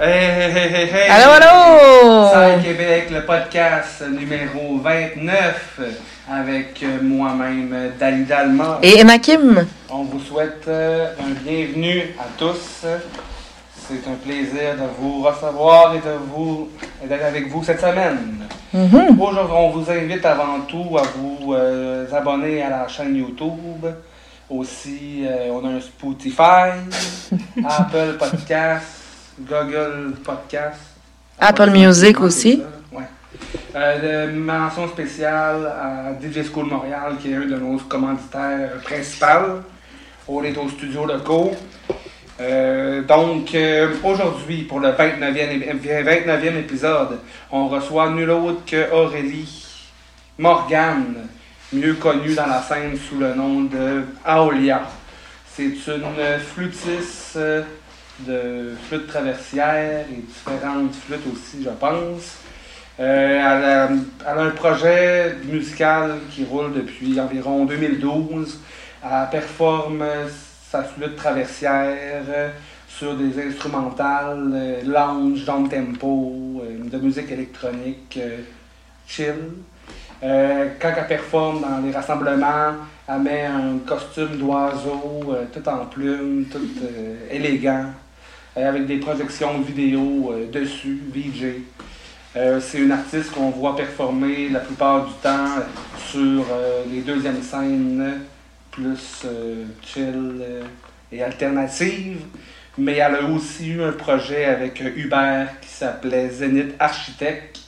Hey, 0.00 0.52
hey, 0.52 0.68
hey, 0.70 0.86
hey! 0.86 1.08
Allô, 1.10 1.32
allô! 1.32 2.30
Salle 2.30 2.62
Québec, 2.62 3.10
le 3.10 3.26
podcast 3.26 4.04
numéro 4.08 4.78
29 4.78 5.80
avec 6.30 6.80
euh, 6.84 6.98
moi-même, 7.02 7.92
Dalida 7.98 8.38
Alma. 8.38 8.78
Et 8.80 9.00
Emma 9.00 9.18
Kim. 9.18 9.66
On 9.90 10.04
vous 10.04 10.20
souhaite 10.20 10.68
euh, 10.68 11.08
un 11.18 11.32
bienvenue 11.42 12.14
à 12.16 12.26
tous. 12.38 12.86
C'est 13.74 14.08
un 14.08 14.14
plaisir 14.24 14.76
de 14.76 14.86
vous 15.00 15.20
recevoir 15.24 15.92
et 15.96 15.98
de 15.98 16.14
vous 16.32 16.68
d'être 17.02 17.24
avec 17.24 17.48
vous 17.48 17.64
cette 17.64 17.80
semaine. 17.80 18.46
Mhm. 18.72 19.20
Aujourd'hui, 19.20 19.56
on 19.56 19.70
vous 19.70 19.90
invite 19.90 20.24
avant 20.24 20.60
tout 20.68 20.96
à 20.96 21.02
vous 21.16 21.54
euh, 21.54 22.06
abonner 22.12 22.62
à 22.62 22.70
la 22.70 22.86
chaîne 22.86 23.16
YouTube. 23.16 23.84
Aussi, 24.48 25.24
euh, 25.26 25.50
on 25.50 25.66
a 25.66 25.70
un 25.70 25.80
Spotify, 25.80 26.70
Apple 27.68 28.16
Podcast, 28.16 28.97
Google 29.40 30.14
Podcast. 30.24 30.80
Apple 31.38 31.70
Music 31.70 32.20
aussi. 32.20 32.62
Ouais. 32.92 33.04
Euh, 33.76 34.26
de 34.26 34.32
mention 34.32 34.88
spéciale 34.88 35.66
à 35.66 36.12
DJ 36.20 36.44
School 36.50 36.66
Montréal, 36.66 37.14
qui 37.20 37.30
est 37.30 37.36
un 37.36 37.40
de 37.46 37.56
nos 37.56 37.76
commanditaires 37.78 38.72
principaux. 38.82 39.60
On 40.26 40.42
est 40.42 40.56
au 40.56 40.68
studio 40.68 41.06
locaux. 41.06 41.52
Euh, 42.40 43.02
donc, 43.02 43.54
euh, 43.54 43.94
aujourd'hui, 44.04 44.62
pour 44.62 44.80
le 44.80 44.88
29e, 44.90 45.60
ép- 45.60 46.04
29e 46.04 46.58
épisode, 46.58 47.18
on 47.50 47.68
reçoit 47.68 48.10
nul 48.10 48.30
autre 48.30 48.64
que 48.66 48.90
Aurélie 48.92 49.64
Morgane, 50.38 51.26
mieux 51.72 51.94
connue 51.94 52.34
dans 52.34 52.46
la 52.46 52.62
scène 52.62 52.96
sous 52.96 53.18
le 53.18 53.34
nom 53.34 53.62
de 53.62 54.04
Aolia. 54.24 54.82
C'est 55.54 55.64
une 55.64 56.38
flûtiste 56.54 57.34
euh, 57.36 57.62
de 58.20 58.72
flûte 58.88 59.06
traversière 59.06 60.04
et 60.10 60.22
différentes 60.22 60.94
flûtes 60.94 61.26
aussi, 61.32 61.62
je 61.62 61.70
pense. 61.70 62.38
Euh, 63.00 63.36
elle, 63.36 64.28
a, 64.28 64.40
un 64.40 64.50
projet 64.50 65.36
musical 65.44 66.16
qui 66.30 66.44
roule 66.44 66.72
depuis 66.72 67.18
environ 67.20 67.64
2012. 67.64 68.58
Elle 69.04 69.30
performe 69.30 70.04
sa 70.70 70.82
flûte 70.82 71.16
traversière 71.16 72.24
sur 72.98 73.14
des 73.16 73.40
instrumentales, 73.40 74.50
euh, 74.52 74.82
lounge, 74.84 75.44
down 75.44 75.68
tempo, 75.68 76.62
euh, 76.64 76.88
de 76.90 76.98
musique 76.98 77.30
électronique 77.30 78.18
euh, 78.20 78.38
chill. 79.06 79.34
Quand 80.20 80.92
elle 80.96 81.06
performe 81.06 81.60
dans 81.60 81.78
les 81.78 81.92
rassemblements, 81.92 82.74
elle 83.08 83.20
met 83.20 83.44
un 83.44 83.78
costume 83.86 84.36
d'oiseau, 84.36 85.32
tout 85.52 85.68
en 85.68 85.86
plumes, 85.86 86.46
tout 86.50 86.68
élégant, 87.30 87.84
avec 88.64 88.86
des 88.86 88.98
projections 88.98 89.60
vidéo 89.60 90.32
euh, 90.32 90.50
dessus, 90.50 91.00
VJ. 91.14 91.62
Euh, 92.36 92.60
c'est 92.60 92.78
une 92.78 92.92
artiste 92.92 93.32
qu'on 93.32 93.50
voit 93.50 93.74
performer 93.74 94.48
la 94.50 94.60
plupart 94.60 95.06
du 95.06 95.12
temps 95.22 95.56
sur 96.06 96.44
euh, 96.52 96.84
les 96.90 97.00
deuxièmes 97.00 97.42
scènes 97.42 98.20
plus 98.70 99.22
euh, 99.24 99.64
chill 99.82 100.40
euh, 100.40 100.62
et 101.10 101.22
alternative. 101.22 102.18
Mais 102.76 102.96
elle 102.96 103.16
a 103.16 103.22
aussi 103.24 103.70
eu 103.70 103.82
un 103.82 103.92
projet 103.92 104.44
avec 104.44 104.80
euh, 104.80 104.90
Hubert 104.94 105.58
qui 105.60 105.68
s'appelait 105.68 106.28
Zénith 106.28 106.74
Architecte. 106.78 107.58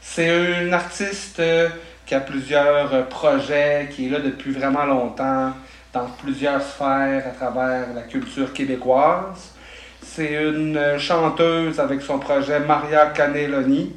C'est 0.00 0.62
une 0.62 0.72
artiste 0.72 1.40
euh, 1.40 1.68
qui 2.06 2.14
a 2.14 2.20
plusieurs 2.20 2.94
euh, 2.94 3.02
projets, 3.02 3.88
qui 3.90 4.06
est 4.06 4.10
là 4.10 4.20
depuis 4.20 4.52
vraiment 4.52 4.84
longtemps 4.84 5.52
dans 5.92 6.06
plusieurs 6.22 6.62
sphères 6.62 7.26
à 7.26 7.30
travers 7.30 7.92
la 7.94 8.02
culture 8.02 8.52
québécoise. 8.52 9.53
C'est 10.14 10.32
une 10.32 10.78
chanteuse 10.98 11.80
avec 11.80 12.00
son 12.02 12.18
projet 12.20 12.60
Maria 12.60 13.06
Caneloni 13.06 13.92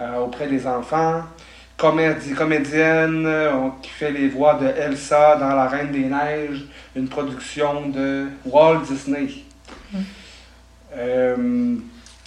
euh, 0.00 0.18
auprès 0.20 0.46
des 0.46 0.66
enfants. 0.66 1.22
Comédie, 1.76 2.32
comédienne 2.32 3.24
euh, 3.26 3.52
on- 3.54 3.70
qui 3.82 3.90
fait 3.90 4.12
les 4.12 4.28
voix 4.28 4.54
de 4.54 4.66
Elsa 4.66 5.36
dans 5.36 5.54
La 5.54 5.66
Reine 5.68 5.92
des 5.92 6.04
Neiges, 6.04 6.64
une 6.96 7.08
production 7.08 7.88
de 7.88 8.28
Walt 8.46 8.80
Disney. 8.88 9.28
Euh, 10.96 11.76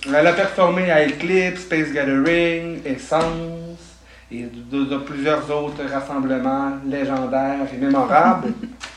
elle 0.08 0.28
a 0.28 0.34
performé 0.34 0.92
à 0.92 1.04
Eclipse, 1.06 1.62
Space 1.64 1.92
Gathering, 1.92 2.80
Essence 2.86 3.98
et 4.32 4.44
de, 4.44 4.86
de 4.86 4.98
plusieurs 4.98 5.50
autres 5.52 5.84
rassemblements 5.92 6.74
légendaires 6.88 7.68
et 7.74 7.78
mémorables. 7.78 8.54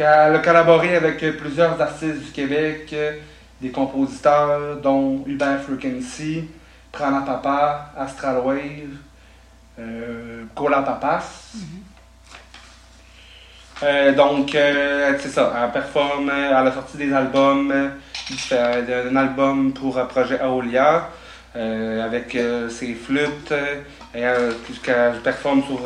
Elle 0.00 0.34
a 0.34 0.38
collaboré 0.38 0.96
avec 0.96 1.18
plusieurs 1.36 1.78
artistes 1.78 2.24
du 2.24 2.30
Québec, 2.32 2.88
euh, 2.94 3.12
des 3.60 3.70
compositeurs 3.70 4.76
dont 4.82 5.22
Hubert 5.26 5.60
Frequency, 5.60 6.48
Prana 6.90 7.20
Papa, 7.20 7.92
Astral 7.98 8.38
Wave, 8.38 8.96
euh, 9.78 10.44
Cola 10.54 10.80
Papas. 10.80 11.52
Euh, 13.82 14.14
donc, 14.14 14.54
euh, 14.54 15.14
c'est 15.18 15.28
ça, 15.28 15.52
elle 15.62 15.70
performe, 15.70 16.30
euh, 16.30 16.48
elle 16.58 16.66
a 16.66 16.72
sorti 16.72 16.96
des 16.96 17.12
albums, 17.12 17.90
un 18.52 19.16
album 19.16 19.72
pour 19.72 19.98
un 19.98 20.06
projet 20.06 20.40
Aolia, 20.40 21.08
avec 21.54 22.38
ses 22.68 22.94
flûtes, 22.94 23.52
et 24.14 24.22
qu'elle 24.82 25.20
performe 25.22 25.62
sur, 25.64 25.80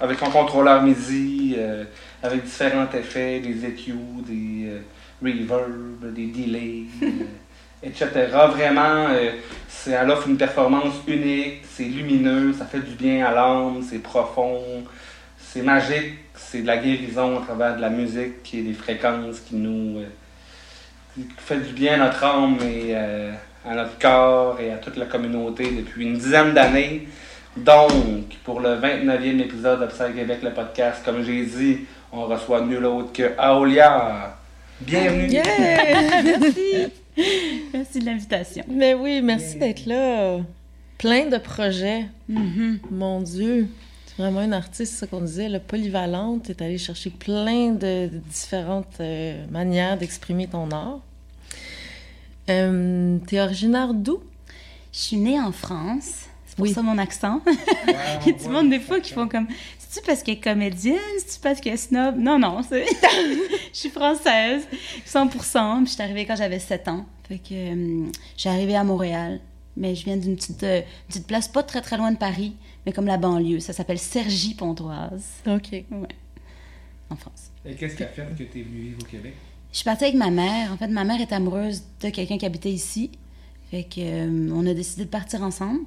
avec 0.00 0.18
son 0.18 0.30
contrôleur 0.30 0.82
MIDI, 0.82 1.56
euh, 1.58 1.84
avec 2.22 2.44
différents 2.44 2.88
effets, 2.92 3.40
des 3.40 3.64
EQ, 3.64 3.92
des 4.26 4.68
euh, 4.68 4.80
reverb, 5.22 6.12
des 6.12 6.26
delays, 6.26 6.84
euh, 7.02 7.08
etc. 7.82 8.08
Vraiment, 8.50 9.08
euh, 9.10 9.32
offre 10.08 10.28
une 10.28 10.36
performance 10.36 10.94
unique, 11.06 11.62
c'est 11.68 11.84
lumineux, 11.84 12.52
ça 12.52 12.66
fait 12.66 12.80
du 12.80 12.94
bien 12.94 13.24
à 13.26 13.32
l'âme, 13.32 13.82
c'est 13.82 14.00
profond, 14.00 14.84
c'est 15.38 15.62
magique, 15.62 16.18
c'est 16.34 16.62
de 16.62 16.66
la 16.66 16.76
guérison 16.76 17.38
à 17.38 17.42
travers 17.42 17.76
de 17.76 17.80
la 17.80 17.90
musique 17.90 18.54
et 18.54 18.62
des 18.62 18.72
fréquences 18.72 19.40
qui 19.40 19.56
nous 19.56 19.98
euh, 19.98 20.06
qui 21.14 21.26
fait 21.38 21.58
du 21.58 21.72
bien 21.72 21.94
à 21.94 22.06
notre 22.06 22.24
âme 22.24 22.58
et 22.62 22.94
euh, 22.94 23.32
à 23.68 23.74
notre 23.74 23.98
corps 23.98 24.60
et 24.60 24.72
à 24.72 24.76
toute 24.76 24.96
la 24.96 25.06
communauté 25.06 25.70
depuis 25.70 26.06
une 26.06 26.14
dizaine 26.16 26.54
d'années. 26.54 27.08
Donc, 27.56 28.26
pour 28.44 28.60
le 28.60 28.76
29e 28.76 29.40
épisode 29.40 29.80
d'Observe 29.80 30.14
Québec, 30.14 30.38
le 30.42 30.52
podcast, 30.52 31.02
comme 31.04 31.24
j'ai 31.24 31.44
dit, 31.44 31.80
on 32.12 32.26
reçoit 32.26 32.62
nul 32.62 32.84
autre 32.84 33.12
que 33.12 33.34
Aolia. 33.38 34.36
Bienvenue! 34.80 35.28
Yeah! 35.30 36.22
Merci. 36.22 36.92
Merci 37.72 37.98
de 37.98 38.04
l'invitation. 38.06 38.64
Mais 38.68 38.94
oui, 38.94 39.20
merci 39.22 39.58
d'être 39.58 39.84
là. 39.86 40.38
Plein 40.96 41.26
de 41.26 41.36
projets. 41.36 42.06
Mhm. 42.28 42.78
Mon 42.90 43.20
Dieu. 43.20 43.68
C'est 44.06 44.22
vraiment 44.22 44.42
une 44.42 44.54
artiste, 44.54 44.92
c'est 44.94 45.00
ça 45.00 45.06
qu'on 45.06 45.20
disait, 45.20 45.48
là, 45.48 45.60
polyvalente. 45.60 46.44
Tu 46.44 46.52
es 46.52 46.62
allée 46.62 46.78
chercher 46.78 47.10
plein 47.10 47.70
de, 47.72 48.08
de 48.08 48.18
différentes 48.30 49.00
euh, 49.00 49.44
manières 49.50 49.98
d'exprimer 49.98 50.46
ton 50.46 50.70
art. 50.70 51.00
Euh, 52.48 53.18
tu 53.26 53.36
es 53.36 53.40
originaire 53.40 53.92
d'où? 53.92 54.20
Je 54.92 54.98
suis 54.98 55.16
née 55.16 55.38
en 55.38 55.52
France. 55.52 56.26
C'est 56.46 56.56
pour 56.56 56.64
Oui. 56.64 56.72
ça 56.72 56.82
mon 56.82 56.96
accent. 56.98 57.40
Il 58.26 58.32
y 58.32 58.34
a 58.34 58.38
du 58.38 58.48
monde 58.48 58.70
des 58.70 58.80
fois 58.80 59.00
qui 59.00 59.12
font 59.12 59.28
comme 59.28 59.46
C'est-tu 59.92 60.06
parce 60.06 60.22
qu'elle 60.22 60.36
est 60.36 60.40
comédienne? 60.40 60.98
C'est-tu 61.18 61.40
parce 61.40 61.60
qu'elle 61.60 61.74
est 61.74 61.76
snob? 61.76 62.16
Non, 62.16 62.38
non. 62.38 62.62
c'est- 62.62 62.86
Je 63.72 63.76
suis 63.78 63.90
française, 63.90 64.62
100% 65.04 65.78
Puis 65.78 65.86
je 65.86 65.90
suis 65.94 66.02
arrivée 66.02 66.26
quand 66.26 66.36
j'avais 66.36 66.60
7 66.60 66.86
ans. 66.86 67.06
Fait 67.28 67.38
que 67.38 67.52
euh, 67.54 68.06
je 68.36 68.40
suis 68.40 68.48
arrivée 68.48 68.76
à 68.76 68.84
Montréal. 68.84 69.40
Mais 69.76 69.96
je 69.96 70.04
viens 70.04 70.16
d'une 70.16 70.36
petite, 70.36 70.62
euh, 70.62 70.82
petite 71.08 71.26
place 71.26 71.48
pas 71.48 71.64
très 71.64 71.80
très 71.80 71.96
loin 71.96 72.12
de 72.12 72.18
Paris, 72.18 72.54
mais 72.86 72.92
comme 72.92 73.06
la 73.06 73.16
banlieue. 73.16 73.58
Ça 73.58 73.72
s'appelle 73.72 73.98
Cergy-Pontoise, 73.98 75.24
OK. 75.48 75.84
en 77.10 77.16
France. 77.16 77.50
Et 77.64 77.74
qu'est-ce 77.74 77.96
qui 77.96 78.02
a 78.04 78.06
fait 78.06 78.22
que 78.36 78.42
tu 78.44 78.60
es 78.60 78.62
venu 78.62 78.80
vivre 78.80 78.98
au 79.00 79.04
Québec? 79.06 79.34
Je 79.72 79.76
suis 79.78 79.84
partie 79.84 80.04
avec 80.04 80.16
ma 80.16 80.30
mère. 80.30 80.72
En 80.72 80.76
fait, 80.76 80.88
ma 80.88 81.02
mère 81.04 81.20
est 81.20 81.32
amoureuse 81.32 81.82
de 82.00 82.10
quelqu'un 82.10 82.38
qui 82.38 82.46
habitait 82.46 82.70
ici. 82.70 83.10
Fait 83.70 83.84
que, 83.84 84.00
euh, 84.00 84.50
on 84.52 84.66
a 84.66 84.74
décidé 84.74 85.04
de 85.04 85.10
partir 85.10 85.42
ensemble. 85.42 85.80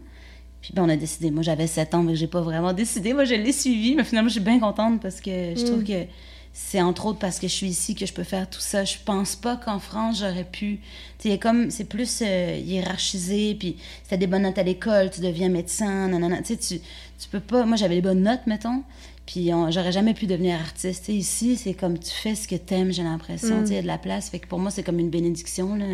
Puis 0.63 0.71
ben, 0.73 0.83
on 0.83 0.89
a 0.89 0.95
décidé. 0.95 1.29
Moi, 1.29 1.43
j'avais 1.43 1.67
7 1.67 1.93
ans, 1.93 2.03
mais 2.03 2.15
j'ai 2.15 2.27
pas 2.27 2.41
vraiment 2.41 2.71
décidé. 2.71 3.13
Moi, 3.13 3.25
je 3.25 3.35
l'ai 3.35 3.51
suivi. 3.51 3.95
Mais 3.95 4.05
finalement, 4.05 4.29
je 4.29 4.35
suis 4.35 4.41
bien 4.41 4.59
contente 4.59 5.01
parce 5.01 5.19
que 5.19 5.53
je 5.55 5.65
trouve 5.65 5.83
que 5.83 6.05
c'est 6.53 6.81
entre 6.81 7.07
autres 7.07 7.19
parce 7.19 7.37
que 7.37 7.47
je 7.47 7.53
suis 7.53 7.67
ici 7.67 7.95
que 7.95 8.05
je 8.05 8.13
peux 8.13 8.23
faire 8.23 8.49
tout 8.49 8.61
ça. 8.61 8.85
Je 8.85 8.95
pense 9.03 9.35
pas 9.35 9.57
qu'en 9.57 9.79
France, 9.79 10.19
j'aurais 10.19 10.45
pu. 10.45 10.79
Tu 11.19 11.29
sais, 11.29 11.37
comme 11.37 11.69
c'est 11.69 11.83
plus 11.83 12.21
euh, 12.21 12.57
hiérarchisé. 12.63 13.55
Puis 13.55 13.75
si 14.03 14.09
t'as 14.09 14.15
des 14.15 14.25
bonnes 14.25 14.43
notes 14.43 14.57
à 14.57 14.63
l'école, 14.63 15.11
tu 15.11 15.19
deviens 15.19 15.49
médecin. 15.49 16.07
Nanana. 16.07 16.37
Tu 16.37 16.55
sais, 16.55 16.57
tu, 16.57 16.79
tu 17.19 17.29
peux 17.29 17.41
pas. 17.41 17.65
Moi, 17.65 17.75
j'avais 17.75 17.95
les 17.95 18.01
bonnes 18.01 18.23
notes, 18.23 18.47
mettons. 18.47 18.83
Puis 19.25 19.51
j'aurais 19.69 19.91
jamais 19.91 20.13
pu 20.13 20.27
devenir 20.27 20.59
artiste. 20.59 21.09
Ici, 21.09 21.57
c'est 21.57 21.73
comme 21.73 21.99
tu 21.99 22.11
fais 22.11 22.35
ce 22.35 22.47
que 22.47 22.55
t'aimes, 22.55 22.93
j'ai 22.93 23.03
l'impression. 23.03 23.61
Tu 23.61 23.67
sais, 23.67 23.73
il 23.73 23.75
y 23.75 23.79
a 23.79 23.81
de 23.81 23.87
la 23.87 23.97
place. 23.97 24.29
Fait 24.29 24.39
que 24.39 24.47
pour 24.47 24.59
moi, 24.59 24.71
c'est 24.71 24.83
comme 24.83 24.99
une 24.99 25.09
bénédiction. 25.09 25.75
Là. 25.75 25.85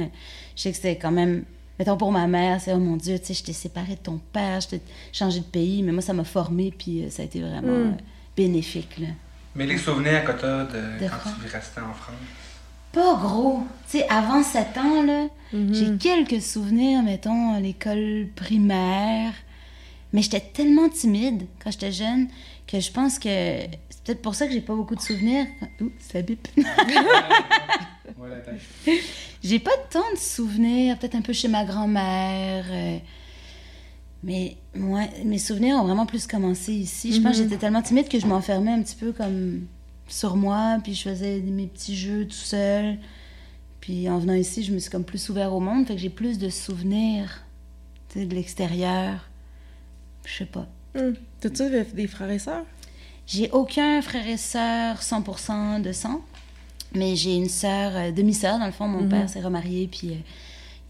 Je 0.56 0.62
sais 0.62 0.72
que 0.72 0.77
c'est 0.77 0.98
quand 0.98 1.12
même. 1.12 1.44
Mettons 1.79 1.95
pour 1.97 2.11
ma 2.11 2.27
mère, 2.27 2.59
c'est 2.59 2.73
oh 2.73 2.77
mon 2.77 2.97
Dieu, 2.97 3.17
tu 3.19 3.25
sais, 3.27 3.33
je 3.33 3.43
t'ai 3.43 3.53
séparée 3.53 3.95
de 3.95 3.99
ton 4.01 4.19
père, 4.33 4.59
je 4.59 4.67
t'ai 4.67 4.81
changé 5.13 5.39
de 5.39 5.45
pays, 5.45 5.81
mais 5.81 5.93
moi, 5.93 6.01
ça 6.01 6.11
m'a 6.13 6.25
formée, 6.25 6.73
puis 6.77 7.05
euh, 7.05 7.09
ça 7.09 7.21
a 7.21 7.25
été 7.25 7.39
vraiment 7.39 7.61
Mm. 7.71 7.87
euh, 7.87 7.91
bénéfique. 8.35 8.97
Là. 8.99 9.07
Mais 9.55 9.65
les 9.65 9.77
souvenirs 9.77 10.25
que 10.25 10.31
tu 10.33 10.45
as 10.45 10.65
de, 10.65 11.03
De 11.03 11.09
quand 11.09 11.17
France. 11.19 11.33
tu 11.41 11.47
restais 11.49 11.79
en 11.81 11.93
France? 11.93 12.15
Pas 12.91 13.15
gros. 13.15 13.63
Tu 13.89 13.99
sais, 13.99 14.09
avant 14.09 14.43
7 14.43 14.77
ans, 14.77 15.03
là, 15.03 15.27
Mhm. 15.53 15.73
j'ai 15.73 15.97
quelques 15.97 16.41
souvenirs, 16.41 17.01
mettons, 17.01 17.53
à 17.53 17.59
l'école 17.61 18.27
primaire. 18.35 19.31
Mais 20.11 20.21
j'étais 20.23 20.39
tellement 20.41 20.89
timide 20.89 21.45
quand 21.63 21.71
j'étais 21.71 21.91
jeune 21.91 22.27
que 22.67 22.79
je 22.79 22.91
pense 22.91 23.19
que 23.19 23.29
c'est 23.29 24.03
peut-être 24.03 24.21
pour 24.23 24.33
ça 24.35 24.47
que 24.47 24.53
j'ai 24.53 24.61
pas 24.61 24.73
beaucoup 24.75 24.95
de 24.95 25.01
souvenirs. 25.01 25.45
Ouh, 25.81 25.91
ça 25.99 26.21
bip. 26.23 26.47
Voilà, 28.17 28.35
attends. 28.37 28.51
J'ai 29.44 29.59
pas 29.59 29.71
tant 29.89 30.12
de 30.13 30.18
souvenirs, 30.19 30.97
peut-être 31.00 31.15
un 31.15 31.21
peu 31.21 31.33
chez 31.33 31.47
ma 31.47 31.63
grand-mère. 31.65 32.65
euh, 32.69 32.97
mais 34.24 34.57
moi, 34.75 35.03
mes 35.24 35.38
souvenirs 35.39 35.77
ont 35.77 35.83
vraiment 35.86 36.06
plus 36.06 36.27
commencé 36.27 36.74
ici. 36.74 37.13
Je 37.13 37.21
pense 37.21 37.38
que 37.38 37.44
Mhm. 37.44 37.50
j'étais 37.50 37.57
tellement 37.57 37.81
timide 37.81 38.09
que 38.09 38.19
je 38.19 38.25
m'enfermais 38.27 38.71
un 38.71 38.81
petit 38.81 38.95
peu 38.97 39.13
comme 39.13 39.65
sur 40.09 40.36
moi, 40.36 40.77
puis 40.83 40.94
je 40.94 41.03
faisais 41.09 41.39
mes 41.39 41.68
petits 41.68 41.95
jeux 41.95 42.25
tout 42.25 42.33
seul. 42.33 42.97
Puis 43.80 44.09
en 44.09 44.19
venant 44.19 44.33
ici, 44.33 44.62
je 44.63 44.74
me 44.74 44.80
suis 44.80 44.91
comme 44.91 45.06
plus 45.06 45.30
ouvert 45.30 45.53
au 45.53 45.62
monde, 45.62 45.88
fait 45.88 45.95
que 45.95 46.01
j'ai 46.01 46.09
plus 46.09 46.38
de 46.38 46.50
souvenirs 46.50 47.44
de 48.15 48.24
l'extérieur. 48.36 49.30
Je 50.25 50.33
sais 50.39 50.45
pas. 50.45 50.68
Hum. 50.97 51.13
T'as-tu 51.39 51.69
des 51.94 52.07
frères 52.07 52.30
et 52.30 52.39
sœurs? 52.39 52.65
J'ai 53.25 53.50
aucun 53.51 54.01
frère 54.01 54.27
et 54.27 54.38
sœur 54.38 55.01
100% 55.01 55.80
de 55.81 55.91
sang, 55.94 56.19
mais 56.95 57.15
j'ai 57.15 57.36
une 57.36 57.50
sœur, 57.50 57.91
euh, 57.95 58.12
demi-sœur, 58.12 58.59
dans 58.59 58.65
le 58.65 58.71
fond. 58.71 58.88
Mon 58.88 59.01
Mhm. 59.01 59.09
père 59.09 59.30
s'est 59.30 59.41
remarié, 59.41 59.88
puis 59.91 60.09
euh, 60.09 60.15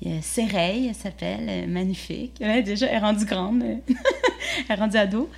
il 0.01 0.13
y 0.13 0.17
a 0.17 0.21
Séreille, 0.21 0.87
elle 0.89 0.95
s'appelle, 0.95 1.45
euh, 1.49 1.67
magnifique. 1.67 2.33
Elle 2.39 2.57
est 2.59 2.63
déjà, 2.63 2.87
elle 2.87 2.95
est 2.95 2.99
rendue 2.99 3.25
grande, 3.25 3.63
euh, 3.63 3.75
elle 4.69 4.77
est 4.77 4.79
rendue 4.79 4.97
ado. 4.97 5.29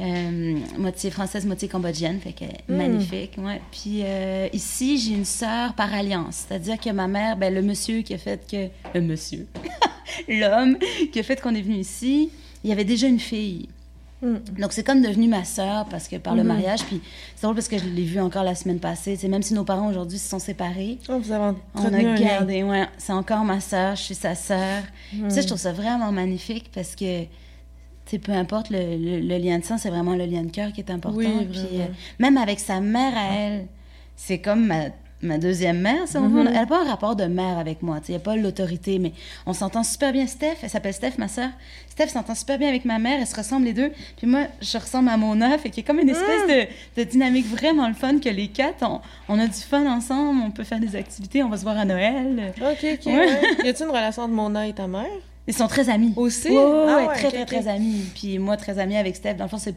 Euh, 0.00 0.56
moitié 0.78 1.10
française, 1.10 1.44
moitié 1.46 1.68
cambodgienne, 1.68 2.18
fait 2.18 2.32
que 2.32 2.44
Mm. 2.72 2.76
magnifique, 2.76 3.32
ouais. 3.38 3.60
Puis 3.70 4.00
euh, 4.02 4.48
ici, 4.52 4.98
j'ai 4.98 5.12
une 5.14 5.24
sœur 5.26 5.74
par 5.74 5.92
alliance, 5.94 6.46
c'est-à-dire 6.48 6.80
que 6.80 6.90
ma 6.90 7.06
mère, 7.06 7.36
ben, 7.36 7.54
le 7.54 7.62
monsieur 7.62 8.00
qui 8.02 8.14
a 8.14 8.18
fait 8.18 8.40
que... 8.50 8.68
Le 8.94 9.00
monsieur, 9.02 9.46
l'homme 10.28 10.78
qui 11.12 11.20
a 11.20 11.22
fait 11.22 11.40
qu'on 11.40 11.54
est 11.54 11.60
venu 11.62 11.76
ici, 11.76 12.30
il 12.64 12.70
y 12.70 12.72
avait 12.72 12.84
déjà 12.84 13.06
une 13.06 13.20
fille. 13.20 13.68
Hum. 14.22 14.38
Donc, 14.58 14.72
c'est 14.72 14.84
comme 14.84 15.02
devenu 15.02 15.26
ma 15.28 15.44
sœur 15.44 15.86
parce 15.86 16.06
que 16.06 16.16
par 16.16 16.34
le 16.36 16.42
Mhm. 16.42 16.48
mariage. 16.48 16.84
Puis, 16.84 17.00
c'est 17.34 17.42
drôle 17.42 17.56
parce 17.56 17.66
que 17.68 17.76
je 17.78 17.84
l'ai 17.86 18.04
vu 18.04 18.20
encore 18.20 18.44
la 18.44 18.54
semaine 18.54 18.78
passée. 18.78 19.16
C'est 19.16 19.28
même 19.28 19.42
si 19.42 19.52
nos 19.52 19.64
parents 19.64 19.88
aujourd'hui 19.90 20.18
se 20.18 20.28
sont 20.28 20.38
séparés, 20.38 20.98
Oh, 21.08 21.18
vous 21.18 21.32
avez 21.32 21.56
on 21.74 21.92
a 21.92 22.02
gardé. 22.18 22.62
Ouais, 22.62 22.86
c'est 22.98 23.12
encore 23.12 23.44
ma 23.44 23.58
sœur, 23.60 23.96
je 23.96 24.02
suis 24.02 24.14
sa 24.14 24.34
sœur. 24.36 24.82
Ça, 25.28 25.40
je 25.40 25.46
trouve 25.46 25.58
ça 25.58 25.72
vraiment 25.72 26.12
magnifique 26.12 26.70
parce 26.72 26.94
que, 26.94 27.24
peu 28.18 28.32
importe 28.32 28.70
le, 28.70 28.78
le- 28.96 29.20
le 29.20 29.38
lien 29.38 29.58
de 29.58 29.64
sang, 29.64 29.78
c'est 29.78 29.90
vraiment 29.90 30.14
le 30.14 30.26
lien 30.26 30.42
de 30.42 30.50
cœur 30.50 30.72
qui 30.72 30.80
est 30.82 30.90
important. 30.90 31.16
Oui, 31.18 31.48
Puis, 31.50 31.80
euh, 31.80 31.86
même 32.18 32.36
avec 32.36 32.60
sa 32.60 32.80
mère 32.80 33.14
à 33.16 33.34
elle, 33.34 33.66
c'est 34.16 34.38
comme 34.38 34.66
ma, 34.66 34.84
ma 35.22 35.38
deuxième 35.38 35.80
mère. 35.80 36.06
si 36.06 36.16
on 36.16 36.22
Mhm. 36.28 36.32
veut. 36.42 36.46
Elle 36.48 36.52
n'a 36.54 36.66
pas 36.66 36.82
un 36.82 36.88
rapport 36.88 37.16
de 37.16 37.24
mère 37.24 37.58
avec 37.58 37.82
moi. 37.82 38.00
Il 38.08 38.10
n'y 38.12 38.16
a 38.16 38.20
pas 38.20 38.36
l'autorité, 38.36 38.98
mais 38.98 39.12
on 39.46 39.52
s'entend 39.52 39.82
super 39.84 40.12
bien. 40.12 40.26
Steph, 40.26 40.56
elle 40.62 40.70
s'appelle 40.70 40.92
Steph, 40.94 41.12
ma 41.18 41.28
sœur. 41.28 41.48
Steph 41.90 42.08
s'entend 42.08 42.34
super 42.34 42.58
bien 42.58 42.68
avec 42.68 42.84
ma 42.84 42.98
mère. 42.98 43.18
Elles 43.20 43.26
se 43.26 43.36
ressemblent 43.36 43.66
les 43.66 43.72
deux. 43.72 43.92
Puis 44.16 44.26
moi, 44.26 44.46
je 44.60 44.78
ressemble 44.78 45.08
à 45.10 45.16
Mona. 45.16 45.56
Fait 45.58 45.70
qu'il 45.70 45.82
y 45.82 45.86
a 45.86 45.86
comme 45.86 46.00
une 46.00 46.08
espèce 46.10 46.46
de, 46.96 47.00
de 47.02 47.08
dynamique 47.08 47.46
vraiment 47.46 47.86
le 47.88 47.94
fun 47.94 48.18
que 48.18 48.28
les 48.28 48.48
quatre, 48.48 48.82
on, 48.82 49.00
on 49.28 49.38
a 49.38 49.46
du 49.46 49.52
fun 49.60 49.86
ensemble. 49.86 50.42
On 50.46 50.50
peut 50.50 50.64
faire 50.64 50.80
des 50.80 50.96
activités. 50.96 51.42
On 51.42 51.48
va 51.48 51.56
se 51.56 51.62
voir 51.62 51.78
à 51.78 51.84
Noël. 51.84 52.52
Ok, 52.60 52.84
ok. 52.94 53.06
Ouais. 53.06 53.28
Y 53.64 53.68
a-t-il 53.68 53.84
une 53.84 53.90
relation 53.90 54.22
entre 54.22 54.32
Mona 54.34 54.66
et 54.66 54.72
ta 54.72 54.86
mère? 54.86 55.06
Ils 55.46 55.54
sont 55.54 55.66
très 55.66 55.88
amis. 55.90 56.12
Aussi? 56.16 56.50
Ouais, 56.50 56.58
Ah 56.88 56.96
ouais, 56.98 57.14
très, 57.14 57.28
très, 57.30 57.44
très 57.46 57.68
amis. 57.68 58.04
Puis 58.14 58.38
moi, 58.38 58.56
très 58.56 58.78
amie 58.78 58.96
avec 58.96 59.16
Steph. 59.16 59.34
Dans 59.34 59.44
le 59.44 59.50
fond, 59.50 59.58
c'est 59.58 59.74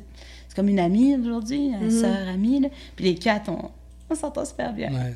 comme 0.55 0.69
une 0.69 0.79
amie 0.79 1.15
aujourd'hui, 1.17 1.71
une 1.81 1.91
sœur 1.91 2.27
amie. 2.31 2.61
là. 2.61 2.69
Puis 2.95 3.05
les 3.05 3.15
quatre, 3.15 3.49
on, 3.49 3.71
on 4.09 4.15
s'entend 4.15 4.45
super 4.45 4.73
bien. 4.73 4.91
Ouais. 4.91 5.13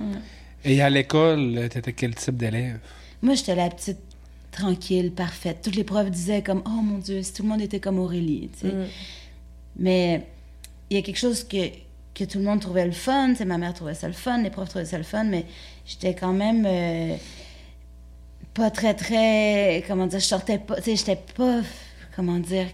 Ouais. 0.00 0.06
Et 0.64 0.82
à 0.82 0.90
l'école, 0.90 1.68
t'étais 1.70 1.92
quel 1.92 2.14
type 2.14 2.36
d'élève? 2.36 2.78
Moi, 3.22 3.34
j'étais 3.34 3.54
la 3.54 3.70
petite 3.70 4.00
tranquille, 4.50 5.12
parfaite. 5.12 5.58
Toutes 5.62 5.76
les 5.76 5.84
profs 5.84 6.10
disaient 6.10 6.42
comme 6.42 6.62
«Oh 6.66 6.82
mon 6.82 6.98
Dieu, 6.98 7.22
si 7.22 7.32
tout 7.32 7.42
le 7.42 7.48
monde 7.48 7.60
était 7.60 7.80
comme 7.80 7.98
Aurélie.» 7.98 8.50
tu 8.52 8.68
sais. 8.68 8.74
Hum. 8.74 8.86
Mais 9.78 10.26
il 10.90 10.96
y 10.96 11.00
a 11.00 11.02
quelque 11.02 11.18
chose 11.18 11.44
que, 11.44 11.68
que 12.14 12.24
tout 12.24 12.38
le 12.38 12.44
monde 12.44 12.60
trouvait 12.60 12.86
le 12.86 12.92
fun. 12.92 13.28
tu 13.30 13.36
sais, 13.36 13.44
ma 13.44 13.58
mère 13.58 13.74
trouvait 13.74 13.94
ça 13.94 14.06
le 14.06 14.14
fun, 14.14 14.42
les 14.42 14.50
profs 14.50 14.70
trouvaient 14.70 14.86
ça 14.86 14.98
le 14.98 15.04
fun, 15.04 15.24
mais 15.24 15.44
j'étais 15.84 16.14
quand 16.14 16.32
même 16.32 16.64
euh, 16.66 17.16
pas 18.54 18.70
très, 18.70 18.94
très... 18.94 19.84
Comment 19.86 20.06
dire? 20.06 20.20
Je 20.20 20.24
sortais 20.24 20.58
pas... 20.58 20.76
Tu 20.76 20.82
sais, 20.84 20.96
j'étais 20.96 21.20
pas... 21.36 21.60
Comment 22.14 22.38
dire? 22.38 22.66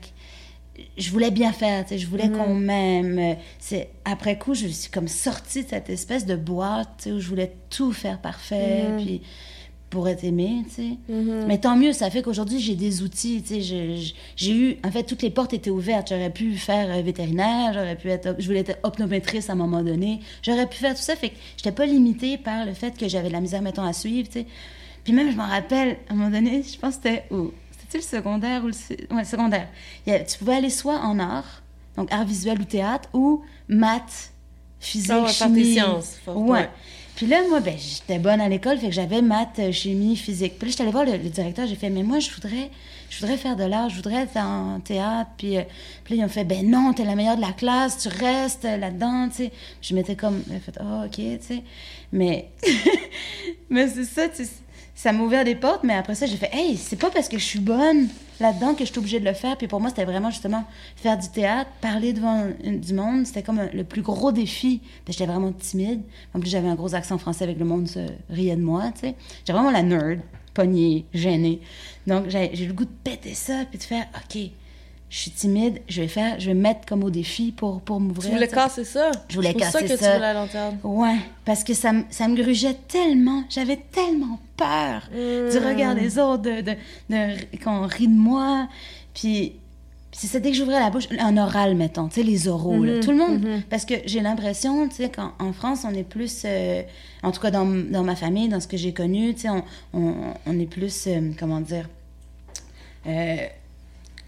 Je 0.99 1.11
voulais 1.11 1.31
bien 1.31 1.53
faire, 1.53 1.85
tu 1.85 1.91
sais, 1.91 1.99
je 1.99 2.07
voulais 2.07 2.29
Mhm. 2.29 2.37
qu'on 2.37 2.55
m'aime. 2.55 3.37
C'est 3.59 3.91
après 4.05 4.39
coup, 4.39 4.55
je 4.55 4.67
suis 4.69 4.91
comme 4.91 5.09
sortie 5.09 5.65
de 5.65 5.69
cette 5.69 5.91
espèce 5.91 6.27
de 6.27 6.37
boîte, 6.37 6.89
tu 6.99 7.05
sais, 7.05 7.13
où 7.13 7.21
je 7.21 7.29
voulais 7.29 7.53
tout 7.71 7.93
faire 7.93 8.19
parfait, 8.21 8.89
Mhm. 8.91 9.05
puis 9.05 9.23
pour 9.91 10.09
être 10.09 10.25
aimée, 10.25 10.63
tu 10.69 10.75
sais. 10.75 10.89
Mhm. 11.11 11.45
Mais 11.47 11.59
tant 11.59 11.77
mieux, 11.77 11.93
ça 11.93 12.09
fait 12.09 12.23
qu'aujourd'hui, 12.23 12.61
j'ai 12.61 12.75
des 12.77 13.03
outils, 13.03 13.43
tu 13.43 13.61
sais, 13.63 14.13
j'ai 14.37 14.53
eu, 14.55 14.77
en 14.85 14.91
fait, 14.91 15.03
toutes 15.03 15.21
les 15.21 15.29
portes 15.29 15.53
étaient 15.53 15.69
ouvertes. 15.71 16.09
J'aurais 16.09 16.31
pu 16.31 16.57
faire 16.57 16.91
euh, 16.91 17.03
vétérinaire, 17.03 17.73
j'aurais 17.75 17.97
pu 17.97 18.09
être, 18.09 18.35
je 18.39 18.47
voulais 18.47 18.61
être 18.61 18.79
optométriste 18.85 19.51
à 19.51 19.53
un 19.53 19.57
moment 19.57 19.83
donné, 19.83 20.21
j'aurais 20.43 20.67
pu 20.67 20.77
faire 20.79 20.95
tout 20.95 21.03
ça, 21.03 21.15
fait 21.15 21.29
que 21.31 21.35
j'étais 21.59 21.73
pas 21.73 21.85
limitée 21.85 22.39
par 22.39 22.65
le 22.65 22.73
fait 22.73 22.97
que 22.99 23.07
j'avais 23.07 23.29
de 23.29 23.33
la 23.35 23.41
misère, 23.43 23.61
mettons, 23.61 23.83
à 23.85 23.93
suivre, 23.93 24.29
tu 24.29 24.41
sais. 24.41 24.47
Puis 25.05 25.13
même, 25.13 25.31
je 25.31 25.37
m'en 25.37 25.47
rappelle, 25.49 25.97
à 26.09 26.13
un 26.13 26.17
moment 26.17 26.31
donné, 26.31 26.63
je 26.63 26.79
pense 26.79 26.97
que 26.97 27.03
c'était 27.03 27.25
où? 27.31 27.51
Le 27.99 28.03
secondaire 28.03 28.63
ou 28.65 28.67
le... 28.69 28.73
sé- 28.73 29.07
Ouais, 29.11 29.21
le 29.21 29.25
secondaire. 29.25 29.69
Il 30.07 30.13
y 30.13 30.17
a- 30.17 30.21
tu 30.21 30.39
pouvais 30.39 30.55
aller 30.57 30.71
soit 30.71 30.99
en 31.01 31.19
art, 31.19 31.63
donc 31.97 32.11
art 32.13 32.25
visuel 32.25 32.61
ou 32.61 32.65
théâtre, 32.65 33.09
ou 33.13 33.43
maths, 33.69 34.33
physique, 34.81 35.09
faire 35.13 35.29
chimie. 35.29 35.73
sciences. 35.75 36.17
Fort, 36.25 36.37
Ouais. 36.39 36.51
ouais. 36.61 36.71
Puis 37.15 37.27
là, 37.27 37.43
moi, 37.49 37.61
ben, 37.61 37.75
j'étais 37.79 38.19
bonne 38.19 38.41
à 38.41 38.49
l'école, 38.49 38.79
fait 38.79 38.87
que 38.89 38.95
j'avais 38.95 39.21
maths, 39.21 39.59
euh, 39.59 39.71
chimie, 39.71 40.17
physique. 40.17 40.59
Puis 40.59 40.67
là, 40.67 40.71
j'étais 40.71 40.83
allée 40.85 40.93
voir 40.93 41.05
le, 41.05 41.13
le 41.13 41.29
directeur, 41.29 41.67
j'ai 41.67 41.75
fait, 41.77 41.91
mais 41.91 42.03
moi, 42.03 42.19
je 42.21 42.31
voudrais, 42.31 42.71
je 43.11 43.21
voudrais 43.21 43.37
faire 43.37 43.55
de 43.55 43.65
l'art, 43.65 43.91
je 43.91 43.97
voudrais 43.97 44.23
être 44.23 44.37
en 44.39 44.81
théâtre. 44.81 45.31
Puis, 45.37 45.59
euh, 45.59 45.63
puis 46.05 46.17
là, 46.17 46.23
ils 46.23 46.25
ont 46.25 46.29
fait, 46.31 46.45
ben 46.45 46.69
non, 46.69 46.95
t'es 46.95 47.05
la 47.05 47.15
meilleure 47.15 47.37
de 47.37 47.43
la 47.43 47.53
classe, 47.53 47.99
tu 47.99 48.09
restes 48.09 48.65
euh, 48.65 48.79
là-dedans, 48.79 49.29
tu 49.29 49.37
sais. 49.45 49.53
Je 49.83 49.95
m'étais 49.95 50.17
comme, 50.17 50.43
fait, 50.43 50.79
oh, 50.81 51.03
ok, 51.05 51.11
tu 51.17 51.39
sais. 51.43 51.63
Mais, 52.13 52.49
mais 53.71 53.89
c'est 53.89 54.05
ça, 54.05 54.29
tu 54.29 54.45
sais, 54.45 54.51
ça 54.95 55.13
m'a 55.13 55.23
ouvert 55.23 55.45
des 55.45 55.55
portes, 55.55 55.85
mais 55.85 55.95
après 55.95 56.15
ça, 56.15 56.27
j'ai 56.27 56.37
fait, 56.37 56.51
hey, 56.53 56.77
c'est 56.77 56.97
pas 56.97 57.11
parce 57.11 57.29
que 57.29 57.39
je 57.39 57.45
suis 57.45 57.61
bonne 57.61 58.09
là-dedans 58.41 58.75
que 58.75 58.85
je 58.85 58.91
suis 58.91 58.99
obligée 58.99 59.21
de 59.21 59.25
le 59.25 59.33
faire. 59.33 59.57
Puis 59.57 59.69
pour 59.69 59.81
moi, 59.81 59.89
c'était 59.91 60.05
vraiment 60.05 60.31
justement 60.31 60.65
faire 60.97 61.17
du 61.19 61.29
théâtre, 61.29 61.71
parler 61.81 62.13
devant 62.13 62.47
du 62.63 62.93
monde. 62.93 63.27
C'était 63.27 63.43
comme 63.43 63.61
le 63.73 63.85
plus 63.85 64.03
gros 64.03 64.33
défi. 64.33 64.81
J'étais 65.09 65.27
vraiment 65.27 65.53
timide. 65.53 66.03
En 66.35 66.41
plus, 66.41 66.51
j'avais 66.51 66.69
un 66.69 66.75
gros 66.75 66.95
accent 66.95 67.19
français 67.19 67.45
avec 67.45 67.59
le 67.59 67.65
monde 67.65 67.89
se 67.89 68.01
riait 68.29 68.57
de 68.57 68.63
moi, 68.63 68.91
tu 68.93 69.01
sais. 69.01 69.15
J'étais 69.39 69.53
vraiment 69.53 69.71
la 69.71 69.83
nerd, 69.83 70.21
pognée, 70.55 71.07
gênée. 71.15 71.61
Donc, 72.07 72.29
j'ai 72.29 72.63
eu 72.63 72.67
le 72.67 72.75
goût 72.75 72.85
de 72.85 72.91
péter 73.05 73.35
ça, 73.35 73.65
puis 73.69 73.79
de 73.79 73.85
faire, 73.85 74.07
OK, 74.17 74.39
je 75.15 75.19
suis 75.19 75.31
timide, 75.31 75.83
je 75.91 76.01
vais 76.01 76.09
faire, 76.09 76.41
je 76.41 76.47
vais 76.47 76.55
me 76.55 76.63
mettre 76.63 76.87
comme 76.87 77.05
au 77.05 77.11
défi 77.11 77.53
pour, 77.53 77.83
pour 77.83 77.99
Tu 77.99 78.03
m'ouvrir. 78.05 78.33
voulais 78.33 78.47
tu 78.49 78.55
sais. 78.55 78.57
casser 78.61 78.85
ça? 78.85 79.11
Je 79.29 79.35
voulais 79.35 79.49
C'est 79.53 79.59
casser 79.59 79.73
ça 79.73 79.83
que 79.83 79.97
ça. 79.99 80.09
tu 80.13 80.17
voulais 80.17 80.39
en 80.39 80.47
théâtre. 80.47 80.77
Ouais, 80.85 81.17
parce 81.45 81.65
que 81.65 81.75
ça, 81.75 81.93
me- 81.93 82.05
ça 82.09 82.29
me 82.29 82.35
grugeait 82.35 82.79
tellement. 82.89 83.45
J'avais 83.51 83.77
tellement 83.77 84.41
peur 84.57 85.03
du 85.13 85.19
Mm. 85.61 85.67
regard 85.69 85.95
des 85.95 86.19
autres, 86.19 86.43
de, 86.45 86.63
de, 86.63 86.73
de- 87.11 87.63
qu'on 87.63 87.83
rit 87.87 88.09
de 88.09 88.17
moi. 88.19 88.69
Puis, 89.13 89.53
c'est 90.13 90.29
ça, 90.29 90.41
dès 90.41 90.51
que 90.51 90.57
j'ouvrais 90.57 90.81
la 90.81 90.89
bouche, 90.89 91.09
en 91.21 91.37
oral, 91.37 91.75
mettons, 91.75 92.09
tu 92.09 92.15
sais, 92.15 92.23
les 92.23 92.49
oraux, 92.49 92.83
là. 92.83 92.95
Mhm, 92.95 93.01
tout 93.01 93.11
le 93.11 93.17
monde. 93.19 93.43
mhm. 93.43 93.63
Parce 93.69 93.85
que 93.85 93.95
j'ai 94.07 94.21
l'impression, 94.21 94.89
tu 94.89 94.95
sais, 94.97 95.11
qu'en 95.11 95.33
en 95.39 95.53
France, 95.53 95.85
on 95.87 95.93
est 95.93 96.05
plus, 96.09 96.43
euh, 96.47 96.81
en 97.23 97.33
tout 97.33 97.41
cas 97.43 97.51
dans, 97.51 97.67
dans 97.67 98.03
ma 98.03 98.17
famille, 98.17 98.49
dans 98.49 98.61
ce 98.61 98.67
que 98.67 98.79
j'ai 98.79 98.95
connu, 98.95 99.35
tu 99.35 99.43
sais, 99.43 99.51
on, 99.51 99.63
on, 99.93 100.15
on 100.47 100.59
est 100.59 100.65
plus, 100.67 101.05
euh, 101.07 101.33
comment 101.39 101.61
dire, 101.61 101.87
euh, 103.07 103.37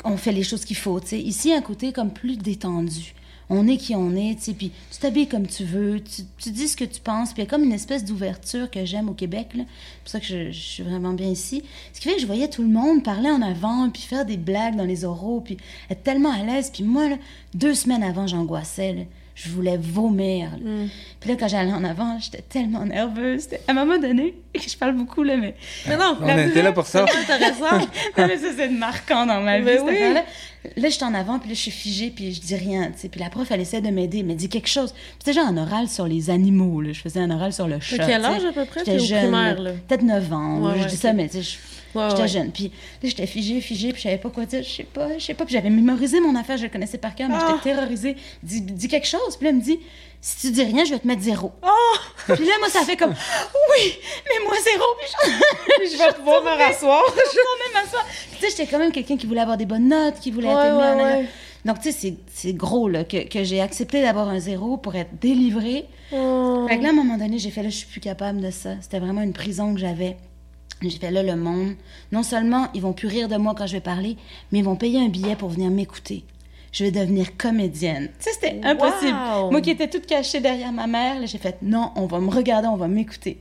on 0.05 0.17
fait 0.17 0.33
les 0.33 0.43
choses 0.43 0.65
qu'il 0.65 0.77
faut, 0.77 1.01
tu 1.01 1.09
sais. 1.09 1.21
Ici, 1.21 1.53
un 1.53 1.63
côté 1.63 1.93
comme 1.93 2.13
plus 2.13 2.37
détendu. 2.37 3.15
On 3.51 3.69
est 3.69 3.77
qui 3.77 3.95
on 3.95 4.15
est, 4.17 4.37
puis 4.55 4.73
tu 4.91 4.99
t'habilles 4.99 5.29
comme 5.29 5.47
tu 5.47 5.65
veux, 5.65 6.01
tu, 6.01 6.51
dis 6.51 6.67
ce 6.67 6.77
que 6.77 6.85
tu 6.85 7.01
penses, 7.01 7.35
puis 7.35 7.43
il 7.43 7.45
y 7.45 7.49
a 7.49 7.51
comme 7.51 7.63
une 7.63 7.73
espèce 7.73 8.05
d'ouverture 8.05 8.71
que 8.71 8.87
j'aime 8.87 9.11
au 9.11 9.13
Québec. 9.13 9.49
C'est 9.53 9.63
pour 9.63 10.09
ça 10.09 10.21
que 10.21 10.27
je, 10.27 10.51
suis 10.51 10.83
vraiment 10.83 11.13
bien 11.13 11.29
ici. 11.29 11.63
Ce 11.93 12.01
qui 12.01 12.09
fait 12.09 12.15
que 12.15 12.23
je 12.23 12.27
voyais 12.27 12.49
tout 12.49 12.63
le 12.63 12.69
monde 12.69 13.03
parler 13.03 13.31
en 13.31 13.43
avant, 13.43 13.91
puis 13.91 14.03
faire 14.03 14.25
des 14.25 14.39
blagues 14.39 14.77
dans 14.77 14.85
les 14.85 15.05
oraux, 15.05 15.43
puis 15.43 15.59
être 15.91 16.03
tellement 16.03 16.33
à 16.33 16.43
l'aise. 16.43 16.71
Puis 16.73 16.85
moi, 16.85 17.05
deux 17.53 17.75
semaines 17.75 18.03
avant, 18.03 18.27
j'angoissais. 18.27 19.07
Je 19.35 19.49
voulais 19.51 19.77
vomir. 19.77 20.51
là. 20.53 20.71
Mm. 20.85 20.89
Puis 21.19 21.31
là, 21.31 21.37
quand 21.39 21.49
j'allais 21.49 21.73
en 21.73 21.83
avant, 21.83 22.19
j'étais 22.21 22.43
tellement 22.43 22.85
nerveuse. 22.85 23.49
À 23.67 23.73
un 23.73 23.75
moment 23.75 23.99
donné, 23.99 24.35
je 24.55 24.77
parle 24.77 24.95
beaucoup, 24.95 25.25
là, 25.25 25.37
mais 25.37 25.55
Mais 25.89 25.97
non, 25.97 26.17
On 26.21 26.39
était 26.39 26.63
là 26.63 26.71
pour 26.73 26.87
ça. 26.87 27.05
c'est 27.11 27.33
intéressant. 27.33 27.79
non, 28.19 28.27
mais 28.29 28.37
ça, 28.39 28.47
c'est 28.57 28.69
marquant 28.69 29.27
dans 29.27 29.41
ma 29.41 29.59
vie, 29.59 29.65
Mais 29.65 29.77
cette 29.79 29.83
oui. 29.87 29.95
affaire-là. 29.97 30.25
Là, 30.77 30.89
je 30.89 30.95
suis 30.95 31.05
en 31.05 31.13
avant, 31.15 31.39
puis 31.41 31.49
là, 31.51 31.55
je 31.55 31.61
suis 31.61 31.71
figée, 31.73 32.11
puis 32.15 32.33
je 32.33 32.41
dis 32.41 32.55
rien, 32.55 32.87
tu 32.93 33.01
sais. 33.01 33.09
Puis 33.09 33.21
la 33.21 33.29
prof, 33.29 33.51
elle 33.51 33.61
essaie 33.61 33.81
de 33.83 33.91
m'aider, 33.91 34.23
mais 34.23 34.35
dit 34.35 34.49
quelque 34.49 34.69
chose. 34.69 34.95
Puis 35.23 35.35
genre 35.35 35.47
un 35.49 35.57
oral 35.59 35.89
sur 35.89 36.07
les 36.07 36.31
animaux, 36.31 36.81
là. 36.81 36.93
Je 36.93 37.01
faisais 37.01 37.21
un 37.21 37.31
oral 37.31 37.53
sur 37.53 37.67
le 37.69 37.81
chat. 37.81 37.99
T'as 37.99 38.07
quel 38.07 38.25
âge 38.25 38.45
à 38.45 38.53
peu 38.53 38.65
près? 38.65 38.81
J'étais 38.81 38.97
T'es 38.99 39.03
au 39.03 39.07
jeune, 39.07 39.23
primaire, 39.31 39.61
là? 39.61 39.71
là. 39.73 39.77
Peut-être 39.89 40.03
9 40.03 40.33
ans. 40.33 40.59
Ouais, 40.61 40.69
là. 40.71 40.77
je 40.79 40.83
ouais, 40.85 40.89
dis 40.91 40.97
ça, 40.97 41.13
mais 41.13 41.29
tu 41.29 41.39
sais, 41.39 41.43
je- 41.43 41.57
Ouais, 41.95 42.07
j'étais 42.11 42.23
ouais. 42.23 42.29
jeune. 42.29 42.51
Puis 42.51 42.65
là, 42.65 43.09
j'étais 43.09 43.27
figée, 43.27 43.61
figée, 43.61 43.89
puis 43.93 43.99
je 43.99 44.03
savais 44.05 44.19
pas 44.19 44.31
quoi 44.31 44.45
dire. 44.47 44.63
Je 44.63 44.69
sais 44.71 44.85
pas, 44.85 45.19
je 45.19 45.25
sais 45.25 45.35
pas. 45.35 45.45
Puis 45.45 45.55
j'avais 45.55 45.71
mémorisé 45.71 46.21
mon 46.21 46.35
affaire, 46.37 46.57
je 46.57 46.65
le 46.65 46.69
connaissais 46.69 46.99
par 46.99 47.15
cœur, 47.15 47.29
mais 47.29 47.37
Ah. 47.39 47.55
j'étais 47.63 47.75
terrorisée. 47.75 48.17
Dis, 48.43 48.61
dis 48.61 48.89
quelque 48.89 49.07
chose. 49.07 49.37
Puis 49.37 49.45
là, 49.45 49.51
elle 49.51 49.57
me 49.57 49.63
dit, 49.63 49.79
si 50.21 50.39
tu 50.47 50.51
dis 50.53 50.63
rien, 50.63 50.85
je 50.85 50.91
vais 50.91 50.99
te 50.99 51.07
mettre 51.07 51.23
zéro. 51.23 51.53
Ah! 51.63 51.71
Puis 52.35 52.45
là, 52.47 52.53
moi, 52.59 52.69
ça 52.71 52.81
fait 52.83 52.97
comme, 52.97 53.11
oui, 53.13 53.93
mais 54.27 54.45
moi, 54.45 54.55
zéro. 54.63 54.85
Puis 54.99 55.09
je, 55.91 55.93
Je 55.97 55.99
vais 55.99 56.13
pouvoir 56.15 56.43
me 56.43 56.49
rasseoir. 56.51 57.03
je 57.15 57.75
même 57.75 57.83
m'asseoir. 57.85 58.05
Puis 58.07 58.39
tu 58.41 58.45
sais, 58.47 58.51
j'étais 58.51 58.67
quand 58.67 58.79
même 58.79 58.93
quelqu'un 58.93 59.17
qui 59.17 59.27
voulait 59.27 59.41
avoir 59.43 59.57
des 59.57 59.67
bonnes 59.67 59.89
notes, 59.89 60.19
qui 60.21 60.31
voulait 60.31 60.49
être 60.49 60.65
aimé 60.65 61.03
ouais, 61.03 61.03
ouais. 61.21 61.27
Donc, 61.65 61.81
tu 61.81 61.91
sais, 61.93 61.99
c'est- 61.99 62.17
c'est 62.35 62.53
gros, 62.53 62.89
là, 62.89 63.05
que, 63.05 63.27
que 63.27 63.43
j'ai 63.43 63.61
accepté 63.61 64.03
d'avoir 64.03 64.29
un 64.29 64.39
zéro 64.39 64.77
pour 64.77 64.95
être 64.97 65.19
délivrée. 65.21 65.87
Oh. 66.13 66.67
Fait 66.69 66.77
que 66.79 66.83
là, 66.83 66.89
à 66.89 66.93
un 66.93 66.95
moment 66.95 67.17
donné, 67.17 67.39
j'ai 67.39 67.51
fait 67.51 67.63
là, 67.63 67.71
je 67.71 67.77
suis 67.77 67.87
plus 67.87 68.01
capable 68.01 68.41
de 68.43 68.51
ça. 68.51 68.71
C'était 68.83 68.99
vraiment 68.99 69.23
une 69.23 69.33
prison 69.33 69.73
que 69.75 69.81
j'avais. 69.81 70.17
J'ai 70.91 70.99
fait 70.99 71.11
là, 71.11 71.23
le 71.23 71.37
monde. 71.37 71.75
Non 72.13 72.23
seulement 72.23 72.69
ils 72.75 72.83
vont 72.83 72.93
plus 72.93 73.09
rire 73.09 73.29
de 73.29 73.37
moi 73.37 73.55
quand 73.57 73.67
je 73.67 73.73
vais 73.75 73.81
parler, 73.81 74.17
mais 74.53 74.59
ils 74.61 74.65
vont 74.65 74.77
payer 74.77 75.01
un 75.01 75.09
billet 75.09 75.37
pour 75.37 75.49
venir 75.51 75.71
m'écouter. 75.71 76.25
Je 76.73 76.83
vais 76.85 76.91
devenir 76.91 77.37
comédienne. 77.37 78.09
Tu 78.19 78.25
sais, 78.25 78.31
c'était 78.33 78.61
impossible. 78.65 79.17
Wow! 79.17 79.51
Moi 79.53 79.61
qui 79.61 79.71
étais 79.71 79.89
toute 79.89 80.07
cachée 80.07 80.41
derrière 80.41 80.73
ma 80.73 80.87
mère, 80.89 81.21
là, 81.21 81.27
j'ai 81.27 81.39
fait 81.39 81.57
non, 81.63 81.93
on 81.95 82.07
va 82.07 82.19
me 82.19 82.31
regarder, 82.31 82.67
on 82.69 82.77
va 82.77 82.89
m'écouter. 82.89 83.39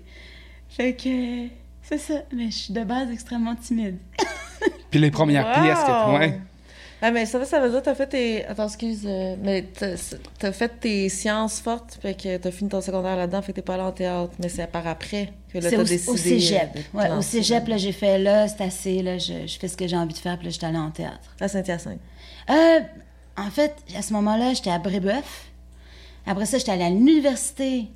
Fait 0.70 0.94
que 0.94 1.48
c'est 1.82 1.98
ça. 1.98 2.22
Mais 2.32 2.46
je 2.52 2.58
suis 2.58 2.74
de 2.74 2.84
base 2.84 3.10
extrêmement 3.12 3.56
timide. 3.56 3.98
Puis 4.92 5.00
les 5.00 5.10
premières 5.12 5.48
Wow! 5.48 5.64
pièces 5.64 5.80
que 5.84 6.18
ouais. 6.18 6.40
Ah, 7.06 7.12
mais 7.12 7.26
ça, 7.26 7.44
ça 7.44 7.60
veut 7.60 7.70
dire 7.70 7.80
que 7.82 7.86
t'as 7.86 7.96
fait 7.96 8.08
tes. 8.08 8.46
Attends, 8.46 8.66
excuse. 8.68 9.02
euh, 9.06 9.36
mais 9.44 9.66
t'as 10.40 10.52
fait 10.54 10.70
tes 10.80 11.10
sciences 11.10 11.60
fortes, 11.60 12.00
fait 12.02 12.14
que 12.14 12.38
t'as 12.38 12.50
fini 12.50 12.70
ton 12.70 12.80
secondaire 12.80 13.18
là-dedans, 13.18 13.42
fait 13.42 13.52
que 13.52 13.58
t'es 13.58 13.62
pas 13.62 13.74
allé 13.74 13.84
en 13.84 13.92
théâtre. 13.92 14.32
Mais 14.40 14.48
c'est 14.48 14.66
par 14.68 14.88
après 14.88 15.34
que 15.52 15.58
là, 15.60 15.70
t'as 15.70 15.80
au, 15.80 15.84
décidé. 15.84 16.12
au 16.12 16.16
cégep. 16.16 16.70
euh, 16.78 16.98
Ouais, 16.98 17.12
au 17.12 17.22
cégep, 17.22 17.68
là, 17.68 17.76
j'ai 17.76 17.92
fait 17.92 18.18
là, 18.20 18.48
c'est 18.48 18.64
assez, 18.64 19.02
là, 19.04 19.18
je, 19.18 19.46
je 19.46 19.60
fais 19.60 19.68
ce 19.68 19.76
que 19.76 19.86
j'ai 19.86 19.98
envie 19.98 20.14
de 20.14 20.20
faire, 20.20 20.38
puis 20.38 20.46
là, 20.46 20.52
j'étais 20.52 20.66
allée 20.66 20.78
en 20.78 20.92
théâtre. 20.92 21.36
À 21.42 21.50
Saint-Hyacinthe. 21.50 22.00
Euh, 22.50 22.80
en 23.38 23.50
fait, 23.52 23.76
à 23.98 24.02
ce 24.02 24.14
moment-là, 24.14 24.54
j'étais 24.54 24.72
à 24.72 24.80
Brébeuf. 24.80 25.48
Après 26.26 26.46
ça, 26.46 26.58
j'étais 26.58 26.72
allée 26.72 26.86
à 26.86 26.90
l'université 26.90 27.88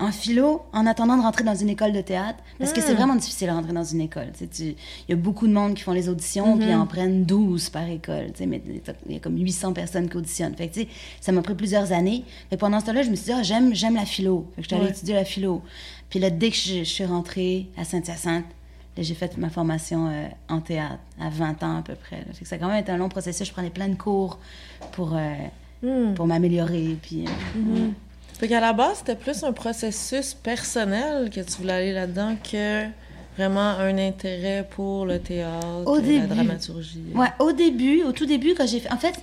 en 0.00 0.10
philo 0.10 0.62
en 0.72 0.86
attendant 0.86 1.16
de 1.16 1.22
rentrer 1.22 1.44
dans 1.44 1.54
une 1.54 1.68
école 1.68 1.92
de 1.92 2.00
théâtre. 2.00 2.38
Parce 2.58 2.72
que 2.72 2.80
c'est 2.80 2.94
vraiment 2.94 3.14
difficile 3.14 3.48
de 3.48 3.52
rentrer 3.52 3.72
dans 3.72 3.84
une 3.84 4.00
école. 4.00 4.28
Il 4.58 4.74
y 5.08 5.12
a 5.12 5.16
beaucoup 5.16 5.46
de 5.46 5.52
monde 5.52 5.74
qui 5.74 5.82
font 5.82 5.92
les 5.92 6.08
auditions, 6.08 6.56
puis 6.58 6.66
ils 6.68 6.74
en 6.74 6.86
prennent 6.86 7.24
12 7.24 7.68
par 7.70 7.88
école. 7.88 8.28
Mais 8.46 8.60
il 9.06 9.12
y 9.12 9.16
a 9.16 9.20
comme 9.20 9.38
800 9.38 9.72
personnes 9.72 10.08
qui 10.08 10.16
auditionnent. 10.16 10.54
Fait 10.56 10.68
que, 10.68 10.80
ça 11.20 11.30
m'a 11.32 11.42
pris 11.42 11.54
plusieurs 11.54 11.92
années. 11.92 12.24
Mais 12.50 12.56
pendant 12.56 12.80
ce 12.80 12.86
temps-là, 12.86 13.02
je 13.02 13.10
me 13.10 13.14
suis 13.16 13.26
dit, 13.26 13.32
ah, 13.32 13.42
j'aime, 13.42 13.74
j'aime 13.74 13.94
la 13.94 14.04
philo. 14.06 14.46
Fait 14.56 14.62
que 14.62 14.64
j'étais 14.64 14.76
allée 14.76 14.84
Ouais. 14.86 14.90
étudier 14.90 15.14
la 15.14 15.24
philo. 15.24 15.62
Puis 16.08 16.18
là, 16.18 16.30
dès 16.30 16.50
que 16.50 16.56
je, 16.56 16.78
je 16.78 16.84
suis 16.84 17.04
rentrée 17.04 17.68
à 17.76 17.84
Saint-Hyacinthe, 17.84 18.46
j'ai 18.98 19.14
fait 19.14 19.38
ma 19.38 19.48
formation 19.48 20.08
euh, 20.08 20.26
en 20.48 20.60
théâtre 20.60 20.98
à 21.20 21.30
20 21.30 21.62
ans 21.62 21.78
à 21.78 21.82
peu 21.82 21.94
près. 21.94 22.24
Fait 22.34 22.42
que 22.42 22.48
ça 22.48 22.56
a 22.56 22.58
quand 22.58 22.68
même 22.68 22.80
été 22.80 22.90
un 22.92 22.96
long 22.98 23.08
processus. 23.08 23.46
Je 23.46 23.52
prenais 23.52 23.70
plein 23.70 23.88
de 23.88 23.94
cours 23.94 24.38
pour, 24.92 25.14
euh, 25.14 25.32
Hmm. 25.82 26.12
pour 26.14 26.26
m'améliorer. 26.26 26.98
Puis, 27.00 27.24
euh, 27.24 27.88
Fait 28.40 28.48
qu'à 28.48 28.58
la 28.60 28.72
base, 28.72 28.98
c'était 29.00 29.16
plus 29.16 29.44
un 29.44 29.52
processus 29.52 30.32
personnel 30.32 31.28
que 31.28 31.40
tu 31.42 31.52
voulais 31.60 31.74
aller 31.74 31.92
là-dedans 31.92 32.36
que 32.50 32.86
vraiment 33.36 33.60
un 33.60 33.98
intérêt 33.98 34.66
pour 34.70 35.04
le 35.04 35.18
théâtre, 35.18 35.86
Au 35.86 35.96
la 36.00 36.26
dramaturgie. 36.26 37.04
Ouais, 37.14 37.28
au 37.38 37.52
début, 37.52 38.02
au 38.02 38.12
tout 38.12 38.24
début, 38.24 38.54
quand 38.56 38.66
j'ai 38.66 38.80
fait. 38.80 38.90
En 38.90 38.96
fait, 38.96 39.14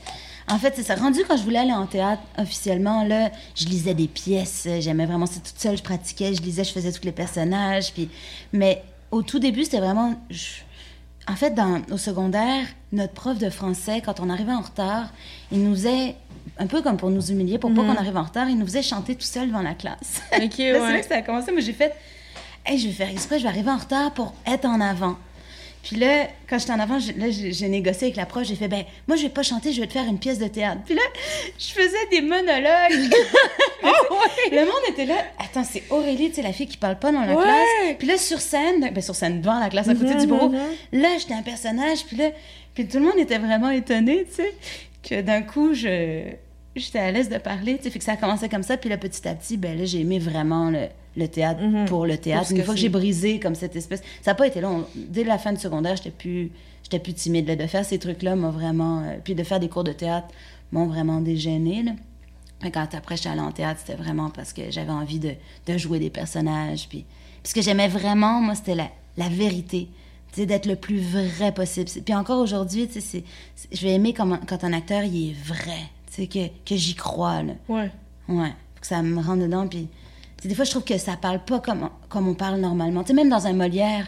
en 0.48 0.60
fait 0.60 0.74
c'est 0.76 0.84
ça. 0.84 0.94
Rendu 0.94 1.22
quand 1.28 1.36
je 1.36 1.42
voulais 1.42 1.58
aller 1.60 1.74
en 1.74 1.88
théâtre 1.88 2.22
officiellement, 2.38 3.04
là, 3.06 3.32
je 3.56 3.66
lisais 3.66 3.96
des 3.96 4.08
pièces. 4.08 4.68
J'aimais 4.82 5.08
vraiment 5.08 5.26
ça 5.26 5.40
toute 5.44 5.58
seule. 5.60 5.78
Je 5.78 5.84
pratiquais, 5.84 6.36
je 6.36 6.42
lisais, 6.44 6.64
je 6.64 6.72
faisais 6.72 6.92
tous 6.92 7.04
les 7.04 7.12
personnages. 7.12 7.92
Puis... 7.94 8.10
Mais 8.54 8.84
au 9.10 9.24
tout 9.24 9.40
début, 9.40 9.64
c'était 9.64 9.80
vraiment. 9.80 10.14
je- 10.30 10.62
En 11.28 11.36
fait, 11.36 11.56
dans, 11.56 11.82
au 11.92 11.98
secondaire, 11.98 12.66
notre 12.92 13.14
prof 13.14 13.38
de 13.40 13.50
français, 13.50 14.02
quand 14.06 14.20
on 14.20 14.30
arrivait 14.30 14.54
en 14.54 14.62
retard, 14.62 15.10
il 15.52 15.64
nous 15.64 15.74
faisait, 15.76 16.16
un 16.60 16.68
peu 16.68 16.82
comme 16.82 16.98
pour 16.98 17.10
nous 17.10 17.32
humilier, 17.32 17.58
pour 17.58 17.74
pas 17.74 17.82
qu'on 17.82 17.96
arrive 17.96 18.18
en 18.18 18.24
retard, 18.24 18.50
il 18.50 18.58
nous 18.58 18.66
faisait 18.66 18.82
chanter 18.82 19.16
tout 19.16 19.26
seul 19.26 19.48
devant 19.48 19.62
la 19.62 19.74
classe. 19.74 20.22
Ok, 20.36 20.52
C'est 20.58 20.72
là 20.72 21.00
que 21.00 21.06
ça 21.08 21.16
a 21.18 21.22
commencé. 21.22 21.52
Moi, 21.52 21.62
j'ai 21.62 21.74
fait, 21.74 21.94
hey, 22.66 22.78
je 22.78 22.88
vais 22.88 22.94
faire 22.94 23.10
exprès, 23.10 23.38
je 23.40 23.44
vais 23.44 23.50
arriver 23.50 23.72
en 23.72 23.78
retard 23.78 24.14
pour 24.14 24.34
être 24.46 24.66
en 24.66 24.82
avant. 24.82 25.18
Puis 25.84 25.96
là, 25.96 26.28
quand 26.50 26.60
j'étais 26.60 26.74
en 26.74 26.80
avant, 26.80 27.00
j'ai- 27.00 27.14
là, 27.14 27.30
j'ai 27.30 27.54
j'ai 27.54 27.70
négocié 27.70 28.08
avec 28.08 28.18
la 28.18 28.26
prof. 28.26 28.44
J'ai 28.44 28.56
fait, 28.56 28.68
ben, 28.68 28.84
moi, 29.08 29.16
je 29.16 29.24
vais 29.24 29.30
pas 29.30 29.44
chanter, 29.44 29.72
je 29.72 29.80
vais 29.80 29.88
te 29.88 29.94
faire 29.94 30.04
une 30.06 30.20
pièce 30.20 30.38
de 30.38 30.48
théâtre. 30.48 30.82
Puis 30.86 30.96
là, 30.96 31.02
je 31.58 31.68
faisais 31.68 32.06
des 32.12 32.22
monologues. 32.22 33.14
Le 34.52 34.66
monde 34.66 34.82
était 34.90 35.06
là. 35.06 35.16
Attends, 35.40 35.64
c'est 35.64 35.84
Aurélie, 35.90 36.30
tu 36.30 36.36
sais, 36.38 36.42
la 36.42 36.52
fille 36.52 36.68
qui 36.68 36.78
parle 36.78 37.00
pas 37.00 37.12
dans 37.12 37.22
la 37.22 37.36
Ouais. 37.36 37.44
classe. 37.44 37.96
Puis 38.00 38.08
là, 38.08 38.18
sur 38.18 38.42
scène, 38.42 38.90
ben, 38.92 39.02
sur 39.02 39.16
scène, 39.16 39.40
devant 39.40 39.60
la 39.60 39.70
classe, 39.70 39.88
à 39.88 39.94
côté 39.96 40.16
du 40.16 40.28
bureau, 40.28 40.50
mhm. 40.50 40.60
là, 40.94 41.10
j'étais 41.20 41.36
un 41.36 41.42
personnage. 41.44 42.06
Puis 42.06 42.18
là, 42.18 42.32
puis 42.74 42.86
tout 42.88 42.98
le 43.00 43.06
monde 43.06 43.18
était 43.18 43.38
vraiment 43.38 43.70
étonné, 43.70 44.26
tu 44.30 44.36
sais, 44.44 44.54
que 45.08 45.22
d'un 45.22 45.42
coup, 45.42 45.74
je 45.74 46.34
j'étais 46.80 47.00
à 47.00 47.12
l'aise 47.12 47.30
de 47.30 47.38
parler, 47.38 47.78
fait 47.78 47.90
que 47.98 48.04
ça 48.04 48.14
a 48.14 48.18
commencé 48.18 48.50
comme 48.50 48.64
ça, 48.64 48.78
puis 48.78 48.90
là, 48.90 48.98
petit 48.98 49.28
à 49.28 49.34
petit, 49.36 49.58
ben 49.58 49.78
là, 49.78 49.86
j'ai 49.86 50.02
aimé 50.02 50.20
vraiment 50.20 50.70
le, 50.70 50.88
le 51.16 51.28
théâtre 51.28 51.62
Mhm. 51.62 51.86
pour 51.86 52.06
le 52.06 52.18
théâtre. 52.18 52.52
Une 52.52 52.64
fois 52.64 52.74
que 52.74 52.80
j'ai 52.80 52.90
brisé 52.90 53.40
comme 53.40 53.56
cette 53.56 53.76
espèce... 53.76 54.02
Ça 54.22 54.32
n'a 54.32 54.36
pas 54.36 54.48
été 54.48 54.62
long. 54.62 54.86
Dès 54.96 55.24
la 55.24 55.38
fin 55.38 55.54
du 55.54 55.60
secondaire, 55.60 55.96
j'étais 55.96 56.12
plus, 56.12 56.52
j'étais 56.84 57.00
plus 57.00 57.14
timide. 57.14 57.48
là. 57.48 57.56
De 57.56 57.66
faire 57.68 57.86
ces 57.86 58.00
trucs-là 58.00 58.36
m'a 58.36 58.50
vraiment... 58.50 59.02
euh, 59.04 59.16
puis 59.24 59.36
de 59.36 59.44
faire 59.44 59.60
des 59.60 59.70
cours 59.70 59.84
de 59.84 59.92
théâtre 59.94 60.28
m'ont 60.72 60.86
vraiment 60.88 61.22
dégêné, 61.22 61.84
là. 61.84 61.92
Fait 62.62 62.72
Quand 62.72 62.88
après, 62.96 63.18
j'étais 63.18 63.30
allée 63.30 63.40
en 63.42 63.52
théâtre, 63.52 63.80
c'était 63.86 64.02
vraiment 64.02 64.30
parce 64.32 64.52
que 64.52 64.72
j'avais 64.72 64.92
envie 64.92 65.20
de, 65.20 65.32
de 65.68 65.78
jouer 65.78 66.00
des 66.00 66.10
personnages. 66.10 66.88
Puis, 66.90 67.06
puis 67.44 67.50
ce 67.50 67.54
que 67.54 67.62
j'aimais 67.62 67.88
vraiment, 67.88 68.42
moi, 68.42 68.56
c'était 68.56 68.76
la, 68.76 68.90
la 69.18 69.30
vérité. 69.30 69.90
D'être 70.36 70.68
le 70.68 70.76
plus 70.76 71.00
vrai 71.00 71.52
possible. 71.52 71.90
Puis 72.06 72.14
encore 72.14 72.40
aujourd'hui, 72.40 72.88
je 73.72 73.82
vais 73.82 73.94
aimer 73.94 74.14
quand, 74.14 74.38
quand 74.46 74.64
un 74.64 74.74
acteur, 74.74 75.04
il 75.04 75.32
est 75.32 75.34
vrai. 75.34 75.80
Sais, 76.18 76.28
que, 76.28 76.48
que 76.66 76.76
j'y 76.76 76.96
crois, 76.96 77.44
là. 77.44 77.54
Ouais. 77.70 77.92
Ouais. 78.28 78.50
Faut 78.76 78.82
que 78.82 78.88
ça 78.88 79.02
me 79.04 79.22
rentre 79.22 79.42
dedans. 79.44 79.68
Puis, 79.68 79.88
tu 80.38 80.42
sais, 80.44 80.48
des 80.50 80.56
fois, 80.56 80.66
je 80.66 80.72
trouve 80.72 80.84
que 80.84 80.98
ça 80.98 81.16
parle 81.16 81.44
pas 81.46 81.60
comme, 81.60 81.90
comme 82.10 82.28
on 82.28 82.34
parle 82.34 82.60
normalement. 82.60 83.02
Tu 83.04 83.10
sais, 83.10 83.14
même 83.14 83.30
dans 83.30 83.46
un 83.46 83.54
Molière, 83.54 84.08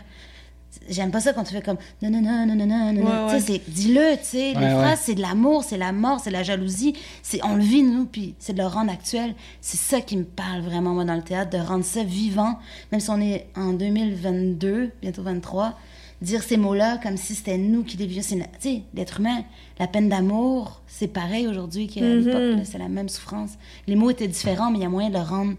j'aime 0.90 1.12
pas 1.12 1.20
ça 1.20 1.34
quand 1.34 1.44
tu 1.44 1.54
fais 1.54 1.62
comme 1.62 1.78
non, 2.02 2.10
non, 2.10 2.22
non, 2.22 2.46
non, 2.48 2.56
non, 2.56 2.66
non, 2.66 2.94
non. 2.94 3.26
Ouais, 3.28 3.34
Tu 3.40 3.46
sais, 3.46 3.54
c'est- 3.54 3.70
dis-le, 3.72 4.18
tu 4.18 4.24
sais. 4.24 4.54
Ouais, 4.56 4.60
les 4.60 4.66
ouais. 4.66 4.72
phrases, 4.74 5.00
c'est 5.04 5.16
de 5.16 5.22
l'amour, 5.22 5.64
c'est 5.64 5.78
la 5.78 5.92
mort, 5.92 6.20
c'est 6.20 6.32
la 6.32 6.42
jalousie. 6.44 6.96
C'est, 7.22 7.44
on 7.46 7.56
le 7.56 7.62
vit, 7.64 7.84
nous, 7.84 8.06
puis 8.06 8.34
c'est 8.40 8.54
de 8.54 8.58
le 8.60 8.68
rendre 8.68 8.92
actuel. 8.92 9.36
C'est 9.62 9.78
ça 9.78 10.02
qui 10.02 10.18
me 10.18 10.24
parle 10.24 10.62
vraiment, 10.62 10.94
moi, 10.96 11.06
dans 11.06 11.16
le 11.16 11.22
théâtre, 11.24 11.52
de 11.56 11.64
rendre 11.64 11.86
ça 11.86 12.04
vivant. 12.04 12.58
Même 12.92 13.02
si 13.02 13.10
on 13.12 13.22
est 13.22 13.48
en 13.56 13.74
2022, 13.74 14.92
bientôt 15.02 15.22
23, 15.24 15.78
dire 16.22 16.44
ces 16.44 16.58
mots-là 16.58 16.98
comme 17.02 17.16
si 17.18 17.34
c'était 17.36 17.58
nous 17.58 17.84
qui 17.84 17.96
les 17.98 18.06
vivions. 18.06 18.24
C'est, 18.24 18.36
na- 18.36 18.46
tu 18.46 18.52
sais, 18.60 18.82
l'être 18.94 19.20
humain, 19.20 19.44
la 19.80 19.88
peine 19.88 20.10
d'amour, 20.10 20.82
c'est 20.88 21.08
pareil 21.08 21.48
aujourd'hui 21.48 21.88
qu'à 21.88 22.02
Mhm. 22.02 22.20
l'époque, 22.26 22.58
là, 22.60 22.66
c'est 22.66 22.78
la 22.78 22.90
même 22.90 23.08
souffrance. 23.10 23.52
Les 23.88 23.96
mots 23.96 24.10
étaient 24.10 24.28
différents, 24.28 24.70
mais 24.72 24.80
il 24.80 24.82
y 24.82 24.86
a 24.86 24.90
moyen 24.90 25.10
de 25.10 25.16
le 25.16 25.22
rendre 25.24 25.56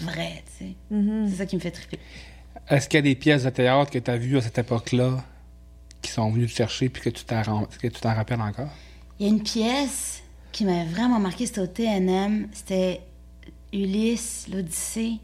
vrai, 0.00 0.42
tu 0.58 0.64
sais. 0.66 0.74
Mhm. 0.90 1.28
C'est 1.30 1.36
ça 1.36 1.46
qui 1.46 1.56
me 1.56 1.60
fait 1.60 1.70
triper. 1.70 1.98
Est-ce 2.68 2.88
qu'il 2.88 2.98
y 2.98 3.00
a 3.00 3.02
des 3.02 3.14
pièces 3.14 3.44
de 3.44 3.50
théâtre 3.50 3.90
que 3.90 3.98
tu 3.98 4.10
as 4.10 4.16
vues 4.16 4.36
à 4.38 4.40
cette 4.42 4.58
époque-là 4.58 5.24
qui 6.02 6.10
sont 6.10 6.30
venues 6.30 6.46
te 6.46 6.52
chercher 6.52 6.88
puis 6.88 7.02
que 7.02 7.10
tu 7.10 7.24
t'en 7.24 7.42
ren- 7.42 7.66
que 7.80 7.88
tu 7.88 8.00
t'en 8.00 8.14
rappelles 8.14 8.40
encore? 8.40 8.68
Il 9.18 9.26
y 9.26 9.30
a 9.30 9.32
une 9.32 9.42
pièce 9.42 10.22
qui 10.52 10.64
m'a 10.64 10.84
vraiment 10.84 11.18
marqué, 11.20 11.46
c'était 11.46 11.60
au 11.60 11.66
TNM. 11.66 12.48
C'était 12.52 13.00
Ulysse, 13.72 14.46
l'Odyssée. 14.52 15.14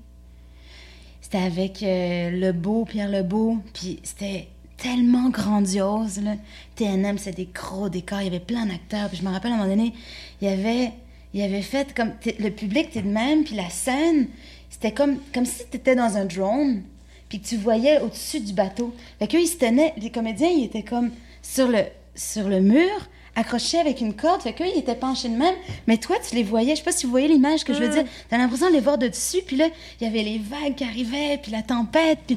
C'était 1.20 1.38
avec 1.38 1.82
euh, 1.82 2.30
Lebeau, 2.30 2.84
Pierre 2.84 3.08
Lebeau. 3.10 3.58
Puis 3.72 4.00
c'était 4.02 4.48
tellement 4.82 5.28
grandiose. 5.30 6.20
Là. 6.22 6.34
TNM, 6.76 7.18
c'est 7.18 7.36
des 7.36 7.48
gros 7.52 7.88
décors. 7.88 8.20
Il 8.20 8.24
y 8.24 8.28
avait 8.28 8.40
plein 8.40 8.66
d'acteurs. 8.66 9.08
Puis 9.08 9.18
je 9.18 9.24
me 9.24 9.30
rappelle 9.30 9.52
à 9.52 9.54
un 9.54 9.58
moment 9.58 9.70
donné, 9.70 9.92
il 10.40 10.48
y 10.48 10.50
avait, 10.50 10.92
il 11.34 11.40
y 11.40 11.42
avait 11.42 11.62
fait 11.62 11.94
comme. 11.94 12.12
t'es- 12.20 12.36
Le 12.38 12.50
public 12.50 12.86
était 12.88 13.02
de 13.02 13.08
même. 13.08 13.44
Puis 13.44 13.54
la 13.54 13.68
scène, 13.70 14.28
c'était 14.68 14.92
comme, 14.92 15.18
comme 15.34 15.44
si 15.46 15.62
tu 15.70 15.76
étais 15.76 15.94
dans 15.94 16.16
un 16.16 16.24
drone. 16.24 16.82
Puis 17.28 17.40
que 17.40 17.46
tu 17.46 17.56
voyais 17.56 18.00
au-dessus 18.00 18.40
du 18.40 18.52
bateau. 18.52 18.94
Fait 19.18 19.28
qu'eux, 19.28 19.40
ils 19.40 19.46
se 19.46 19.56
tenaient. 19.56 19.94
Les 19.98 20.10
comédiens, 20.10 20.48
ils 20.48 20.64
étaient 20.64 20.82
comme 20.82 21.10
sur 21.42 21.68
le, 21.68 21.84
sur 22.14 22.48
le 22.48 22.60
mur 22.60 22.90
accrochés 23.36 23.78
avec 23.78 24.00
une 24.00 24.14
corde. 24.14 24.42
Fait 24.42 24.52
qu'eux, 24.52 24.64
ils 24.74 24.80
étaient 24.80 24.96
penchés 24.96 25.28
de 25.28 25.36
même. 25.36 25.54
Mais 25.86 25.96
toi, 25.98 26.16
tu 26.28 26.34
les 26.34 26.42
voyais. 26.42 26.72
Je 26.72 26.78
sais 26.78 26.82
pas 26.84 26.90
si 26.92 27.04
vous 27.06 27.12
voyez 27.12 27.28
l'image 27.28 27.62
que 27.62 27.72
je 27.72 27.78
veux 27.78 27.88
dire. 27.88 28.04
T'as 28.28 28.36
l'impression 28.38 28.66
de 28.68 28.72
les 28.72 28.80
voir 28.80 28.98
de 28.98 29.06
dessus. 29.06 29.42
Puis 29.46 29.56
là, 29.56 29.68
il 30.00 30.04
y 30.04 30.10
avait 30.10 30.24
les 30.24 30.38
vagues 30.38 30.74
qui 30.74 30.82
arrivaient, 30.82 31.38
puis 31.40 31.52
la 31.52 31.62
tempête. 31.62 32.18
Puis 32.26 32.36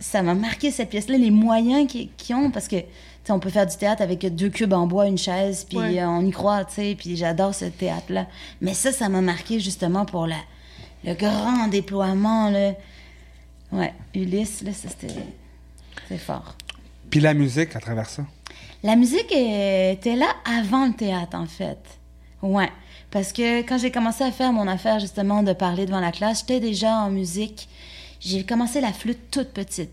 ça 0.00 0.22
m'a 0.22 0.34
marqué 0.34 0.70
cette 0.72 0.90
pièce-là, 0.90 1.16
les 1.18 1.30
moyens 1.30 1.86
qu'ils 1.88 2.34
ont, 2.34 2.50
parce 2.50 2.66
que 2.66 2.76
tu 2.76 2.86
sais, 3.24 3.32
on 3.32 3.38
peut 3.38 3.50
faire 3.50 3.66
du 3.66 3.76
théâtre 3.76 4.02
avec 4.02 4.24
deux 4.34 4.48
cubes 4.48 4.72
en 4.72 4.86
bois, 4.86 5.06
une 5.06 5.18
chaise, 5.18 5.64
puis 5.68 5.78
Ouais. 5.78 6.00
euh, 6.00 6.08
on 6.08 6.24
y 6.26 6.30
croit, 6.30 6.64
tu 6.64 6.74
sais, 6.74 6.96
puis 6.98 7.16
j'adore 7.16 7.54
ce 7.54 7.66
théâtre-là. 7.66 8.26
Mais 8.60 8.72
ça, 8.74 8.90
ça 8.92 9.08
m'a 9.08 9.20
marqué 9.20 9.60
justement 9.60 10.04
pour 10.06 10.26
la, 10.26 10.36
le 11.04 11.14
grand 11.14 11.68
déploiement, 11.68 12.50
là. 12.50 12.72
Ouais, 13.72 13.92
Ulysse, 14.14 14.62
là, 14.62 14.72
c'était 14.72 15.14
c'est 16.08 16.18
fort. 16.18 16.56
Puis 17.10 17.20
la 17.20 17.34
musique 17.34 17.76
à 17.76 17.80
travers 17.80 18.08
ça? 18.08 18.24
La 18.82 18.96
musique 18.96 19.30
était 19.30 20.16
là 20.16 20.26
avant 20.58 20.86
le 20.86 20.94
théâtre, 20.94 21.36
en 21.36 21.46
fait. 21.46 21.78
Ouais. 22.42 22.70
Parce 23.10 23.32
que 23.32 23.60
quand 23.62 23.76
j'ai 23.78 23.90
commencé 23.90 24.24
à 24.24 24.30
faire 24.32 24.52
mon 24.52 24.66
affaire, 24.66 24.98
justement, 24.98 25.42
de 25.42 25.52
parler 25.52 25.84
devant 25.84 26.00
la 26.00 26.12
classe, 26.12 26.40
j'étais 26.40 26.60
déjà 26.60 26.94
en 27.02 27.10
musique. 27.10 27.68
J'ai 28.20 28.44
commencé 28.44 28.80
la 28.80 28.92
flûte 28.92 29.30
toute 29.30 29.48
petite. 29.48 29.90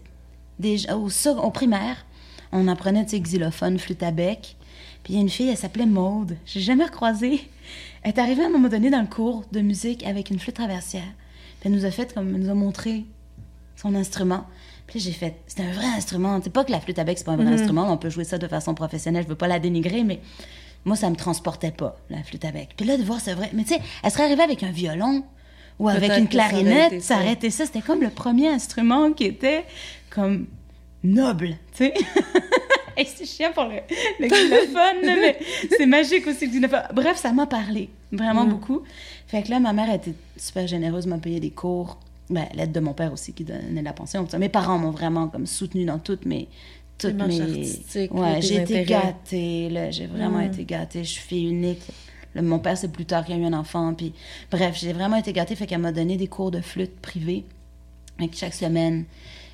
Déjà, 0.59 0.97
au, 0.97 1.09
primaire. 1.51 2.05
on 2.51 2.67
apprenait, 2.67 3.05
tu 3.05 3.11
sais, 3.11 3.19
xylophone, 3.19 3.77
flûte 3.79 4.03
à 4.03 4.11
bec. 4.11 4.55
Puis 5.03 5.13
il 5.13 5.15
y 5.15 5.19
a 5.19 5.21
une 5.21 5.29
fille, 5.29 5.49
elle 5.49 5.57
s'appelait 5.57 5.85
Maude. 5.85 6.35
J'ai 6.45 6.59
jamais 6.59 6.83
recroisé. 6.85 7.41
Elle 8.03 8.11
est 8.11 8.19
arrivée 8.19 8.43
à 8.43 8.47
un 8.47 8.49
moment 8.49 8.67
donné 8.69 8.89
dans 8.89 9.01
le 9.01 9.07
cours 9.07 9.43
de 9.51 9.61
musique 9.61 10.05
avec 10.05 10.29
une 10.29 10.39
flûte 10.39 10.55
traversière. 10.55 11.03
Puis 11.59 11.69
elle 11.69 11.71
nous 11.71 11.85
a 11.85 11.91
fait 11.91 12.13
comme, 12.13 12.33
elle 12.35 12.41
nous 12.41 12.49
a 12.49 12.53
montré 12.53 13.05
son 13.75 13.93
instrument. 13.95 14.45
Puis 14.87 14.99
j'ai 14.99 15.11
fait, 15.11 15.35
c'est 15.47 15.61
un 15.61 15.71
vrai 15.71 15.85
instrument. 15.85 16.39
C'est 16.43 16.49
pas 16.51 16.63
que 16.63 16.71
la 16.71 16.79
flûte 16.79 16.99
à 16.99 17.03
bec, 17.03 17.17
c'est 17.17 17.23
pas 17.25 17.33
un 17.33 17.37
vrai 17.37 17.45
Mhm. 17.45 17.53
instrument. 17.53 17.91
On 17.91 17.97
peut 17.97 18.09
jouer 18.09 18.23
ça 18.23 18.37
de 18.37 18.47
façon 18.47 18.73
professionnelle. 18.73 19.23
Je 19.23 19.29
veux 19.29 19.35
pas 19.35 19.47
la 19.47 19.59
dénigrer, 19.59 20.03
mais 20.03 20.19
moi, 20.85 20.95
ça 20.95 21.09
me 21.09 21.15
transportait 21.15 21.71
pas, 21.71 21.97
la 22.09 22.23
flûte 22.23 22.45
à 22.45 22.51
bec. 22.51 22.69
Puis 22.75 22.85
là, 22.85 22.97
de 22.97 23.03
voir, 23.03 23.19
c'est 23.19 23.33
vrai. 23.33 23.49
Mais 23.53 23.63
tu 23.63 23.69
sais, 23.75 23.81
elle 24.03 24.11
serait 24.11 24.23
arrivée 24.23 24.43
avec 24.43 24.63
un 24.63 24.71
violon 24.71 25.23
ou 25.79 25.89
avec 25.89 26.11
une 26.17 26.27
clarinette, 26.27 27.01
ça 27.01 27.15
aurait 27.17 27.33
été 27.33 27.49
ça. 27.49 27.65
C'était 27.65 27.81
comme 27.81 28.01
le 28.01 28.09
premier 28.09 28.47
instrument 28.49 29.11
qui 29.11 29.25
était 29.25 29.65
comme 30.09 30.47
noble, 31.03 31.49
tu 31.75 31.85
sais. 31.85 31.93
Et 32.99 33.05
c'est 33.05 33.25
chiant 33.27 33.51
pour 33.53 33.65
le, 33.65 33.75
le 34.19 34.27
xylophone, 34.27 35.01
mais 35.03 35.37
c'est 35.77 35.85
magique 35.85 36.25
aussi 36.25 36.47
le 36.47 36.51
xylophone. 36.51 36.81
Bref, 36.95 37.17
ça 37.17 37.31
m'a 37.31 37.45
parlé, 37.45 37.89
vraiment 38.11 38.43
Mm. 38.45 38.49
beaucoup. 38.49 38.81
Fait 39.27 39.43
que 39.43 39.51
là, 39.51 39.59
ma 39.59 39.71
mère 39.71 39.93
était 39.93 40.15
super 40.35 40.65
généreuse, 40.65 41.05
m'a 41.05 41.19
payé 41.19 41.39
des 41.39 41.51
cours. 41.51 41.99
Ben, 42.31 42.47
l'aide 42.55 42.71
de 42.71 42.79
mon 42.79 42.93
père 42.93 43.13
aussi 43.13 43.33
qui 43.33 43.43
donnait 43.43 43.83
la 43.83 43.93
pension. 43.93 44.27
Mes 44.39 44.49
parents 44.49 44.79
m'ont 44.79 44.89
vraiment 44.89 45.27
comme 45.27 45.45
soutenu 45.45 45.85
dans 45.85 45.99
toutes 45.99 46.25
mes... 46.25 46.47
Toutes 46.97 47.13
mes... 47.13 47.39
Ouais, 48.09 48.41
j'ai 48.41 48.61
été 48.63 48.83
gâtée, 48.83 49.69
là. 49.69 49.91
J'ai 49.91 50.07
vraiment 50.07 50.39
Mm. 50.39 50.51
été 50.51 50.65
gâtée. 50.65 51.03
Je 51.03 51.09
suis 51.11 51.21
fille 51.21 51.49
unique. 51.49 51.83
Mon 52.35 52.59
père, 52.59 52.77
c'est 52.77 52.91
plus 52.91 53.05
tard 53.05 53.25
qu'il 53.25 53.35
y 53.35 53.39
a 53.39 53.41
eu 53.41 53.45
un 53.45 53.53
enfant. 53.53 53.93
Puis, 53.93 54.13
bref, 54.51 54.77
j'ai 54.79 54.93
vraiment 54.93 55.17
été 55.17 55.33
gâtée. 55.33 55.55
Fait 55.55 55.65
qu'elle 55.65 55.79
m'a 55.79 55.91
donné 55.91 56.17
des 56.17 56.27
cours 56.27 56.51
de 56.51 56.61
flûte 56.61 56.91
que 57.01 58.35
chaque 58.35 58.53
semaine, 58.53 59.05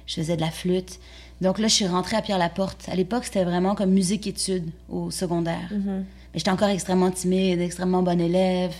je 0.07 0.15
faisais 0.15 0.35
de 0.35 0.41
la 0.41 0.51
flûte. 0.51 0.99
Donc 1.41 1.59
là, 1.59 1.67
je 1.67 1.73
suis 1.73 1.87
rentrée 1.87 2.15
à 2.15 2.21
Pierre-Laporte. 2.21 2.87
À 2.89 2.95
l'époque, 2.95 3.25
c'était 3.25 3.43
vraiment 3.43 3.75
comme 3.75 3.91
musique-études 3.91 4.69
au 4.89 5.11
secondaire. 5.11 5.69
Mhm. 5.71 6.05
Mais 6.33 6.39
j'étais 6.39 6.51
encore 6.51 6.69
extrêmement 6.69 7.11
timide, 7.11 7.59
extrêmement 7.59 8.01
bonne 8.01 8.21
élève. 8.21 8.73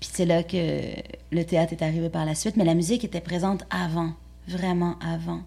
Puis 0.00 0.10
c'est 0.12 0.24
là 0.24 0.42
que 0.42 0.80
le 1.30 1.44
théâtre 1.44 1.72
est 1.72 1.82
arrivé 1.82 2.08
par 2.08 2.24
la 2.24 2.34
suite. 2.34 2.56
Mais 2.56 2.64
la 2.64 2.74
musique 2.74 3.04
était 3.04 3.20
présente 3.20 3.64
avant, 3.70 4.12
vraiment 4.46 4.96
avant. 5.00 5.40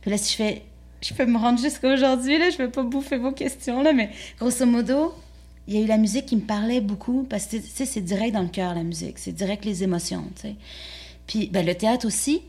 Puis 0.00 0.10
là, 0.10 0.18
si 0.18 0.32
je 0.32 0.36
fais... 0.36 0.62
Je 1.00 1.12
peux 1.12 1.26
me 1.26 1.36
rendre 1.36 1.58
jusqu'à 1.58 1.92
aujourd'hui, 1.92 2.38
là, 2.38 2.48
je 2.48 2.56
vais 2.56 2.68
pas 2.68 2.82
bouffer 2.82 3.18
vos 3.18 3.32
questions, 3.32 3.82
là, 3.82 3.92
mais 3.92 4.10
grosso 4.38 4.64
modo, 4.64 5.12
il 5.66 5.74
y 5.74 5.78
a 5.78 5.80
eu 5.80 5.86
la 5.86 5.96
musique 5.96 6.26
qui 6.26 6.36
me 6.36 6.42
parlait 6.42 6.80
beaucoup, 6.80 7.26
parce 7.28 7.46
que, 7.46 7.56
tu 7.56 7.66
sais, 7.66 7.86
c'est 7.86 8.00
direct 8.02 8.34
dans 8.34 8.42
le 8.42 8.48
cœur, 8.48 8.74
la 8.74 8.82
musique. 8.82 9.18
C'est 9.18 9.32
direct 9.32 9.64
les 9.64 9.82
émotions, 9.82 10.24
tu 10.36 10.42
sais. 10.42 10.56
Puis, 11.26 11.48
ben, 11.52 11.64
le 11.64 11.74
théâtre 11.74 12.06
aussi, 12.06 12.42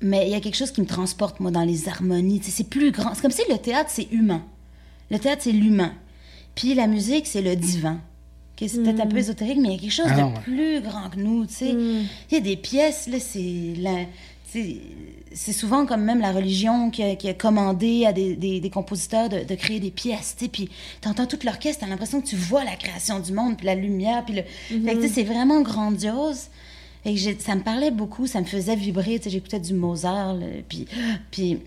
mais 0.00 0.26
il 0.26 0.32
y 0.32 0.34
a 0.34 0.40
quelque 0.40 0.56
chose 0.56 0.72
qui 0.72 0.80
me 0.80 0.86
transporte, 0.86 1.40
moi, 1.40 1.50
dans 1.50 1.62
les 1.64 1.88
harmonies. 1.88 2.40
Tu 2.40 2.46
sais, 2.46 2.50
c'est 2.50 2.68
plus 2.68 2.90
grand. 2.90 3.14
C'est 3.14 3.22
comme 3.22 3.30
si 3.30 3.42
le 3.48 3.58
théâtre, 3.58 3.90
c'est 3.92 4.10
humain. 4.10 4.44
Le 5.10 5.18
théâtre, 5.18 5.42
c'est 5.42 5.52
l'humain. 5.52 5.94
Puis 6.54 6.74
la 6.74 6.86
musique, 6.86 7.26
c'est 7.26 7.42
le 7.42 7.56
divin. 7.56 8.00
Ok, 8.60 8.68
c'est 8.68 8.82
peut-être 8.82 9.00
un 9.00 9.06
peu 9.06 9.16
ésotérique, 9.16 9.58
mais 9.60 9.68
il 9.68 9.74
y 9.74 9.76
a 9.76 9.80
quelque 9.80 9.92
chose 9.92 10.06
Ah 10.08 10.16
de 10.16 10.22
ouais. 10.22 10.40
plus 10.42 10.80
grand 10.80 11.10
que 11.10 11.18
nous, 11.18 11.46
tu 11.46 11.54
sais. 11.54 11.72
Mm. 11.72 12.06
Il 12.30 12.34
y 12.34 12.36
a 12.36 12.40
des 12.40 12.56
pièces, 12.56 13.08
là, 13.08 13.18
c'est... 13.20 13.74
c'est- 15.34 15.52
souvent 15.52 15.84
comme 15.86 16.02
même 16.02 16.20
la 16.20 16.32
religion 16.32 16.90
qui 16.90 17.02
a, 17.02 17.16
qui 17.16 17.28
a 17.28 17.34
commandé 17.34 18.06
à 18.06 18.12
des, 18.12 18.36
des- 18.36 18.60
des 18.60 18.70
compositeurs 18.70 19.28
de, 19.28 19.44
de 19.44 19.54
créer 19.54 19.80
des 19.80 19.90
pièces, 19.90 20.34
tu 20.38 20.44
sais, 20.44 20.50
puis 20.50 20.70
t'entends 21.00 21.26
tout 21.26 21.38
l'orchestre, 21.44 21.80
t'as 21.80 21.86
l'impression 21.88 22.20
que 22.20 22.26
tu 22.26 22.36
vois 22.36 22.64
la 22.64 22.76
création 22.76 23.20
du 23.20 23.32
monde, 23.32 23.56
puis 23.56 23.66
la 23.66 23.74
lumière, 23.74 24.24
puis 24.24 24.34
le... 24.36 24.42
Fait 24.42 24.94
que, 24.94 25.00
tu 25.02 25.08
sais, 25.08 25.14
c'est 25.14 25.24
vraiment 25.24 25.60
grandiose. 25.60 26.48
Que 27.04 27.14
j'ai- 27.14 27.38
ça 27.38 27.54
me 27.54 27.60
parlait 27.62 27.90
beaucoup, 27.90 28.26
ça 28.26 28.40
me 28.40 28.46
faisait 28.46 28.76
vibrer, 28.76 29.18
tu 29.18 29.24
sais, 29.24 29.30
j'écoutais 29.30 29.60
du 29.60 29.74
Mozart, 29.74 30.34
là, 30.34 30.46
puis... 30.68 30.86
puis 31.30 31.58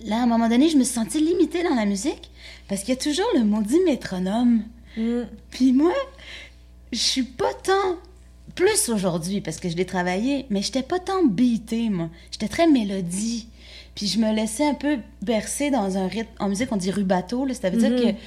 là, 0.00 0.20
à 0.20 0.22
un 0.22 0.26
moment 0.26 0.48
donné, 0.48 0.68
je 0.68 0.76
me 0.76 0.84
sentie 0.84 1.20
limitée 1.20 1.62
dans 1.62 1.74
la 1.74 1.86
musique, 1.86 2.30
parce 2.68 2.80
qu'il 2.82 2.90
y 2.90 2.98
a 2.98 3.00
toujours 3.00 3.26
le 3.34 3.44
maudit 3.44 3.80
métronome. 3.86 4.62
Mm. 4.96 5.22
Puis 5.50 5.72
moi, 5.72 5.92
je 6.92 6.98
suis 6.98 7.22
pas 7.22 7.52
tant 7.62 7.96
plus 8.54 8.88
aujourd'hui 8.88 9.40
parce 9.40 9.58
que 9.58 9.68
je 9.68 9.76
l'ai 9.76 9.84
travaillé, 9.86 10.46
mais 10.50 10.62
j'étais 10.62 10.82
pas 10.82 10.98
tant 10.98 11.24
beatée, 11.24 11.88
moi. 11.90 12.08
J'étais 12.30 12.48
très 12.48 12.66
mélodie. 12.66 13.48
Puis 13.94 14.06
je 14.08 14.18
me 14.18 14.32
laissais 14.34 14.66
un 14.66 14.74
peu 14.74 14.98
bercer 15.22 15.70
dans 15.70 15.96
un 15.98 16.08
rythme. 16.08 16.30
En 16.40 16.48
musique, 16.48 16.70
on 16.72 16.76
dit 16.76 16.90
rubato, 16.90 17.44
là. 17.46 17.54
Ça 17.54 17.70
veut 17.70 17.78
dire 17.78 17.90
Mhm. 17.90 18.00
que. 18.00 18.18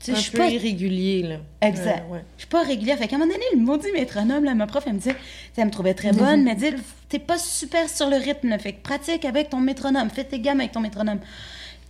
Tu 0.00 0.04
sais, 0.04 0.12
Un 0.12 0.14
je 0.14 0.20
suis 0.20 0.30
peu 0.30 0.38
pas. 0.38 0.48
irrégulier, 0.50 1.22
là. 1.22 1.36
Exact. 1.60 2.04
Ouais. 2.08 2.20
Je 2.36 2.42
suis 2.42 2.48
pas 2.48 2.62
régulière. 2.62 2.98
Fait 2.98 3.08
qu'à 3.08 3.16
un 3.16 3.18
moment 3.18 3.32
donné, 3.32 3.44
le 3.52 3.58
maudit 3.58 3.90
métronome, 3.92 4.44
là, 4.44 4.54
ma 4.54 4.66
prof, 4.68 4.84
elle 4.86 4.92
me 4.92 4.98
disait, 4.98 5.16
elle 5.56 5.64
me 5.66 5.70
trouvait 5.72 5.94
très 5.94 6.12
bonne, 6.12 6.44
mais 6.44 6.52
elle 6.62 6.76
dit, 6.76 6.82
t'es 7.08 7.18
pas 7.18 7.36
super 7.38 7.88
sur 7.88 8.08
le 8.08 8.16
rythme, 8.16 8.48
là. 8.48 8.58
Fait 8.58 8.74
que 8.74 8.82
pratique 8.82 9.24
avec 9.24 9.50
ton 9.50 9.58
métronome. 9.60 10.08
Fais 10.10 10.24
tes 10.24 10.38
gammes 10.38 10.60
avec 10.60 10.72
ton 10.72 10.80
métronome. 10.80 11.18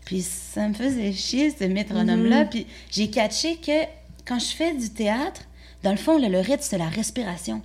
Puis 0.06 0.22
ça 0.22 0.66
me 0.68 0.72
faisait 0.74 1.12
chier, 1.12 1.50
ce 1.50 1.64
métronome-là. 1.64 2.46
Puis 2.46 2.66
j'ai 2.90 3.08
catché 3.10 3.56
que 3.56 3.82
quand 4.26 4.38
je 4.38 4.54
fais 4.56 4.72
du 4.74 4.88
théâtre, 4.88 5.42
dans 5.82 5.90
le 5.92 5.96
fond, 5.96 6.18
là, 6.18 6.28
le 6.28 6.38
rythme, 6.40 6.62
c'est 6.62 6.78
la 6.78 6.88
respiration. 6.88 7.60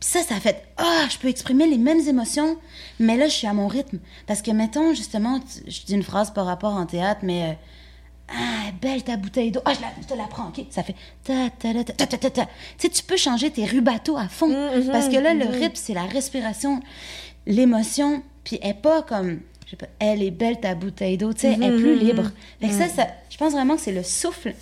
Puis 0.00 0.08
ça, 0.10 0.22
ça 0.22 0.34
a 0.36 0.40
fait 0.40 0.62
Ah, 0.76 1.06
je 1.10 1.18
peux 1.18 1.28
exprimer 1.28 1.66
les 1.66 1.78
mêmes 1.78 2.00
émotions, 2.08 2.56
mais 2.98 3.16
là, 3.16 3.26
je 3.28 3.32
suis 3.34 3.46
à 3.46 3.52
mon 3.52 3.68
rythme. 3.68 3.98
Parce 4.26 4.42
que, 4.42 4.50
mettons, 4.50 4.92
justement, 4.94 5.40
tu- 5.40 5.70
je 5.70 5.84
dis 5.84 5.94
une 5.94 6.02
phrase 6.02 6.32
par 6.32 6.46
rapport 6.46 6.74
en 6.74 6.86
théâtre, 6.86 7.20
mais 7.22 7.42
euh, 7.42 7.52
Ah, 8.28 8.70
belle 8.80 9.02
ta 9.04 9.16
bouteille 9.18 9.50
d'eau. 9.50 9.60
Ah, 9.66 9.74
je, 9.74 9.80
la- 9.82 9.92
je 10.00 10.06
te 10.06 10.14
la 10.14 10.24
prends, 10.24 10.48
OK? 10.48 10.64
Ça 10.70 10.82
fait 10.82 10.94
ta 11.24 11.50
ta 11.50 11.74
ta 11.84 11.92
ta 11.92 12.06
ta 12.06 12.16
ta 12.18 12.30
ta. 12.30 12.44
Tu 12.46 12.50
sais, 12.78 12.88
tu 12.88 13.02
peux 13.02 13.18
changer 13.18 13.50
tes 13.50 13.66
rubatos 13.66 14.16
à 14.16 14.28
fond. 14.28 14.48
Mhm, 14.48 14.90
parce 14.90 15.08
que 15.08 15.16
là, 15.16 15.34
le 15.34 15.44
mhm. 15.44 15.50
rythme, 15.52 15.74
c'est 15.76 15.92
la 15.92 16.04
respiration, 16.06 16.80
l'émotion, 17.46 18.22
puis 18.42 18.58
elle 18.62 18.70
est 18.70 18.74
pas 18.74 19.02
comme. 19.02 19.40
Je 19.66 19.70
sais 19.70 19.76
pas, 19.76 19.86
elle 19.98 20.22
est 20.22 20.30
belle 20.30 20.60
ta 20.60 20.74
bouteille 20.74 21.16
d'eau, 21.18 21.32
tu 21.32 21.40
sais, 21.42 21.52
elle 21.52 21.62
est 21.64 21.76
plus 21.76 21.94
Mhm, 21.94 21.98
mhm, 22.00 22.06
libre. 22.06 22.30
Fait 22.60 22.68
que 22.68 22.74
ça, 22.74 22.88
ça, 22.88 23.08
je 23.30 23.36
pense 23.36 23.52
vraiment 23.52 23.76
que 23.76 23.80
c'est 23.82 23.92
le 23.92 24.02
souffle 24.02 24.54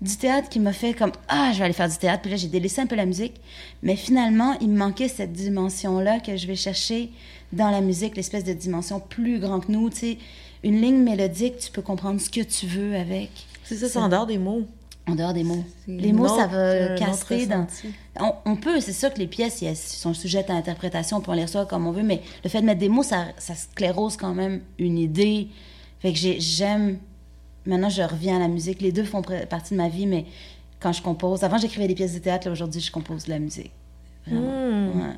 du 0.00 0.16
théâtre 0.16 0.48
qui 0.48 0.60
m'a 0.60 0.72
fait 0.72 0.94
comme 0.94 1.12
ah 1.28 1.50
je 1.52 1.58
vais 1.58 1.64
aller 1.64 1.74
faire 1.74 1.88
du 1.88 1.96
théâtre 1.98 2.22
puis 2.22 2.30
là 2.30 2.36
j'ai 2.36 2.48
délaissé 2.48 2.80
un 2.80 2.86
peu 2.86 2.96
la 2.96 3.04
musique 3.06 3.34
mais 3.82 3.96
finalement 3.96 4.56
il 4.60 4.68
me 4.70 4.78
manquait 4.78 5.08
cette 5.08 5.32
dimension 5.32 5.98
là 6.00 6.20
que 6.20 6.36
je 6.36 6.46
vais 6.46 6.56
chercher 6.56 7.10
dans 7.52 7.70
la 7.70 7.80
musique 7.82 8.16
l'espèce 8.16 8.44
de 8.44 8.52
dimension 8.54 8.98
plus 9.00 9.38
grand 9.40 9.60
que 9.60 9.70
nous 9.70 9.90
tu 9.90 9.96
sais 9.96 10.18
une 10.62 10.80
ligne 10.80 11.02
mélodique 11.02 11.58
tu 11.58 11.70
peux 11.70 11.82
comprendre 11.82 12.20
ce 12.20 12.30
que 12.30 12.40
tu 12.40 12.66
veux 12.66 12.96
avec 12.96 13.30
C'est 13.64 13.76
ça, 13.76 13.88
c'est 13.88 13.98
en 13.98 14.08
dehors 14.08 14.26
des 14.26 14.38
mots. 14.38 14.62
en 15.06 15.14
dehors 15.14 15.34
des 15.34 15.44
mots 15.44 15.64
les 15.86 16.12
mots 16.12 16.28
ça 16.28 16.46
va 16.46 16.92
un 16.92 16.96
casser 16.96 17.46
dans 17.46 17.66
on, 18.20 18.32
on 18.52 18.56
peut, 18.56 18.80
c'est 18.80 18.92
sûr 18.92 19.12
que 19.12 19.18
les 19.18 19.26
pièces 19.26 19.62
elles 19.62 19.76
sont 19.76 20.14
sujettes 20.14 20.50
à 20.50 20.54
interprétation, 20.54 21.18
on 21.18 21.20
peut 21.20 21.34
les 21.34 21.44
reçoit 21.44 21.64
comme 21.66 21.86
on 21.86 21.92
veut, 21.92 22.02
mais 22.02 22.20
le 22.44 22.50
fait 22.50 22.60
de 22.60 22.66
mettre 22.66 22.80
des 22.80 22.88
mots, 22.88 23.02
ça, 23.02 23.26
ça 23.38 23.54
sclérose 23.54 24.16
quand 24.18 24.34
même 24.34 24.60
une 24.78 24.98
idée. 24.98 25.48
Fait 26.00 26.12
que 26.12 26.18
j'ai- 26.18 26.38
j'aime. 26.40 26.98
Maintenant, 27.70 27.88
je 27.88 28.02
reviens 28.02 28.36
à 28.36 28.38
la 28.40 28.48
musique. 28.48 28.80
Les 28.82 28.92
deux 28.92 29.04
font 29.04 29.22
partie 29.48 29.72
de 29.74 29.78
ma 29.78 29.88
vie, 29.88 30.06
mais 30.06 30.26
quand 30.80 30.92
je 30.92 31.00
compose. 31.02 31.42
Avant, 31.44 31.56
j'écrivais 31.58 31.88
des 31.88 31.94
pièces 31.94 32.14
de 32.14 32.18
théâtre, 32.18 32.50
aujourd'hui, 32.50 32.80
je 32.80 32.90
compose 32.92 33.24
de 33.24 33.30
la 33.30 33.38
musique. 33.38 33.70
Vraiment. 34.26 34.40
Mm. 34.92 35.00
Ouais. 35.00 35.14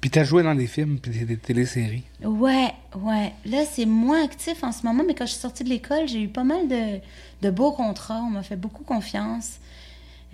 Puis 0.00 0.10
t'as 0.10 0.24
joué 0.24 0.42
dans 0.42 0.54
des 0.56 0.66
films 0.66 0.98
puis 0.98 1.12
des, 1.12 1.24
des 1.24 1.36
téléséries. 1.36 2.02
Ouais, 2.24 2.72
ouais. 3.00 3.32
Là, 3.46 3.64
c'est 3.70 3.86
moins 3.86 4.24
actif 4.24 4.64
en 4.64 4.72
ce 4.72 4.84
moment, 4.84 5.04
mais 5.06 5.14
quand 5.14 5.26
je 5.26 5.32
suis 5.32 5.40
sortie 5.40 5.62
de 5.64 5.68
l'école, 5.68 6.08
j'ai 6.08 6.22
eu 6.22 6.28
pas 6.28 6.42
mal 6.44 6.66
de, 6.68 6.98
de 7.40 7.50
beaux 7.50 7.70
contrats. 7.72 8.20
On 8.26 8.30
m'a 8.30 8.42
fait 8.42 8.56
beaucoup 8.56 8.82
confiance. 8.82 9.58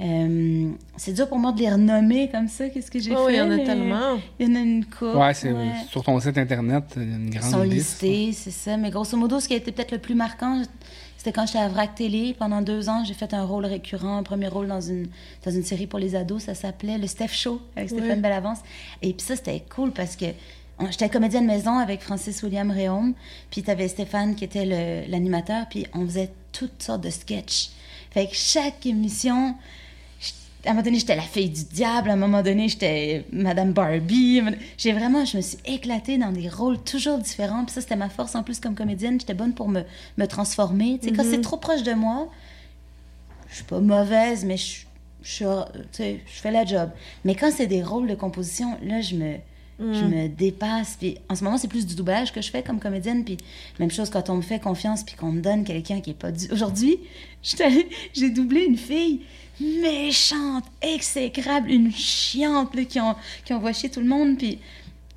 Euh, 0.00 0.70
c'est 0.96 1.12
dur 1.12 1.28
pour 1.28 1.38
moi 1.38 1.52
de 1.52 1.58
les 1.58 1.68
renommer 1.70 2.30
comme 2.30 2.46
ça. 2.48 2.68
Qu'est-ce 2.68 2.90
que 2.90 2.98
j'ai 3.00 3.12
Oh, 3.16 3.26
fait? 3.26 3.34
il 3.34 3.36
y 3.36 3.40
en 3.40 3.50
a 3.50 3.56
mais 3.56 3.64
tellement. 3.64 4.18
Il 4.38 4.48
y 4.48 4.50
en 4.52 4.54
a 4.54 4.60
une 4.60 4.84
couple. 4.84 5.16
ouais, 5.18 5.34
c'est 5.34 5.52
sur 5.90 6.04
ton 6.04 6.18
site 6.20 6.38
internet, 6.38 6.84
il 6.96 7.02
y 7.02 7.04
a 7.12 7.16
une 7.16 7.26
Ils 7.26 7.38
grande 7.38 7.50
sont 7.50 7.62
liste. 7.62 8.00
listés, 8.02 8.32
c'est 8.32 8.50
ça. 8.52 8.76
Mais 8.76 8.90
grosso 8.90 9.16
modo, 9.16 9.40
ce 9.40 9.48
qui 9.48 9.54
a 9.54 9.56
été 9.56 9.72
peut-être 9.72 9.90
le 9.92 9.98
plus 9.98 10.14
marquant, 10.14 10.62
c'était 11.18 11.32
quand 11.32 11.46
j'étais 11.46 11.58
à 11.58 11.68
VRAC 11.68 11.96
Télé. 11.96 12.34
Pendant 12.38 12.62
deux 12.62 12.88
ans, 12.88 13.02
j'ai 13.04 13.12
fait 13.12 13.34
un 13.34 13.44
rôle 13.44 13.66
récurrent, 13.66 14.16
un 14.16 14.22
premier 14.22 14.46
rôle 14.46 14.68
dans 14.68 14.80
une, 14.80 15.08
dans 15.44 15.50
une 15.50 15.64
série 15.64 15.88
pour 15.88 15.98
les 15.98 16.14
ados. 16.14 16.44
Ça 16.44 16.54
s'appelait 16.54 16.96
Le 16.96 17.08
Steph 17.08 17.32
Show 17.32 17.60
avec 17.74 17.90
Stéphane. 17.90 18.20
Bellavance. 18.20 18.58
Et 19.02 19.12
puis 19.12 19.26
ça, 19.26 19.34
c'était 19.34 19.64
cool 19.74 19.90
parce 19.90 20.14
que 20.14 20.26
j'étais 20.90 21.08
comédienne 21.08 21.44
maison 21.44 21.76
avec 21.76 22.02
Francis 22.02 22.40
William 22.44 22.70
Réaume. 22.70 23.14
Puis 23.50 23.64
tu 23.64 23.70
avais 23.70 23.88
Stéphane 23.88 24.36
qui 24.36 24.44
était 24.44 24.64
l'animateur. 25.08 25.66
Puis 25.68 25.86
on 25.92 26.06
faisait 26.06 26.30
toutes 26.52 26.80
sortes 26.80 27.02
de 27.02 27.10
sketchs. 27.10 27.70
Fait 28.12 28.28
que 28.28 28.34
chaque 28.34 28.86
émission, 28.86 29.56
à 30.64 30.70
un 30.70 30.72
moment 30.72 30.82
donné, 30.82 30.98
j'étais 30.98 31.14
la 31.14 31.22
fille 31.22 31.50
du 31.50 31.64
diable. 31.64 32.10
À 32.10 32.14
un 32.14 32.16
moment 32.16 32.42
donné, 32.42 32.68
j'étais 32.68 33.24
Madame 33.32 33.72
Barbie. 33.72 34.42
J'ai 34.76 34.92
vraiment, 34.92 35.24
je 35.24 35.36
me 35.36 35.42
suis 35.42 35.58
éclatée 35.64 36.18
dans 36.18 36.32
des 36.32 36.48
rôles 36.48 36.78
toujours 36.82 37.18
différents. 37.18 37.64
Puis 37.64 37.74
ça, 37.74 37.80
c'était 37.80 37.96
ma 37.96 38.08
force 38.08 38.34
en 38.34 38.42
plus 38.42 38.58
comme 38.58 38.74
comédienne. 38.74 39.20
J'étais 39.20 39.34
bonne 39.34 39.54
pour 39.54 39.68
me, 39.68 39.82
me 40.16 40.26
transformer. 40.26 40.98
Tu 41.00 41.08
sais, 41.08 41.14
quand 41.14 41.24
c'est 41.24 41.40
trop 41.40 41.58
proche 41.58 41.84
de 41.84 41.92
moi, 41.92 42.28
je 43.48 43.56
suis 43.56 43.64
pas 43.64 43.78
mauvaise, 43.78 44.44
mais 44.44 44.56
je, 44.56 44.84
je, 45.22 46.16
fais 46.26 46.50
la 46.50 46.64
job. 46.64 46.90
Mais 47.24 47.36
quand 47.36 47.52
c'est 47.52 47.68
des 47.68 47.82
rôles 47.82 48.08
de 48.08 48.16
composition, 48.16 48.76
là, 48.82 49.00
je 49.00 49.14
me, 49.14 49.36
je 49.78 50.04
me 50.04 50.26
dépasse. 50.26 50.96
Puis 50.98 51.18
en 51.28 51.36
ce 51.36 51.44
moment, 51.44 51.56
c'est 51.56 51.68
plus 51.68 51.86
du 51.86 51.94
doublage 51.94 52.32
que 52.32 52.42
je 52.42 52.50
fais 52.50 52.64
comme 52.64 52.80
comédienne. 52.80 53.24
Puis 53.24 53.36
même 53.78 53.92
chose 53.92 54.10
quand 54.10 54.28
on 54.28 54.36
me 54.36 54.42
fait 54.42 54.58
confiance 54.58 55.04
puis 55.04 55.14
qu'on 55.14 55.30
me 55.30 55.40
donne 55.40 55.62
quelqu'un 55.62 56.00
qui 56.00 56.10
est 56.10 56.18
pas 56.18 56.32
du. 56.32 56.50
Aujourd'hui, 56.50 56.98
j'ai 58.12 58.30
doublé 58.30 58.64
une 58.64 58.76
fille 58.76 59.20
méchante, 59.60 60.64
exécrable, 60.82 61.70
une 61.70 61.92
chiante 61.92 62.74
là, 62.74 62.84
qui, 62.84 63.00
en- 63.00 63.16
qui 63.44 63.52
envoie 63.54 63.72
chier 63.72 63.90
tout 63.90 64.00
le 64.00 64.06
monde. 64.08 64.38
Puis 64.38 64.58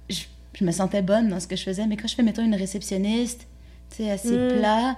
je, 0.10 0.22
je 0.60 0.64
me 0.66 0.72
sentais 0.72 1.02
bonne 1.02 1.30
dans 1.30 1.40
ce 1.40 1.48
que 1.48 1.56
je 1.56 1.64
faisais. 1.64 1.86
Mais 1.88 1.98
quand 1.98 2.08
je 2.08 2.16
fais, 2.16 2.24
mettons, 2.24 2.44
une 2.44 2.56
réceptionniste, 2.56 3.48
tu 3.96 4.04
sais, 4.04 4.12
assez 4.12 4.32
Mm. 4.32 4.58
plat. 4.60 4.98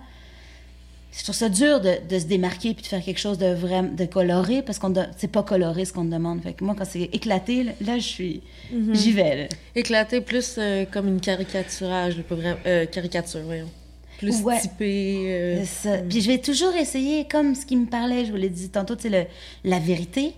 Je 1.16 1.22
trouve 1.22 1.36
ça 1.36 1.48
dur 1.48 1.80
de, 1.80 1.94
de 2.10 2.18
se 2.18 2.26
démarquer 2.26 2.74
puis 2.74 2.82
de 2.82 2.88
faire 2.88 3.04
quelque 3.04 3.20
chose 3.20 3.38
de 3.38 3.54
vraiment 3.54 3.92
de 3.94 4.06
coloré 4.06 4.64
parce 4.64 4.80
qu'on 4.80 4.92
c'est 5.16 5.28
pas 5.28 5.44
coloré 5.44 5.86
ce 5.86 5.94
qu'on 5.94 6.06
te 6.06 6.12
demande. 6.12 6.42
Fait 6.42 6.54
que 6.54 6.64
moi 6.64 6.74
quand 6.76 6.86
c'est 6.86 7.04
éclaté 7.04 7.64
là, 7.66 7.72
là, 7.82 8.00
je 8.00 8.08
suis 8.08 8.42
Mhm. 8.72 8.96
j'y 8.96 9.12
vais 9.12 9.36
là. 9.44 9.48
Éclaté 9.76 10.22
plus 10.22 10.56
euh, 10.58 10.86
comme 10.92 11.08
une 11.08 11.22
caricaturage, 11.22 12.16
euh, 12.66 12.88
caricature, 12.88 13.42
voyons. 13.46 13.70
Plus 14.26 14.42
Ouais. 14.44 14.60
typé. 14.60 15.26
euh, 15.28 15.66
ça. 15.66 15.98
Puis 16.00 16.22
je 16.22 16.28
vais 16.28 16.38
toujours 16.40 16.74
essayer, 16.76 17.26
comme 17.28 17.56
ce 17.56 17.66
qui 17.66 17.76
me 17.76 17.86
parlait, 17.86 18.26
je 18.26 18.32
vous 18.32 18.38
l'ai 18.38 18.50
dit 18.50 18.70
tantôt, 18.70 18.96
tu 18.96 19.04
sais, 19.04 19.10
le- 19.10 19.26
la 19.70 19.80
vérité. 19.80 20.34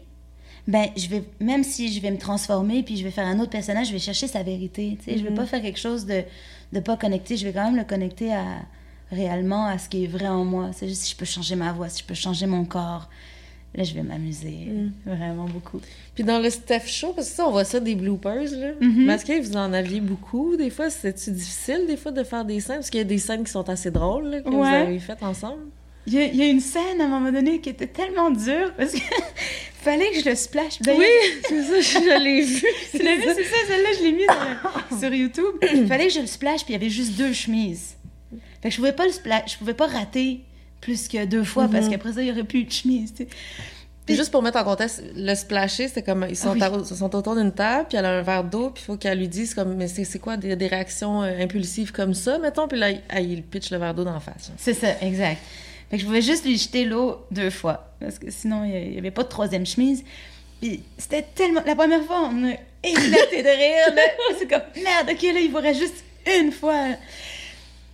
Ben, 0.67 0.87
je 0.97 1.07
vais, 1.07 1.23
même 1.39 1.63
si 1.63 1.93
je 1.93 1.99
vais 2.01 2.09
me 2.11 2.17
transformer, 2.17 2.81
puis 2.81 2.97
je 2.97 3.03
vais 3.03 3.11
faire 3.11 3.27
un 3.27 3.39
autre 3.39 3.51
personnage, 3.51 3.87
je 3.87 3.93
vais 3.93 3.99
chercher 3.99 4.27
sa 4.27 4.41
vérité. 4.41 4.97
Tu 5.03 5.11
sais, 5.11 5.17
je 5.19 5.23
vais 5.23 5.33
pas 5.33 5.45
faire 5.45 5.61
quelque 5.61 5.79
chose 5.79 6.05
de, 6.07 6.23
de 6.73 6.79
pas 6.79 6.97
connecté. 6.97 7.37
Je 7.37 7.45
vais 7.45 7.53
quand 7.53 7.65
même 7.65 7.75
le 7.75 7.83
connecter 7.83 8.33
à, 8.33 8.43
réellement 9.11 9.65
à 9.67 9.77
ce 9.77 9.87
qui 9.89 10.03
est 10.05 10.07
vrai 10.07 10.27
en 10.27 10.43
moi. 10.43 10.71
C'est 10.73 10.87
juste 10.87 11.01
si 11.03 11.11
je 11.11 11.15
peux 11.17 11.25
changer 11.25 11.55
ma 11.55 11.71
voix, 11.71 11.87
si 11.89 12.01
je 12.01 12.05
peux 12.05 12.15
changer 12.15 12.47
mon 12.47 12.65
corps. 12.65 13.09
Là, 13.75 13.83
je 13.83 13.93
vais 13.93 14.03
m'amuser 14.03 14.51
Mm. 14.69 14.91
vraiment 15.05 15.45
beaucoup. 15.45 15.81
Puis 16.15 16.23
dans 16.23 16.39
le 16.39 16.49
Steph 16.49 16.87
Show, 16.87 17.11
parce 17.13 17.29
que 17.29 17.35
ça, 17.35 17.45
on 17.47 17.51
voit 17.51 17.65
ça 17.65 17.79
des 17.81 17.95
bloopers, 17.95 18.51
là. 18.51 18.71
Mhm. 18.79 19.05
Mais 19.05 19.13
est-ce 19.15 19.25
que 19.25 19.41
vous 19.41 19.57
en 19.57 19.73
aviez 19.73 19.99
beaucoup, 19.99 20.55
des 20.55 20.69
fois? 20.69 20.89
C'était-tu 20.89 21.31
difficile, 21.31 21.81
des 21.87 21.97
fois, 21.97 22.11
de 22.11 22.23
faire 22.23 22.45
des 22.45 22.61
scènes? 22.61 22.77
Parce 22.77 22.89
qu'il 22.89 22.99
y 22.99 23.01
a 23.01 23.05
des 23.05 23.17
scènes 23.17 23.43
qui 23.43 23.51
sont 23.51 23.67
assez 23.69 23.91
drôles, 23.91 24.27
là, 24.29 24.41
que 24.41 24.49
vous 24.49 24.63
avez 24.63 24.99
faites 24.99 25.23
ensemble. 25.23 25.63
Il 26.07 26.13
y, 26.13 26.19
a, 26.19 26.25
il 26.25 26.35
y 26.35 26.41
a 26.43 26.45
une 26.47 26.59
scène 26.59 27.01
à 27.01 27.05
un 27.05 27.07
moment 27.07 27.31
donné 27.31 27.59
qui 27.59 27.69
était 27.69 27.87
tellement 27.87 28.29
dure 28.29 28.71
parce 28.77 28.91
que 28.93 28.99
fallait 29.81 30.11
que 30.11 30.19
je 30.21 30.29
le 30.29 30.35
splash. 30.35 30.77
Oui, 30.87 31.03
c'est 31.49 31.63
ça, 31.63 31.81
je 31.81 32.23
l'ai 32.23 32.41
vu. 32.45 32.63
C'est 32.91 32.99
ça, 32.99 33.33
celle-là, 33.67 33.89
je 33.97 34.03
l'ai 34.03 34.11
mise 34.11 34.27
sur- 34.27 34.99
sur 34.99 35.13
YouTube. 35.13 35.55
Il 35.73 35.87
fallait 35.87 36.07
que 36.07 36.13
je 36.13 36.19
le 36.19 36.27
splash, 36.27 36.63
puis 36.63 36.73
il 36.73 36.77
y 36.77 36.79
avait 36.79 36.89
juste 36.91 37.17
deux 37.17 37.33
chemises. 37.33 37.95
Fait 38.61 38.69
que 38.69 38.71
je 38.71 38.75
pouvais 38.77 38.93
pas 38.93 39.05
le 39.07 39.11
splash, 39.11 39.53
je 39.53 39.57
pouvais 39.57 39.73
pas 39.73 39.87
rater 39.87 40.41
plus 40.85 41.07
que 41.07 41.25
deux 41.25 41.43
fois, 41.43 41.67
parce 41.67 41.85
Mhm. 41.85 41.91
qu'après 41.91 42.13
ça, 42.13 42.21
il 42.21 42.27
y 42.27 42.31
aurait 42.31 42.43
plus 42.43 42.63
de 42.63 42.71
chemise, 42.71 43.13
tu 43.13 43.23
sais. 43.23 43.29
Puis 44.05 44.15
juste 44.15 44.29
pour 44.31 44.43
mettre 44.43 44.59
en 44.59 44.63
contexte, 44.63 45.01
le 45.15 45.33
splasher, 45.33 45.87
c'est 45.87 46.03
comme 46.03 46.27
ils 46.29 46.35
sont, 46.37 46.49
Ah 46.61 46.69
oui. 46.71 46.77
à- 46.77 46.87
ils 46.91 46.95
sont 46.95 47.15
autour 47.15 47.35
d'une 47.35 47.51
table, 47.51 47.87
puis 47.89 47.97
elle 47.97 48.05
a 48.05 48.11
un 48.19 48.21
verre 48.21 48.43
d'eau, 48.43 48.69
puis 48.69 48.83
il 48.83 48.85
faut 48.85 48.97
qu'elle 48.97 49.17
lui 49.17 49.27
dise 49.27 49.55
comme 49.55 49.73
mais 49.73 49.87
c'est 49.87 50.19
quoi 50.19 50.37
des, 50.37 50.55
des 50.55 50.67
réactions 50.67 51.23
euh, 51.23 51.41
impulsives 51.43 51.91
comme 51.91 52.13
ça, 52.13 52.37
mettons, 52.37 52.67
puis 52.67 52.77
là 52.77 52.91
il, 52.91 53.01
elle, 53.09 53.31
il 53.31 53.41
pitch 53.41 53.71
le 53.71 53.79
verre 53.79 53.95
d'eau 53.95 54.03
d'en 54.03 54.19
face. 54.19 54.51
C'est 54.57 54.75
ça, 54.75 54.89
exact. 55.01 55.41
Fait 55.89 55.97
que 55.97 56.01
je 56.01 56.05
pouvais 56.05 56.21
juste 56.21 56.45
lui 56.45 56.55
jeter 56.57 56.85
l'eau 56.85 57.17
deux 57.31 57.49
fois, 57.49 57.95
parce 57.99 58.19
que 58.19 58.29
sinon, 58.29 58.63
il 58.63 58.93
y 58.93 58.97
avait 58.99 59.09
pas 59.11 59.23
de 59.23 59.27
troisième 59.29 59.65
chemise. 59.65 60.03
Puis 60.61 60.83
c'était 60.99 61.25
tellement... 61.35 61.61
La 61.65 61.75
première 61.75 62.03
fois, 62.03 62.29
on 62.31 62.47
a 62.47 62.53
éclaté 62.83 63.41
de 63.43 63.49
rire. 63.49 64.03
C'est 64.39 64.47
comme, 64.47 64.61
merde, 64.83 65.09
OK, 65.11 65.21
là, 65.23 65.39
il 65.39 65.49
faudrait 65.51 65.73
juste 65.73 66.03
une 66.41 66.51
fois... 66.51 66.89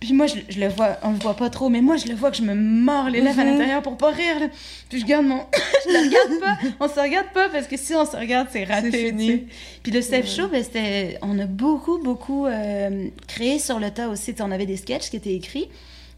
Puis 0.02 0.12
moi, 0.14 0.26
je, 0.26 0.34
je 0.48 0.58
le 0.58 0.66
vois, 0.66 0.96
on 1.04 1.12
le 1.12 1.18
voit 1.18 1.36
pas 1.36 1.48
trop, 1.48 1.68
mais 1.68 1.80
moi, 1.80 1.96
je 1.96 2.08
le 2.08 2.14
vois 2.16 2.32
que 2.32 2.36
je 2.36 2.42
me 2.42 2.54
mords 2.56 3.08
les 3.08 3.20
lèvres 3.20 3.38
à 3.38 3.44
Mhm. 3.44 3.50
l'intérieur 3.52 3.82
pour 3.82 3.96
pas 3.96 4.10
rire. 4.10 4.40
Là. 4.40 4.46
Puis 4.88 4.98
je 4.98 5.06
garde 5.06 5.24
mon. 5.24 5.36
je 5.86 5.92
le 5.92 5.98
regarde 6.08 6.40
pas. 6.40 6.58
On 6.80 6.88
se 6.88 6.98
regarde 6.98 7.28
pas 7.32 7.48
parce 7.50 7.68
que 7.68 7.76
si 7.76 7.94
on 7.94 8.04
se 8.04 8.16
regarde, 8.16 8.48
c'est 8.50 8.64
raté. 8.64 8.90
Fini. 8.90 9.44
Puis 9.84 9.92
le 9.92 10.02
Steph 10.02 10.26
Show, 10.26 10.48
ben, 10.48 10.64
c'était. 10.64 11.18
On 11.22 11.38
a 11.38 11.46
beaucoup, 11.46 11.98
beaucoup 12.02 12.46
euh, 12.46 13.06
créé 13.28 13.60
sur 13.60 13.78
le 13.78 13.90
tas 13.92 14.08
aussi. 14.08 14.34
On 14.40 14.50
avait 14.50 14.66
des 14.66 14.76
sketchs 14.76 15.08
qui 15.08 15.16
étaient 15.18 15.34
écrits, 15.34 15.68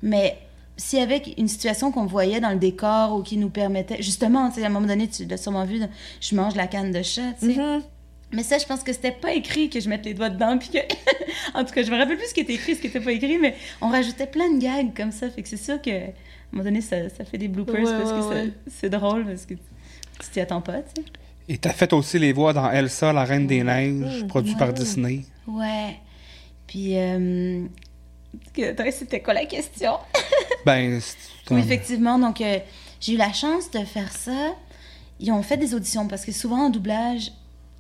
mais 0.03 0.39
s'il 0.79 0.99
y 0.99 1.03
avait 1.03 1.23
une 1.37 1.47
situation 1.49 1.93
qu'on 1.93 2.07
voyait 2.07 2.41
dans 2.41 2.51
le 2.51 2.59
décor 2.59 3.15
ou 3.15 3.23
qui 3.23 3.37
nous 3.37 3.51
permettait. 3.51 4.01
Justement, 4.03 4.49
tu 4.49 4.57
sais, 4.57 4.63
à 4.65 4.69
un 4.69 4.71
moment 4.71 4.87
donné, 4.89 5.09
tu 5.09 5.27
l'as 5.27 5.37
sûrement 5.37 5.67
vu, 5.67 5.79
je 6.23 6.35
mange 6.35 6.55
la 6.57 6.67
canne 6.67 6.91
de 6.91 7.03
chat, 7.03 7.33
tu 7.39 7.53
sais. 7.53 7.61
Mhm. 7.61 7.83
Mais 8.35 8.43
ça, 8.43 8.59
je 8.59 8.67
pense 8.67 8.83
que 8.83 8.93
c'était 8.93 9.13
pas 9.13 9.33
écrit 9.33 9.71
que 9.71 9.81
je 9.81 9.89
mette 9.89 10.05
les 10.05 10.15
doigts 10.15 10.31
dedans. 10.31 10.59
Puis 10.59 10.69
que... 10.71 10.79
en 11.59 11.65
tout 11.65 11.73
cas, 11.73 11.83
je 11.83 11.91
me 11.91 11.97
rappelle 11.97 12.17
plus 12.19 12.29
ce 12.29 12.35
qui 12.35 12.41
était 12.41 12.55
écrit, 12.55 12.75
ce 12.75 12.81
qui 12.81 12.89
était 12.89 13.01
pas 13.01 13.13
écrit, 13.13 13.39
mais 13.39 13.55
on 13.81 13.89
rajoutait 13.89 14.27
plein 14.27 14.51
de 14.53 14.59
gags 14.61 14.95
comme 14.97 15.13
ça. 15.13 15.31
Fait 15.31 15.43
que 15.43 15.49
c'est 15.49 15.57
sûr 15.57 15.81
que, 15.81 15.91
à 15.91 15.95
un 16.05 16.11
moment 16.53 16.65
donné, 16.65 16.81
ça, 16.81 17.09
ça 17.11 17.25
fait 17.25 17.39
des 17.39 17.49
bloopers 17.49 17.75
Ouais, 17.77 17.83
parce 17.85 18.11
que 18.11 18.17
ouais, 18.17 18.23
ça- 18.23 18.29
ouais. 18.45 18.51
c'est 18.69 18.91
drôle 18.91 19.25
parce 19.27 19.47
que 19.47 19.55
tu 19.55 20.29
t'y 20.33 20.41
attends 20.41 20.61
pas, 20.61 20.83
tu 20.83 21.03
sais. 21.03 21.09
Et 21.49 21.59
t'as 21.59 21.73
fait 21.73 21.93
aussi 21.93 22.19
les 22.19 22.33
voix 22.33 22.53
dans 22.55 22.71
Elsa, 22.71 23.13
la 23.13 23.25
Reine 23.25 23.47
des 23.47 23.63
Neiges, 23.63 24.23
Mmh, 24.23 24.27
produit 24.29 24.53
ouais. 24.55 24.59
par 24.59 24.73
Disney. 24.73 25.21
Ouais. 25.47 25.97
Puis, 26.67 26.97
euh... 26.97 27.65
c'était 28.91 29.21
quoi 29.21 29.35
la 29.35 29.45
question? 29.47 29.93
Ben, 30.67 30.99
c'est 31.01 31.17
Oui, 31.55 31.61
effectivement. 31.61 32.19
Donc, 32.19 32.41
euh, 32.41 32.59
j'ai 33.01 33.13
eu 33.13 33.17
la 33.19 33.33
chance 33.35 33.71
de 33.71 33.81
faire 33.81 34.11
ça. 34.11 34.55
Ils 35.21 35.31
ont 35.31 35.43
fait 35.43 35.59
des 35.59 35.75
auditions 35.75 36.09
parce 36.09 36.25
que 36.25 36.33
souvent 36.33 36.67
en 36.67 36.71
doublage, 36.71 37.31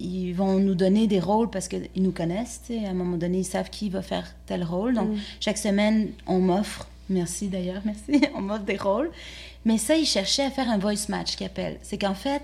ils 0.01 0.33
vont 0.33 0.59
nous 0.59 0.75
donner 0.75 1.07
des 1.07 1.21
rôles 1.21 1.51
parce 1.51 1.69
qu'ils 1.69 1.89
nous 1.97 2.11
connaissent. 2.13 2.61
tu 2.67 2.75
sais. 2.79 2.87
À 2.87 2.91
un 2.91 2.95
moment 2.95 3.17
donné, 3.17 3.39
ils 3.39 3.45
savent 3.45 3.71
qui 3.71 3.89
va 3.91 4.03
faire 4.03 4.35
tel 4.47 4.65
rôle. 4.65 4.95
Donc, 4.95 5.09
Mm. 5.11 5.19
chaque 5.41 5.59
semaine, 5.59 6.09
on 6.27 6.41
m'offre, 6.41 6.89
merci 7.09 7.49
d'ailleurs, 7.49 7.83
merci, 7.85 8.21
on 8.35 8.41
m'offre 8.41 8.65
des 8.65 8.77
rôles. 8.77 9.11
Mais 9.65 9.79
ça, 9.79 9.97
ils 9.97 10.05
cherchaient 10.07 10.45
à 10.45 10.51
faire 10.51 10.69
un 10.69 10.79
voice 10.79 11.09
match 11.09 11.37
qu'ils 11.37 11.47
appellent. 11.47 11.79
C'est 11.83 11.97
qu'en 11.99 12.15
fait, 12.15 12.43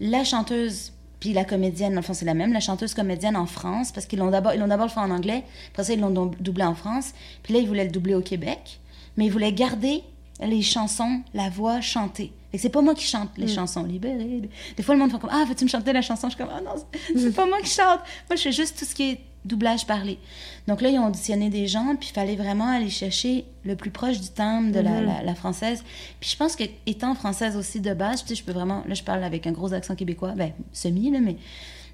la 0.00 0.24
chanteuse 0.24 0.92
puis 1.20 1.34
la 1.34 1.44
comédienne, 1.44 1.90
dans 1.92 2.00
le 2.00 2.04
fond, 2.04 2.14
c'est 2.14 2.24
la 2.24 2.32
même, 2.32 2.52
la 2.54 2.60
chanteuse 2.60 2.94
comédienne 2.94 3.36
en 3.36 3.44
France, 3.44 3.92
parce 3.92 4.06
qu'ils 4.06 4.18
l'ont 4.18 4.30
d'abord, 4.30 4.54
ils 4.54 4.58
l'ont 4.60 4.68
d'abord 4.68 4.90
fait 4.90 5.00
en 5.00 5.10
anglais, 5.10 5.44
après 5.70 5.84
ça, 5.84 5.92
ils 5.92 6.00
l'ont 6.00 6.08
dou- 6.10 6.30
doublé 6.40 6.64
en 6.64 6.74
France, 6.74 7.12
puis 7.42 7.52
là, 7.52 7.60
ils 7.60 7.66
voulaient 7.68 7.84
le 7.84 7.90
doubler 7.90 8.14
au 8.14 8.22
Québec, 8.22 8.80
mais 9.18 9.26
ils 9.26 9.30
voulaient 9.30 9.52
garder 9.52 10.02
les 10.42 10.62
chansons, 10.62 11.22
la 11.34 11.48
voix 11.50 11.80
chantée. 11.80 12.32
Que 12.52 12.58
c'est 12.58 12.68
pas 12.68 12.82
moi 12.82 12.94
qui 12.94 13.04
chante 13.04 13.30
les 13.36 13.46
Mm. 13.46 13.54
chansons 13.54 13.84
libérées. 13.84 14.48
Des 14.76 14.82
fois, 14.82 14.94
le 14.96 15.00
monde 15.00 15.12
fait 15.12 15.18
comme 15.20 15.30
Ah, 15.32 15.44
veux-tu 15.48 15.64
me 15.64 15.68
chanter 15.70 15.92
la 15.92 16.02
chanson? 16.02 16.28
Je 16.28 16.34
suis 16.34 16.42
comme 16.44 16.52
Ah 16.54 16.60
non, 16.60 16.72
c'est- 17.06 17.18
c'est 17.18 17.32
pas 17.34 17.46
moi 17.46 17.58
qui 17.62 17.70
chante. 17.70 18.00
Moi, 18.28 18.36
je 18.36 18.42
fais 18.42 18.52
juste 18.52 18.78
tout 18.78 18.84
ce 18.84 18.94
qui 18.94 19.10
est 19.10 19.20
doublage 19.44 19.86
parlé. 19.86 20.18
Donc 20.66 20.80
là, 20.82 20.90
ils 20.90 20.98
ont 20.98 21.06
auditionné 21.06 21.48
des 21.48 21.66
gens, 21.66 21.94
puis 21.98 22.10
il 22.10 22.12
fallait 22.14 22.36
vraiment 22.36 22.68
aller 22.68 22.90
chercher 22.90 23.44
le 23.64 23.74
plus 23.76 23.90
proche 23.90 24.20
du 24.20 24.28
timbre 24.28 24.72
de 24.72 24.80
la, 24.80 25.00
Mhm. 25.00 25.06
la- 25.06 25.22
la 25.22 25.34
française. 25.34 25.82
Puis 26.18 26.30
je 26.30 26.36
pense 26.36 26.56
que 26.56 26.64
étant 26.86 27.14
française 27.14 27.56
aussi 27.56 27.80
de 27.80 27.94
base, 27.94 28.22
tu 28.22 28.28
sais, 28.28 28.34
je 28.34 28.44
peux 28.44 28.52
vraiment. 28.52 28.82
Là, 28.86 28.94
je 28.94 29.02
parle 29.04 29.22
avec 29.24 29.46
un 29.46 29.52
gros 29.52 29.72
accent 29.72 29.94
québécois, 29.94 30.32
ben, 30.36 30.52
semi, 30.72 31.10
là, 31.10 31.20
mais. 31.20 31.36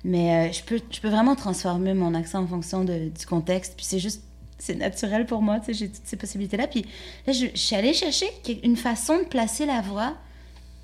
Mais 0.04 0.48
euh, 0.48 0.52
je, 0.52 0.62
peux, 0.62 0.80
je 0.90 1.00
peux 1.00 1.08
vraiment 1.08 1.34
transformer 1.34 1.92
mon 1.94 2.14
accent 2.14 2.40
en 2.42 2.46
fonction 2.46 2.84
de- 2.84 3.08
du 3.10 3.26
contexte. 3.26 3.74
Puis 3.76 3.84
c'est 3.86 3.98
juste, 3.98 4.22
c'est 4.58 4.74
naturel 4.74 5.26
pour 5.26 5.42
moi, 5.42 5.60
tu 5.60 5.66
sais, 5.66 5.74
j'ai 5.74 5.88
toutes 5.88 6.06
ces 6.06 6.16
possibilités-là. 6.16 6.66
Puis 6.66 6.86
là, 7.26 7.32
je, 7.32 7.46
suis 7.54 7.76
allée 7.76 7.92
chercher 7.92 8.26
une 8.62 8.76
façon 8.76 9.18
de 9.18 9.24
placer 9.24 9.66
la 9.66 9.80
voix 9.80 10.14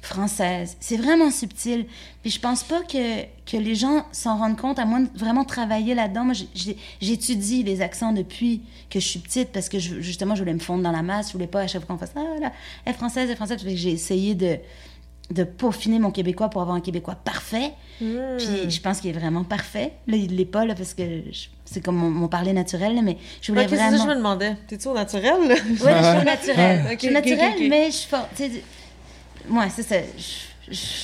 française. 0.03 0.77
C'est 0.81 0.97
vraiment 0.97 1.31
subtil. 1.31 1.87
Puis 2.23 2.33
je 2.33 2.41
pense 2.41 2.65
pas 2.65 2.83
que, 2.83 3.23
que 3.47 3.57
les 3.57 3.77
gens 3.77 4.05
s'en 4.11 4.37
rendent 4.37 4.61
compte, 4.61 4.79
à 4.79 4.85
moins 4.85 5.01
de 5.01 5.09
vraiment 5.15 5.45
travailler 5.45 5.95
là-dedans. 5.95 6.25
Moi, 6.25 6.35
j'étudie 7.01 7.63
les 7.63 7.81
accents 7.81 8.13
depuis 8.13 8.63
que 8.91 8.99
je 8.99 9.07
suis 9.07 9.21
petite, 9.21 9.51
parce 9.51 9.69
que 9.69 9.79
justement, 9.79 10.35
je 10.35 10.41
voulais 10.41 10.55
me 10.55 10.59
fondre 10.59 10.83
dans 10.83 10.91
la 10.91 11.03
masse. 11.03 11.29
Je 11.29 11.33
voulais 11.35 11.47
pas 11.47 11.61
à 11.61 11.67
chaque 11.69 11.87
fois 11.87 11.95
qu'on 11.95 11.99
fasse 11.99 12.13
«Ah, 12.17 12.41
là, 12.41 12.53
elle 12.85 12.95
française, 12.95 13.31
elle 13.31 13.37
française». 13.37 13.61
J'ai 13.67 13.93
essayé 13.93 14.35
de, 14.35 14.59
de 15.33 15.45
peaufiner 15.45 15.99
mon 15.99 16.11
québécois 16.11 16.49
pour 16.49 16.61
avoir 16.63 16.77
un 16.77 16.81
québécois 16.81 17.15
parfait. 17.17 17.73
Mm. 18.01 18.15
Puis 18.39 18.71
je 18.71 18.81
pense 18.81 19.01
qu'il 19.01 19.11
est 19.11 19.19
vraiment 19.19 19.45
parfait. 19.45 19.93
Là, 20.07 20.17
il 20.17 20.37
l'est 20.37 20.45
pas, 20.45 20.65
là, 20.65 20.75
parce 20.75 20.95
que 20.95 21.03
c'est 21.65 21.81
comme 21.83 21.97
mon, 21.97 22.11
mon 22.11 22.29
parler 22.29 22.53
naturel, 22.53 23.01
mais 23.03 23.17
je 23.41 23.53
voulais 23.53 23.69
ça 23.69 23.75
vraiment... 23.77 23.97
que 23.97 24.03
je 24.03 24.09
me 24.09 24.15
demandais? 24.17 24.57
T'es-tu 24.69 24.89
au 24.89 24.95
naturel? 24.95 25.35
Ouais, 25.49 25.57
je 25.59 25.75
suis 25.75 25.87
au 25.87 26.25
naturel. 26.25 26.83
Je 26.93 26.99
suis 26.99 27.13
naturel, 27.13 27.69
mais 27.69 27.87
je 27.87 27.97
suis 27.97 28.09
c'est 29.71 29.83
ça. 29.83 29.97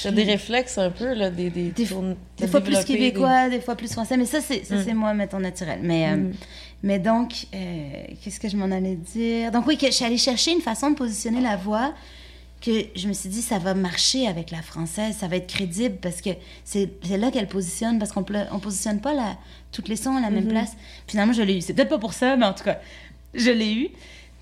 T'as 0.02 0.12
des 0.12 0.22
réflexes 0.22 0.78
un 0.78 0.90
peu, 0.90 1.12
là, 1.14 1.30
des... 1.30 1.50
Des, 1.50 1.70
Des- 1.70 1.84
tournes- 1.84 2.16
Des 2.38 2.46
de 2.46 2.50
fois 2.50 2.60
plus 2.60 2.82
québécois, 2.84 3.48
des... 3.48 3.60
fois 3.60 3.74
plus 3.74 3.92
français, 3.92 4.16
mais 4.16 4.24
ça, 4.24 4.40
c'est 4.40 4.64
ça, 4.64 4.76
Mm. 4.76 4.82
c'est 4.86 4.94
moi, 4.94 5.12
mettons, 5.14 5.40
naturel. 5.40 5.80
Mais, 5.82 6.08
euh, 6.08 6.16
Mm. 6.16 6.32
mais 6.84 6.98
donc, 7.00 7.32
euh, 7.54 7.90
qu'est-ce 8.22 8.38
que 8.40 8.48
je 8.48 8.56
m'en 8.56 8.70
allais 8.70 8.94
dire? 8.94 9.50
Donc, 9.50 9.66
oui, 9.66 9.76
que 9.76 9.86
je 9.86 9.90
suis 9.92 10.04
allée 10.04 10.16
chercher 10.16 10.52
une 10.52 10.60
façon 10.60 10.90
de 10.92 10.96
positionner 10.96 11.40
la 11.40 11.56
voix 11.56 11.92
que 12.60 12.86
je 12.96 13.06
me 13.08 13.12
suis 13.12 13.28
dit, 13.28 13.40
ça 13.42 13.58
va 13.58 13.74
marcher 13.74 14.26
avec 14.26 14.50
la 14.50 14.62
française, 14.62 15.16
ça 15.16 15.28
va 15.28 15.36
être 15.36 15.46
crédible 15.46 15.96
parce 16.02 16.20
que 16.20 16.30
c'est 16.64 16.90
là 17.16 17.30
qu'elle 17.30 17.46
positionne, 17.48 17.98
parce 17.98 18.10
qu'on 18.12 18.24
on 18.52 18.58
positionne 18.58 19.00
pas 19.00 19.14
la, 19.14 19.36
toutes 19.72 19.88
les 19.88 19.96
sons 19.96 20.16
à 20.16 20.20
la 20.20 20.30
même 20.30 20.44
Mhm. 20.44 20.50
place. 20.50 20.72
Finalement, 21.06 21.32
je 21.32 21.42
l'ai 21.42 21.56
eu. 21.58 21.60
C'est 21.60 21.74
peut-être 21.74 21.88
pas 21.90 21.98
pour 21.98 22.14
ça, 22.14 22.36
mais 22.36 22.46
en 22.46 22.52
tout 22.54 22.64
cas, 22.64 22.80
je 23.34 23.50
l'ai 23.50 23.72
eu. 23.74 23.88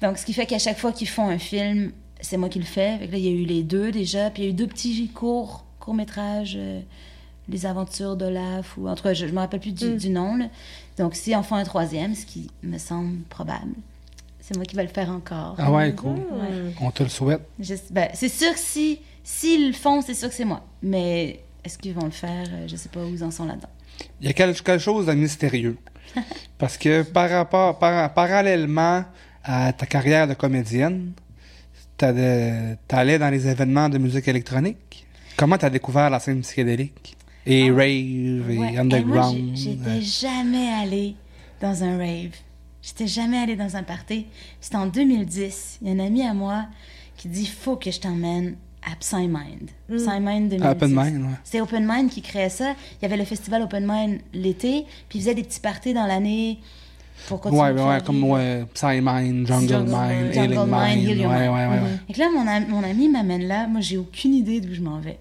Donc, 0.02 0.18
ce 0.18 0.24
qui 0.24 0.32
fait 0.32 0.46
qu'à 0.46 0.58
chaque 0.58 0.78
fois 0.78 0.92
qu'ils 0.92 1.08
font 1.08 1.28
un 1.28 1.38
film, 1.38 1.92
c'est 2.20 2.36
moi 2.38 2.48
qui 2.48 2.58
le 2.58 2.64
fais. 2.64 2.98
Là, 3.06 3.18
il 3.18 3.24
y 3.24 3.28
a 3.28 3.32
eu 3.32 3.44
les 3.44 3.62
deux 3.62 3.90
déjà, 3.92 4.30
puis 4.30 4.42
il 4.42 4.46
y 4.46 4.48
a 4.48 4.50
eu 4.50 4.54
deux 4.54 4.66
petits 4.66 5.08
courts, 5.08 5.64
courts-métrages, 5.80 6.54
euh, 6.58 6.80
Les 7.48 7.64
aventures 7.64 8.16
d'Olaf, 8.16 8.76
ou 8.76 8.88
en 8.88 8.96
tout 8.96 9.04
cas, 9.04 9.14
je 9.14 9.24
ne 9.24 9.30
me 9.30 9.38
rappelle 9.38 9.60
plus 9.60 9.70
du, 9.70 9.84
Mm. 9.90 9.96
du 9.98 10.08
nom. 10.08 10.34
là. 10.36 10.46
Donc, 10.98 11.14
si 11.14 11.32
on 11.36 11.44
fait 11.44 11.54
un 11.54 11.62
troisième, 11.62 12.14
ce 12.16 12.26
qui 12.26 12.50
me 12.64 12.76
semble 12.76 13.18
probable, 13.28 13.72
c'est 14.46 14.56
moi 14.56 14.64
qui 14.64 14.76
vais 14.76 14.82
le 14.84 14.88
faire 14.88 15.10
encore. 15.10 15.56
Ah 15.58 15.70
ouais, 15.72 15.92
cool. 15.94 16.16
Mm. 16.16 16.72
On 16.80 16.90
te 16.90 17.02
le 17.02 17.08
souhaite. 17.08 17.42
Je- 17.58 17.74
ben, 17.90 18.08
c'est 18.14 18.28
sûr 18.28 18.52
que 18.52 18.58
si 18.58 19.00
s'ils 19.24 19.68
le 19.68 19.72
font, 19.72 20.02
c'est 20.02 20.14
sûr 20.14 20.28
que 20.28 20.34
c'est 20.34 20.44
moi. 20.44 20.62
Mais 20.82 21.40
est-ce 21.64 21.76
qu'ils 21.78 21.94
vont 21.94 22.04
le 22.04 22.10
faire? 22.12 22.46
Euh, 22.52 22.68
Je 22.68 22.76
sais 22.76 22.88
pas 22.88 23.00
où 23.04 23.08
ils 23.12 23.24
en 23.24 23.30
sont 23.32 23.44
là-dedans. 23.46 23.68
Il 24.20 24.26
y 24.26 24.30
a 24.30 24.32
quelque 24.32 24.60
quelque 24.62 24.82
chose 24.82 25.06
de 25.06 25.12
mystérieux. 25.12 25.76
Parce 26.58 26.76
que 26.78 27.02
par 27.02 27.28
rapport, 27.28 27.78
par- 27.78 28.12
parallèlement 28.14 29.04
à 29.42 29.72
ta 29.72 29.86
carrière 29.86 30.28
de 30.28 30.34
comédienne, 30.34 31.12
t'allais 31.96 33.18
dans 33.18 33.30
les 33.30 33.46
événements 33.48 33.88
de 33.88 33.98
musique 33.98 34.28
électronique. 34.28 35.06
Comment 35.36 35.58
t'as 35.58 35.70
découvert 35.70 36.08
la 36.10 36.18
scène 36.20 36.40
psychédélique? 36.40 37.16
Et 37.46 37.68
Ah. 37.70 37.74
rave, 37.74 37.80
et 37.84 38.40
Ouais. 38.40 38.52
Et 38.52 38.56
moi, 38.56 38.80
underground. 38.80 39.36
j'ai- 39.54 39.70
j'étais 39.72 39.88
euh, 39.90 40.00
jamais 40.00 40.68
allée 40.82 41.14
dans 41.60 41.82
un 41.84 41.96
rave. 41.98 42.32
J'étais 42.86 43.08
jamais 43.08 43.38
allée 43.38 43.56
dans 43.56 43.74
un 43.76 43.82
party. 43.82 44.26
C'était 44.60 44.76
en 44.76 44.86
2010. 44.86 45.78
Il 45.82 45.88
y 45.88 45.90
a 45.90 45.94
un 45.94 46.06
ami 46.06 46.22
à 46.22 46.34
moi 46.34 46.66
qui 47.16 47.26
dit 47.26 47.44
faut 47.44 47.74
que 47.74 47.90
je 47.90 47.98
t'emmène 47.98 48.54
à 48.88 48.94
Psymind. 49.00 49.70
Psymind 49.90 50.50
2010. 50.50 50.64
Open 50.64 50.90
Mind, 50.94 51.22
ouais. 51.24 51.34
C'est 51.42 51.60
Open 51.60 51.84
Mind 51.84 52.08
qui 52.10 52.22
créait 52.22 52.48
ça. 52.48 52.74
Il 52.92 53.02
y 53.02 53.04
avait 53.06 53.16
le 53.16 53.24
festival 53.24 53.62
Open 53.62 53.84
Mind 53.90 54.20
l'été, 54.32 54.86
puis 55.08 55.18
ils 55.18 55.22
faisaient 55.22 55.34
des 55.34 55.42
petits 55.42 55.58
parties 55.58 55.94
dans 55.94 56.06
l'année 56.06 56.60
pour 57.26 57.40
continuer. 57.40 57.60
Ouais, 57.62 57.72
ouais, 57.72 57.98
comme 58.06 58.22
ouais, 58.22 58.64
Psy 58.74 59.00
Mind, 59.02 59.48
Jungle, 59.48 59.68
Jungle 59.68 59.90
Mind, 59.90 60.22
Mind. 60.22 60.34
Healing 60.36 60.54
Jungle 60.54 60.70
Mind, 60.70 60.96
Mind. 60.96 61.08
Ouais, 61.08 61.14
Mind. 61.16 61.28
ouais, 61.32 61.48
ouais, 61.48 61.66
ouais. 61.82 61.98
Et 62.08 62.12
que 62.12 62.18
là, 62.20 62.28
mon, 62.32 62.46
am- 62.46 62.68
mon 62.68 62.84
ami 62.84 63.08
m'amène 63.08 63.48
là. 63.48 63.66
Moi, 63.66 63.80
j'ai 63.80 63.96
aucune 63.96 64.32
idée 64.34 64.60
d'où 64.60 64.72
je 64.72 64.80
m'en 64.82 65.00
vais. 65.00 65.18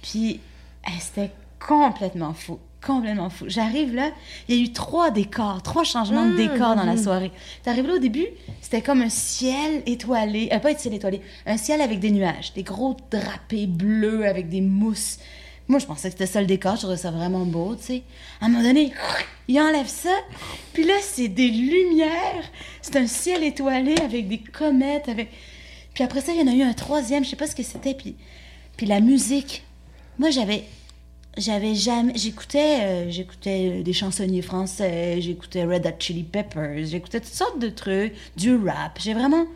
Puis, 0.00 0.40
hey, 0.86 0.98
c'était 1.00 1.30
complètement 1.58 2.32
fou. 2.32 2.58
Complètement 2.84 3.30
fou. 3.30 3.46
J'arrive 3.48 3.94
là, 3.94 4.10
il 4.46 4.56
y 4.56 4.60
a 4.60 4.62
eu 4.62 4.72
trois 4.72 5.10
décors, 5.10 5.62
trois 5.62 5.84
changements 5.84 6.26
de 6.26 6.36
décors 6.36 6.76
dans 6.76 6.84
la 6.84 6.98
soirée. 6.98 7.30
T'arrives 7.62 7.86
là 7.86 7.94
au 7.94 7.98
début, 7.98 8.26
c'était 8.60 8.82
comme 8.82 9.00
un 9.00 9.08
ciel 9.08 9.82
étoilé, 9.86 10.50
euh, 10.52 10.58
pas 10.58 10.72
un 10.72 10.76
ciel 10.76 10.92
étoilé, 10.92 11.22
un 11.46 11.56
ciel 11.56 11.80
avec 11.80 11.98
des 12.00 12.10
nuages, 12.10 12.52
des 12.52 12.62
gros 12.62 12.94
drapés 13.10 13.66
bleus 13.66 14.26
avec 14.26 14.50
des 14.50 14.60
mousses. 14.60 15.18
Moi, 15.66 15.78
je 15.78 15.86
pensais 15.86 16.08
que 16.08 16.12
c'était 16.12 16.26
ça 16.26 16.42
le 16.42 16.46
décor, 16.46 16.76
je 16.76 16.82
trouvais 16.82 16.98
ça 16.98 17.10
vraiment 17.10 17.46
beau, 17.46 17.74
tu 17.74 17.84
sais. 17.84 18.02
À 18.42 18.46
un 18.46 18.48
moment 18.50 18.62
donné, 18.62 18.92
il 19.48 19.58
enlève 19.58 19.88
ça, 19.88 20.14
puis 20.74 20.84
là, 20.84 20.94
c'est 21.00 21.28
des 21.28 21.48
lumières, 21.48 22.44
c'est 22.82 22.96
un 22.96 23.06
ciel 23.06 23.42
étoilé 23.44 23.94
avec 24.02 24.28
des 24.28 24.38
comètes, 24.38 25.08
avec... 25.08 25.30
Puis 25.94 26.04
après 26.04 26.20
ça, 26.20 26.32
il 26.32 26.40
y 26.40 26.42
en 26.42 26.52
a 26.52 26.54
eu 26.54 26.62
un 26.62 26.74
troisième, 26.74 27.24
je 27.24 27.30
sais 27.30 27.36
pas 27.36 27.46
ce 27.46 27.56
que 27.56 27.62
c'était, 27.62 27.94
puis, 27.94 28.14
puis 28.76 28.84
la 28.84 29.00
musique. 29.00 29.62
Moi, 30.18 30.28
j'avais 30.28 30.64
j'avais 31.36 31.74
jamais 31.74 32.16
j'écoutais 32.16 32.80
euh, 32.82 33.10
j'écoutais 33.10 33.82
des 33.82 33.92
chansonniers 33.92 34.42
français 34.42 35.20
j'écoutais 35.20 35.64
Red 35.64 35.86
Hot 35.86 35.98
Chili 35.98 36.22
Peppers 36.22 36.86
j'écoutais 36.86 37.20
toutes 37.20 37.34
sortes 37.34 37.58
de 37.58 37.68
trucs 37.68 38.14
du 38.36 38.56
rap. 38.56 38.98
J'ai 39.00 39.14
vraiment 39.14 39.46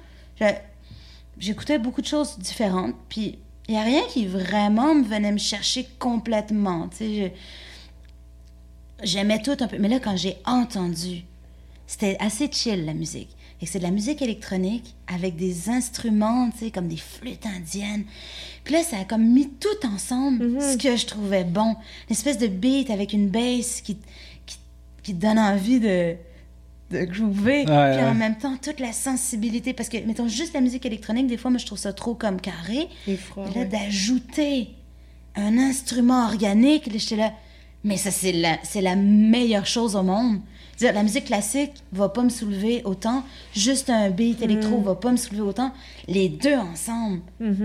j'écoutais 1.38 1.79
beaucoup 1.79 2.01
de 2.01 2.07
choses 2.07 2.38
différentes. 2.38 2.95
Puis 3.09 3.38
il 3.69 3.75
y 3.75 3.79
a 3.79 3.83
rien 3.83 4.03
qui 4.09 4.27
vraiment 4.27 4.95
me 4.95 5.05
venait 5.05 5.33
me 5.33 5.38
chercher 5.38 5.87
complètement 5.99 6.88
tu 6.88 7.31
j'aimais 9.03 9.41
tout 9.41 9.57
un 9.61 9.69
peu. 9.69 9.79
Mais 9.79 9.88
là 9.88 10.01
quand 10.01 10.17
j'ai 10.17 10.38
entendu 10.45 11.25
c'était 11.87 12.17
assez 12.19 12.51
chill 12.51 12.85
la 12.85 12.95
musique 12.95 13.31
et 13.61 13.66
c'est 13.66 13.79
de 13.79 13.85
la 13.85 13.90
musique 13.90 14.23
électronique 14.23 14.94
avec 15.07 15.37
des 15.37 15.68
instruments, 15.68 16.51
tu 16.51 16.66
sais, 16.66 16.71
comme 16.71 16.87
des 16.87 16.97
flûtes 16.97 17.47
indiennes. 17.47 18.05
Puis 18.62 18.75
là, 18.75 18.83
ça 18.83 18.99
a 18.99 19.05
comme 19.05 19.25
mis 19.25 19.49
tout 19.49 19.87
ensemble 19.87 20.61
ce 20.61 20.77
que 20.77 20.97
je 20.97 21.07
trouvais 21.07 21.44
bon. 21.44 21.75
Une 22.09 22.12
espèce 22.12 22.38
de 22.38 22.47
beat 22.47 22.90
avec 22.90 23.12
une 23.12 23.29
bass 23.29 23.81
qui, 23.81 23.99
qui, 25.03 25.14
donne 25.14 25.38
envie 25.38 25.81
de, 25.81 26.14
de 26.90 27.05
groover. 27.07 27.64
puis 27.64 27.75
ouais. 27.75 28.05
en 28.05 28.14
même 28.14 28.37
temps, 28.37 28.57
toute 28.62 28.79
la 28.79 28.92
sensibilité. 28.92 29.73
Parce 29.73 29.88
que, 29.88 29.97
mettons, 30.05 30.29
juste 30.29 30.53
la 30.53 30.61
musique 30.61 30.85
électronique, 30.85 31.27
des 31.27 31.38
fois, 31.38 31.51
moi, 31.51 31.59
je 31.59 31.66
trouve 31.66 31.79
ça 31.79 31.94
trop 31.94 32.14
comme 32.14 32.40
carré. 32.40 32.88
Et 33.07 33.16
froid, 33.16 33.47
là, 33.47 33.62
ouais. 33.62 33.64
d'ajouter 33.64 34.68
un 35.35 35.57
instrument 35.57 36.27
organique, 36.27 36.90
j'étais 36.94 37.16
là, 37.16 37.33
mais 37.85 37.97
ça, 37.97 38.11
c'est 38.11 38.33
la, 38.33 38.59
c'est 38.62 38.83
la 38.83 38.97
meilleure 38.97 39.66
chose 39.66 39.97
au 39.97 40.03
monde. 40.03 40.40
Dire, 40.79 40.93
la 40.93 41.03
musique 41.03 41.25
classique 41.25 41.73
va 41.93 42.09
pas 42.09 42.23
me 42.23 42.29
soulever 42.29 42.83
autant, 42.85 43.25
juste 43.53 43.91
un 43.91 44.11
beat 44.11 44.41
électro 44.43 44.81
va 44.81 44.95
pas 44.95 45.11
me 45.11 45.17
soulever 45.17 45.43
autant. 45.43 45.73
Les 46.07 46.29
deux 46.29 46.55
ensemble, 46.57 47.21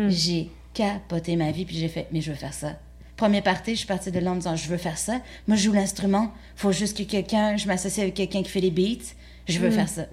j'ai 0.10 0.50
capoté 0.74 1.36
ma 1.36 1.52
vie, 1.52 1.66
puis 1.66 1.76
j'ai 1.78 1.88
fait, 1.88 2.08
mais 2.12 2.22
je 2.22 2.32
veux 2.32 2.38
faire 2.38 2.54
ça. 2.54 2.74
Premier 3.16 3.42
party, 3.42 3.72
je 3.72 3.78
suis 3.78 3.88
partie 3.88 4.12
de 4.12 4.20
là 4.20 4.32
en 4.32 4.36
me 4.36 4.40
disant, 4.40 4.56
je 4.56 4.68
veux 4.68 4.78
faire 4.78 4.98
ça. 4.98 5.22
Moi, 5.48 5.56
je 5.56 5.64
joue 5.64 5.74
l'instrument, 5.74 6.32
faut 6.56 6.72
juste 6.72 6.98
que 6.98 7.04
quelqu'un, 7.04 7.56
je 7.56 7.68
m'associe 7.68 8.00
avec 8.00 8.16
quelqu'un 8.16 8.42
qui 8.42 8.50
fait 8.50 8.60
les 8.60 8.72
beats, 8.72 9.14
je 9.48 9.60
veux 9.60 9.70
faire 9.70 9.90
ça. 9.90 10.06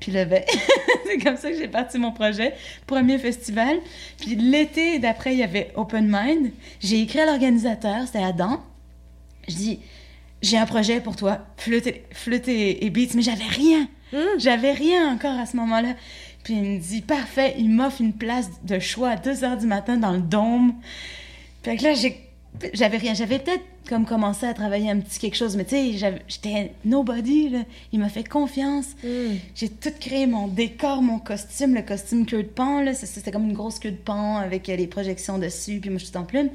Puis 0.00 0.12
là, 0.12 0.24
ben, 0.24 0.42
c'est 1.06 1.18
comme 1.18 1.36
ça 1.36 1.50
que 1.50 1.56
j'ai 1.56 1.68
parti 1.68 1.98
mon 1.98 2.12
projet. 2.12 2.54
Premier 2.86 3.18
festival. 3.18 3.78
Puis 4.18 4.36
l'été 4.36 4.98
d'après, 4.98 5.34
il 5.34 5.38
y 5.38 5.42
avait 5.42 5.72
Open 5.74 6.06
Mind. 6.08 6.52
J'ai 6.80 7.00
écrit 7.00 7.20
à 7.20 7.26
l'organisateur, 7.26 8.06
c'était 8.06 8.22
Adam. 8.22 8.62
Je 9.48 9.54
dis, 9.54 9.80
j'ai 10.42 10.58
un 10.58 10.66
projet 10.66 11.00
pour 11.00 11.16
toi, 11.16 11.38
flûte 11.56 11.86
et, 11.86 12.04
flûte 12.12 12.48
et, 12.48 12.84
et 12.84 12.90
beats, 12.90 13.14
mais 13.14 13.22
j'avais 13.22 13.44
rien. 13.48 13.88
J'avais 14.38 14.72
rien 14.72 15.12
encore 15.12 15.38
à 15.38 15.46
ce 15.46 15.56
moment-là. 15.56 15.94
Puis 16.44 16.54
il 16.54 16.62
me 16.62 16.78
dit, 16.78 17.00
parfait, 17.02 17.54
il 17.58 17.70
m'offre 17.70 18.00
une 18.00 18.12
place 18.12 18.48
de 18.62 18.78
choix 18.78 19.10
à 19.10 19.16
2 19.16 19.32
h 19.32 19.58
du 19.58 19.66
matin 19.66 19.96
dans 19.96 20.12
le 20.12 20.20
dôme. 20.20 20.74
Fait 21.64 21.76
que 21.76 21.82
là, 21.82 21.94
j'ai- 21.94 22.20
j'avais 22.72 22.96
rien. 22.98 23.14
J'avais 23.14 23.38
peut-être 23.40 23.64
comme 23.88 24.04
commencé 24.06 24.46
à 24.46 24.54
travailler 24.54 24.90
un 24.90 24.98
petit 25.00 25.18
quelque 25.18 25.36
chose, 25.36 25.56
mais 25.56 25.64
tu 25.64 25.76
sais, 25.76 26.10
j'étais 26.28 26.72
nobody, 26.84 27.48
là. 27.50 27.58
Il 27.92 27.98
m'a 28.00 28.08
fait 28.08 28.24
confiance. 28.24 28.86
J'ai 29.54 29.68
tout 29.68 29.90
créé, 30.00 30.26
mon 30.26 30.46
décor, 30.48 31.02
mon 31.02 31.18
costume, 31.18 31.74
le 31.74 31.82
costume 31.82 32.26
queue 32.26 32.42
de 32.44 32.48
pan, 32.48 32.82
C'était 32.94 33.30
comme 33.32 33.44
une 33.48 33.52
grosse 33.54 33.78
queue 33.78 33.90
de 33.92 33.96
pan 33.96 34.36
avec 34.38 34.66
les 34.68 34.86
projections 34.86 35.38
dessus, 35.38 35.78
puis 35.80 35.90
moi, 35.90 35.98
je 35.98 36.04
suis 36.06 36.16
en 36.16 36.24
plume. 36.24 36.50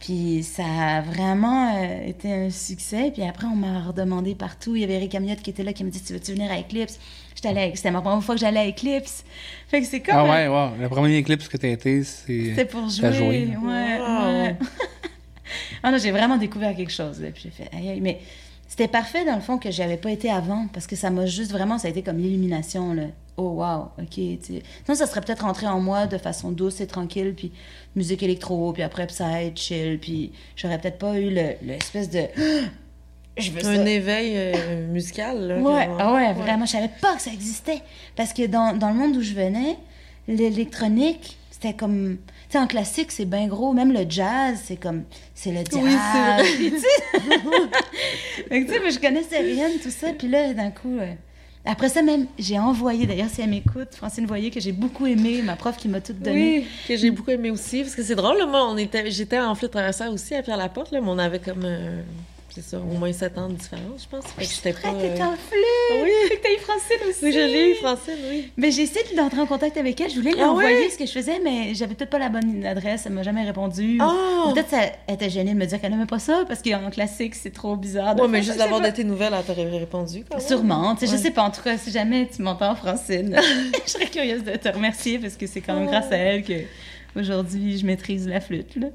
Puis 0.00 0.44
ça 0.44 0.64
a 0.64 1.00
vraiment 1.00 1.74
euh, 1.76 2.06
été 2.06 2.32
un 2.32 2.50
succès. 2.50 3.10
Puis 3.12 3.22
après, 3.24 3.46
on 3.46 3.56
m'a 3.56 3.80
redemandé 3.82 4.34
partout. 4.36 4.76
Il 4.76 4.82
y 4.82 4.84
avait 4.84 4.94
Eric 4.94 5.14
Amiotte 5.16 5.40
qui 5.42 5.50
était 5.50 5.64
là, 5.64 5.72
qui 5.72 5.82
me 5.84 5.90
dit 5.90 6.00
Tu 6.00 6.12
veux-tu 6.12 6.32
venir 6.32 6.50
à 6.52 6.58
Eclipse? 6.60 6.98
À- 7.44 7.54
C'était 7.74 7.90
ma 7.90 8.00
première 8.00 8.22
fois 8.22 8.34
que 8.34 8.40
j'allais 8.40 8.60
à 8.60 8.68
Eclipse. 8.68 9.24
Fait 9.68 9.80
que 9.80 9.86
c'est 9.86 10.00
comme. 10.00 10.14
Ah 10.16 10.24
ouais, 10.24 10.48
ouais. 10.48 10.68
Le 10.80 10.88
premier 10.88 11.22
clip 11.22 11.46
que 11.48 11.56
t'as 11.56 11.68
été, 11.68 12.02
c'est. 12.04 12.44
C'était 12.50 12.64
pour 12.64 12.88
jouer. 12.88 13.12
Joué. 13.12 13.48
Ouais, 13.62 13.98
Wow. 14.00 14.26
ouais. 14.42 14.56
ah 15.82 15.90
non, 15.90 15.98
j'ai 15.98 16.10
vraiment 16.10 16.36
découvert 16.36 16.74
quelque 16.76 16.92
chose. 16.92 17.20
là. 17.20 17.28
Puis 17.32 17.42
j'ai 17.44 17.50
fait, 17.50 17.68
aïe, 17.76 17.88
aïe. 17.90 18.00
Mais 18.00 18.20
c'était 18.66 18.88
parfait, 18.88 19.24
dans 19.24 19.34
le 19.36 19.40
fond, 19.40 19.58
que 19.58 19.70
j'avais 19.70 19.96
pas 19.96 20.10
été 20.10 20.30
avant, 20.30 20.66
parce 20.72 20.86
que 20.86 20.94
ça 20.96 21.10
m'a 21.10 21.26
juste 21.26 21.50
vraiment, 21.52 21.78
ça 21.78 21.88
a 21.88 21.90
été 21.90 22.02
comme 22.02 22.18
l'illumination, 22.18 22.92
là. 22.94 23.04
Oh, 23.40 23.50
wow, 23.50 23.90
OK. 24.02 24.08
tu. 24.14 24.38
Sinon, 24.40 24.94
ça 24.94 25.06
serait 25.06 25.20
peut-être 25.20 25.42
rentré 25.44 25.66
en 25.68 25.80
moi 25.80 26.06
de 26.06 26.18
façon 26.18 26.50
douce 26.50 26.80
et 26.80 26.86
tranquille, 26.88 27.34
puis 27.36 27.52
musique 27.94 28.22
électro, 28.24 28.72
puis 28.72 28.82
après, 28.82 29.06
psy, 29.06 29.22
chill, 29.54 29.98
puis 30.00 30.32
j'aurais 30.56 30.78
peut-être 30.80 30.98
pas 30.98 31.18
eu 31.18 31.30
le- 31.30 31.54
l'espèce 31.62 32.10
de. 32.10 32.24
Je 33.38 33.52
veux 33.52 33.60
ça. 33.60 33.68
Un 33.70 33.86
éveil 33.86 34.32
euh, 34.36 34.88
musical, 34.92 35.40
là. 35.46 35.54
Ouais, 35.58 35.86
vraiment. 35.86 35.96
ah 36.00 36.14
ouais, 36.14 36.32
vraiment. 36.32 36.66
Je 36.66 36.72
savais 36.72 36.90
pas 37.00 37.14
que 37.14 37.22
ça 37.22 37.30
existait. 37.32 37.80
Parce 38.16 38.32
que 38.32 38.44
dans, 38.46 38.76
dans 38.76 38.88
le 38.88 38.94
monde 38.96 39.14
où 39.16 39.22
je 39.22 39.32
venais, 39.34 39.76
l'électronique, 40.26 41.36
c'était 41.50 41.74
comme. 41.74 42.18
Tu 42.48 42.52
sais, 42.54 42.58
en 42.58 42.66
classique, 42.66 43.12
c'est 43.12 43.26
bien 43.26 43.46
gros. 43.46 43.72
Même 43.72 43.92
le 43.92 44.04
jazz, 44.08 44.60
c'est 44.64 44.76
comme. 44.76 45.04
C'est 45.34 45.52
le 45.52 45.62
diable. 45.62 45.86
Oui, 45.86 45.94
c'est 46.02 47.18
vrai. 47.18 47.68
Tu 48.50 48.66
sais, 48.68 48.90
je 48.90 48.98
connaissais 48.98 49.38
rien 49.40 49.68
de 49.68 49.78
tout 49.82 49.90
ça. 49.90 50.08
Puis 50.18 50.28
là, 50.28 50.52
d'un 50.54 50.70
coup. 50.70 50.98
euh, 50.98 51.12
Après 51.70 51.90
ça, 51.90 52.00
même, 52.00 52.26
j'ai 52.38 52.58
envoyé, 52.58 53.06
d'ailleurs, 53.06 53.28
si 53.28 53.42
elle 53.42 53.50
m'écoute, 53.50 53.88
Francine 53.94 54.24
Voyer, 54.24 54.50
que 54.50 54.58
j'ai 54.58 54.72
beaucoup 54.72 55.06
aimé, 55.06 55.42
ma 55.42 55.54
prof 55.54 55.76
qui 55.76 55.86
m'a 55.86 56.00
tout 56.00 56.14
donné. 56.14 56.60
Oui, 56.60 56.66
que 56.88 56.96
j'ai 56.96 57.10
beaucoup 57.10 57.30
aimé 57.30 57.50
aussi, 57.50 57.82
parce 57.82 57.94
que 57.94 58.02
c'est 58.02 58.14
drôle, 58.14 58.38
moi, 58.48 58.66
on 58.70 58.78
était, 58.78 59.10
j'étais 59.10 59.38
en 59.38 59.54
flûte 59.54 59.72
traversière 59.72 60.10
aussi 60.10 60.34
à 60.34 60.42
Pierre-Laporte, 60.42 60.92
mais 60.92 61.00
on 61.02 61.18
avait 61.18 61.40
comme, 61.40 61.66
c'est 62.54 62.62
ça, 62.62 62.78
au 62.78 62.98
moins 62.98 63.12
7 63.12 63.38
ans 63.38 63.48
de 63.48 63.54
différence, 63.54 64.02
je 64.04 64.08
pense. 64.16 64.26
Fait 64.32 64.44
que 64.44 64.50
j'étais 64.52 64.72
pas... 64.72 64.88
Ah, 64.88 64.94
t'es 65.00 65.20
euh, 65.20 65.24
en 65.24 65.32
flûte! 65.36 66.02
Oui. 66.02 66.10
Fait 66.28 66.36
que 66.36 66.42
t'as 66.42 66.52
eu 66.52 66.58
Francine 66.58 67.08
aussi! 67.08 67.18
Oui, 67.24 67.32
je 67.32 67.38
l'ai 67.38 67.70
eu, 67.70 67.74
Francine, 67.76 68.14
oui. 68.30 68.50
Mais 68.56 68.70
j'ai 68.70 68.82
essayé 68.82 69.14
d'entrer 69.16 69.40
en 69.40 69.46
contact 69.46 69.76
avec 69.76 70.00
elle. 70.00 70.10
Je 70.10 70.16
voulais 70.16 70.32
lui 70.32 70.40
Ah 70.42 70.50
envoyer 70.50 70.80
ouais? 70.80 70.90
ce 70.90 70.98
que 70.98 71.06
je 71.06 71.12
faisais, 71.12 71.40
mais 71.44 71.74
j'avais 71.74 71.94
peut-être 71.94 72.10
pas 72.10 72.18
la 72.18 72.28
bonne 72.30 72.64
adresse. 72.64 73.04
Elle 73.06 73.12
m'a 73.12 73.22
jamais 73.22 73.44
répondu. 73.44 73.98
Ah! 74.00 74.50
Peut-être 74.54 74.70
qu'elle 74.70 74.92
était 75.14 75.30
gênée 75.30 75.52
de 75.54 75.58
me 75.58 75.66
dire 75.66 75.80
qu'elle 75.80 75.90
n'aimait 75.92 76.06
pas 76.06 76.18
ça, 76.18 76.44
parce 76.48 76.62
qu'en 76.62 76.90
classique, 76.90 77.34
c'est 77.34 77.52
trop 77.52 77.76
bizarre. 77.76 78.18
Ouais, 78.18 78.28
mais 78.28 78.42
juste 78.42 78.58
d'avoir 78.58 78.80
de 78.80 78.90
tes 78.90 79.04
nouvelles, 79.04 79.34
elle 79.38 79.44
t'aurait 79.44 79.68
répondu, 79.78 80.24
quand 80.28 80.38
même. 80.38 80.46
Sûrement. 80.46 80.94
Tu 80.96 81.06
sais, 81.06 81.12
Ouais. 81.12 81.18
Je 81.18 81.22
sais 81.22 81.30
pas. 81.30 81.42
En 81.42 81.50
tout 81.50 81.62
cas, 81.62 81.76
si 81.78 81.90
jamais 81.90 82.28
tu 82.34 82.42
m'entends, 82.42 82.74
Francine, 82.74 83.38
je 83.86 83.90
serais 83.90 84.06
curieuse 84.06 84.42
de 84.44 84.52
te 84.56 84.68
remercier, 84.68 85.18
parce 85.18 85.36
que 85.36 85.46
c'est 85.46 85.60
quand 85.60 85.74
même 85.74 85.86
Oh. 85.88 85.90
grâce 85.90 86.10
à 86.12 86.16
elle 86.16 86.42
que 86.44 86.54
aujourd'hui 87.16 87.78
je 87.78 87.86
maîtrise 87.86 88.28
la 88.28 88.40
flûte. 88.40 88.76
Là. 88.76 88.88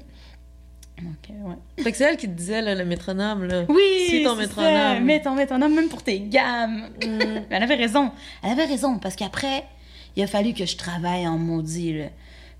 Euh, 1.00 1.48
ouais. 1.48 1.82
Fait 1.82 1.90
que 1.90 1.96
c'est 1.96 2.04
elle 2.04 2.16
qui 2.16 2.28
te 2.28 2.32
disait, 2.34 2.62
là, 2.62 2.74
le 2.74 2.84
métronome, 2.84 3.44
là. 3.44 3.64
Oui, 3.68 4.06
Suis 4.08 4.22
ton 4.22 4.34
c'est 4.34 4.42
métronome. 4.42 4.72
ça. 4.72 5.00
Mets 5.00 5.22
ton 5.22 5.34
métronome, 5.34 5.74
même 5.74 5.88
pour 5.88 6.02
tes 6.02 6.20
gammes. 6.20 6.88
Mm. 7.04 7.42
Elle 7.50 7.62
avait 7.62 7.74
raison. 7.74 8.12
Elle 8.42 8.50
avait 8.52 8.64
raison, 8.66 8.98
parce 8.98 9.16
qu'après, 9.16 9.64
il 10.16 10.22
a 10.22 10.26
fallu 10.26 10.54
que 10.54 10.66
je 10.66 10.76
travaille 10.76 11.26
en 11.26 11.36
maudit, 11.38 11.98
là. 11.98 12.06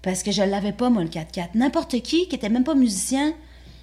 Parce 0.02 0.22
que 0.22 0.32
je 0.32 0.42
l'avais 0.42 0.72
pas, 0.72 0.90
moi, 0.90 1.02
le 1.02 1.08
4-4. 1.08 1.50
N'importe 1.54 2.00
qui, 2.02 2.28
qui 2.28 2.34
était 2.34 2.48
même 2.50 2.64
pas 2.64 2.74
musicien, 2.74 3.32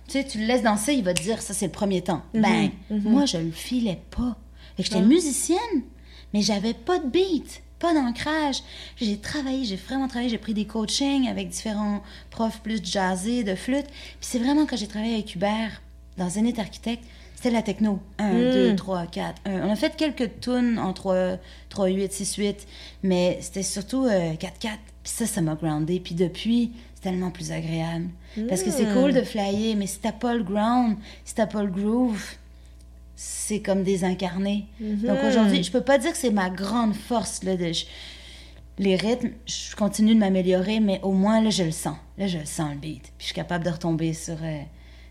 tu 0.08 0.14
sais, 0.14 0.24
tu 0.26 0.38
le 0.40 0.46
laisses 0.46 0.62
danser, 0.64 0.94
il 0.94 1.04
va 1.04 1.14
te 1.14 1.22
dire, 1.24 1.42
ça, 1.42 1.54
c'est 1.54 1.66
le 1.66 1.72
premier 1.72 2.02
temps. 2.02 2.22
Ben, 2.34 2.70
moi, 2.90 3.26
je 3.26 3.38
le 3.38 3.52
filais 3.52 4.00
pas. 4.16 4.38
Fait 4.78 4.84
que 4.84 4.90
j'étais 4.90 5.02
musicienne, 5.02 5.58
mais 6.34 6.42
j'avais 6.42 6.74
pas 6.74 7.00
de 7.00 7.08
beat, 7.08 7.64
pas 7.82 7.94
d'ancrage. 7.94 8.62
J'ai 8.96 9.18
travaillé, 9.18 9.66
j'ai 9.66 9.76
vraiment 9.76 10.08
travaillé, 10.08 10.30
j'ai 10.30 10.38
pris 10.38 10.54
des 10.54 10.66
coachings 10.66 11.28
avec 11.28 11.50
différents 11.50 12.02
profs 12.30 12.62
plus 12.62 12.80
jazzés, 12.84 13.44
de 13.44 13.56
flûte. 13.56 13.88
Puis 13.88 14.18
c'est 14.22 14.40
vraiment 14.40 14.66
quand 14.66 14.78
j'ai 14.78 14.88
travaillé 14.88 15.16
avec 15.16 15.36
Hubert, 15.36 15.82
dans 16.18 16.30
Zenith 16.30 16.60
Architect, 16.60 17.04
c'était 17.36 17.50
la 17.50 17.64
techno. 17.64 18.00
1, 18.20 18.34
2, 18.34 18.76
3, 18.76 19.08
4, 19.08 19.42
1. 19.46 19.68
On 19.68 19.72
a 19.72 19.76
fait 19.76 19.96
quelques 19.96 20.40
tunes 20.42 20.78
en 20.78 20.94
3, 20.94 21.38
3 21.70 21.88
8, 21.88 22.14
6, 22.14 22.36
8, 22.36 22.68
mais 23.02 23.40
c'était 23.42 23.64
surtout 23.64 24.06
euh, 24.06 24.36
4, 24.36 24.60
4. 24.60 24.78
Puis 25.04 25.12
ça, 25.12 25.26
ça 25.26 25.42
m'a 25.42 25.56
groundé. 25.56 26.00
Puis 26.00 26.14
depuis, 26.14 26.72
c'est 26.94 27.10
tellement 27.10 27.32
plus 27.32 27.52
agréable. 27.52 28.10
Parce 28.48 28.62
que 28.62 28.70
c'est 28.70 28.94
cool 28.94 29.12
de 29.12 29.24
flyer, 29.24 29.76
mais 29.76 29.88
si 29.88 30.00
t'as 30.00 30.12
pas 30.12 30.36
le 30.36 30.44
ground, 30.44 30.98
si 31.26 31.34
t'as 31.34 31.48
pas 31.48 31.64
le 31.64 31.72
groove, 31.72 32.24
c'est 33.16 33.60
comme 33.62 33.84
désincarné. 33.84 34.66
Mhm. 34.80 35.02
Donc 35.08 35.18
aujourd'hui, 35.28 35.64
je 35.64 35.72
peux 35.72 35.82
pas 35.82 35.98
dire 35.98 36.12
que 36.12 36.18
c'est 36.18 36.32
ma 36.32 36.50
grande 36.50 36.96
force. 36.96 37.44
Là, 37.44 37.56
de, 37.56 37.72
je- 37.72 37.86
les 38.80 38.96
rythmes, 38.96 39.32
je 39.46 39.76
continue 39.76 40.16
de 40.16 40.20
m'améliorer, 40.20 40.80
mais 40.80 41.00
au 41.04 41.12
moins, 41.12 41.42
là, 41.42 41.50
je 41.50 41.64
le 41.64 41.72
sens. 41.72 41.98
Là, 42.18 42.28
je 42.28 42.38
le 42.40 42.46
sens, 42.46 42.72
le 42.74 42.78
beat. 42.80 43.02
Puis 43.04 43.14
je 43.20 43.26
suis 43.26 43.34
capable 43.36 43.64
de 43.66 43.70
retomber 43.70 44.14
sur... 44.14 44.36
euh, 44.42 44.62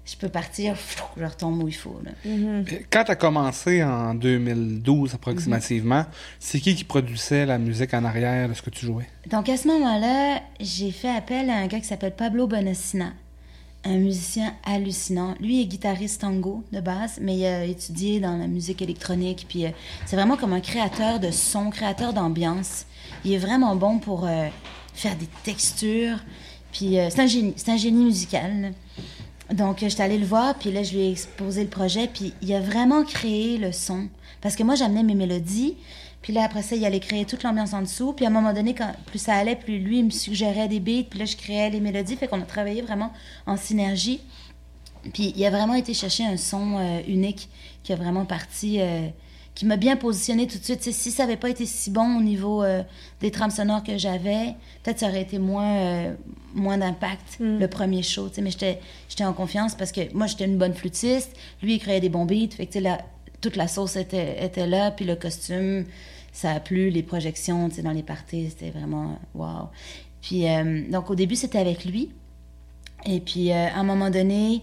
je 0.07 0.17
peux 0.17 0.29
partir, 0.31 0.75
je 1.17 1.25
retombe 1.25 1.63
où 1.63 1.69
il 1.69 1.75
faut. 1.75 2.01
Là. 2.03 2.11
Mhm. 2.25 2.65
Quand 2.91 3.05
tu 3.05 3.11
as 3.13 3.17
commencé 3.17 3.85
en 3.85 4.15
2012 4.15 5.15
approximativement, 5.15 6.05
c'est 6.41 6.59
qui 6.59 6.75
qui 6.75 6.83
produisait 6.85 7.47
la 7.47 7.59
musique 7.59 7.95
en 7.95 8.05
arrière 8.05 8.49
de 8.49 8.55
ce 8.55 8.63
que 8.63 8.71
tu 8.71 8.87
jouais? 8.87 9.07
Donc 9.31 9.49
à 9.49 9.57
ce 9.57 9.69
moment-là, 9.69 10.41
j'ai 10.59 10.91
fait 10.91 11.15
appel 11.15 11.49
à 11.51 11.59
un 11.59 11.67
gars 11.69 11.79
qui 11.79 11.87
s'appelle 11.87 12.15
Pablo 12.17 12.49
Bonassina, 12.49 13.13
un 13.85 13.97
musicien 13.97 14.55
hallucinant. 14.65 15.35
Lui 15.41 15.63
est 15.63 15.67
guitariste 15.67 16.21
tango 16.21 16.65
de 16.73 16.81
base, 16.81 17.19
mais 17.21 17.37
il 17.37 17.47
a 17.47 17.65
étudié 17.65 18.21
dans 18.21 18.37
la 18.37 18.47
musique 18.47 18.83
électronique. 18.83 19.47
Puis 19.49 19.67
euh, 19.67 19.71
c'est 20.07 20.17
vraiment 20.17 20.37
comme 20.37 20.53
un 20.53 20.61
créateur 20.61 21.21
de 21.21 21.31
son, 21.31 21.71
créateur 21.71 22.13
d'ambiance. 22.13 22.87
Il 23.25 23.33
est 23.33 23.39
vraiment 23.39 23.77
bon 23.77 23.99
pour 23.99 24.27
euh, 24.27 24.49
faire 24.95 25.17
des 25.17 25.29
textures. 25.45 26.19
Puis 26.73 26.99
euh, 26.99 27.09
c'est 27.11 27.21
un 27.21 27.27
génie, 27.27 27.55
un 27.67 27.77
génie 27.77 28.05
musical. 28.05 28.61
là. 28.61 28.69
Donc, 29.55 29.79
j'étais 29.81 30.05
allée 30.05 30.19
le 30.19 30.27
voir, 30.27 30.55
puis 30.55 30.71
là, 30.71 30.85
je 30.85 30.93
lui 30.93 31.01
ai 31.01 31.11
exposé 31.11 31.65
le 31.65 31.69
projet, 31.69 32.07
puis 32.07 32.33
il 32.41 32.55
a 32.55 32.61
vraiment 32.61 33.03
créé 33.03 33.59
le 33.59 33.73
son. 33.73 34.07
Parce 34.41 34.55
que 34.55 34.63
moi, 34.63 34.77
j'amenais 34.77 35.03
mes 35.03 35.17
mélodies, 35.17 35.77
puis 36.23 36.33
là, 36.33 36.45
après 36.45 36.63
ça, 36.63 36.77
il 36.77 36.85
allait 36.85 37.01
créer 37.01 37.25
toute 37.25 37.43
l'ambiance 37.43 37.73
en 37.73 37.81
dessous. 37.83 38.13
Puis 38.13 38.25
à 38.27 38.29
un 38.29 38.33
moment 38.33 38.53
donné, 38.53 38.75
quand 38.75 38.93
plus 39.07 39.19
ça 39.19 39.35
allait, 39.35 39.57
plus 39.57 39.79
lui, 39.79 40.01
il 40.01 40.05
me 40.05 40.11
suggérait 40.11 40.69
des 40.69 40.79
beats, 40.81 41.05
puis 41.09 41.19
là, 41.19 41.25
je 41.25 41.37
créais 41.37 41.71
les 41.71 41.81
mélodies. 41.81 42.17
Fait 42.17 42.29
qu'on 42.29 42.41
a 42.41 42.45
travaillé 42.45 42.83
vraiment 42.83 43.13
en 43.47 43.57
synergie. 43.57 44.21
Puis 45.15 45.33
il 45.35 45.45
a 45.47 45.51
vraiment 45.51 45.75
été 45.75 45.95
chercher 45.95 46.25
un 46.27 46.37
son 46.37 46.77
euh, 46.79 47.01
unique 47.09 47.49
qui 47.83 47.93
a 47.95 47.97
vraiment 47.97 48.27
parti, 48.27 48.81
euh, 48.81 49.09
qui 49.55 49.65
m'a 49.65 49.77
bien 49.79 49.97
positionné 49.97 50.47
tout 50.47 50.59
de 50.59 50.65
suite. 50.65 50.83
Si 50.83 51.11
ça 51.11 51.23
n'avait 51.25 51.39
pas 51.39 51.49
été 51.49 51.65
si 51.65 51.91
bon 51.91 52.19
au 52.19 52.23
niveau 52.23 52.63
euh, 52.63 52.83
des 53.23 53.31
trames 53.31 53.51
sonores 53.51 53.83
que 53.83 53.97
j'avais, 53.97 54.55
peut-être 54.83 54.99
ça 54.99 55.09
aurait 55.09 55.23
été 55.23 55.39
moins, 55.39 56.15
moins 56.55 56.77
d'impact 56.77 57.39
le 57.41 57.67
premier 57.67 58.03
show. 58.03 58.29
Mais 58.43 58.51
j'étais 58.51 59.25
en 59.25 59.33
confiance 59.33 59.75
parce 59.75 59.91
que 59.91 60.13
moi, 60.15 60.27
j'étais 60.27 60.45
une 60.45 60.59
bonne 60.59 60.75
flûtiste. 60.75 61.35
Lui, 61.63 61.77
il 61.77 61.79
créait 61.79 62.01
des 62.01 62.11
bons 62.11 62.27
beats. 62.27 62.55
Fait 62.55 62.67
que, 62.67 62.79
la- 62.79 63.01
toute 63.41 63.57
la 63.57 63.69
sauce 63.69 63.97
était, 63.97 64.67
là. 64.67 64.91
Puis 64.91 65.05
le 65.05 65.17
costume, 65.17 65.85
ça 66.33 66.53
a 66.53 66.61
plu. 66.61 66.91
Les 66.91 67.03
projections 67.03 67.69
tu 67.69 67.77
sais, 67.77 67.83
dans 67.83 67.93
les 67.93 68.03
parties, 68.03 68.51
c'était 68.51 68.71
vraiment 68.71 69.19
wow. 69.35 69.69
Puis, 70.21 70.49
euh, 70.49 70.83
donc, 70.91 71.11
au 71.11 71.15
début, 71.15 71.37
c'était 71.37 71.59
avec 71.59 71.85
lui. 71.85 72.11
Et 73.07 73.21
puis, 73.21 73.53
euh, 73.53 73.69
à 73.69 73.79
un 73.79 73.85
moment 73.85 74.11
donné, 74.11 74.63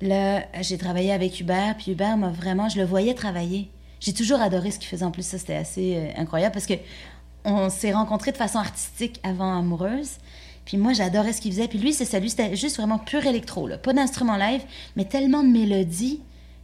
là, 0.00 0.44
j'ai 0.60 0.78
travaillé 0.78 1.12
avec 1.12 1.40
Hubert. 1.40 1.76
Puis 1.76 1.92
Hubert 1.92 2.16
m'a 2.16 2.30
vraiment, 2.30 2.68
je 2.68 2.78
le 2.78 2.84
voyais 2.84 3.14
travailler. 3.14 3.68
J'ai 4.00 4.12
toujours 4.12 4.40
adoré 4.40 4.70
ce 4.70 4.78
qu'il 4.78 4.88
faisait. 4.88 5.04
En 5.04 5.10
plus, 5.10 5.26
ça, 5.26 5.38
c'était 5.38 5.56
assez 5.56 5.96
euh, 5.96 6.20
incroyable 6.20 6.52
parce 6.52 6.66
que 6.66 6.74
on 7.44 7.70
s'est 7.70 7.92
rencontrés 7.92 8.30
de 8.30 8.36
façon 8.36 8.58
artistique 8.58 9.20
avant 9.24 9.58
amoureuse. 9.58 10.18
Puis 10.64 10.76
moi, 10.76 10.92
j'adorais 10.92 11.32
ce 11.32 11.40
qu'il 11.40 11.52
faisait. 11.52 11.66
Puis 11.66 11.78
lui, 11.78 11.92
c'est 11.92 12.04
ça. 12.04 12.20
Lui, 12.20 12.30
c'était 12.30 12.54
juste 12.54 12.76
vraiment 12.76 12.98
pur 12.98 13.26
électro. 13.26 13.66
Là. 13.66 13.78
Pas 13.78 13.92
d'instrument 13.92 14.36
live, 14.36 14.62
mais 14.96 15.04
tellement 15.04 15.42
de 15.42 15.48
mélodies. 15.48 16.20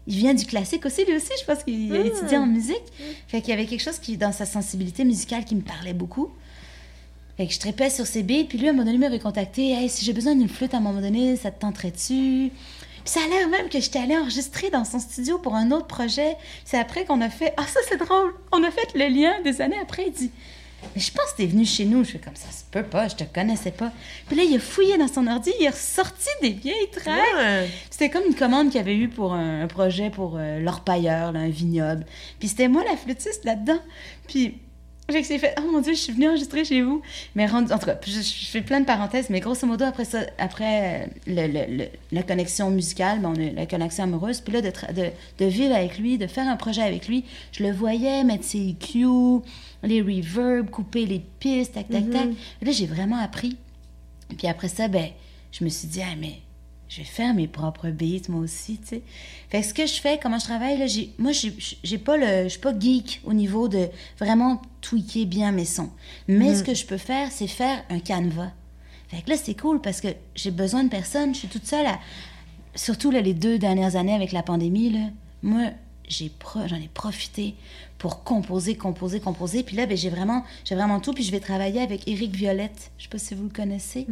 Il 0.08 0.16
vient 0.16 0.32
du 0.34 0.46
classique 0.46 0.84
aussi, 0.86 1.04
lui 1.04 1.14
aussi. 1.16 1.30
Je 1.40 1.44
pense 1.44 1.62
qu'il 1.62 1.94
a 1.94 1.98
Mm. 2.02 2.06
étudié 2.06 2.38
en 2.38 2.46
musique. 2.46 2.82
Fait 3.28 3.40
qu'il 3.42 3.50
y 3.50 3.52
avait 3.52 3.66
quelque 3.66 3.82
chose 3.82 3.98
qui, 3.98 4.16
dans 4.16 4.32
sa 4.32 4.46
sensibilité 4.46 5.04
musicale 5.04 5.44
qui 5.44 5.54
me 5.54 5.60
parlait 5.60 5.92
beaucoup. 5.92 6.30
Fait 7.36 7.46
que 7.46 7.52
je 7.52 7.60
trépais 7.60 7.90
sur 7.90 8.06
ses 8.06 8.22
beats, 8.24 8.44
puis 8.48 8.58
lui, 8.58 8.66
à 8.66 8.70
un 8.70 8.72
moment 8.72 8.84
donné, 8.84 8.96
il 8.96 9.00
m'avait 9.00 9.20
contacté. 9.20 9.70
Hey, 9.72 9.88
si 9.88 10.04
j'ai 10.04 10.12
besoin 10.12 10.34
d'une 10.34 10.48
flûte 10.48 10.74
à 10.74 10.78
un 10.78 10.80
moment 10.80 11.00
donné, 11.00 11.36
ça 11.36 11.50
te 11.52 11.60
tenterait-tu? 11.60 12.50
Puis 13.04 13.12
ça 13.14 13.20
a 13.24 13.28
l'air 13.28 13.48
même 13.48 13.68
que 13.68 13.78
j'étais 13.80 13.98
allée 14.00 14.16
enregistrer 14.16 14.70
dans 14.70 14.84
son 14.84 14.98
studio 14.98 15.38
pour 15.38 15.54
un 15.54 15.70
autre 15.70 15.86
projet. 15.86 16.36
C'est 16.64 16.78
après 16.78 17.04
qu'on 17.04 17.20
a 17.20 17.28
fait. 17.30 17.54
Ah, 17.56 17.62
ça, 17.66 17.78
c'est 17.88 17.98
drôle! 17.98 18.32
On 18.50 18.64
a 18.64 18.70
fait 18.70 18.88
le 18.94 19.06
lien 19.14 19.40
des 19.44 19.60
années 19.60 19.78
après. 19.80 20.04
Il 20.08 20.12
dit. 20.12 20.30
Mais 20.94 21.00
je 21.00 21.10
pense 21.12 21.32
que 21.32 21.38
t'es 21.38 21.46
venu 21.46 21.64
chez 21.64 21.84
nous. 21.84 22.04
Je 22.04 22.12
fais 22.12 22.18
comme 22.18 22.36
ça, 22.36 22.50
se 22.50 22.64
peut 22.70 22.82
pas, 22.84 23.08
je 23.08 23.16
te 23.16 23.24
connaissais 23.24 23.72
pas. 23.72 23.92
Puis 24.26 24.36
là, 24.36 24.44
il 24.44 24.54
a 24.56 24.58
fouillé 24.60 24.96
dans 24.96 25.08
son 25.08 25.26
ordi, 25.26 25.50
il 25.60 25.66
a 25.66 25.70
ressorti 25.70 26.28
des 26.40 26.50
vieilles 26.50 26.90
tracks. 26.92 27.18
Ouais. 27.36 27.68
C'était 27.90 28.10
comme 28.10 28.24
une 28.26 28.34
commande 28.34 28.70
qu'il 28.70 28.80
avait 28.80 28.96
eue 28.96 29.08
pour 29.08 29.32
un, 29.34 29.62
un 29.62 29.66
projet 29.66 30.10
pour 30.10 30.36
euh, 30.38 30.60
l'orpailleur, 30.60 31.34
un 31.34 31.48
vignoble. 31.48 32.06
Puis 32.38 32.48
c'était 32.48 32.68
moi 32.68 32.84
la 32.88 32.96
flûtiste 32.96 33.44
là-dedans. 33.44 33.80
Puis 34.28 34.54
j'ai 35.10 35.22
fait, 35.22 35.54
oh 35.58 35.62
mon 35.72 35.80
Dieu, 35.80 35.94
je 35.94 35.98
suis 36.00 36.12
venue 36.12 36.28
enregistrer 36.28 36.64
chez 36.66 36.82
vous. 36.82 37.00
Mais 37.34 37.46
rendu, 37.46 37.72
en 37.72 37.78
tout 37.78 37.86
cas, 37.86 37.96
je, 38.06 38.20
je 38.20 38.46
fais 38.46 38.60
plein 38.60 38.80
de 38.80 38.84
parenthèses, 38.84 39.30
mais 39.30 39.40
grosso 39.40 39.66
modo, 39.66 39.84
après 39.86 40.04
ça, 40.04 40.20
après 40.38 41.02
euh, 41.02 41.06
le- 41.26 41.46
le- 41.46 41.76
le- 41.78 41.88
la 42.12 42.22
connexion 42.22 42.70
musicale, 42.70 43.18
ben, 43.20 43.32
on 43.34 43.40
a 43.48 43.52
la 43.52 43.64
connexion 43.66 44.04
amoureuse, 44.04 44.42
puis 44.42 44.52
là, 44.52 44.60
de, 44.60 44.70
de 45.38 45.44
vivre 45.46 45.74
avec 45.74 45.98
lui, 45.98 46.18
de 46.18 46.26
faire 46.26 46.46
un 46.46 46.56
projet 46.56 46.82
avec 46.82 47.08
lui, 47.08 47.24
je 47.52 47.62
le 47.62 47.72
voyais 47.72 48.22
mettre 48.22 48.44
ses 48.44 48.74
cues, 48.78 49.06
les 49.82 50.02
reverbs, 50.02 50.70
couper 50.70 51.06
les 51.06 51.20
pistes, 51.40 51.74
tac, 51.74 51.88
tac, 51.88 52.10
tac. 52.10 52.28
Là, 52.62 52.72
j'ai 52.72 52.86
vraiment 52.86 53.18
appris. 53.18 53.56
Puis 54.36 54.46
après 54.46 54.68
ça, 54.68 54.88
ben, 54.88 55.08
je 55.52 55.64
me 55.64 55.68
suis 55.68 55.88
dit, 55.88 56.02
ah, 56.02 56.14
mais 56.18 56.40
je 56.88 56.98
vais 56.98 57.04
faire 57.04 57.34
mes 57.34 57.46
propres 57.46 57.90
beats, 57.90 58.28
moi 58.28 58.40
aussi, 58.40 58.78
tu 58.78 58.86
sais. 58.88 59.02
Fait 59.50 59.60
que 59.60 59.66
ce 59.66 59.74
que 59.74 59.86
je 59.86 60.00
fais, 60.00 60.18
comment 60.22 60.38
je 60.38 60.44
travaille, 60.44 60.78
là, 60.78 60.86
j'ai, 60.86 61.12
moi, 61.18 61.32
j'ai, 61.32 61.98
pas 61.98 62.16
le, 62.16 62.44
je 62.44 62.48
suis 62.48 62.60
pas 62.60 62.78
geek 62.78 63.20
au 63.24 63.34
niveau 63.34 63.68
de 63.68 63.88
vraiment 64.18 64.60
tweaker 64.80 65.26
bien 65.26 65.52
mes 65.52 65.64
sons. 65.64 65.90
Mais 66.28 66.54
ce 66.54 66.62
que 66.62 66.74
je 66.74 66.86
peux 66.86 66.96
faire, 66.96 67.30
c'est 67.30 67.46
faire 67.46 67.84
un 67.90 68.00
canevas. 68.00 68.52
Fait 69.08 69.22
que 69.22 69.30
là, 69.30 69.36
c'est 69.36 69.54
cool 69.54 69.80
parce 69.80 70.00
que 70.00 70.08
j'ai 70.34 70.50
besoin 70.50 70.84
de 70.84 70.88
personne, 70.90 71.34
je 71.34 71.40
suis 71.40 71.48
toute 71.48 71.66
seule 71.66 71.86
à... 71.86 71.98
Surtout, 72.74 73.10
là, 73.10 73.20
les 73.20 73.34
deux 73.34 73.58
dernières 73.58 73.96
années 73.96 74.14
avec 74.14 74.32
la 74.32 74.42
pandémie, 74.42 74.90
là, 74.90 75.10
moi, 75.42 75.70
j'ai 76.08 76.28
pro- 76.28 76.66
j'en 76.66 76.76
ai 76.76 76.88
profité 76.92 77.54
pour 77.98 78.22
composer, 78.22 78.76
composer, 78.76 79.20
composer. 79.20 79.62
Puis 79.62 79.76
là, 79.76 79.86
ben, 79.86 79.96
j'ai 79.96 80.08
vraiment, 80.08 80.44
j'ai 80.64 80.74
vraiment 80.74 81.00
tout. 81.00 81.12
Puis 81.12 81.24
je 81.24 81.32
vais 81.32 81.40
travailler 81.40 81.80
avec 81.80 82.06
Éric 82.08 82.34
Violette. 82.34 82.90
Je 82.96 83.04
sais 83.04 83.08
pas 83.08 83.18
si 83.18 83.34
vous 83.34 83.44
le 83.44 83.50
connaissez. 83.50 84.06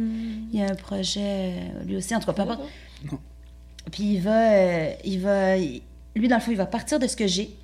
Il 0.53 0.59
y 0.59 0.61
a 0.61 0.69
un 0.69 0.75
projet, 0.75 1.21
euh, 1.53 1.83
lui 1.85 1.95
aussi, 1.95 2.15
en 2.15 2.19
tout 2.19 2.25
cas, 2.25 2.33
peu 2.33 2.41
importe. 2.41 2.61
Puis 3.91 4.03
il 4.15 4.21
va, 4.21 4.51
euh, 4.51 4.93
il 5.05 5.19
va, 5.21 5.57
lui, 5.57 6.27
dans 6.27 6.35
le 6.35 6.41
fond, 6.41 6.51
il 6.51 6.57
va 6.57 6.65
partir 6.65 6.99
de 6.99 7.07
ce 7.07 7.15
que 7.15 7.27
j'ai, 7.27 7.55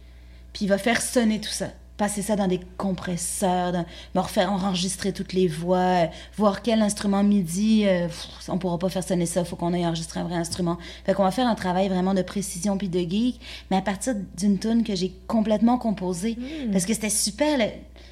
puis 0.54 0.66
il 0.66 0.68
va 0.68 0.78
faire 0.78 1.02
sonner 1.02 1.42
tout 1.42 1.50
ça. 1.50 1.68
Passer 2.04 2.22
ça 2.22 2.36
dans 2.36 2.48
des 2.48 2.60
compresseurs, 2.78 3.72
dans- 3.72 3.86
me 4.14 4.20
refaire 4.20 4.52
enregistrer 4.52 5.14
toutes 5.14 5.32
les 5.32 5.48
voix, 5.48 6.10
voir 6.36 6.62
quel 6.62 6.82
instrument 6.82 7.24
MIDI, 7.24 7.84
euh, 7.88 8.08
pff, 8.08 8.50
on 8.50 8.58
pourra 8.58 8.78
pas 8.78 8.90
faire 8.90 9.06
sonner 9.06 9.26
ça, 9.26 9.46
faut 9.46 9.56
qu'on 9.56 9.72
aille 9.74 9.86
enregistrer 9.88 10.20
un 10.20 10.26
vrai 10.26 10.36
instrument. 10.36 10.78
Fait 11.06 11.14
qu'on 11.14 11.24
va 11.24 11.32
faire 11.32 11.48
un 11.48 11.56
travail 11.56 11.88
vraiment 11.88 12.14
de 12.14 12.22
précision 12.22 12.78
puis 12.78 12.90
de 12.90 13.00
geek, 13.00 13.40
mais 13.72 13.78
à 13.78 13.82
partir 13.82 14.16
d'une 14.38 14.60
tune 14.60 14.84
que 14.84 14.96
j'ai 14.96 15.14
complètement 15.28 15.78
composée. 15.78 16.38
Parce 16.74 16.86
que 16.86 16.94
c'était 16.94 17.10
super, 17.10 17.58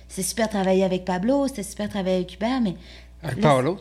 c'était 0.07 0.23
super 0.25 0.47
travailler 0.47 0.85
avec 0.85 1.03
Pablo, 1.03 1.47
c'était 1.49 1.63
super 1.63 1.89
travailler 1.89 2.15
avec 2.15 2.33
Hubert, 2.35 2.61
mais 2.61 2.75
Avec 3.23 3.41
Paolo, 3.41 3.77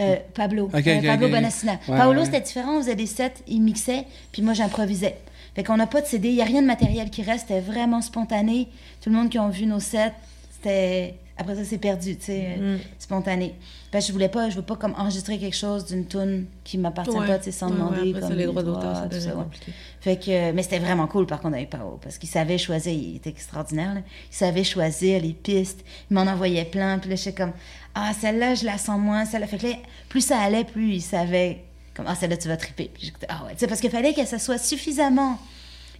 euh, 0.00 0.16
Pablo. 0.32 0.66
Ok, 0.72 0.86
Euh, 0.86 0.98
ok, 1.00 1.06
Pablo. 1.06 1.28
Bonassina. 1.28 1.72
Ouais, 1.88 1.96
Paolo, 1.98 2.20
ouais. 2.20 2.24
c'était 2.26 2.40
différent. 2.40 2.76
On 2.76 2.80
faisait 2.82 2.94
des 2.94 3.06
sets, 3.06 3.34
il 3.48 3.62
mixait, 3.62 4.04
puis 4.30 4.42
moi, 4.42 4.54
j'improvisais. 4.54 5.16
Fait 5.54 5.64
qu'on 5.64 5.76
n'a 5.76 5.86
pas 5.86 6.00
de 6.00 6.06
CD, 6.06 6.28
il 6.28 6.34
n'y 6.36 6.42
a 6.42 6.44
rien 6.44 6.62
de 6.62 6.66
matériel 6.66 7.10
qui 7.10 7.22
reste. 7.22 7.46
C'était 7.48 7.60
vraiment 7.60 8.00
spontané. 8.02 8.68
Tout 9.00 9.10
le 9.10 9.16
monde 9.16 9.28
qui 9.30 9.38
a 9.38 9.48
vu 9.48 9.66
nos 9.66 9.80
sets, 9.80 10.12
c'était... 10.50 11.14
Après 11.36 11.54
ça, 11.56 11.64
c'est 11.64 11.78
perdu, 11.78 12.16
tu 12.18 12.24
sais, 12.26 12.48
euh, 12.58 12.76
spontané. 12.98 13.54
Fait 13.90 14.00
que 14.00 14.04
je 14.04 14.12
voulais 14.12 14.28
pas, 14.28 14.50
je 14.50 14.56
veux 14.56 14.62
pas 14.62 14.76
comme 14.76 14.92
enregistrer 14.98 15.38
quelque 15.38 15.56
chose 15.56 15.86
d'une 15.86 16.04
tune 16.06 16.44
qui 16.64 16.76
m'appartient 16.76 17.16
Ouais. 17.16 17.26
pas, 17.26 17.38
tu 17.38 17.44
sais, 17.44 17.50
sans 17.52 17.68
Ouais, 17.70 17.76
demander. 17.76 18.00
ouais, 18.02 18.08
après 18.10 18.20
comme 18.28 18.36
les 18.36 18.44
droits 18.44 18.62
d'auteur, 18.62 18.94
ça 18.94 19.08
tout 19.10 19.18
ça, 19.18 19.30
compliqué. 19.30 19.72
Fait 20.02 20.16
que, 20.22 20.30
euh, 20.30 20.52
mais 20.54 20.62
c'était 20.62 20.80
vraiment 20.80 21.06
cool 21.06 21.24
par 21.24 21.40
contre 21.40 21.54
avec 21.56 21.70
Pao, 21.70 21.98
parce 22.02 22.18
qu'il 22.18 22.28
savait 22.28 22.58
choisir, 22.58 22.92
il 22.92 23.16
était 23.16 23.30
extraordinaire. 23.30 23.94
là. 23.94 24.00
Il 24.30 24.34
savait 24.36 24.64
choisir 24.64 25.22
les 25.22 25.32
pistes, 25.32 25.82
il 26.10 26.14
m'en 26.14 26.22
envoyait 26.30 26.66
plein, 26.66 26.98
puis 26.98 27.08
là 27.08 27.16
j'étais 27.16 27.32
comme 27.42 27.52
ah 27.94 28.12
celle-là 28.20 28.54
je 28.54 28.66
la 28.66 28.76
sens 28.76 29.00
moins, 29.00 29.24
celle-là. 29.24 29.46
Fait 29.46 29.56
que 29.56 29.66
là, 29.66 29.72
plus 30.10 30.20
ça 30.20 30.38
allait, 30.40 30.64
plus 30.64 30.96
il 30.96 31.00
savait 31.00 31.64
comme 31.94 32.06
ah 32.08 32.14
celle-là 32.14 32.36
tu 32.36 32.48
vas 32.48 32.56
triper. 32.56 32.90
Puis 32.92 33.06
j'écoutais 33.06 33.26
ah 33.28 33.44
ouais, 33.46 33.52
tu 33.52 33.58
sais 33.60 33.66
parce 33.66 33.80
qu'il 33.80 33.90
fallait 33.90 34.14
que 34.14 34.24
ça 34.24 34.38
soit 34.38 34.58
suffisamment 34.58 35.38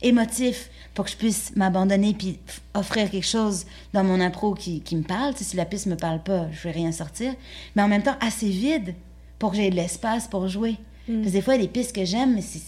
émotif 0.02 0.70
pour 0.94 1.04
que 1.04 1.10
je 1.10 1.16
puisse 1.16 1.54
m'abandonner 1.56 2.14
puis 2.14 2.38
offrir 2.74 3.10
quelque 3.10 3.26
chose 3.26 3.66
dans 3.92 4.02
mon 4.02 4.20
impro 4.20 4.54
qui, 4.54 4.80
qui 4.80 4.96
me 4.96 5.02
parle. 5.02 5.32
Tu 5.34 5.38
sais, 5.44 5.50
si 5.50 5.56
la 5.56 5.64
piste 5.66 5.86
me 5.86 5.96
parle 5.96 6.22
pas, 6.22 6.46
je 6.52 6.62
vais 6.62 6.70
rien 6.72 6.90
sortir. 6.92 7.34
Mais 7.76 7.82
en 7.82 7.88
même 7.88 8.02
temps, 8.02 8.16
assez 8.20 8.48
vide 8.48 8.94
pour 9.38 9.50
que 9.50 9.56
j'ai 9.56 9.70
de 9.70 9.76
l'espace 9.76 10.26
pour 10.26 10.48
jouer. 10.48 10.76
Parce 11.06 11.26
que 11.26 11.30
des 11.32 11.42
fois, 11.42 11.54
il 11.54 11.60
y 11.60 11.64
a 11.64 11.66
des 11.66 11.72
pistes 11.72 11.94
que 11.94 12.04
j'aime, 12.04 12.34
mais 12.34 12.42
c'est- 12.42 12.60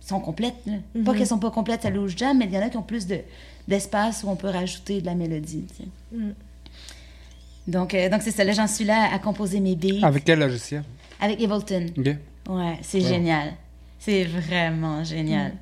sont 0.00 0.20
complètes. 0.20 0.54
là. 0.66 0.74
Pas 1.04 1.14
qu'elles 1.14 1.26
sont 1.26 1.38
pas 1.38 1.50
complètes 1.50 1.84
à 1.86 1.90
l'eau 1.90 2.06
jam, 2.08 2.36
mais 2.38 2.44
il 2.44 2.52
y 2.52 2.58
en 2.58 2.62
a 2.62 2.68
qui 2.68 2.76
ont 2.76 2.82
plus 2.82 3.06
de, 3.06 3.20
d'espace 3.68 4.22
où 4.22 4.28
on 4.28 4.36
peut 4.36 4.48
rajouter 4.48 5.00
de 5.00 5.06
la 5.06 5.14
mélodie. 5.14 5.64
tu 5.76 5.84
sais. 5.84 6.18
Donc, 7.66 7.94
euh, 7.94 8.08
donc 8.10 8.20
c'est 8.22 8.30
ça. 8.30 8.44
Là, 8.44 8.52
j'en 8.52 8.66
suis 8.66 8.84
là 8.84 9.08
à 9.12 9.18
composer 9.18 9.60
mes 9.60 9.74
beats 9.74 10.06
Avec 10.06 10.24
quel 10.24 10.38
logiciel? 10.40 10.82
avec 11.20 11.40
Ableton. 11.40 11.86
OK. 11.96 12.08
Ouais, 12.48 12.78
c'est 12.82 13.00
Ouais. 13.02 13.08
génial. 13.08 13.52
C'est 13.98 14.24
vraiment 14.24 15.02
génial. 15.04 15.52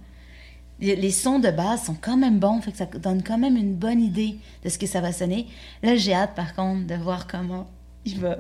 Les 0.81 0.97
les 0.97 1.11
sons 1.13 1.39
de 1.39 1.51
base 1.51 1.85
sont 1.85 1.95
quand 2.01 2.17
même 2.17 2.39
bons, 2.41 2.61
fait 2.61 2.73
que 2.73 2.79
ça 2.79 2.87
donne 2.87 3.23
quand 3.23 3.39
même 3.39 3.57
une 3.57 3.75
bonne 3.75 4.03
idée 4.03 4.37
de 4.65 4.69
ce 4.69 4.79
que 4.79 4.87
ça 4.87 5.01
va 5.01 5.13
sonner. 5.13 5.47
Là, 5.83 5.95
j'ai 5.97 6.13
hâte, 6.13 6.35
par 6.35 6.55
contre, 6.55 6.87
de 6.87 6.95
voir 6.97 7.27
comment 7.29 7.67
il 8.05 8.19
va 8.19 8.39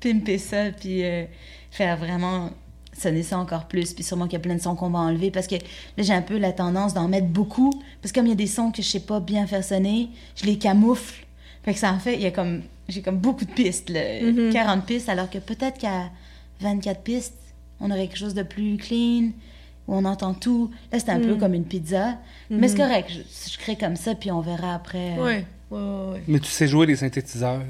pimper 0.00 0.38
ça, 0.38 0.70
puis 0.70 1.02
euh, 1.04 1.24
faire 1.72 1.96
vraiment 1.96 2.50
sonner 2.96 3.22
ça 3.24 3.38
encore 3.38 3.66
plus. 3.66 3.94
Puis 3.94 4.04
sûrement 4.04 4.26
qu'il 4.26 4.34
y 4.34 4.36
a 4.36 4.40
plein 4.40 4.54
de 4.54 4.60
sons 4.60 4.76
qu'on 4.76 4.90
va 4.90 5.00
enlever 5.00 5.30
parce 5.32 5.46
que 5.48 5.54
là, 5.56 6.02
j'ai 6.04 6.12
un 6.12 6.22
peu 6.22 6.38
la 6.38 6.52
tendance 6.52 6.94
d'en 6.94 7.08
mettre 7.08 7.26
beaucoup. 7.28 7.72
Parce 8.00 8.12
que 8.12 8.18
comme 8.20 8.26
il 8.26 8.30
y 8.30 8.32
a 8.32 8.36
des 8.36 8.46
sons 8.46 8.70
que 8.70 8.82
je 8.82 8.86
sais 8.88 9.00
pas 9.00 9.18
bien 9.18 9.46
faire 9.48 9.64
sonner, 9.64 10.08
je 10.36 10.44
les 10.46 10.58
camoufle. 10.58 11.24
Fait 11.64 11.72
que 11.72 11.78
ça 11.80 11.92
en 11.92 11.98
fait, 11.98 12.14
il 12.14 12.20
y 12.22 12.26
a 12.26 12.30
comme, 12.30 12.62
j'ai 12.88 13.00
comme 13.02 13.18
beaucoup 13.18 13.44
de 13.44 13.50
pistes, 13.52 13.88
là, 13.90 14.00
Mhm. 14.22 14.52
40 14.52 14.84
pistes, 14.86 15.08
alors 15.08 15.28
que 15.30 15.38
peut-être 15.38 15.78
qu'à 15.78 16.10
24 16.60 17.00
pistes, 17.02 17.34
on 17.82 17.90
aurait 17.90 18.06
quelque 18.06 18.16
chose 18.18 18.32
de 18.34 18.42
plus 18.42 18.78
clean, 18.78 19.32
où 19.88 19.94
on 19.94 20.04
entend 20.06 20.32
tout. 20.32 20.70
Là, 20.90 20.98
c'est 20.98 21.10
un 21.10 21.20
peu 21.20 21.32
Mhm. 21.34 21.38
comme 21.38 21.54
une 21.54 21.64
pizza. 21.64 22.16
Mais 22.48 22.68
c'est 22.68 22.76
correct, 22.78 23.10
je, 23.10 23.50
je 23.52 23.58
crée 23.58 23.76
comme 23.76 23.96
ça, 23.96 24.14
puis 24.14 24.30
on 24.30 24.40
verra 24.40 24.74
après. 24.76 25.16
euh, 25.18 25.22
Ouais, 25.24 25.46
ouais, 25.70 25.78
ouais, 25.78 26.12
ouais. 26.12 26.22
Mais 26.28 26.38
tu 26.38 26.48
sais 26.48 26.66
jouer 26.68 26.86
les 26.86 26.96
synthétiseurs? 26.96 27.60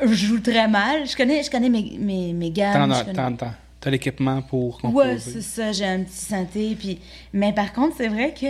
Je 0.00 0.14
joue 0.14 0.38
très 0.40 0.68
mal. 0.68 1.06
Je 1.08 1.16
connais, 1.16 1.42
je 1.42 1.50
connais 1.50 1.68
mes, 1.68 1.96
mes, 1.98 2.32
mes 2.32 2.50
gammes. 2.50 2.88
T'en 2.90 3.04
connais- 3.04 3.36
t'en- 3.36 3.50
t'as 3.80 3.90
l'équipement 3.90 4.42
pour 4.42 4.76
Ouais, 4.76 4.80
composer. 4.82 5.18
c'est 5.18 5.40
ça, 5.42 5.72
j'ai 5.72 5.84
un 5.86 6.04
petit 6.04 6.16
synthé. 6.16 6.76
Puis... 6.78 7.00
Mais 7.32 7.52
par 7.52 7.72
contre, 7.72 7.96
c'est 7.96 8.08
vrai 8.08 8.32
que 8.32 8.46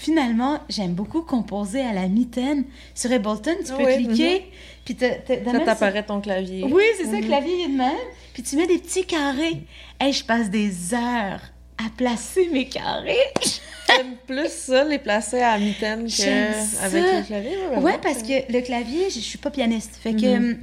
finalement, 0.00 0.60
j'aime 0.70 0.94
beaucoup 0.94 1.20
composer 1.20 1.82
à 1.82 1.92
la 1.92 2.08
mitaine. 2.08 2.64
Sur 2.94 3.12
Ableton, 3.12 3.56
tu 3.64 3.72
peux 3.74 3.84
cliquer, 3.84 4.44
puis 4.84 4.94
t'as- 4.96 5.16
t'as- 5.16 5.36
t'as 5.36 5.52
Ça 5.52 5.60
t'apparaît 5.60 6.02
ton 6.02 6.20
clavier. 6.22 6.64
Oui, 6.64 6.82
c'est 6.96 7.04
ça, 7.04 7.12
Mhm. 7.18 7.24
clavier 7.26 7.64
est 7.64 7.68
de 7.68 7.76
même. 7.76 7.92
Puis 8.32 8.42
tu 8.42 8.56
mets 8.56 8.66
des 8.66 8.78
petits 8.78 9.04
carrés. 9.04 9.58
Hey, 10.00 10.12
je 10.14 10.24
passe 10.24 10.48
des 10.48 10.94
heures 10.94 11.40
à 11.78 11.90
placer 11.96 12.48
mes 12.50 12.66
carrés. 12.66 13.14
J'aime 13.94 14.14
plus 14.26 14.48
ça, 14.50 14.84
les 14.84 14.98
placer 14.98 15.40
à 15.40 15.58
mitaine 15.58 16.08
J'aime 16.08 16.54
qu'avec 16.80 17.02
le 17.02 17.26
clavier. 17.26 17.56
Ouais, 17.78 17.98
parce 18.02 18.22
que 18.22 18.50
le 18.52 18.60
clavier, 18.62 19.10
je 19.10 19.16
je 19.16 19.20
suis 19.20 19.38
pas 19.38 19.50
pianiste. 19.50 19.98
Fait 20.02 20.14
que 20.14 20.26
Mhm. 20.38 20.44
hum, 20.44 20.58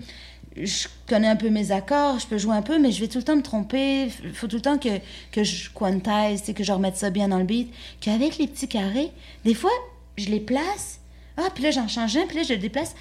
je 0.65 0.87
connais 1.07 1.27
un 1.27 1.35
peu 1.35 1.49
mes 1.49 1.71
accords, 1.71 2.19
je 2.19 2.27
peux 2.27 2.37
jouer 2.37 2.55
un 2.55 2.61
peu, 2.61 2.79
mais 2.79 2.91
je 2.91 3.01
vais 3.01 3.07
tout 3.07 3.17
le 3.17 3.23
temps 3.23 3.35
me 3.35 3.41
tromper. 3.41 4.09
Il 4.23 4.33
faut 4.33 4.47
tout 4.47 4.55
le 4.57 4.61
temps 4.61 4.77
que, 4.77 4.89
que 5.31 5.43
je 5.43 5.69
quantise, 5.71 6.41
que 6.55 6.63
je 6.63 6.71
remette 6.71 6.95
ça 6.97 7.09
bien 7.09 7.27
dans 7.27 7.37
le 7.37 7.43
beat. 7.43 7.71
Qu'avec 8.01 8.37
les 8.37 8.47
petits 8.47 8.67
carrés, 8.67 9.11
des 9.45 9.53
fois, 9.53 9.71
je 10.17 10.29
les 10.29 10.39
place. 10.39 10.99
Ah, 11.37 11.49
puis 11.53 11.63
là, 11.63 11.71
j'en 11.71 11.87
change 11.87 12.17
un, 12.17 12.25
puis 12.25 12.37
là, 12.37 12.43
je 12.43 12.53
le 12.53 12.59
déplace. 12.59 12.95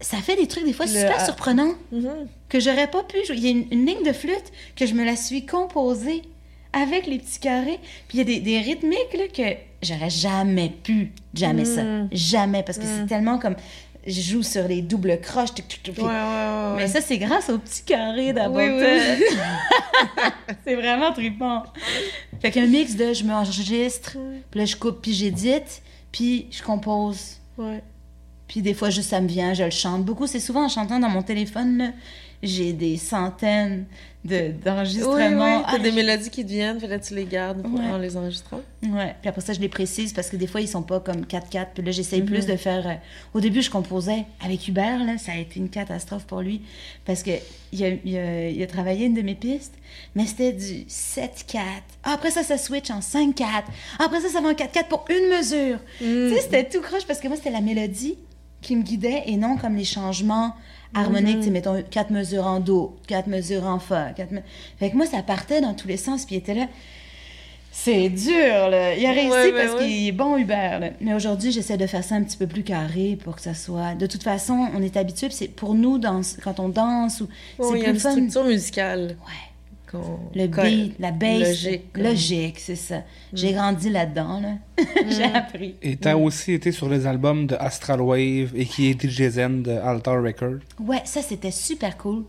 Ça 0.00 0.18
fait 0.18 0.36
des 0.36 0.46
trucs, 0.46 0.64
des 0.64 0.72
fois, 0.72 0.86
Le- 0.86 0.92
super 0.92 1.16
ah. 1.18 1.24
surprenants 1.24 1.74
Mhm. 1.92 2.28
que 2.48 2.60
j'aurais 2.60 2.88
pas 2.90 3.02
pu 3.04 3.16
jouer. 3.26 3.36
Il 3.36 3.44
y 3.44 3.48
a 3.48 3.50
une, 3.50 3.66
une 3.70 3.86
ligne 3.86 4.02
de 4.04 4.12
flûte 4.12 4.52
que 4.76 4.86
je 4.86 4.94
me 4.94 5.04
la 5.04 5.16
suis 5.16 5.46
composée 5.46 6.22
avec 6.72 7.06
les 7.06 7.18
petits 7.18 7.38
carrés. 7.38 7.78
Puis 8.08 8.18
il 8.18 8.18
y 8.18 8.20
a 8.20 8.24
des, 8.24 8.40
des 8.40 8.58
rythmiques 8.60 9.14
là, 9.16 9.28
que 9.28 9.56
j'aurais 9.82 10.10
jamais 10.10 10.72
pu. 10.82 11.12
Jamais 11.32 11.64
ça. 11.64 11.82
Mm. 11.82 12.08
Jamais. 12.12 12.62
Parce 12.64 12.78
que 12.78 12.84
Mm. 12.84 12.88
c'est 13.00 13.06
tellement 13.06 13.38
comme. 13.38 13.56
Je 14.06 14.20
joue 14.20 14.42
sur 14.42 14.68
les 14.68 14.82
doubles 14.82 15.18
croches. 15.20 15.50
Ouais, 15.52 16.02
ouais, 16.02 16.04
ouais. 16.04 16.74
Mais 16.76 16.88
ça, 16.88 17.00
c'est 17.00 17.16
grâce 17.18 17.48
aux 17.48 17.58
petits 17.58 17.84
carrés 17.84 18.32
d'abord. 18.32 18.56
Oui, 18.56 18.68
oui, 18.68 19.24
c'est 20.66 20.74
vraiment 20.74 21.12
trippant. 21.12 21.62
Fait 22.40 22.50
qu'un 22.50 22.66
mix 22.66 22.96
de 22.96 23.12
je 23.14 23.24
m'enregistre, 23.24 24.16
puis 24.50 24.60
là, 24.60 24.66
je 24.66 24.76
coupe, 24.76 25.00
puis 25.00 25.14
j'édite, 25.14 25.82
puis 26.12 26.46
je 26.50 26.62
compose. 26.62 27.38
ouais. 27.58 27.82
Puis 28.46 28.60
des 28.60 28.74
fois, 28.74 28.90
juste 28.90 29.08
ça 29.10 29.20
me 29.22 29.26
vient, 29.26 29.54
je 29.54 29.64
le 29.64 29.70
chante. 29.70 30.04
Beaucoup, 30.04 30.26
c'est 30.26 30.38
souvent 30.38 30.66
en 30.66 30.68
chantant 30.68 30.98
dans 31.00 31.08
mon 31.08 31.22
téléphone, 31.22 31.78
là, 31.78 31.90
j'ai 32.46 32.72
des 32.72 32.96
centaines 32.96 33.86
de- 34.24 34.36
Oui, 34.36 34.52
d'enregistrements. 34.64 35.58
oui, 35.58 35.62
t'as 35.66 35.74
Ah, 35.74 35.78
des 35.78 35.92
mélodies 35.92 36.30
qui 36.30 36.44
te 36.44 36.48
viennent, 36.50 36.80
fait 36.80 36.86
là, 36.86 36.98
tu 36.98 37.14
les 37.14 37.26
gardes 37.26 37.60
pour- 37.62 37.74
Ouais. 37.78 37.84
en 37.90 37.98
les 37.98 38.16
enregistrant. 38.16 38.60
Ouais. 38.82 39.14
Puis 39.20 39.28
après 39.28 39.42
ça, 39.42 39.52
je 39.52 39.60
les 39.60 39.68
précise 39.68 40.14
parce 40.14 40.30
que 40.30 40.36
des 40.36 40.46
fois, 40.46 40.62
ils 40.62 40.68
sont 40.68 40.82
pas 40.82 40.98
comme 41.00 41.26
4-4. 41.26 41.72
Puis 41.74 41.82
là, 41.84 41.90
j'essaye 41.90 42.20
Mhm. 42.22 42.26
plus 42.26 42.46
de 42.46 42.56
faire. 42.56 42.86
euh, 42.86 42.94
Au 43.34 43.40
début, 43.40 43.60
je 43.60 43.70
composais 43.70 44.24
avec 44.42 44.66
Hubert, 44.66 45.04
là. 45.04 45.18
Ça 45.18 45.32
a 45.32 45.36
été 45.36 45.60
une 45.60 45.68
catastrophe 45.68 46.24
pour 46.24 46.40
lui. 46.40 46.62
Parce 47.04 47.22
que 47.22 47.32
il 47.72 47.84
a, 47.84 47.88
il 48.04 48.16
a- 48.16 48.48
il 48.48 48.62
a 48.62 48.66
travaillé 48.66 49.04
une 49.06 49.14
de 49.14 49.22
mes 49.22 49.34
pistes, 49.34 49.74
mais 50.14 50.24
c'était 50.26 50.52
du 50.52 50.84
7-4. 50.88 51.62
Ah, 52.02 52.12
après 52.14 52.30
ça, 52.30 52.42
ça 52.42 52.56
switch 52.56 52.90
en 52.90 53.00
5-4. 53.02 53.64
Ah, 53.98 54.04
après 54.06 54.20
ça, 54.20 54.28
ça 54.28 54.40
va 54.40 54.48
en 54.48 54.54
4-4 54.54 54.88
pour 54.88 55.04
une 55.10 55.36
mesure. 55.36 55.76
Mm. 56.00 56.28
Tu 56.30 56.34
sais, 56.34 56.40
c'était 56.40 56.64
tout 56.68 56.80
croche 56.80 57.04
parce 57.06 57.20
que 57.20 57.28
moi, 57.28 57.36
c'était 57.36 57.50
la 57.50 57.60
mélodie 57.60 58.16
qui 58.62 58.74
me 58.76 58.82
guidait 58.82 59.24
et 59.26 59.36
non 59.36 59.56
comme 59.58 59.76
les 59.76 59.84
changements 59.84 60.54
harmoniques. 60.94 61.36
Mhm. 61.36 61.40
Tu 61.40 61.44
sais, 61.46 61.50
mettons, 61.50 61.82
quatre 61.90 62.10
mesures 62.10 62.46
en 62.46 62.60
Do, 62.60 62.96
quatre 63.06 63.26
mesures 63.28 63.66
en 63.66 63.78
Fa. 63.78 64.10
Quatre 64.16 64.32
me- 64.32 64.40
Fait 64.78 64.90
que 64.90 64.96
moi, 64.96 65.06
ça 65.06 65.22
partait 65.22 65.60
dans 65.60 65.74
tous 65.74 65.88
les 65.88 65.96
sens, 65.96 66.24
puis 66.24 66.36
il 66.36 66.38
était 66.38 66.54
là. 66.54 66.66
C'est 67.76 68.08
dur, 68.08 68.68
là. 68.70 68.94
Il 68.94 69.04
a 69.04 69.10
réussi 69.10 69.30
Ouais, 69.30 69.52
parce 69.52 69.72
ouais. 69.80 69.86
qu'il 69.86 70.06
est 70.08 70.12
bon, 70.12 70.36
Hubert. 70.38 70.78
là. 70.78 70.90
Mais 71.00 71.12
aujourd'hui, 71.12 71.50
j'essaie 71.50 71.76
de 71.76 71.86
faire 71.88 72.04
ça 72.04 72.14
un 72.14 72.22
petit 72.22 72.36
peu 72.36 72.46
plus 72.46 72.62
carré 72.62 73.18
pour 73.22 73.34
que 73.34 73.42
ça 73.42 73.52
soit. 73.52 73.94
De 73.96 74.06
toute 74.06 74.22
façon, 74.22 74.68
on 74.76 74.80
est 74.80 74.96
habitué, 74.96 75.26
c'est 75.30 75.48
pour 75.48 75.74
nous, 75.74 75.98
dans... 75.98 76.20
quand 76.42 76.60
on 76.60 76.68
danse, 76.68 77.20
ou... 77.20 77.28
C'est 77.58 77.80
y 77.80 77.82
a 77.82 77.84
plus 77.86 77.94
une 77.94 77.98
fun. 77.98 78.10
structure 78.12 78.44
musicale. 78.44 79.16
Ouais. 79.26 79.53
Le 80.34 80.46
beat, 80.46 80.94
la 80.98 81.10
bass. 81.10 81.66
Logique, 81.94 82.58
c'est 82.58 82.76
ça. 82.76 83.02
J'ai 83.32 83.52
grandi 83.52 83.90
là-dedans, 83.90 84.40
là. 84.40 84.54
J'ai 85.08 85.26
Mm. 85.28 85.34
appris. 85.36 85.74
Et 85.82 85.96
t'as 85.96 86.16
aussi 86.16 86.52
été 86.52 86.72
sur 86.72 86.88
les 86.88 87.06
albums 87.06 87.46
de 87.46 87.54
Astral 87.56 88.00
Wave 88.00 88.52
et 88.54 88.66
qui 88.66 88.88
est 88.90 89.00
DJ 89.00 89.28
Zen 89.30 89.62
de 89.62 89.72
Altar 89.72 90.22
Record 90.22 90.56
Ouais, 90.80 91.02
ça, 91.04 91.22
c'était 91.22 91.50
super 91.50 91.96
cool. 91.96 92.24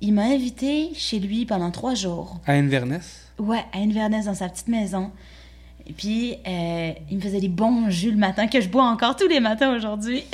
Il 0.00 0.12
m'a 0.14 0.24
invité 0.24 0.90
chez 0.94 1.18
lui 1.18 1.46
pendant 1.46 1.70
trois 1.70 1.94
jours. 1.94 2.38
à 2.46 2.52
Inverness? 2.52 3.28
Ouais, 3.38 3.64
à 3.72 3.78
Inverness, 3.78 4.26
dans 4.26 4.34
sa 4.34 4.48
petite 4.48 4.68
maison. 4.68 5.10
Et 5.86 5.92
puis, 5.92 6.36
euh, 6.46 6.92
il 7.10 7.16
me 7.18 7.22
faisait 7.22 7.40
des 7.40 7.48
bons 7.48 7.90
jus 7.90 8.10
le 8.10 8.16
matin, 8.16 8.46
que 8.46 8.60
je 8.60 8.68
bois 8.68 8.84
encore 8.84 9.16
tous 9.16 9.28
les 9.28 9.40
matins 9.40 9.76
aujourd'hui. 9.76 10.24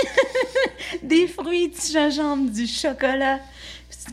des 1.02 1.26
fruits, 1.26 1.68
du 1.68 1.92
gingembre, 1.92 2.50
du 2.50 2.66
chocolat. 2.66 3.38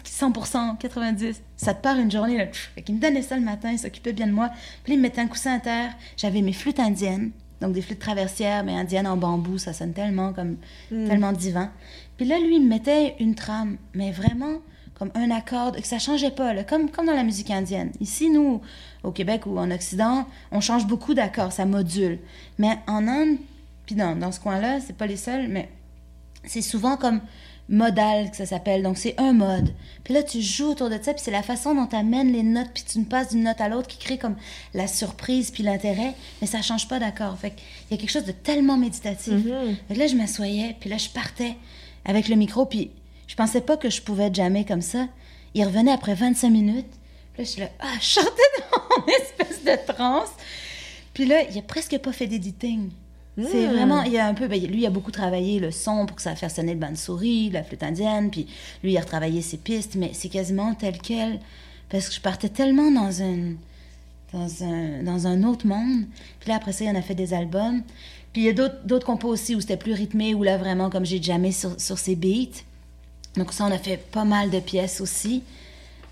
100%, 0.05 0.77
90. 0.77 1.41
Ça 1.55 1.73
te 1.73 1.81
part 1.81 1.97
une 1.97 2.11
journée, 2.11 2.37
là. 2.37 2.45
Fait 2.75 2.81
qu'il 2.81 2.95
me 2.95 3.01
donnait 3.01 3.21
ça 3.21 3.35
le 3.35 3.43
matin, 3.43 3.71
il 3.71 3.79
s'occupait 3.79 4.13
bien 4.13 4.27
de 4.27 4.31
moi. 4.31 4.49
Puis 4.83 4.93
il 4.93 4.97
me 4.97 5.03
mettait 5.03 5.21
un 5.21 5.27
coussin 5.27 5.55
à 5.55 5.59
terre. 5.59 5.93
J'avais 6.15 6.41
mes 6.41 6.53
flûtes 6.53 6.79
indiennes, 6.79 7.31
donc 7.61 7.73
des 7.73 7.81
flûtes 7.81 7.99
traversières, 7.99 8.63
mais 8.63 8.73
indiennes 8.73 9.07
en 9.07 9.17
bambou. 9.17 9.57
Ça 9.57 9.73
sonne 9.73 9.93
tellement 9.93 10.33
comme... 10.33 10.57
Mm. 10.91 11.07
tellement 11.07 11.31
divin. 11.33 11.71
Puis 12.17 12.25
là, 12.25 12.39
lui, 12.39 12.55
il 12.55 12.63
me 12.63 12.69
mettait 12.69 13.15
une 13.19 13.35
trame, 13.35 13.77
mais 13.93 14.11
vraiment 14.11 14.59
comme 14.97 15.11
un 15.13 15.29
accord, 15.29 15.73
que 15.73 15.85
ça 15.85 15.99
changeait 15.99 16.31
pas, 16.31 16.53
là, 16.53 16.63
comme, 16.63 16.89
comme 16.89 17.05
dans 17.05 17.13
la 17.13 17.23
musique 17.23 17.51
indienne. 17.51 17.91
Ici, 17.99 18.31
nous, 18.31 18.61
au 19.03 19.11
Québec 19.11 19.45
ou 19.45 19.59
en 19.59 19.69
Occident, 19.69 20.25
on 20.51 20.59
change 20.59 20.87
beaucoup 20.87 21.13
d'accords, 21.13 21.51
ça 21.51 21.65
module. 21.65 22.17
Mais 22.57 22.79
en 22.87 23.07
Inde, 23.07 23.37
puis 23.85 23.93
dans, 23.93 24.15
dans 24.15 24.31
ce 24.31 24.39
coin-là, 24.39 24.79
c'est 24.79 24.97
pas 24.97 25.05
les 25.05 25.15
seuls, 25.15 25.49
mais 25.49 25.69
c'est 26.45 26.63
souvent 26.63 26.97
comme 26.97 27.21
modal 27.69 28.31
que 28.31 28.37
ça 28.37 28.45
s'appelle. 28.45 28.83
Donc, 28.83 28.97
c'est 28.97 29.15
un 29.19 29.33
mode. 29.33 29.73
Puis 30.03 30.13
là, 30.13 30.23
tu 30.23 30.41
joues 30.41 30.69
autour 30.71 30.89
de 30.89 30.97
ça, 31.01 31.13
puis 31.13 31.21
c'est 31.23 31.31
la 31.31 31.43
façon 31.43 31.75
dont 31.75 31.87
tu 31.87 31.95
amènes 31.95 32.31
les 32.31 32.43
notes, 32.43 32.69
puis 32.73 32.83
tu 32.89 32.99
ne 32.99 33.05
passes 33.05 33.29
d'une 33.29 33.43
note 33.43 33.59
à 33.59 33.69
l'autre 33.69 33.87
qui 33.87 33.97
crée 33.97 34.17
comme 34.17 34.35
la 34.73 34.87
surprise 34.87 35.51
puis 35.51 35.63
l'intérêt, 35.63 36.13
mais 36.41 36.47
ça 36.47 36.61
change 36.61 36.87
pas 36.87 36.99
d'accord. 36.99 37.37
Fait 37.37 37.51
qu'il 37.51 37.65
y 37.91 37.93
a 37.95 37.97
quelque 37.97 38.11
chose 38.11 38.25
de 38.25 38.31
tellement 38.31 38.77
méditatif. 38.77 39.33
Fait 39.87 39.93
que 39.93 39.99
là, 39.99 40.07
je 40.07 40.15
m'assoyais, 40.15 40.75
puis 40.79 40.89
là, 40.89 40.97
je 40.97 41.09
partais 41.09 41.55
avec 42.05 42.29
le 42.29 42.35
micro, 42.35 42.65
puis 42.65 42.91
je 43.27 43.35
pensais 43.35 43.61
pas 43.61 43.75
que 43.77 43.89
je 43.89 44.01
pouvais 44.01 44.33
jammer 44.33 44.63
comme 44.63 44.81
ça. 44.81 45.07
Il 45.53 45.65
revenait 45.65 45.91
après 45.91 46.15
25 46.15 46.49
minutes. 46.49 46.85
Puis 47.33 47.43
là, 47.43 47.43
je 47.43 47.49
suis 47.49 47.61
là, 47.61 47.69
ah, 47.79 47.93
je 47.99 48.05
chantais 48.05 48.29
dans 48.71 48.79
mon 48.97 49.05
espèce 49.21 49.63
de 49.63 49.93
transe. 49.93 50.29
Puis 51.13 51.25
là, 51.25 51.41
il 51.49 51.57
a 51.57 51.61
presque 51.61 51.97
pas 51.97 52.13
fait 52.13 52.27
d'editing. 52.27 52.89
C'est 53.37 53.67
Mm. 53.67 53.71
vraiment, 53.71 54.01
il 54.03 54.13
y 54.13 54.17
a 54.17 54.25
un 54.27 54.33
peu, 54.33 54.47
ben, 54.47 54.59
lui, 54.65 54.81
il 54.81 54.85
a 54.85 54.89
beaucoup 54.89 55.11
travaillé 55.11 55.59
le 55.59 55.69
son 55.71 56.05
pour 56.07 56.15
que 56.15 56.21
ça 56.23 56.35
fasse 56.35 56.55
sonner 56.55 56.73
le 56.73 56.79
bande-souris, 56.79 57.51
la 57.51 57.63
flûte 57.63 57.83
indienne, 57.83 58.31
puis 58.31 58.47
lui, 58.83 58.93
il 58.93 58.97
a 58.97 59.01
retravaillé 59.01 59.41
ses 59.43 59.57
pistes, 59.57 59.95
mais 59.95 60.09
c'est 60.13 60.29
quasiment 60.29 60.73
tel 60.73 60.97
quel. 60.97 61.39
Parce 61.89 62.09
que 62.09 62.15
je 62.15 62.19
partais 62.21 62.49
tellement 62.49 62.89
dans 62.91 63.21
un, 63.21 63.53
dans 64.33 64.63
un, 64.63 65.03
dans 65.03 65.27
un 65.27 65.43
autre 65.43 65.67
monde. 65.67 66.05
Puis 66.39 66.49
là, 66.49 66.55
après 66.55 66.71
ça, 66.73 66.83
il 66.85 66.89
en 66.89 66.95
a 66.95 67.01
fait 67.01 67.15
des 67.15 67.33
albums. 67.33 67.81
Puis 68.33 68.41
il 68.41 68.45
y 68.45 68.49
a 68.49 68.53
d'autres 68.53 69.05
compos 69.05 69.29
aussi 69.29 69.55
où 69.55 69.61
c'était 69.61 69.77
plus 69.77 69.93
rythmé, 69.93 70.33
où 70.33 70.43
là, 70.43 70.57
vraiment, 70.57 70.89
comme 70.89 71.05
j'ai 71.05 71.21
jamais 71.21 71.51
sur, 71.51 71.79
sur 71.79 71.97
ses 71.99 72.15
beats. 72.15 72.63
Donc 73.35 73.53
ça, 73.53 73.65
on 73.65 73.71
a 73.71 73.77
fait 73.77 73.97
pas 73.97 74.25
mal 74.25 74.49
de 74.49 74.59
pièces 74.59 74.99
aussi. 74.99 75.43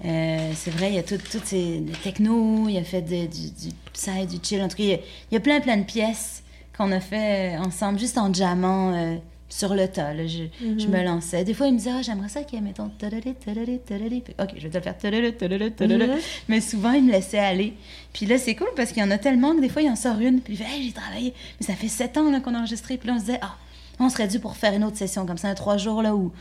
Euh, 0.06 0.52
c'est 0.56 0.72
vrai, 0.72 0.90
il 0.90 0.96
y 0.96 1.00
a 1.00 1.04
tout- 1.04 1.18
toutes 1.32 1.46
ces 1.46 1.80
le 1.80 1.92
techno, 2.04 2.68
il 2.70 2.78
a 2.78 2.84
fait 2.84 3.02
de- 3.02 3.26
du, 3.26 3.50
du 3.50 3.74
psy, 3.94 4.26
du 4.30 4.38
chill. 4.44 4.62
En 4.62 4.68
tout 4.68 4.78
cas, 4.78 4.84
il 4.84 4.90
y 4.90 4.94
a, 4.94 4.98
il 5.32 5.34
y 5.34 5.38
a 5.38 5.40
plein, 5.40 5.60
plein 5.60 5.78
de 5.78 5.84
pièces 5.84 6.44
qu'on 6.78 6.92
a 6.92 7.00
fait 7.00 7.58
ensemble, 7.58 8.00
juste 8.00 8.18
en 8.18 8.34
jammant 8.34 8.94
euh, 8.94 9.16
sur 9.50 9.74
le 9.76 9.88
tas. 9.88 10.14
là. 10.14 10.26
Je, 10.28 10.44
je 10.60 10.88
me 10.88 11.04
lançais. 11.04 11.44
Des 11.44 11.54
fois, 11.54 11.68
il 11.68 11.74
me 11.74 11.78
disait, 11.78 11.92
ah, 11.94 12.02
j'aimerais 12.02 12.30
ça 12.30 12.44
qu'il 12.44 12.60
y 12.60 12.62
ait, 12.62 12.66
mettons, 12.66 12.90
tadadé, 12.90 13.34
tadadé, 13.34 13.80
tadadé. 13.80 14.22
Puis, 14.22 14.34
Ok, 14.40 14.50
je 14.58 14.64
vais 14.64 14.70
te 14.70 14.78
le 14.78 14.84
faire. 14.84 14.98
tadadé, 14.98 15.34
tadadé, 15.34 15.72
tadadé. 15.72 16.08
Mhm. 16.08 16.16
Mais 16.50 16.62
souvent, 16.62 16.92
il 16.92 17.04
me 17.06 17.12
laissait 17.12 17.40
aller. 17.40 17.74
Puis 18.14 18.26
là, 18.26 18.38
c'est 18.38 18.56
cool 18.56 18.68
parce 18.76 18.92
qu'il 18.92 19.02
y 19.02 19.06
en 19.06 19.12
a 19.12 19.18
tellement 19.18 19.56
que 19.56 19.62
des 19.62 19.70
fois, 19.70 19.82
il 19.82 19.90
en 19.90 19.96
sort 19.96 20.20
une. 20.20 20.42
Puis 20.42 20.54
il 20.54 20.58
fait, 20.58 20.66
Hey, 20.66 20.84
j'ai 20.88 20.92
travaillé. 20.94 21.34
Mais 21.60 21.66
ça 21.66 21.74
fait 21.74 21.88
sept 21.88 22.18
ans 22.18 22.40
qu'on 22.42 22.54
a 22.56 22.60
enregistré. 22.60 22.98
Puis 22.98 23.08
là, 23.08 23.14
on 23.16 23.20
se 23.20 23.26
disait, 23.26 23.40
ah, 23.42 23.56
on 24.00 24.10
serait 24.10 24.28
dû 24.28 24.40
pour 24.40 24.58
faire 24.58 24.74
une 24.74 24.84
autre 24.84 24.98
session 24.98 25.26
comme 25.26 25.38
ça, 25.38 25.48
un 25.48 25.54
trois 25.56 25.78
jours 25.78 26.02
là 26.02 26.14
où, 26.16 26.32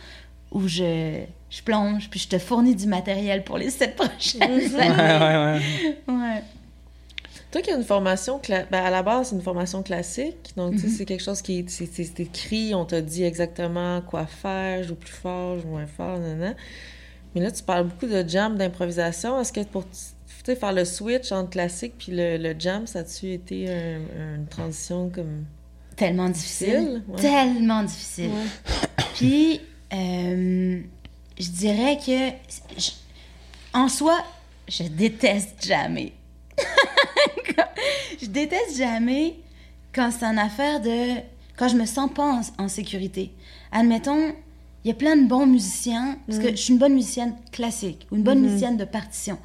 où 0.51 0.67
je, 0.67 1.21
je 1.51 1.63
plonge, 1.63 2.09
puis 2.11 2.19
je 2.19 2.27
te 2.29 2.39
fournis 2.39 2.75
du 2.75 2.87
matériel 2.89 3.45
pour 3.45 3.59
les 3.59 3.71
sept 3.71 3.95
prochaines 3.95 4.43
Ouais, 4.43 4.81
années. 4.81 5.25
ouais, 5.25 5.59
ouais. 6.09 6.15
Ouais. 6.15 6.43
Toi 7.55 7.63
qui 7.63 7.71
as 7.71 7.77
une 7.77 7.85
formation, 7.85 8.41
ben, 8.49 8.67
à 8.73 8.91
la 8.91 9.05
base, 9.05 9.29
c'est 9.29 9.37
une 9.37 9.41
formation 9.43 9.85
classique. 9.85 10.53
Donc, 10.57 10.73
tu 10.73 10.81
sais, 10.81 10.87
Mhm. 10.89 10.93
c'est 10.93 11.05
quelque 11.05 11.23
chose 11.23 11.41
qui 11.41 11.61
est, 11.61 12.19
écrit, 12.21 12.75
on 12.75 12.85
t'a 12.85 13.01
dit 13.01 13.23
exactement 13.23 14.01
quoi 14.01 14.27
faire, 14.27 14.83
joue 14.83 14.97
plus 14.97 15.13
fort, 15.13 15.59
je 15.59 15.63
joue 15.63 15.69
moins 15.69 15.87
fort, 15.87 16.19
nanana. 16.19 16.57
Mais 17.33 17.41
là, 17.41 17.53
tu 17.53 17.63
parles 17.63 17.85
beaucoup 17.87 18.07
de 18.13 18.29
jam, 18.29 18.57
d'improvisation. 18.59 19.41
Est-ce 19.41 19.53
que 19.53 19.61
pour 19.61 19.85
faire 20.43 20.73
le 20.73 20.85
switch 20.85 21.31
entre 21.31 21.51
classique 21.51 21.95
puis 21.97 22.11
le, 22.11 22.39
le 22.39 22.57
jam, 22.59 22.89
ça 22.89 22.99
a-tu 22.99 23.31
été 23.33 23.71
un- 23.71 24.35
une 24.39 24.47
transition 24.51 25.09
comme... 25.09 25.45
Tellement 25.95 26.31
difficile. 26.31 26.71
Difficile, 26.81 27.03
ouais. 27.07 27.21
Tellement 27.21 27.83
difficile. 27.85 28.31
Puis, 29.15 29.61
euh, 29.93 30.81
je 31.39 31.49
dirais 31.51 31.99
que, 32.05 32.31
je- 32.81 32.91
en 33.73 33.89
soi, 33.89 34.19
je 34.69 34.83
déteste 34.83 35.65
jamais. 35.65 36.15
je 38.21 38.27
déteste 38.27 38.77
jamais 38.77 39.37
quand 39.95 40.11
c'est 40.11 40.25
une 40.25 40.39
affaire 40.39 40.81
de. 40.81 41.21
quand 41.57 41.69
je 41.69 41.77
me 41.77 41.87
sens 41.87 42.11
pas 42.13 42.41
en, 42.59 42.65
en 42.65 42.69
sécurité. 42.69 43.33
Admettons, 43.73 44.35
il 44.85 44.89
y 44.89 44.91
a 44.91 44.95
plein 44.95 45.17
de 45.17 45.27
bons 45.27 45.47
musiciens, 45.47 46.19
parce 46.27 46.39
que 46.39 46.51
je 46.51 46.57
suis 46.57 46.73
une 46.75 46.79
bonne 46.79 46.95
musicienne 46.95 47.35
classique 47.53 48.07
ou 48.11 48.17
une 48.17 48.23
bonne 48.23 48.41
musicienne 48.41 48.77
de 48.77 48.85
partition. 48.85 49.39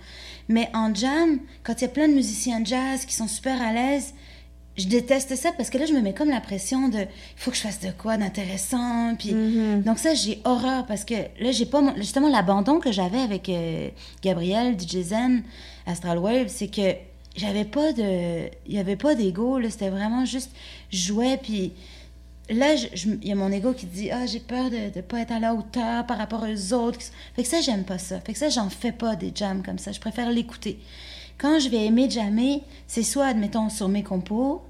Mais 0.50 0.70
en 0.74 0.94
jam, 0.94 1.40
quand 1.64 1.76
il 1.80 1.84
y 1.84 1.86
a 1.86 1.90
plein 1.90 2.10
de 2.10 2.14
musiciens 2.14 2.62
jazz 2.66 3.06
qui 3.06 3.14
sont 3.14 3.28
super 3.28 3.62
à 3.62 3.72
l'aise, 3.72 4.14
je 4.80 4.88
déteste 4.88 5.36
ça 5.36 5.52
parce 5.52 5.70
que 5.70 5.78
là, 5.78 5.86
je 5.86 5.94
me 5.94 6.02
mets 6.02 6.14
comme 6.14 6.30
la 6.30 6.42
pression 6.42 6.90
de 6.90 7.00
il 7.00 7.08
faut 7.36 7.52
que 7.52 7.58
je 7.58 7.62
fasse 7.62 7.80
de 7.82 7.92
quoi 7.92 8.18
d'intéressant. 8.18 9.14
Puis, 9.20 9.32
Donc, 9.86 10.00
ça, 10.00 10.14
j'ai 10.14 10.40
horreur 10.46 10.86
parce 10.86 11.06
que 11.06 11.14
là, 11.40 11.52
j'ai 11.52 11.66
pas. 11.66 11.82
mon- 11.82 11.96
Justement, 11.98 12.30
l'abandon 12.30 12.80
que 12.80 12.92
j'avais 12.92 13.20
avec 13.20 13.50
euh, 13.50 13.90
Gabriel, 14.24 14.76
DJ 14.80 15.02
Zen, 15.02 15.44
Astral 15.86 16.18
Wave, 16.18 16.48
c'est 16.48 16.68
que 16.74 16.96
j'avais 17.36 17.66
pas 17.66 17.94
de. 17.94 18.48
Il 18.68 18.74
y 18.74 18.80
avait 18.80 18.96
pas 18.96 19.16
d'ego, 19.16 19.60
là. 19.60 19.70
C'était 19.70 19.90
vraiment 19.90 20.26
juste. 20.26 20.52
Je 20.92 20.98
jouais, 21.08 21.38
puis. 21.38 21.74
Là, 22.52 22.74
il 22.74 23.28
y 23.28 23.32
a 23.32 23.36
mon 23.36 23.52
ego 23.52 23.74
qui 23.74 23.86
dit 23.86 24.10
Ah, 24.10 24.26
j'ai 24.26 24.40
peur 24.40 24.72
de 24.72 24.78
ne 24.96 25.02
pas 25.02 25.20
être 25.20 25.32
à 25.32 25.40
la 25.40 25.54
hauteur 25.54 26.06
par 26.08 26.18
rapport 26.18 26.44
aux 26.44 26.74
autres. 26.74 27.00
Fait 27.36 27.44
que 27.44 27.48
ça, 27.48 27.62
j'aime 27.62 27.84
pas 27.84 28.00
ça. 28.00 28.20
Fait 28.22 28.34
que 28.34 28.40
ça, 28.40 28.50
j'en 28.50 28.70
fais 28.72 28.92
pas 28.92 29.16
des 29.16 29.32
jams 29.36 29.62
comme 29.62 29.78
ça. 29.78 29.92
Je 29.92 30.00
préfère 30.00 30.32
l'écouter. 30.32 30.80
Quand 31.38 31.60
je 31.60 31.70
vais 31.70 31.86
aimer 31.86 32.10
jammer, 32.10 32.64
c'est 32.88 33.04
soit, 33.04 33.28
admettons, 33.28 33.70
sur 33.70 33.88
mes 33.88 34.02
compos, 34.02 34.64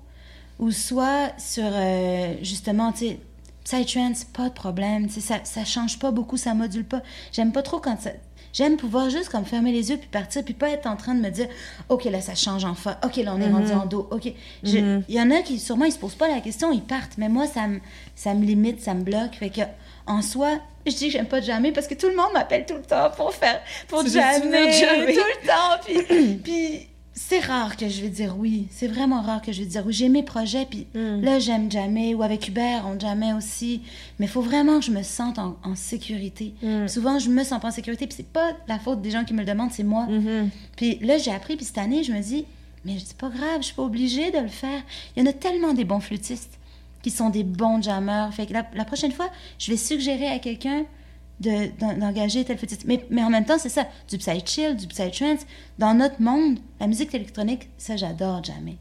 ou 0.59 0.71
soit 0.71 1.31
sur, 1.39 1.63
euh, 1.65 2.33
justement, 2.41 2.91
tu 2.91 2.99
sais, 3.07 3.19
Psytrance, 3.63 4.23
pas 4.23 4.49
de 4.49 4.53
problème. 4.53 5.07
Tu 5.07 5.15
sais, 5.15 5.21
ça, 5.21 5.35
ça 5.43 5.63
change 5.63 5.99
pas 5.99 6.09
beaucoup, 6.11 6.37
ça 6.37 6.53
module 6.55 6.85
pas. 6.85 7.01
J'aime 7.31 7.51
pas 7.51 7.61
trop 7.61 7.79
quand 7.79 7.99
ça. 8.01 8.09
J'aime 8.51 8.77
pouvoir 8.77 9.11
juste 9.11 9.29
comme 9.29 9.45
fermer 9.45 9.71
les 9.71 9.91
yeux 9.91 9.97
puis 9.97 10.07
partir 10.07 10.43
puis 10.43 10.55
pas 10.55 10.69
être 10.71 10.87
en 10.87 10.95
train 10.95 11.13
de 11.13 11.19
me 11.21 11.29
dire 11.29 11.47
OK 11.87 12.05
là 12.05 12.19
ça 12.19 12.33
change 12.33 12.65
en 12.65 12.73
fa 12.73 12.99
OK 13.05 13.17
là 13.17 13.35
on 13.35 13.39
est 13.39 13.47
rendu 13.47 13.71
en 13.73 13.85
do 13.85 14.07
OK 14.09 14.33
Je- 14.63 15.01
il 15.07 15.13
y 15.15 15.21
en 15.21 15.29
a 15.29 15.43
qui 15.43 15.59
sûrement 15.59 15.85
ils 15.85 15.91
se 15.91 15.99
posent 15.99 16.15
pas 16.15 16.27
la 16.27 16.41
question 16.41 16.71
ils 16.71 16.81
partent 16.81 17.19
mais 17.19 17.29
moi 17.29 17.45
ça 17.45 17.67
me 17.67 17.79
ça 18.15 18.33
me 18.33 18.43
limite 18.43 18.81
ça 18.81 18.95
me 18.95 19.03
bloque 19.03 19.35
fait 19.37 19.51
que 19.51 19.61
en 20.07 20.23
soi 20.23 20.57
je 20.87 20.93
dis 20.93 21.05
que 21.05 21.11
j'aime 21.11 21.27
pas 21.27 21.41
jammer 21.41 21.71
parce 21.71 21.85
que 21.85 21.93
tout 21.93 22.07
le 22.09 22.15
monde 22.15 22.33
m'appelle 22.33 22.65
tout 22.65 22.73
le 22.73 22.81
temps 22.81 23.11
pour 23.15 23.35
faire 23.35 23.61
pour 23.87 24.03
jammer, 24.07 24.71
jammer? 24.71 25.13
tout 25.13 25.21
le 25.43 25.47
temps 25.47 25.77
puis 25.85 26.35
puis 26.43 26.88
c'est 27.21 27.41
rare 27.41 27.75
que 27.75 27.89
je 27.89 28.01
vais 28.01 28.09
dire 28.09 28.35
oui. 28.37 28.67
C'est 28.71 28.87
vraiment 28.87 29.21
rare 29.21 29.41
que 29.41 29.51
je 29.51 29.59
vais 29.59 29.65
dire 29.67 29.85
oui. 29.85 29.91
J'ai 29.93 30.07
mes 30.07 30.23
projets, 30.23 30.65
puis 30.65 30.87
là, 30.93 31.37
j'aime 31.37 31.69
jammer. 31.69 32.15
Ou 32.15 32.23
avec 32.23 32.47
Hubert, 32.47 32.85
on 32.87 32.97
jamais 32.99 33.33
aussi. 33.33 33.81
Mais 34.19 34.25
il 34.25 34.29
faut 34.29 34.41
vraiment 34.41 34.79
que 34.79 34.85
je 34.85 34.91
me 34.91 35.03
sente 35.03 35.37
en, 35.37 35.57
en 35.63 35.75
sécurité. 35.75 36.53
Souvent, 36.87 37.19
je 37.19 37.29
me 37.29 37.43
sens 37.43 37.59
pas 37.61 37.67
en 37.67 37.71
sécurité, 37.71 38.07
puis 38.07 38.15
c'est 38.15 38.31
pas 38.31 38.53
la 38.67 38.79
faute 38.79 39.01
des 39.01 39.11
gens 39.11 39.25
qui 39.25 39.33
me 39.33 39.39
le 39.39 39.45
demandent, 39.45 39.71
c'est 39.71 39.83
moi. 39.83 40.07
Puis 40.77 40.97
là, 41.01 41.17
j'ai 41.17 41.31
appris, 41.31 41.55
puis 41.57 41.65
cette 41.65 41.77
année, 41.77 42.03
je 42.03 42.13
me 42.13 42.21
dis, 42.21 42.45
mais 42.85 42.95
c'est 43.03 43.17
pas 43.17 43.29
grave, 43.29 43.57
je 43.59 43.65
suis 43.65 43.75
pas 43.75 43.83
obligée 43.83 44.31
de 44.31 44.39
le 44.39 44.47
faire. 44.47 44.81
Il 45.15 45.23
y 45.23 45.27
en 45.27 45.29
a 45.29 45.33
tellement 45.33 45.73
des 45.73 45.83
bons 45.83 45.99
flûtistes 45.99 46.57
qui 47.03 47.11
sont 47.11 47.29
des 47.29 47.43
bons 47.43 47.81
jammers. 47.81 48.29
Fait 48.31 48.45
que 48.45 48.53
la, 48.53 48.65
la 48.73 48.85
prochaine 48.85 49.11
fois, 49.11 49.29
je 49.57 49.71
vais 49.71 49.77
suggérer 49.77 50.27
à 50.27 50.39
quelqu'un 50.39 50.85
de- 51.39 51.69
d'en- 51.79 51.97
d'engager 51.97 52.43
tel 52.45 52.57
flûtiste. 52.57 52.83
Mais, 52.85 53.05
mais 53.09 53.23
en 53.23 53.29
même 53.29 53.45
temps, 53.45 53.57
c'est 53.59 53.69
ça, 53.69 53.87
du 54.09 54.17
psy-chill, 54.17 54.75
du 54.75 54.87
psy-trance. 54.87 55.41
Dans 55.77 55.93
notre 55.93 56.21
monde, 56.21 56.59
la 56.79 56.87
musique 56.87 57.13
électronique, 57.13 57.69
ça, 57.77 57.95
j'adore 57.97 58.43
jamais. 58.43 58.77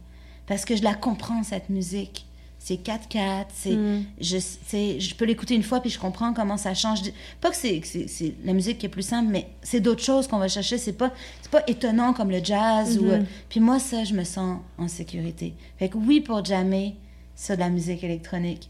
Parce 0.47 0.65
que 0.65 0.75
je 0.77 0.83
la 0.83 0.95
comprends, 0.95 1.43
cette 1.43 1.69
musique. 1.71 2.25
C'est 2.61 2.83
4-4, 2.83 3.47
c'est... 3.55 3.71
Je, 4.21 4.39
c'est- 4.39 4.99
je 4.99 5.15
peux 5.15 5.25
l'écouter 5.25 5.55
une 5.55 5.63
fois, 5.63 5.81
puis 5.81 5.91
je 5.91 5.99
comprends 5.99 6.35
comment 6.35 6.57
ça 6.57 6.75
change. 6.75 7.01
Pas 7.41 7.51
que 7.51 7.57
c'est 7.57 7.81
c'est- 7.85 8.09
c'est 8.09 8.35
la 8.45 8.53
musique 8.53 8.79
qui 8.79 8.87
est 8.87 8.91
plus 8.91 9.07
simple, 9.07 9.31
mais 9.31 9.49
c'est 9.63 9.79
d'autres 9.81 10.03
choses 10.03 10.27
qu'on 10.27 10.39
va 10.39 10.49
chercher. 10.49 10.77
C'est 10.77 10.93
pas, 10.95 11.13
c'est 11.41 11.51
pas 11.53 11.63
étonnant 11.69 12.13
comme 12.13 12.31
le 12.31 12.43
jazz. 12.43 12.99
ou, 12.99 13.05
euh, 13.13 13.23
puis 13.49 13.61
moi, 13.61 13.79
ça, 13.79 14.03
je 14.03 14.13
me 14.15 14.25
sens 14.25 14.59
en 14.77 14.89
sécurité. 14.89 15.55
Fait 15.79 15.89
que 15.89 15.97
oui, 15.99 16.21
pour 16.21 16.45
jammer, 16.45 16.97
c'est 17.37 17.55
de 17.55 17.61
la 17.61 17.71
musique 17.71 18.03
électronique. 18.03 18.69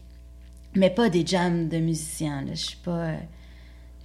Mais 0.75 0.91
pas 0.91 1.09
des 1.09 1.25
jams 1.25 1.67
de 1.67 1.77
musiciens. 1.79 2.41
là. 2.43 2.51
Je 2.53 2.61
suis 2.67 2.77
pas... 2.77 2.91
euh, 2.91 3.17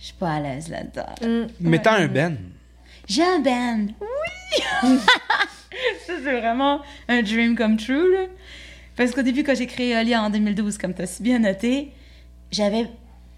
je 0.05 0.09
suis 0.09 0.17
pas 0.19 0.35
à 0.35 0.41
l'aise 0.41 0.69
là-dedans. 0.69 1.47
Mettant 1.61 1.93
un 1.93 2.09
ben. 2.09 2.37
J'ai 3.09 3.23
un 3.23 3.39
band. 3.39 3.87
Oui! 4.03 4.61
ça, 6.07 6.13
c'est 6.23 6.41
vraiment 6.41 6.83
un 7.09 7.23
dream 7.23 7.57
come 7.57 7.79
true, 7.79 8.13
là. 8.13 8.27
Parce 8.97 9.13
qu'au 9.13 9.23
début, 9.23 9.45
quand 9.45 9.55
j'ai 9.55 9.67
créé 9.67 9.97
Olia 9.97 10.23
en 10.23 10.29
2012, 10.29 10.77
comme 10.77 10.93
tu 10.93 11.01
as 11.01 11.07
si 11.07 11.23
bien 11.23 11.39
noté, 11.39 11.93
j'avais 12.51 12.87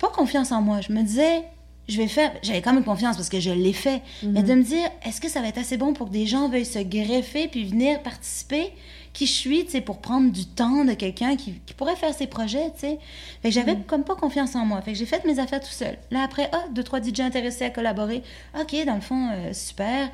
pas 0.00 0.08
confiance 0.08 0.50
en 0.50 0.60
moi. 0.60 0.80
Je 0.80 0.92
me 0.92 1.02
disais, 1.02 1.44
je 1.86 1.98
vais 1.98 2.08
faire. 2.08 2.32
J'avais 2.42 2.62
quand 2.62 2.74
même 2.74 2.82
confiance 2.82 3.14
parce 3.14 3.28
que 3.28 3.38
je 3.38 3.52
l'ai 3.52 3.72
fait. 3.72 4.02
Mais 4.24 4.42
de 4.42 4.54
me 4.54 4.64
dire, 4.64 4.88
est-ce 5.06 5.20
que 5.20 5.28
ça 5.28 5.42
va 5.42 5.46
être 5.46 5.58
assez 5.58 5.76
bon 5.76 5.92
pour 5.92 6.08
que 6.08 6.12
des 6.12 6.26
gens 6.26 6.48
veuillent 6.48 6.64
se 6.64 6.80
greffer 6.80 7.46
puis 7.46 7.62
venir 7.62 8.02
participer? 8.02 8.72
Qui 9.16 9.24
je 9.26 9.32
suis, 9.32 9.64
tu 9.64 9.80
pour 9.80 9.98
prendre 10.02 10.30
du 10.30 10.44
temps 10.44 10.84
de 10.84 10.92
quelqu'un 10.92 11.36
qui, 11.36 11.54
qui 11.64 11.72
pourrait 11.72 11.96
faire 11.96 12.12
ses 12.12 12.26
projets, 12.26 12.70
tu 12.74 12.80
sais. 12.80 12.98
Fait 13.40 13.48
que 13.48 13.54
j'avais 13.54 13.74
comme 13.86 14.04
pas 14.04 14.14
confiance 14.14 14.54
en 14.54 14.66
moi. 14.66 14.82
Fait 14.82 14.92
que 14.92 14.98
j'ai 14.98 15.06
fait 15.06 15.24
mes 15.24 15.38
affaires 15.38 15.60
tout 15.60 15.72
seul. 15.72 15.96
Là, 16.10 16.22
après, 16.22 16.50
ah, 16.52 16.64
deux, 16.70 16.82
trois 16.84 17.00
DJ 17.02 17.20
intéressés 17.20 17.64
à 17.64 17.70
collaborer. 17.70 18.22
OK, 18.60 18.76
dans 18.84 18.94
le 18.94 19.00
fond, 19.00 19.30
euh, 19.32 19.54
super. 19.54 20.10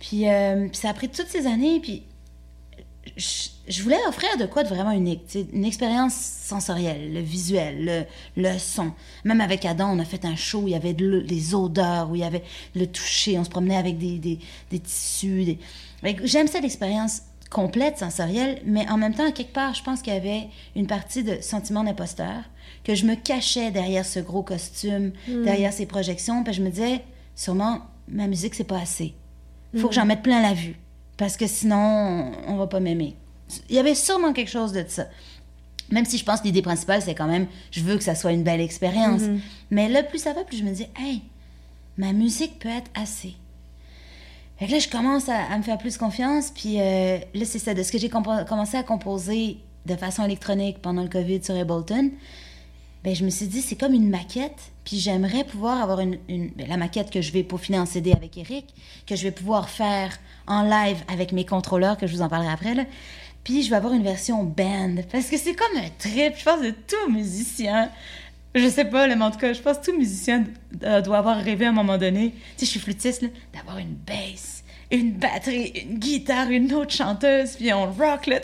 Puis, 0.00 0.28
euh, 0.28 0.66
puis 0.66 0.76
ça 0.76 0.88
a 0.90 0.94
pris 0.94 1.08
toutes 1.08 1.28
ces 1.28 1.46
années, 1.46 1.78
puis 1.80 2.02
je, 3.16 3.48
je 3.68 3.82
voulais 3.84 3.96
offrir 4.08 4.36
de 4.38 4.46
quoi 4.46 4.64
de 4.64 4.68
vraiment 4.68 4.90
unique, 4.90 5.22
une 5.52 5.64
expérience 5.64 6.14
sensorielle, 6.14 7.12
le 7.14 7.20
visuel, 7.20 7.84
le, 8.36 8.42
le 8.42 8.58
son. 8.58 8.92
Même 9.24 9.40
avec 9.40 9.64
Adam, 9.64 9.90
on 9.92 9.98
a 10.00 10.04
fait 10.04 10.24
un 10.24 10.34
show 10.34 10.62
où 10.62 10.66
il 10.68 10.72
y 10.72 10.74
avait 10.76 10.94
de 10.94 11.20
des 11.20 11.54
odeurs, 11.54 12.10
où 12.10 12.16
il 12.16 12.22
y 12.22 12.24
avait 12.24 12.42
le 12.74 12.86
toucher, 12.88 13.38
on 13.38 13.44
se 13.44 13.50
promenait 13.50 13.76
avec 13.76 13.98
des, 13.98 14.18
des, 14.18 14.40
des 14.72 14.80
tissus. 14.80 15.44
des- 15.44 15.58
J'aime 16.24 16.48
cette 16.48 16.64
expérience 16.64 17.22
complète, 17.50 17.98
sensorielle, 17.98 18.60
mais 18.64 18.88
en 18.88 18.96
même 18.96 19.14
temps, 19.14 19.30
quelque 19.30 19.52
part, 19.52 19.74
je 19.74 19.82
pense 19.82 20.02
qu'il 20.02 20.12
y 20.12 20.16
avait 20.16 20.48
une 20.74 20.86
partie 20.86 21.22
de 21.22 21.40
sentiment 21.40 21.84
d'imposteur, 21.84 22.42
que 22.84 22.94
je 22.94 23.06
me 23.06 23.14
cachais 23.14 23.70
derrière 23.70 24.04
ce 24.04 24.20
gros 24.20 24.42
costume, 24.42 25.12
derrière 25.28 25.72
ces 25.72 25.86
projections, 25.86 26.42
puis 26.44 26.52
je 26.52 26.62
me 26.62 26.70
disais, 26.70 27.02
sûrement, 27.34 27.82
ma 28.08 28.26
musique, 28.26 28.54
c'est 28.54 28.64
pas 28.64 28.80
assez. 28.80 29.14
Il 29.74 29.80
faut 29.80 29.88
que 29.88 29.94
j'en 29.94 30.06
mette 30.06 30.22
plein 30.22 30.40
la 30.40 30.54
vue. 30.54 30.76
Parce 31.16 31.36
que 31.36 31.46
sinon, 31.46 32.32
on, 32.46 32.56
va 32.56 32.66
pas 32.66 32.80
m'aimer. 32.80 33.14
Il 33.68 33.76
y 33.76 33.78
avait 33.78 33.94
sûrement 33.94 34.32
quelque 34.32 34.50
chose 34.50 34.72
de 34.72 34.84
ça. 34.86 35.06
Même 35.90 36.04
si 36.04 36.18
je 36.18 36.24
pense 36.24 36.40
que 36.40 36.46
l'idée 36.46 36.62
principale, 36.62 37.00
c'est 37.00 37.14
quand 37.14 37.28
même, 37.28 37.46
je 37.70 37.80
veux 37.80 37.96
que 37.96 38.04
ça 38.04 38.14
soit 38.14 38.32
une 38.32 38.42
belle 38.42 38.60
expérience. 38.60 39.22
Mais 39.70 39.88
là, 39.88 40.02
plus 40.02 40.18
ça 40.18 40.32
va, 40.32 40.44
plus 40.44 40.58
je 40.58 40.64
me 40.64 40.72
dis, 40.72 40.86
hey, 40.98 41.22
ma 41.96 42.12
musique 42.12 42.58
peut 42.58 42.68
être 42.68 42.90
assez. 42.94 43.34
Fait 44.58 44.66
que 44.66 44.72
là, 44.72 44.78
je 44.78 44.88
commence 44.88 45.28
à, 45.28 45.56
me 45.56 45.62
faire 45.62 45.78
plus 45.78 45.98
confiance. 45.98 46.50
Puis 46.50 46.80
euh, 46.80 47.18
là, 47.34 47.44
c'est 47.44 47.58
ça, 47.58 47.74
de 47.74 47.82
ce 47.82 47.92
que 47.92 47.98
j'ai 47.98 48.08
commencé 48.08 48.76
à 48.76 48.82
composer 48.82 49.58
de 49.84 49.96
façon 49.96 50.24
électronique 50.24 50.78
pendant 50.80 51.02
le 51.02 51.08
COVID 51.08 51.44
sur 51.44 51.54
Ableton, 51.54 52.10
ben, 53.04 53.14
je 53.14 53.24
me 53.24 53.30
suis 53.30 53.46
dit, 53.46 53.62
c'est 53.62 53.76
comme 53.76 53.92
une 53.92 54.08
maquette. 54.10 54.72
Puis 54.84 54.98
j'aimerais 54.98 55.44
pouvoir 55.44 55.82
avoir 55.82 56.00
une- 56.00 56.18
ben, 56.28 56.66
la 56.68 56.76
maquette 56.76 57.10
que 57.10 57.20
je 57.20 57.32
vais 57.32 57.42
peaufiner 57.42 57.78
en 57.78 57.86
CD 57.86 58.12
avec 58.12 58.36
Eric, 58.36 58.66
que 59.06 59.14
je 59.14 59.22
vais 59.24 59.30
pouvoir 59.30 59.68
faire 59.68 60.18
en 60.46 60.62
live 60.62 60.98
avec 61.12 61.32
mes 61.32 61.44
contrôleurs, 61.44 61.98
que 61.98 62.06
je 62.06 62.16
vous 62.16 62.22
en 62.22 62.28
parlerai 62.28 62.50
après. 62.52 62.74
Là. 62.74 62.84
Puis 63.44 63.62
je 63.62 63.70
vais 63.70 63.76
avoir 63.76 63.92
une 63.92 64.02
version 64.02 64.42
band. 64.42 64.96
Parce 65.12 65.26
que 65.26 65.36
c'est 65.36 65.54
comme 65.54 65.76
un 65.76 65.88
trip, 65.98 66.34
je 66.36 66.44
pense, 66.44 66.60
de 66.62 66.70
tout 66.70 67.12
musicien. 67.12 67.90
Je 68.56 68.68
sais 68.70 68.86
pas, 68.86 69.06
mais 69.06 69.22
en 69.22 69.30
tout 69.30 69.38
cas, 69.38 69.52
je 69.52 69.60
pense 69.60 69.76
que 69.78 69.84
tout 69.90 69.98
musicien 69.98 70.44
euh, 70.82 71.02
doit 71.02 71.18
avoir 71.18 71.36
rêvé 71.36 71.66
à 71.66 71.68
un 71.68 71.72
moment 71.72 71.98
donné. 71.98 72.30
Tu 72.56 72.64
sais, 72.64 72.66
je 72.66 72.70
suis 72.70 72.80
flûtiste, 72.80 73.20
là, 73.20 73.28
d'avoir 73.52 73.76
une 73.76 73.94
bass, 73.94 74.64
une 74.90 75.12
batterie, 75.12 75.72
une 75.74 75.98
guitare, 75.98 76.48
une 76.48 76.72
autre 76.72 76.92
chanteuse, 76.92 77.56
puis 77.56 77.70
on 77.74 77.92
rock, 77.92 78.26
là. 78.26 78.40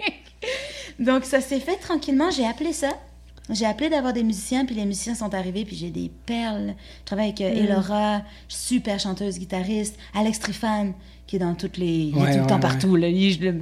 Donc, 0.98 1.26
ça 1.26 1.42
s'est 1.42 1.60
fait 1.60 1.76
tranquillement. 1.76 2.30
J'ai 2.30 2.46
appelé 2.46 2.72
ça. 2.72 2.88
J'ai 3.50 3.66
appelé 3.66 3.90
d'avoir 3.90 4.14
des 4.14 4.22
musiciens, 4.22 4.64
puis 4.64 4.74
les 4.74 4.86
musiciens 4.86 5.14
sont 5.14 5.34
arrivés, 5.34 5.66
puis 5.66 5.76
j'ai 5.76 5.90
des 5.90 6.10
perles. 6.24 6.74
Je 7.00 7.04
travaille 7.04 7.34
avec 7.36 7.40
euh, 7.42 7.62
Elora, 7.62 8.22
super 8.48 8.98
chanteuse, 8.98 9.38
guitariste. 9.38 9.98
Alex 10.14 10.38
Trifan, 10.38 10.94
qui 11.30 11.36
est 11.36 11.38
dans 11.38 11.54
toutes 11.54 11.76
les... 11.76 11.86
Il 11.86 12.08
est 12.08 12.12
tout 12.12 12.18
le 12.18 12.24
ouais, 12.24 12.46
temps 12.48 12.56
ouais. 12.56 12.60
partout, 12.60 12.96
là. 12.96 13.06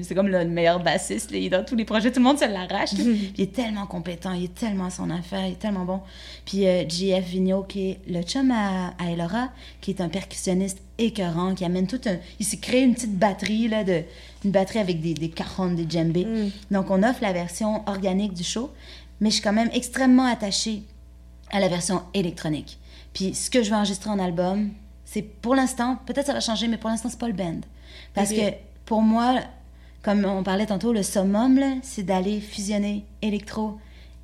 C'est 0.00 0.14
comme 0.14 0.28
le 0.28 0.42
meilleur 0.46 0.82
bassiste, 0.82 1.30
là. 1.30 1.36
Il 1.36 1.44
est 1.44 1.50
dans 1.50 1.62
tous 1.62 1.76
les 1.76 1.84
projets. 1.84 2.10
Tout 2.10 2.18
le 2.18 2.24
monde 2.24 2.38
se 2.38 2.46
l'arrache. 2.46 2.94
Puis 2.94 3.34
il 3.36 3.42
est 3.42 3.52
tellement 3.52 3.84
compétent, 3.84 4.32
il 4.32 4.44
est 4.44 4.54
tellement 4.54 4.86
à 4.86 4.90
son 4.90 5.10
affaire, 5.10 5.44
il 5.44 5.52
est 5.52 5.58
tellement 5.58 5.84
bon. 5.84 6.00
Puis 6.46 6.66
euh, 6.66 6.88
JF 6.88 7.26
Vigneault, 7.28 7.64
qui 7.64 7.90
est 7.90 7.98
le 8.08 8.22
chum 8.22 8.50
à, 8.52 8.94
à 8.98 9.10
Elora, 9.10 9.50
qui 9.82 9.90
est 9.90 10.00
un 10.00 10.08
percussionniste 10.08 10.78
écœurant, 10.96 11.54
qui 11.54 11.66
amène 11.66 11.86
tout 11.86 12.00
un... 12.06 12.16
Il 12.40 12.46
s'est 12.46 12.56
créé 12.56 12.84
une 12.84 12.94
petite 12.94 13.18
batterie, 13.18 13.68
là, 13.68 13.84
de... 13.84 14.02
Une 14.46 14.50
batterie 14.50 14.78
avec 14.78 15.02
des, 15.02 15.12
des 15.12 15.28
des 15.28 15.86
djembés. 15.90 16.26
Donc, 16.70 16.90
on 16.90 17.02
offre 17.02 17.20
la 17.20 17.34
version 17.34 17.86
organique 17.86 18.32
du 18.32 18.44
show, 18.44 18.70
mais 19.20 19.28
je 19.28 19.34
suis 19.34 19.42
quand 19.42 19.52
même 19.52 19.68
extrêmement 19.74 20.24
attachée 20.24 20.84
à 21.50 21.60
la 21.60 21.68
version 21.68 22.00
électronique. 22.14 22.78
Puis 23.12 23.34
ce 23.34 23.50
que 23.50 23.62
je 23.62 23.68
vais 23.68 23.76
enregistrer 23.76 24.08
en 24.08 24.18
album, 24.18 24.70
C'est 25.10 25.22
pour 25.22 25.54
l'instant, 25.54 25.96
peut-être 26.04 26.26
ça 26.26 26.34
va 26.34 26.40
changer, 26.40 26.68
mais 26.68 26.76
pour 26.76 26.90
l'instant, 26.90 27.08
c'est 27.08 27.18
pas 27.18 27.28
le 27.28 27.32
band. 27.32 27.60
Parce 28.12 28.28
que 28.30 28.52
pour 28.84 29.00
moi, 29.00 29.40
comme 30.02 30.26
on 30.26 30.42
parlait 30.42 30.66
tantôt, 30.66 30.92
le 30.92 31.02
summum, 31.02 31.58
c'est 31.82 32.02
d'aller 32.02 32.40
fusionner 32.42 33.06
électro 33.22 33.78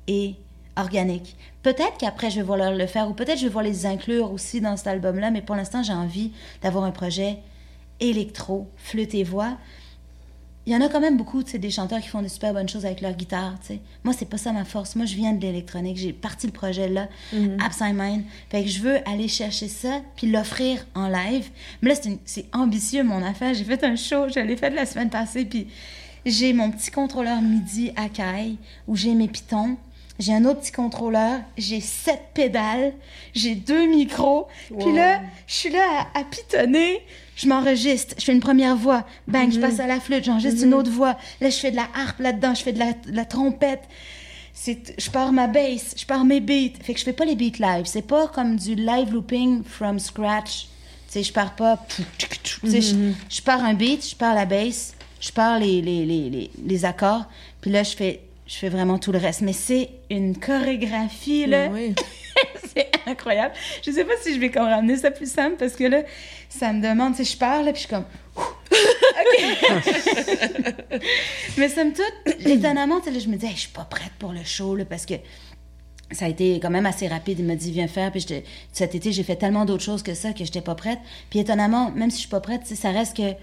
et 0.07 0.35
organique. 0.75 1.37
Peut-être 1.63 1.97
qu'après, 1.97 2.29
je 2.29 2.35
vais 2.35 2.43
vouloir 2.43 2.71
le 2.71 2.85
faire, 2.85 3.09
ou 3.09 3.13
peut-être 3.13 3.39
je 3.39 3.45
vais 3.45 3.49
vouloir 3.49 3.63
les 3.63 3.87
inclure 3.87 4.31
aussi 4.31 4.61
dans 4.61 4.77
cet 4.77 4.85
album-là, 4.85 5.31
mais 5.31 5.41
pour 5.41 5.55
l'instant, 5.55 5.81
j'ai 5.81 5.91
envie 5.91 6.33
d'avoir 6.61 6.83
un 6.83 6.91
projet 6.91 7.39
électro, 7.99 8.67
flûte 8.77 9.15
et 9.15 9.23
voix. 9.23 9.57
Il 10.67 10.73
y 10.73 10.75
en 10.75 10.81
a 10.81 10.89
quand 10.89 10.99
même 10.99 11.15
beaucoup, 11.15 11.43
tu 11.43 11.51
sais, 11.51 11.59
des 11.59 11.69
chanteurs 11.69 12.01
qui 12.01 12.07
font 12.07 12.23
de 12.23 12.27
super 12.27 12.51
bonnes 12.53 12.67
choses 12.67 12.85
avec 12.85 13.01
leur 13.01 13.13
guitare, 13.13 13.53
tu 13.61 13.67
sais. 13.75 13.79
Moi, 14.03 14.13
c'est 14.17 14.27
pas 14.27 14.37
ça 14.37 14.51
ma 14.51 14.65
force. 14.65 14.95
Moi, 14.95 15.05
je 15.05 15.15
viens 15.15 15.31
de 15.33 15.41
l'électronique. 15.41 15.97
J'ai 15.97 16.11
parti 16.11 16.47
le 16.47 16.53
projet 16.53 16.89
là, 16.89 17.07
Absent 17.63 17.93
Mind. 17.93 18.23
Fait 18.49 18.63
que 18.63 18.69
je 18.69 18.79
veux 18.79 18.97
aller 19.07 19.27
chercher 19.27 19.67
ça, 19.67 20.01
puis 20.15 20.27
l'offrir 20.31 20.85
en 20.95 21.07
live. 21.07 21.49
Mais 21.81 21.89
là, 21.91 21.95
c'est 22.25 22.41
une- 22.41 22.47
ambitieux, 22.59 23.03
mon 23.03 23.23
affaire. 23.23 23.53
J'ai 23.53 23.63
fait 23.63 23.83
un 23.83 23.95
show, 23.95 24.27
je 24.27 24.39
l'ai 24.39 24.57
fait 24.57 24.71
la 24.71 24.85
semaine 24.87 25.09
passée, 25.11 25.45
puis 25.45 25.67
j'ai 26.25 26.51
mon 26.53 26.71
petit 26.71 26.89
contrôleur 26.89 27.41
MIDI 27.41 27.91
Akai, 27.95 28.55
où 28.87 28.95
j'ai 28.95 29.13
mes 29.13 29.27
pitons. 29.27 29.77
J'ai 30.17 30.33
un 30.33 30.45
autre 30.45 30.61
petit 30.61 30.71
contrôleur, 30.71 31.41
j'ai 31.57 31.81
sept 31.81 32.21
pédales, 32.33 32.93
j'ai 33.33 33.53
deux 33.53 33.85
micros. 33.87 34.47
Puis 34.79 34.93
là, 34.95 35.21
je 35.45 35.53
suis 35.53 35.69
là 35.69 36.07
à, 36.15 36.19
à 36.21 36.23
pitonner. 36.23 37.01
Je 37.35 37.47
m'enregistre, 37.47 38.15
je 38.17 38.23
fais 38.23 38.31
une 38.31 38.39
première 38.39 38.75
voix, 38.77 39.05
bang, 39.27 39.51
je 39.51 39.59
passe 39.59 39.79
à 39.79 39.87
la 39.87 39.99
flûte, 39.99 40.23
j'enregistre 40.23 40.63
une 40.63 40.73
autre 40.73 40.89
voix. 40.91 41.17
Là, 41.41 41.49
je 41.49 41.57
fais 41.57 41.71
de 41.71 41.75
la 41.75 41.87
harpe 41.93 42.19
là-dedans, 42.19 42.53
je 42.53 42.63
fais 42.63 42.71
de 42.71 42.79
la, 42.79 42.93
de 42.93 43.11
la 43.11 43.25
trompette. 43.25 43.83
Je 44.65 45.09
pars 45.11 45.33
ma 45.33 45.47
bass, 45.47 45.95
je 45.97 46.05
pars 46.05 46.23
mes 46.23 46.39
beats. 46.39 46.79
Fait 46.81 46.93
que 46.93 46.99
je 46.99 47.03
fais 47.03 47.13
pas 47.13 47.25
les 47.25 47.35
beats 47.35 47.59
live. 47.59 47.85
C'est 47.85 48.07
pas 48.07 48.29
comme 48.29 48.55
du 48.55 48.75
live 48.75 49.11
looping 49.11 49.63
from 49.63 49.99
scratch. 49.99 50.67
Tu 51.07 51.13
sais, 51.19 51.23
je 51.23 51.33
pars 51.33 51.55
pas. 51.55 51.85
Tu 52.17 52.71
sais, 52.71 52.81
je, 52.81 52.95
je 53.29 53.41
pars 53.41 53.63
un 53.63 53.73
beat, 53.73 54.09
je 54.09 54.15
pars 54.15 54.33
la 54.33 54.45
bass, 54.45 54.93
je 55.19 55.31
pars 55.31 55.59
les, 55.59 55.81
les, 55.81 56.05
les, 56.05 56.29
les, 56.29 56.51
les 56.65 56.85
accords. 56.85 57.25
Puis 57.59 57.69
là, 57.69 57.83
je 57.83 57.95
fais, 57.95 58.21
je 58.47 58.55
fais 58.55 58.69
vraiment 58.69 58.97
tout 58.97 59.11
le 59.11 59.19
reste. 59.19 59.41
Mais 59.41 59.53
c'est 59.53 59.89
une 60.09 60.37
chorégraphie, 60.37 61.47
là. 61.47 61.67
Oui. 61.67 61.93
c'est 62.73 62.89
incroyable. 63.05 63.53
Je 63.83 63.91
sais 63.91 64.05
pas 64.05 64.13
si 64.21 64.33
je 64.33 64.39
vais 64.39 64.51
comme 64.51 64.67
ramener 64.67 64.97
ça 64.97 65.11
plus 65.11 65.31
simple 65.31 65.55
parce 65.57 65.75
que 65.75 65.83
là, 65.85 66.03
ça 66.49 66.73
me 66.73 66.81
demande, 66.81 67.15
sais, 67.15 67.23
je 67.23 67.37
parle, 67.37 67.65
là, 67.65 67.73
puis 67.73 67.83
je 67.83 67.87
suis 67.87 67.95
comme. 67.95 68.05
OK. 68.37 69.43
Mais 71.57 71.69
somme 71.69 71.93
toute, 71.93 72.45
étonnamment, 72.45 72.99
tu 72.99 73.05
sais, 73.05 73.11
là, 73.11 73.19
je 73.19 73.27
me 73.27 73.37
dis, 73.37 73.45
Hey, 73.45 73.53
je 73.55 73.61
suis 73.61 73.69
pas 73.69 73.85
prête 73.85 74.11
pour 74.19 74.33
le 74.33 74.43
show, 74.43 74.75
là, 74.75 74.85
parce 74.85 75.05
que 75.05 75.15
ça 76.11 76.25
a 76.25 76.27
été 76.27 76.59
quand 76.59 76.69
même 76.69 76.85
assez 76.85 77.07
rapide. 77.07 77.39
Il 77.39 77.45
m'a 77.45 77.55
dit, 77.55 77.71
viens 77.71 77.87
faire. 77.87 78.11
Puis 78.11 78.25
cet 78.71 78.95
été, 78.95 79.11
j'ai 79.11 79.23
fait 79.23 79.35
tellement 79.35 79.65
d'autres 79.65 79.83
choses 79.83 80.03
que 80.03 80.13
ça 80.13 80.33
que 80.33 80.45
j'étais 80.45 80.61
pas 80.61 80.75
prête. 80.75 80.99
Puis 81.29 81.39
étonnamment, 81.39 81.91
même 81.91 82.11
si 82.11 82.17
je 82.17 82.21
suis 82.21 82.29
pas 82.29 82.41
prête, 82.41 82.65
ça 82.65 82.91
reste 82.91 83.17
que 83.17 83.33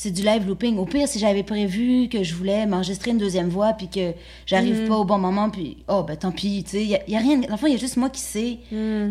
c'est 0.00 0.12
du 0.12 0.22
live 0.22 0.46
looping. 0.46 0.78
Au 0.78 0.84
pire, 0.86 1.08
si 1.08 1.18
j'avais 1.18 1.42
prévu 1.42 2.08
que 2.08 2.22
je 2.22 2.32
voulais 2.36 2.66
m'enregistrer 2.66 3.10
une 3.10 3.18
deuxième 3.18 3.48
voix, 3.48 3.72
puis 3.72 3.88
que 3.88 4.12
j'arrive 4.46 4.86
pas 4.86 4.94
au 4.94 5.04
bon 5.04 5.18
moment, 5.18 5.50
puis 5.50 5.78
oh, 5.88 6.04
ben 6.06 6.16
tant 6.16 6.30
pis, 6.30 6.62
tu 6.62 6.70
sais, 6.70 6.82
il 6.84 6.88
y, 6.90 6.94
a- 6.94 7.10
y 7.10 7.16
a 7.16 7.18
rien. 7.18 7.38
Dans 7.38 7.50
le 7.50 7.56
fond, 7.56 7.66
il 7.66 7.72
y 7.72 7.76
a 7.76 7.78
juste 7.78 7.96
moi 7.96 8.08
qui 8.08 8.20
sais 8.20 8.58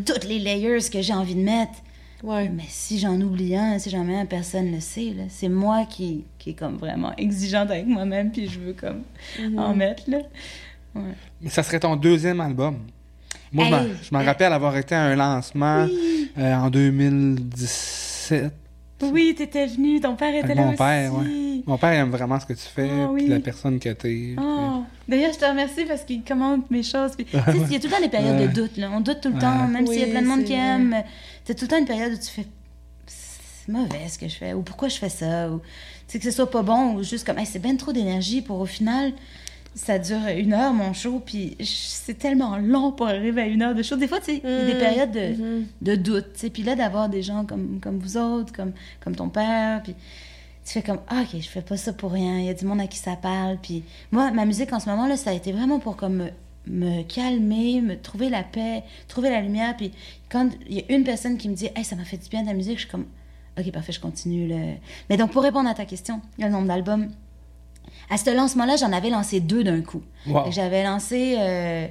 toutes 0.05 0.23
les 0.23 0.39
layers 0.39 0.79
que 0.89 1.01
j'ai 1.01 1.11
envie 1.13 1.35
de 1.35 1.41
mettre. 1.41 1.73
Ouais. 2.23 2.49
Mais 2.49 2.63
si 2.69 2.97
j'en 2.99 3.19
oublie 3.19 3.55
un, 3.55 3.77
si 3.79 3.89
j'en 3.89 4.03
mets 4.05 4.15
un, 4.17 4.25
personne 4.25 4.67
ne 4.71 4.75
le 4.75 4.79
sait. 4.79 5.13
là. 5.15 5.23
C'est 5.29 5.49
moi 5.49 5.85
qui, 5.89 6.23
qui 6.39 6.51
est 6.51 6.53
comme 6.53 6.77
vraiment 6.77 7.13
exigeante 7.17 7.69
avec 7.69 7.85
moi-même, 7.85 8.31
puis 8.31 8.47
je 8.47 8.57
veux 8.59 8.73
comme 8.73 9.01
en 9.57 9.75
mettre, 9.75 10.03
là. 10.09 10.19
Mais 11.41 11.49
ça 11.49 11.61
serait 11.63 11.79
ton 11.81 11.95
deuxième 11.97 12.39
album. 12.41 12.77
Moi, 13.51 13.65
je 13.65 13.69
m'en- 13.71 13.77
Hey, 13.81 13.87
je 14.09 14.15
m'en 14.15 14.23
rappelle 14.23 14.51
avoir 14.53 14.75
été 14.77 14.95
à 14.95 15.03
un 15.03 15.15
lancement 15.15 15.85
euh, 16.37 16.53
en 16.55 16.69
2017. 16.71 18.53
Oui, 19.01 19.35
t'étais 19.37 19.67
venu, 19.67 19.99
ton 19.99 20.15
père 20.15 20.33
était 20.33 20.43
Avec 20.45 20.55
là 20.57 20.61
mon 20.63 20.67
aussi. 20.69 20.77
père, 20.77 21.13
ouais. 21.13 21.61
Mon 21.67 21.77
père 21.77 21.91
aime 21.91 22.09
vraiment 22.09 22.39
ce 22.39 22.45
que 22.45 22.53
tu 22.53 22.61
fais, 22.73 22.89
Ah 22.89 23.09
puis 23.13 23.23
oui. 23.23 23.27
la 23.27 23.39
personne 23.39 23.79
que 23.79 23.89
t'es. 23.89 24.35
Oh. 24.41 24.83
D'ailleurs, 25.07 25.33
je 25.33 25.37
te 25.39 25.45
remercie 25.45 25.85
parce 25.85 26.03
qu'il 26.03 26.23
commente 26.23 26.69
mes 26.71 26.81
choses. 26.83 27.11
Puis, 27.15 27.25
tu 27.25 27.31
sais, 27.31 27.41
il 27.67 27.73
y 27.73 27.75
a 27.75 27.79
tout 27.79 27.87
le 27.87 27.93
temps 27.93 28.01
des 28.01 28.09
périodes 28.09 28.39
Ouais. 28.39 28.47
de 28.47 28.53
doute. 28.53 28.77
Là. 28.77 28.89
On 28.91 28.99
doute 29.01 29.21
tout 29.21 29.29
le 29.29 29.35
Ouais. 29.35 29.41
temps, 29.41 29.67
même 29.67 29.85
s'il 29.85 29.99
y 29.99 30.03
a 30.03 30.07
plein 30.07 30.21
de 30.21 30.27
monde 30.27 30.43
qui 30.43 30.53
aime. 30.53 30.95
C'est 31.45 31.53
tout 31.55 31.65
le 31.65 31.69
temps 31.69 31.77
une 31.77 31.85
période 31.85 32.13
où 32.13 32.17
tu 32.17 32.29
fais 32.31 32.45
c'est 33.05 33.71
mauvais 33.71 34.07
ce 34.09 34.17
que 34.17 34.27
je 34.27 34.35
fais 34.35 34.53
ou 34.53 34.61
pourquoi 34.61 34.87
je 34.87 34.95
fais 34.97 35.09
ça 35.09 35.49
ou 35.49 35.59
tu 35.59 35.63
sais 36.07 36.19
que 36.19 36.23
ce 36.25 36.31
soit 36.31 36.49
pas 36.49 36.61
bon 36.63 36.93
ou 36.95 37.03
juste 37.03 37.25
comme 37.25 37.37
Hey, 37.37 37.45
c'est 37.45 37.59
bien 37.59 37.75
trop 37.75 37.91
d'énergie 37.91 38.41
pour 38.41 38.59
au 38.61 38.65
final 38.65 39.11
ça 39.77 39.99
dure 39.99 40.25
une 40.35 40.53
heure 40.53 40.73
mon 40.73 40.91
show 40.93 41.21
puis 41.23 41.55
c'est 41.63 42.17
tellement 42.17 42.57
long 42.57 42.91
pour 42.91 43.07
arriver 43.07 43.41
à 43.43 43.45
une 43.45 43.61
heure 43.61 43.75
de 43.75 43.83
show 43.83 43.95
des 43.95 44.07
fois 44.07 44.19
tu 44.19 44.25
sais 44.35 44.41
il 44.43 44.49
y 44.49 44.53
a 44.53 44.65
des 44.65 44.73
Mm. 44.73 44.77
périodes 44.79 45.11
de, 45.11 45.41
Mhm. 45.43 45.65
de 45.83 45.95
doute 45.95 46.33
tu 46.33 46.39
sais 46.39 46.49
puis 46.49 46.63
là 46.63 46.75
d'avoir 46.75 47.09
des 47.09 47.21
gens 47.21 47.45
comme 47.45 47.79
comme 47.79 47.99
vous 47.99 48.17
autres 48.17 48.51
comme 48.51 48.71
comme 48.99 49.15
ton 49.15 49.29
père 49.29 49.83
puis 49.83 49.93
tu 50.65 50.73
fais 50.73 50.81
comme 50.81 50.99
ah, 51.07 51.21
ok 51.21 51.39
je 51.39 51.47
fais 51.47 51.61
pas 51.61 51.77
ça 51.77 51.93
pour 51.93 52.11
rien 52.11 52.39
il 52.39 52.45
y 52.45 52.49
a 52.49 52.53
du 52.55 52.65
monde 52.65 52.81
à 52.81 52.87
qui 52.87 52.97
ça 52.97 53.15
parle 53.15 53.57
puis 53.61 53.83
moi 54.11 54.31
ma 54.31 54.45
musique 54.45 54.73
en 54.73 54.79
ce 54.79 54.89
moment 54.89 55.05
là 55.07 55.15
ça 55.15 55.29
a 55.29 55.33
été 55.33 55.51
vraiment 55.51 55.77
pour 55.79 55.95
comme 55.95 56.15
me, 56.15 56.29
me 56.67 57.03
calmer 57.03 57.79
me 57.81 57.95
trouver 58.01 58.29
la 58.29 58.41
paix 58.43 58.81
trouver 59.07 59.29
la 59.29 59.41
lumière 59.41 59.77
puis 59.77 59.91
quand 60.29 60.49
il 60.67 60.77
y 60.77 60.79
a 60.79 60.83
une 60.95 61.03
personne 61.03 61.37
qui 61.37 61.49
me 61.49 61.53
dit 61.55 61.69
hey 61.75 61.83
ça 61.83 61.95
m'a 61.95 62.03
fait 62.03 62.17
du 62.17 62.29
bien 62.29 62.43
ta 62.43 62.53
musique 62.53 62.77
je 62.77 62.81
suis 62.81 62.89
comme 62.89 63.05
ok 63.59 63.71
parfait 63.71 63.91
je 63.91 63.99
continue 63.99 64.47
là. 64.47 64.55
mais 65.09 65.17
donc 65.17 65.31
pour 65.31 65.43
répondre 65.43 65.69
à 65.69 65.75
ta 65.75 65.85
question 65.85 66.19
le 66.39 66.49
nombre 66.49 66.67
d'albums 66.67 67.09
à 68.09 68.17
ce 68.17 68.35
lancement-là, 68.35 68.75
j'en 68.77 68.91
avais 68.91 69.09
lancé 69.09 69.39
deux 69.39 69.63
d'un 69.63 69.81
coup. 69.81 70.01
Wow. 70.27 70.51
J'avais 70.51 70.83
lancé 70.83 71.35
euh, 71.37 71.87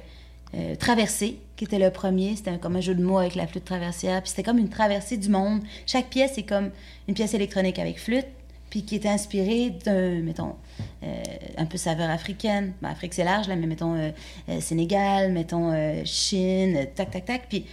euh, 0.55 0.75
Traversée, 0.75 1.39
qui 1.55 1.65
était 1.65 1.79
le 1.79 1.91
premier. 1.91 2.35
C'était 2.35 2.57
comme 2.57 2.75
un 2.75 2.81
jeu 2.81 2.95
de 2.95 3.03
mots 3.03 3.19
avec 3.19 3.35
la 3.35 3.47
flûte 3.47 3.65
traversière. 3.65 4.21
Puis 4.21 4.29
c'était 4.29 4.43
comme 4.43 4.57
une 4.57 4.69
traversée 4.69 5.17
du 5.17 5.29
monde. 5.29 5.61
Chaque 5.85 6.07
pièce 6.07 6.37
est 6.37 6.43
comme 6.43 6.71
une 7.07 7.13
pièce 7.13 7.33
électronique 7.33 7.77
avec 7.79 7.99
flûte, 7.99 8.27
puis 8.69 8.83
qui 8.83 8.95
était 8.95 9.09
inspirée 9.09 9.75
d'un, 9.85 10.21
mettons, 10.21 10.55
euh, 11.03 11.23
un 11.57 11.65
peu 11.65 11.77
saveur 11.77 12.09
africaine. 12.09 12.73
Ben, 12.81 12.89
Afrique, 12.89 13.13
c'est 13.13 13.23
large, 13.23 13.47
là, 13.47 13.55
mais 13.55 13.67
mettons 13.67 13.95
Sénégal, 14.59 15.31
mettons 15.31 15.71
Chine, 16.03 16.87
tac, 16.95 17.11
tac, 17.11 17.25
tac. 17.25 17.45
Puis 17.47 17.65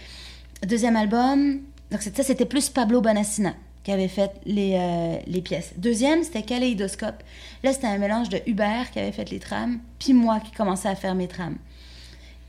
deuxième 0.67 0.95
album, 0.95 1.61
donc 1.91 2.01
ça, 2.01 2.23
c'était 2.23 2.45
plus 2.45 2.69
Pablo 2.69 3.01
Bonassina 3.01 3.53
qui 3.85 3.91
avait 3.93 4.09
fait 4.09 4.31
les, 4.45 4.73
euh, 4.77 5.15
les 5.27 5.41
pièces. 5.41 5.71
Deuxième, 5.77 6.23
c'était 6.23 6.41
Kaléidoscope. 6.41 7.23
Là, 7.63 7.71
c'était 7.71 7.87
un 7.87 7.97
mélange 7.99 8.27
de 8.29 8.41
Hubert 8.47 8.91
qui 8.91 8.99
avait 8.99 9.13
fait 9.13 9.29
les 9.29 9.39
trames, 9.39 9.79
puis 9.99 10.11
moi 10.13 10.39
qui 10.41 10.51
commençais 10.51 10.89
à 10.89 10.95
faire 10.95 11.15
mes 11.15 11.27
trames. 11.29 11.55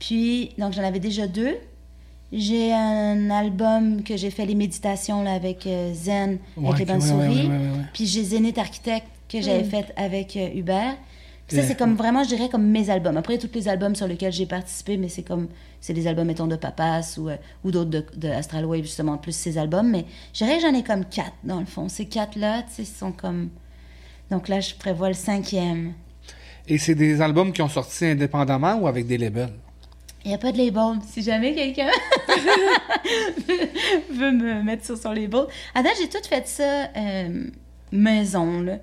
Puis, 0.00 0.50
donc 0.58 0.72
j'en 0.72 0.82
avais 0.82 0.98
déjà 1.00 1.26
deux. 1.26 1.56
J'ai 2.32 2.72
un 2.72 3.30
album 3.30 4.02
que 4.02 4.16
j'ai 4.16 4.30
fait 4.30 4.46
les 4.46 4.54
méditations 4.56 5.22
là, 5.22 5.34
avec 5.34 5.66
euh, 5.66 5.92
Zen, 5.94 6.38
Ouais, 6.56 6.68
avec 6.68 6.80
les 6.80 6.84
bonnes 6.86 7.02
ouais, 7.02 7.28
souris. 7.28 7.46
ouais. 7.48 7.58
Puis 7.92 8.06
j'ai 8.06 8.24
Zénith 8.24 8.58
Architecte 8.58 9.06
que 9.28 9.40
j'avais 9.40 9.62
Mm. 9.62 9.70
fait 9.70 9.86
avec 9.96 10.36
euh, 10.36 10.48
Hubert. 10.54 10.96
Puis 11.46 11.56
ça, 11.56 11.62
c'est 11.62 11.76
comme 11.76 11.94
vraiment, 11.94 12.24
je 12.24 12.28
dirais, 12.28 12.48
comme 12.48 12.66
mes 12.66 12.90
albums. 12.90 13.16
Après, 13.16 13.38
tous 13.38 13.50
les 13.54 13.68
albums 13.68 13.94
sur 13.94 14.08
lesquels 14.08 14.32
j'ai 14.32 14.46
participé, 14.46 14.96
mais 14.96 15.08
c'est 15.08 15.22
comme, 15.22 15.46
c'est 15.80 15.92
des 15.92 16.08
albums, 16.08 16.26
mettons, 16.26 16.48
de 16.48 16.56
Papas 16.56 17.18
ou, 17.18 17.28
euh, 17.28 17.36
ou 17.62 17.70
d'autres 17.70 17.90
de, 17.90 18.04
de 18.16 18.28
Astral 18.28 18.64
Wave, 18.64 18.82
justement, 18.82 19.16
plus 19.16 19.36
ces 19.36 19.56
albums. 19.56 19.88
Mais 19.88 20.06
je 20.32 20.44
dirais 20.44 20.58
j'en 20.60 20.74
ai 20.74 20.82
comme 20.82 21.04
quatre, 21.04 21.36
dans 21.44 21.60
le 21.60 21.66
fond. 21.66 21.88
Ces 21.88 22.06
quatre-là, 22.06 22.62
tu 22.62 22.84
sais, 22.84 22.84
sont 22.84 23.12
comme. 23.12 23.50
Donc 24.30 24.48
là, 24.48 24.58
je 24.58 24.74
prévois 24.74 25.08
le 25.08 25.14
cinquième. 25.14 25.92
Et 26.66 26.78
c'est 26.78 26.96
des 26.96 27.20
albums 27.20 27.52
qui 27.52 27.62
ont 27.62 27.68
sorti 27.68 28.06
indépendamment 28.06 28.74
ou 28.74 28.88
avec 28.88 29.06
des 29.06 29.18
labels? 29.18 29.52
Il 30.24 30.30
n'y 30.30 30.34
a 30.34 30.38
pas 30.38 30.50
de 30.50 30.58
label. 30.58 30.98
Si 31.06 31.22
jamais 31.22 31.54
quelqu'un 31.54 31.90
veut 34.10 34.32
me 34.32 34.64
mettre 34.64 34.84
sur 34.84 34.98
son 34.98 35.12
label. 35.12 35.44
À 35.72 35.84
date, 35.84 35.92
j'ai 36.00 36.08
tout 36.08 36.26
fait 36.28 36.48
ça 36.48 36.88
euh, 36.96 37.44
maison, 37.92 38.60
là. 38.62 38.78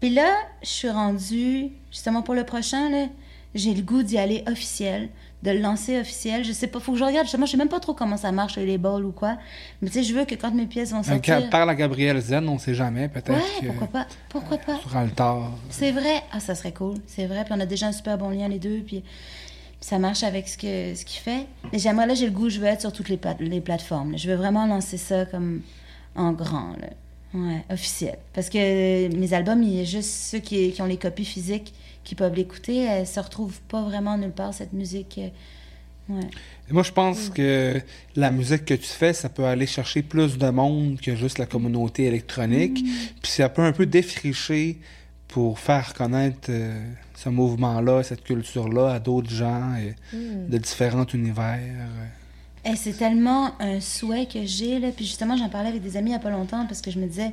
Puis 0.00 0.10
là, 0.10 0.34
je 0.62 0.68
suis 0.68 0.90
rendue, 0.90 1.70
justement 1.90 2.22
pour 2.22 2.34
le 2.34 2.44
prochain, 2.44 2.88
là, 2.90 3.06
j'ai 3.54 3.74
le 3.74 3.82
goût 3.82 4.02
d'y 4.02 4.16
aller 4.16 4.44
officiel, 4.46 5.08
de 5.42 5.50
le 5.50 5.58
lancer 5.58 5.98
officiel. 5.98 6.44
Je 6.44 6.52
sais 6.52 6.66
pas, 6.68 6.78
faut 6.78 6.92
que 6.92 6.98
je 6.98 7.04
regarde, 7.04 7.24
justement, 7.24 7.46
je 7.46 7.50
sais 7.52 7.56
même 7.56 7.68
pas 7.68 7.80
trop 7.80 7.94
comment 7.94 8.16
ça 8.16 8.30
marche, 8.30 8.56
les 8.56 8.66
labels 8.66 9.04
ou 9.04 9.10
quoi. 9.12 9.38
Mais 9.82 9.88
tu 9.88 9.94
sais, 9.94 10.02
je 10.04 10.14
veux 10.14 10.24
que 10.24 10.34
quand 10.36 10.52
mes 10.54 10.66
pièces 10.66 10.92
vont 10.92 10.98
Un 10.98 11.02
sortir... 11.02 11.50
Parle 11.50 11.68
à 11.70 11.74
Gabriel 11.74 12.20
Zen, 12.20 12.48
on 12.48 12.58
sait 12.58 12.74
jamais, 12.74 13.08
peut-être 13.08 13.30
Ouais, 13.32 13.60
que 13.60 13.66
pourquoi 13.66 13.86
pas, 13.88 14.06
pourquoi 14.28 14.58
pas. 14.58 14.78
sur 14.78 14.96
Altar. 14.96 15.50
C'est 15.70 15.90
vrai. 15.90 16.22
Ah, 16.32 16.38
ça 16.40 16.54
serait 16.54 16.72
cool. 16.72 16.96
C'est 17.06 17.26
vrai. 17.26 17.44
Puis 17.44 17.52
on 17.56 17.60
a 17.60 17.66
déjà 17.66 17.86
un 17.88 17.92
super 17.92 18.16
bon 18.18 18.30
lien, 18.30 18.46
les 18.48 18.58
deux. 18.60 18.82
Puis, 18.86 19.00
puis 19.00 19.04
ça 19.80 19.98
marche 19.98 20.22
avec 20.22 20.46
ce 20.46 20.56
que 20.58 20.94
ce 20.94 21.04
qu'il 21.04 21.20
fait. 21.20 21.46
Mais 21.72 21.78
j'aimerais, 21.80 22.06
là, 22.06 22.14
j'ai 22.14 22.26
le 22.26 22.32
goût, 22.32 22.50
je 22.50 22.60
veux 22.60 22.66
être 22.66 22.82
sur 22.82 22.92
toutes 22.92 23.08
les, 23.08 23.16
pla- 23.16 23.36
les 23.40 23.60
plateformes. 23.60 24.12
là. 24.12 24.16
Je 24.16 24.28
veux 24.30 24.36
vraiment 24.36 24.66
lancer 24.66 24.98
ça 24.98 25.24
comme 25.24 25.62
en 26.14 26.32
grand, 26.32 26.72
là. 26.80 26.88
Ouais, 27.32 27.64
officiel. 27.70 28.18
Parce 28.32 28.48
que 28.48 29.08
mes 29.14 29.32
albums, 29.32 29.62
il 29.62 29.76
y 29.76 29.80
a 29.80 29.84
juste 29.84 30.10
ceux 30.10 30.40
qui, 30.40 30.72
qui 30.72 30.82
ont 30.82 30.86
les 30.86 30.96
copies 30.96 31.24
physiques 31.24 31.72
qui 32.02 32.14
peuvent 32.14 32.34
l'écouter. 32.34 32.78
Elle 32.84 33.06
se 33.06 33.20
retrouve 33.20 33.60
pas 33.68 33.82
vraiment 33.82 34.18
nulle 34.18 34.32
part, 34.32 34.52
cette 34.54 34.72
musique. 34.72 35.18
euh, 35.18 35.28
Ouais. 36.08 36.26
Moi, 36.70 36.82
je 36.82 36.90
pense 36.90 37.28
que 37.30 37.80
la 38.16 38.32
musique 38.32 38.64
que 38.64 38.74
tu 38.74 38.86
fais, 38.88 39.12
ça 39.12 39.28
peut 39.28 39.44
aller 39.44 39.66
chercher 39.66 40.02
plus 40.02 40.38
de 40.38 40.50
monde 40.50 41.00
que 41.00 41.14
juste 41.14 41.38
la 41.38 41.46
communauté 41.46 42.04
électronique. 42.06 42.82
Puis 43.22 43.30
ça 43.30 43.48
peut 43.48 43.62
un 43.62 43.70
peu 43.72 43.86
défricher 43.86 44.78
pour 45.28 45.60
faire 45.60 45.94
connaître 45.94 46.48
euh, 46.48 46.82
ce 47.14 47.28
mouvement-là, 47.28 48.02
cette 48.02 48.24
culture-là 48.24 48.94
à 48.94 48.98
d'autres 48.98 49.30
gens 49.30 49.74
euh, 49.78 49.92
de 50.48 50.58
différents 50.58 51.06
univers. 51.14 51.60
Euh. 52.70 52.74
Eh, 52.74 52.76
c'est 52.76 52.92
tellement 52.92 53.52
un 53.60 53.80
souhait 53.80 54.26
que 54.26 54.44
j'ai, 54.46 54.78
là. 54.78 54.90
Puis 54.94 55.04
justement, 55.06 55.36
j'en 55.36 55.48
parlais 55.48 55.68
avec 55.68 55.82
des 55.82 55.96
amis 55.96 56.10
il 56.10 56.12
n'y 56.12 56.16
a 56.16 56.20
pas 56.20 56.30
longtemps 56.30 56.66
parce 56.66 56.80
que 56.80 56.90
je 56.90 56.98
me 56.98 57.06
disais, 57.06 57.30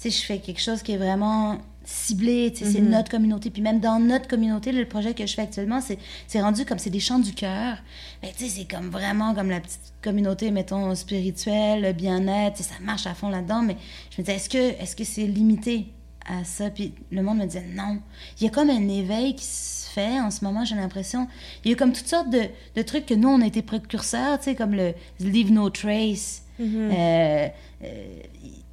tu 0.00 0.10
sais, 0.10 0.10
je 0.10 0.24
fais 0.24 0.38
quelque 0.38 0.60
chose 0.60 0.82
qui 0.82 0.92
est 0.92 0.96
vraiment 0.98 1.58
ciblé, 1.84 2.52
tu 2.52 2.64
sais, 2.64 2.72
c'est 2.72 2.80
Mhm. 2.80 2.90
notre 2.90 3.08
communauté. 3.10 3.48
Puis 3.50 3.62
même 3.62 3.78
dans 3.80 4.00
notre 4.00 4.26
communauté, 4.26 4.72
le 4.72 4.86
projet 4.86 5.14
que 5.14 5.24
je 5.26 5.34
fais 5.34 5.42
actuellement, 5.42 5.80
c'est 5.80 5.98
c'est 6.26 6.40
rendu 6.42 6.64
comme 6.64 6.78
c'est 6.78 6.90
des 6.90 7.00
chants 7.00 7.20
du 7.20 7.32
cœur. 7.32 7.76
Ben, 8.22 8.30
tu 8.36 8.44
sais, 8.44 8.50
c'est 8.50 8.64
comme 8.68 8.90
vraiment 8.90 9.34
comme 9.34 9.50
la 9.50 9.60
petite 9.60 9.92
communauté, 10.02 10.50
mettons, 10.50 10.94
spirituelle, 10.96 11.82
le 11.82 11.92
bien-être, 11.92 12.56
tu 12.56 12.62
sais, 12.64 12.68
ça 12.70 12.74
marche 12.82 13.06
à 13.06 13.14
fond 13.14 13.28
là-dedans. 13.28 13.62
Mais 13.62 13.76
je 14.10 14.20
me 14.20 14.26
disais, 14.26 14.36
est-ce 14.36 14.48
que 14.50 14.82
est-ce 14.82 14.96
que 14.96 15.04
c'est 15.04 15.26
limité? 15.26 15.86
À 16.28 16.44
ça? 16.44 16.70
Puis 16.70 16.92
le 17.10 17.22
monde 17.22 17.38
me 17.38 17.44
disait 17.46 17.64
non. 17.74 17.98
Il 18.40 18.44
y 18.44 18.46
a 18.46 18.50
comme 18.50 18.70
un 18.70 18.88
éveil 18.88 19.34
qui 19.34 19.44
se 19.44 19.88
fait 19.90 20.20
en 20.20 20.30
ce 20.30 20.44
moment, 20.44 20.64
j'ai 20.64 20.74
l'impression. 20.76 21.26
Il 21.64 21.70
y 21.70 21.74
a 21.74 21.76
comme 21.76 21.92
toutes 21.92 22.08
sortes 22.08 22.30
de, 22.30 22.42
de 22.74 22.82
trucs 22.82 23.06
que 23.06 23.14
nous, 23.14 23.28
on 23.28 23.40
a 23.40 23.46
été 23.46 23.62
précurseurs, 23.62 24.38
tu 24.38 24.44
sais, 24.44 24.54
comme 24.54 24.74
le 24.74 24.94
Leave 25.20 25.52
No 25.52 25.70
Trace. 25.70 26.42
Mhm. 26.58 26.90
Euh, 26.92 27.48
euh, 27.84 28.04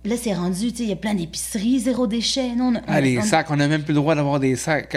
là, 0.05 0.15
c'est 0.17 0.33
rendu, 0.33 0.71
tu 0.71 0.77
sais, 0.77 0.83
il 0.83 0.89
y 0.89 0.93
a 0.93 0.97
plein 0.97 1.13
d'épiceries, 1.13 1.79
zéro 1.79 2.07
déchet. 2.07 2.55
Nous, 2.55 2.63
on, 2.65 2.75
on- 2.75 2.81
Ah, 2.87 3.01
les 3.01 3.19
on- 3.19 3.21
sacs, 3.21 3.49
on 3.51 3.55
n'a 3.57 3.67
même 3.67 3.83
plus 3.83 3.93
le 3.93 3.99
droit 3.99 4.15
d'avoir 4.15 4.39
des 4.39 4.55
sacs. 4.55 4.95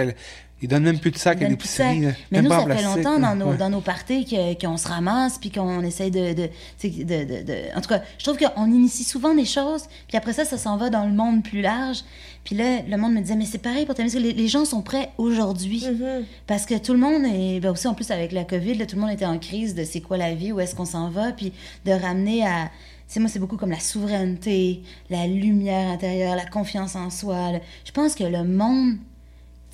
Ils 0.62 0.68
donnent 0.68 0.84
même 0.84 0.98
plus 0.98 1.10
de 1.10 1.18
sacs 1.18 1.38
on 1.40 1.44
à 1.44 1.48
donne 1.48 1.56
plus 1.58 1.66
de 1.66 1.70
sacs. 1.72 1.86
l'épicerie. 1.94 2.12
là. 2.12 2.16
Mais 2.30 2.38
Même 2.38 2.44
nous, 2.44 2.48
pas 2.50 2.62
en 2.62 2.66
ça 2.68 2.76
fait 2.76 2.82
longtemps 2.82 3.18
dans 3.18 3.34
nos, 3.36 3.46
Ouais. 3.50 3.56
dans 3.58 3.68
nos 3.68 3.82
parties 3.82 4.24
que- 4.24 4.58
qu'on 4.58 4.78
se 4.78 4.88
ramasse, 4.88 5.36
puis 5.38 5.50
qu'on 5.50 5.82
essaye 5.82 6.10
de, 6.10 6.32
de, 6.32 6.46
tu 6.78 6.90
sais, 6.90 7.04
de, 7.04 7.04
de- 7.04 7.42
de- 7.44 7.76
En 7.76 7.80
tout 7.82 7.88
cas, 7.90 8.02
je 8.18 8.24
trouve 8.24 8.38
qu'on 8.38 8.64
initie 8.66 9.04
souvent 9.04 9.34
des 9.34 9.44
choses, 9.44 9.82
puis 10.08 10.16
après 10.16 10.32
ça, 10.32 10.44
ça 10.46 10.56
s'en 10.56 10.78
va 10.78 10.88
dans 10.88 11.04
le 11.04 11.12
monde 11.12 11.42
plus 11.44 11.60
large. 11.60 12.04
Puis 12.44 12.54
là, 12.56 12.80
le 12.88 12.96
monde 12.96 13.12
me 13.12 13.20
disait, 13.20 13.34
mais 13.36 13.44
c'est 13.44 13.58
pareil 13.58 13.84
pour 13.84 13.94
ta 13.96 14.02
musique. 14.02 14.20
Les, 14.20 14.32
les 14.32 14.48
gens 14.48 14.64
sont 14.64 14.80
prêts 14.80 15.10
aujourd'hui. 15.18 15.84
Mhm. 15.86 16.24
Parce 16.46 16.64
que 16.64 16.78
tout 16.78 16.92
le 16.94 17.00
monde 17.00 17.24
est. 17.26 17.60
Ben 17.60 17.70
aussi, 17.72 17.86
en 17.88 17.92
plus, 17.94 18.10
avec 18.10 18.32
la 18.32 18.44
COVID, 18.44 18.74
là, 18.76 18.86
tout 18.86 18.96
le 18.96 19.02
monde 19.02 19.10
était 19.10 19.26
en 19.26 19.38
crise 19.38 19.74
de 19.74 19.84
c'est 19.84 20.00
quoi 20.00 20.16
la 20.16 20.34
vie, 20.34 20.52
où 20.52 20.60
est-ce 20.60 20.74
qu'on 20.74 20.84
s'en 20.86 21.10
va, 21.10 21.32
puis 21.32 21.52
de 21.84 21.92
ramener 21.92 22.46
à. 22.46 22.70
C'est 23.08 23.20
moi, 23.20 23.28
c'est 23.28 23.38
beaucoup 23.40 23.56
comme 23.56 23.70
la 23.70 23.78
souveraineté, 23.80 24.82
la 25.10 25.26
lumière 25.26 25.90
intérieure, 25.90 26.34
la 26.34 26.46
confiance 26.46 26.96
en 26.96 27.10
soi. 27.10 27.52
là. 27.52 27.58
Je 27.84 27.92
pense 27.92 28.14
que 28.14 28.24
le 28.24 28.42
monde. 28.44 28.96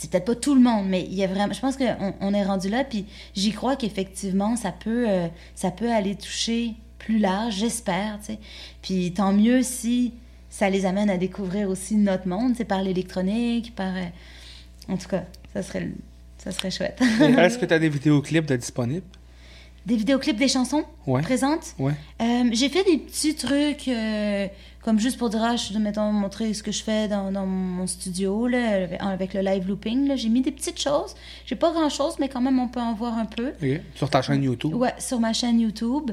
C'est 0.03 0.11
peut-être 0.11 0.25
pas 0.25 0.35
tout 0.35 0.55
le 0.57 0.61
monde, 0.61 0.87
mais 0.89 1.03
il 1.05 1.15
y 1.15 1.23
a 1.23 1.29
vraiment. 1.29 1.53
Je 1.53 1.61
pense 1.61 1.77
qu'on 1.77 2.13
on 2.21 2.35
est 2.35 2.43
rendu 2.45 2.69
là, 2.69 2.83
puis 2.83 3.05
j'y 3.37 3.53
crois 3.53 3.77
qu'effectivement, 3.77 4.57
ça 4.57 4.73
peut, 4.73 5.05
euh, 5.09 5.29
ça 5.55 5.71
peut 5.71 5.91
aller 5.93 6.17
toucher 6.17 6.73
plus 6.99 7.19
large, 7.19 7.55
j'espère, 7.55 8.19
tu 8.21 8.33
sais. 8.33 8.39
Puis 8.83 9.13
tant 9.13 9.33
mieux 9.33 9.63
si 9.63 10.13
ça 10.51 10.69
les 10.71 10.85
amène 10.87 11.09
à 11.09 11.17
découvrir 11.19 11.69
aussi 11.69 11.95
notre 11.95 12.27
monde, 12.27 12.55
c'est 12.57 12.65
par 12.65 12.83
l'électronique, 12.83 13.75
par. 13.77 13.95
euh, 13.97 14.03
En 14.89 14.97
tout 14.97 15.09
cas, 15.09 15.23
ça 15.55 15.63
serait, 15.63 15.89
ça 16.39 16.51
serait 16.51 16.71
chouette. 16.73 17.01
Et 17.21 17.25
Est-ce 17.39 17.59
que 17.59 17.65
tu 17.67 17.73
as 17.75 17.79
des 17.79 17.89
vidéoclips 17.89 18.47
de 18.47 18.57
disponibles? 18.57 19.07
Des 19.87 19.97
vidéoclips 19.97 20.37
des 20.37 20.49
chansons 20.49 20.85
Ouais. 21.07 21.23
présentes? 21.23 21.75
Ouais. 21.79 21.93
Euh, 22.21 22.51
j'ai 22.53 22.69
fait 22.69 22.85
des 22.85 22.99
petits 22.99 23.35
trucs, 23.37 23.89
comme 24.83 24.99
juste 24.99 25.17
pour 25.17 25.31
dire, 25.31 25.41
ah, 25.43 25.55
je 25.57 25.79
mettons, 25.79 26.13
montrer 26.13 26.53
ce 26.55 26.63
que 26.63 26.73
je 26.73 26.83
fais 26.83 27.07
dans, 27.07 27.31
dans 27.31 27.47
mon 27.47 27.87
studio, 27.87 28.49
là, 28.49 28.89
avec 29.01 29.33
le 29.33 29.41
live 29.41 29.69
looping. 29.69 30.09
là. 30.09 30.17
J'ai 30.17 30.29
mis 30.29 30.43
des 30.43 30.51
petites 30.51 30.81
choses. 30.81 31.15
J'ai 31.47 31.55
pas 31.55 31.71
grand-chose, 31.71 32.17
mais 32.19 32.29
quand 32.29 32.41
même, 32.41 32.59
on 32.59 32.69
peut 32.69 32.81
en 32.81 32.93
voir 32.93 33.17
un 33.17 33.27
peu. 33.27 33.53
Ok. 33.63 33.81
Sur 33.95 34.11
ta 34.11 34.23
chaîne 34.23 34.43
YouTube? 34.43 34.75
Ouais, 34.75 34.95
sur 34.99 35.21
ma 35.21 35.33
chaîne 35.33 35.61
YouTube. 35.61 36.11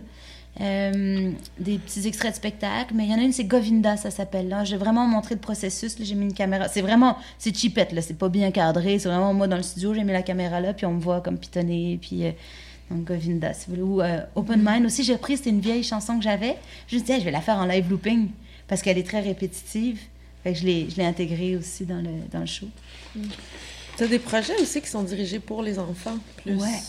Euh, 0.61 1.31
des 1.59 1.77
petits 1.77 2.07
extraits 2.07 2.31
de 2.31 2.35
spectacle, 2.35 2.93
mais 2.93 3.05
il 3.05 3.11
y 3.11 3.13
en 3.13 3.17
a 3.17 3.21
une, 3.21 3.31
c'est 3.31 3.45
Govinda, 3.45 3.97
ça 3.97 4.11
s'appelle. 4.11 4.49
Là, 4.49 4.63
j'ai 4.65 4.77
vraiment 4.77 5.07
montré 5.07 5.35
le 5.35 5.41
processus. 5.41 5.95
J'ai 5.99 6.15
mis 6.15 6.25
une 6.25 6.33
caméra. 6.33 6.67
C'est 6.67 6.81
vraiment, 6.81 7.17
c'est 7.37 7.55
cheapette, 7.55 7.91
là. 7.91 8.01
C'est 8.01 8.17
pas 8.17 8.29
bien 8.29 8.51
cadré. 8.51 8.99
C'est 8.99 9.09
vraiment 9.09 9.33
moi 9.33 9.47
dans 9.47 9.57
le 9.57 9.63
studio. 9.63 9.93
J'ai 9.95 10.03
mis 10.03 10.11
la 10.11 10.21
caméra 10.21 10.59
là, 10.59 10.73
puis 10.73 10.85
on 10.85 10.93
me 10.93 10.99
voit 10.99 11.21
comme 11.21 11.37
pitonner. 11.37 11.97
Puis 12.01 12.25
euh, 12.25 12.31
donc 12.91 13.05
Govinda, 13.05 13.53
si 13.53 13.67
vous 13.67 13.75
voulez. 13.75 13.83
Ou 13.83 14.01
euh, 14.01 14.21
Open 14.35 14.61
Mind 14.63 14.85
aussi, 14.85 15.03
j'ai 15.03 15.13
repris. 15.13 15.37
C'était 15.37 15.51
une 15.51 15.61
vieille 15.61 15.83
chanson 15.83 16.17
que 16.17 16.23
j'avais. 16.23 16.57
Je 16.87 16.97
me 16.97 17.09
Hey, 17.09 17.19
je 17.19 17.25
vais 17.25 17.31
la 17.31 17.41
faire 17.41 17.57
en 17.57 17.65
live 17.65 17.89
looping 17.89 18.29
parce 18.69 18.81
qu'elle 18.81 18.97
est 18.97 19.03
très 19.07 19.19
répétitive. 19.19 19.99
Fait 20.43 20.53
que 20.53 20.59
je 20.59 20.65
l'ai, 20.65 20.89
je 20.89 20.95
l'ai 20.95 21.03
intégrée 21.05 21.57
aussi 21.57 21.83
dans 21.85 21.97
le, 22.01 22.11
dans 22.31 22.39
le 22.39 22.45
show. 22.45 22.67
T'as 23.97 24.07
des 24.07 24.19
projets 24.19 24.55
aussi 24.61 24.79
qui 24.81 24.87
sont 24.87 25.03
dirigés 25.03 25.39
pour 25.39 25.61
les 25.61 25.77
enfants, 25.77 26.17
plus. 26.37 26.55
Ouais. 26.55 26.79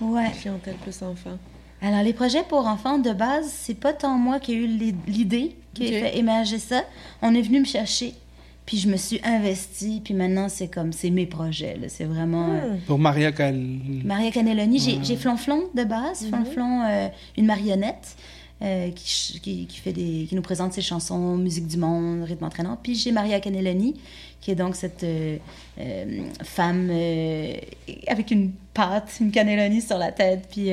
Ouais. 0.00 0.30
Clientèle 0.40 0.76
plus 0.76 1.02
enfants? 1.02 1.38
Alors, 1.82 2.02
les 2.02 2.14
projets 2.14 2.42
pour 2.48 2.66
enfants, 2.66 2.98
de 2.98 3.12
base, 3.12 3.46
c'est 3.52 3.74
pas 3.78 3.92
tant 3.92 4.16
moi 4.16 4.40
qui 4.40 4.52
ai 4.52 4.54
eu 4.56 4.66
l'i- 4.66 4.94
l'idée, 5.06 5.54
qui 5.74 5.82
Ok. 5.86 5.92
a 5.92 5.98
fait 6.00 6.18
émerger 6.18 6.58
ça. 6.58 6.82
On 7.20 7.34
est 7.34 7.42
venu 7.42 7.60
me 7.60 7.66
chercher, 7.66 8.14
puis 8.64 8.78
je 8.78 8.88
me 8.88 8.96
suis 8.96 9.20
investie, 9.22 10.00
puis 10.02 10.14
maintenant, 10.14 10.48
c'est 10.48 10.68
comme, 10.68 10.94
c'est 10.94 11.10
mes 11.10 11.26
projets, 11.26 11.76
là. 11.76 11.88
C'est 11.90 12.04
vraiment... 12.04 12.48
euh, 12.54 12.74
Hmm. 12.76 12.78
Pour 12.86 12.98
Maria 12.98 13.32
Cal... 13.32 13.54
Maria 14.02 14.30
Cannelloni, 14.30 14.78
j'ai 14.78 14.98
j'ai 15.04 15.16
Flonflon 15.16 15.64
de 15.74 15.84
base, 15.84 16.22
Mhm. 16.22 16.28
Flonflon, 16.30 16.82
euh, 16.88 17.08
une 17.36 17.44
marionnette 17.46 18.16
euh, 18.62 18.90
qui, 18.90 19.08
ch- 19.08 19.40
qui, 19.42 19.66
qui 19.66 19.78
fait 19.78 19.92
des, 19.92 20.26
qui 20.28 20.34
nous 20.34 20.42
présente 20.42 20.72
ses 20.72 20.82
chansons, 20.82 21.36
musique 21.36 21.66
du 21.66 21.76
monde, 21.76 22.22
rythme 22.24 22.44
entraînant. 22.44 22.78
Puis 22.82 22.94
j'ai 22.94 23.12
Maria 23.12 23.40
Cannelloni, 23.40 23.94
qui 24.40 24.50
est 24.50 24.54
donc 24.54 24.76
cette 24.76 25.02
euh, 25.04 25.36
euh, 25.78 26.20
femme 26.42 26.88
avec 28.06 28.30
une 28.30 28.52
pâte, 28.72 29.10
une 29.20 29.30
cannelloni 29.30 29.80
sur 29.82 29.98
la 29.98 30.12
tête. 30.12 30.46
Puis 30.50 30.70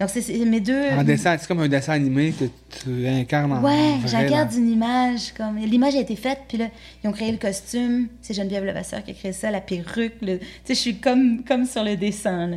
donc 0.00 0.10
c'est 0.10 0.22
c'est 0.22 0.38
mes 0.44 0.60
deux. 0.60 0.90
En 0.90 1.02
dessin, 1.04 1.36
c'est 1.38 1.46
comme 1.46 1.60
un 1.60 1.68
dessin 1.68 1.92
animé 1.94 2.32
que 2.32 2.44
tu 2.82 3.06
incarnes 3.06 3.52
en 3.52 3.62
Ouais, 3.62 3.98
là. 4.02 4.48
une 4.56 4.70
image. 4.70 5.32
comme 5.36 5.56
L'image 5.58 5.96
a 5.96 6.00
été 6.00 6.16
faite, 6.16 6.40
puis 6.48 6.58
là, 6.58 6.68
ils 7.02 7.08
ont 7.08 7.12
créé 7.12 7.30
le 7.32 7.38
costume. 7.38 8.08
C'est 8.22 8.34
Geneviève 8.34 8.64
Levasseur 8.64 9.02
qui 9.04 9.10
a 9.10 9.14
créé 9.14 9.32
ça, 9.32 9.50
la 9.50 9.60
perruque. 9.60 10.14
le- 10.22 10.38
Tu 10.38 10.46
sais, 10.64 10.74
je 10.74 10.80
suis 10.80 10.96
comme, 10.98 11.42
comme 11.44 11.66
sur 11.66 11.82
le 11.84 11.96
dessin. 11.96 12.46
là. 12.46 12.56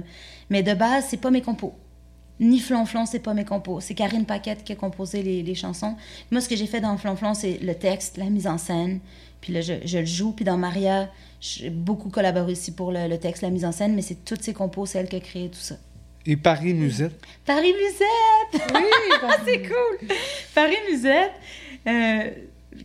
Mais 0.49 0.63
de 0.63 0.73
base, 0.73 1.05
c'est 1.09 1.19
pas 1.19 1.31
mes 1.31 1.41
compos. 1.41 1.73
Ni 2.39 2.59
Flonflon, 2.59 3.05
c'est 3.05 3.19
pas 3.19 3.33
mes 3.33 3.45
compos. 3.45 3.79
C'est 3.81 3.93
Karine 3.95 4.25
Paquette 4.25 4.63
qui 4.63 4.71
a 4.73 4.75
composé 4.75 5.23
les, 5.23 5.41
les 5.43 5.55
chansons. 5.55 5.95
Moi, 6.31 6.41
ce 6.41 6.47
que 6.49 6.55
j'ai 6.55 6.67
fait 6.67 6.81
dans 6.81 6.95
Flonflon, 6.97 7.33
c'est 7.33 7.57
le 7.61 7.73
texte, 7.75 8.17
la 8.17 8.25
mise 8.29 8.47
en 8.47 8.57
scène. 8.57 8.99
Puis 9.41 9.53
là, 9.53 9.61
je, 9.61 9.73
je 9.85 9.97
le 9.99 10.05
joue. 10.05 10.31
Puis 10.33 10.45
dans 10.45 10.57
Maria, 10.57 11.09
j'ai 11.41 11.69
beaucoup 11.69 12.09
collaboré 12.09 12.51
aussi 12.51 12.71
pour 12.73 12.91
le, 12.91 13.07
le 13.07 13.17
texte, 13.19 13.41
la 13.41 13.49
mise 13.49 13.65
en 13.65 13.71
scène. 13.71 13.95
Mais 13.95 14.01
c'est 14.03 14.23
toutes 14.25 14.43
ces 14.43 14.53
compos, 14.53 14.85
c'est 14.85 14.99
elle 14.99 15.09
qui 15.09 15.15
a 15.15 15.19
créé 15.19 15.49
tout 15.49 15.59
ça. 15.59 15.75
Et 16.25 16.35
Paris 16.35 16.73
Musette? 16.73 17.19
Paris 17.45 17.73
Musette! 17.73 18.69
Oui, 18.73 18.81
Ah, 19.23 19.37
c'est 19.45 19.61
cool! 19.63 20.07
Paris 20.53 20.75
Musette. 20.91 21.31
euh, 21.87 22.29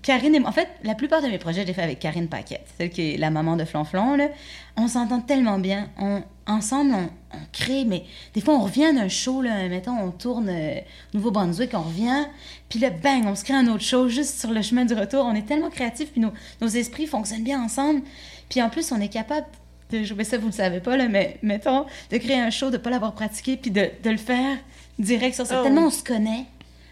Karine 0.00 0.34
et 0.34 0.40
moi. 0.40 0.48
En 0.48 0.52
fait, 0.52 0.68
la 0.84 0.94
plupart 0.94 1.20
de 1.20 1.26
mes 1.26 1.38
projets, 1.38 1.62
je 1.62 1.66
les 1.66 1.74
fais 1.74 1.82
avec 1.82 1.98
Karine 1.98 2.28
Paquette, 2.28 2.66
celle 2.78 2.88
qui 2.90 3.14
est 3.14 3.16
la 3.18 3.30
maman 3.30 3.56
de 3.56 3.64
Flonflon. 3.64 4.16
Là. 4.16 4.28
On 4.76 4.88
s'entend 4.88 5.20
tellement 5.20 5.58
bien. 5.58 5.90
On, 5.98 6.22
ensemble, 6.46 6.94
on, 6.94 7.10
on 7.34 7.38
crée, 7.52 7.84
mais 7.84 8.04
des 8.34 8.40
fois, 8.40 8.54
on 8.54 8.60
revient 8.62 8.92
d'un 8.94 9.08
show, 9.08 9.42
là, 9.42 9.68
mettons, 9.68 9.98
on 9.98 10.10
tourne 10.10 10.48
euh, 10.50 10.74
Nouveau-Brunswick, 11.14 11.70
on 11.74 11.82
revient, 11.82 12.24
puis 12.68 12.78
là, 12.78 12.90
bang, 12.90 13.24
on 13.26 13.34
se 13.34 13.44
crée 13.44 13.54
un 13.54 13.66
autre 13.68 13.84
show 13.84 14.08
juste 14.08 14.40
sur 14.40 14.50
le 14.50 14.62
chemin 14.62 14.84
du 14.84 14.94
retour. 14.94 15.24
On 15.24 15.34
est 15.34 15.46
tellement 15.46 15.70
créatifs, 15.70 16.10
puis 16.12 16.20
nos, 16.20 16.32
nos 16.60 16.68
esprits 16.68 17.06
fonctionnent 17.06 17.44
bien 17.44 17.62
ensemble. 17.62 18.02
Puis 18.48 18.60
en 18.62 18.68
plus, 18.70 18.92
on 18.92 19.00
est 19.00 19.08
capable 19.08 19.46
de 19.90 20.02
jouer 20.04 20.24
ça, 20.24 20.38
vous 20.38 20.46
le 20.46 20.52
savez 20.52 20.80
pas, 20.80 20.96
là, 20.96 21.08
mais 21.08 21.38
mettons, 21.42 21.84
de 22.10 22.16
créer 22.18 22.40
un 22.40 22.50
show, 22.50 22.70
de 22.70 22.78
pas 22.78 22.90
l'avoir 22.90 23.12
pratiqué, 23.14 23.56
puis 23.56 23.70
de, 23.70 23.90
de 24.02 24.10
le 24.10 24.16
faire 24.16 24.56
direct 24.98 25.34
sur 25.34 25.46
ça. 25.46 25.60
Oh. 25.60 25.64
Tellement 25.64 25.86
on 25.86 25.90
se 25.90 26.02
connaît. 26.04 26.46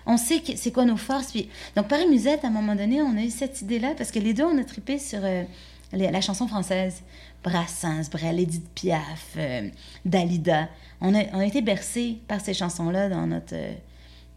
On 0.07 0.17
sait 0.17 0.41
que- 0.41 0.57
c'est 0.57 0.71
quoi 0.73 0.85
nos 0.85 0.97
forces. 0.97 1.31
Puis... 1.31 1.49
Donc, 1.77 1.89
Paris 1.89 2.07
Musette, 2.09 2.45
à 2.45 2.49
un 2.49 2.51
moment 2.51 2.75
donné, 2.75 3.01
on 3.03 3.17
a 3.17 3.23
eu 3.23 3.31
cette 3.31 3.61
idée-là 3.63 3.91
parce 3.97 4.11
que 4.11 4.19
les 4.19 4.33
deux, 4.35 4.45
on 4.45 4.59
a 4.59 4.65
trippé 4.65 4.99
sur 4.99 5.21
euh, 5.23 5.45
les- 5.93 6.11
la 6.11 6.21
chanson 6.21 6.47
française. 6.49 7.03
Brassens, 7.43 8.11
Brel, 8.11 8.39
Edith 8.41 8.69
Piaf, 8.75 9.35
euh, 9.37 9.69
Dalida. 10.05 10.69
On 11.01 11.15
a, 11.15 11.23
on 11.33 11.39
a 11.41 11.47
été 11.47 11.63
bercés 11.63 12.19
par 12.29 12.41
ces 12.41 12.55
chansons-là 12.55 13.09
dans 13.09 13.27
notre. 13.27 13.55
euh, 13.55 13.73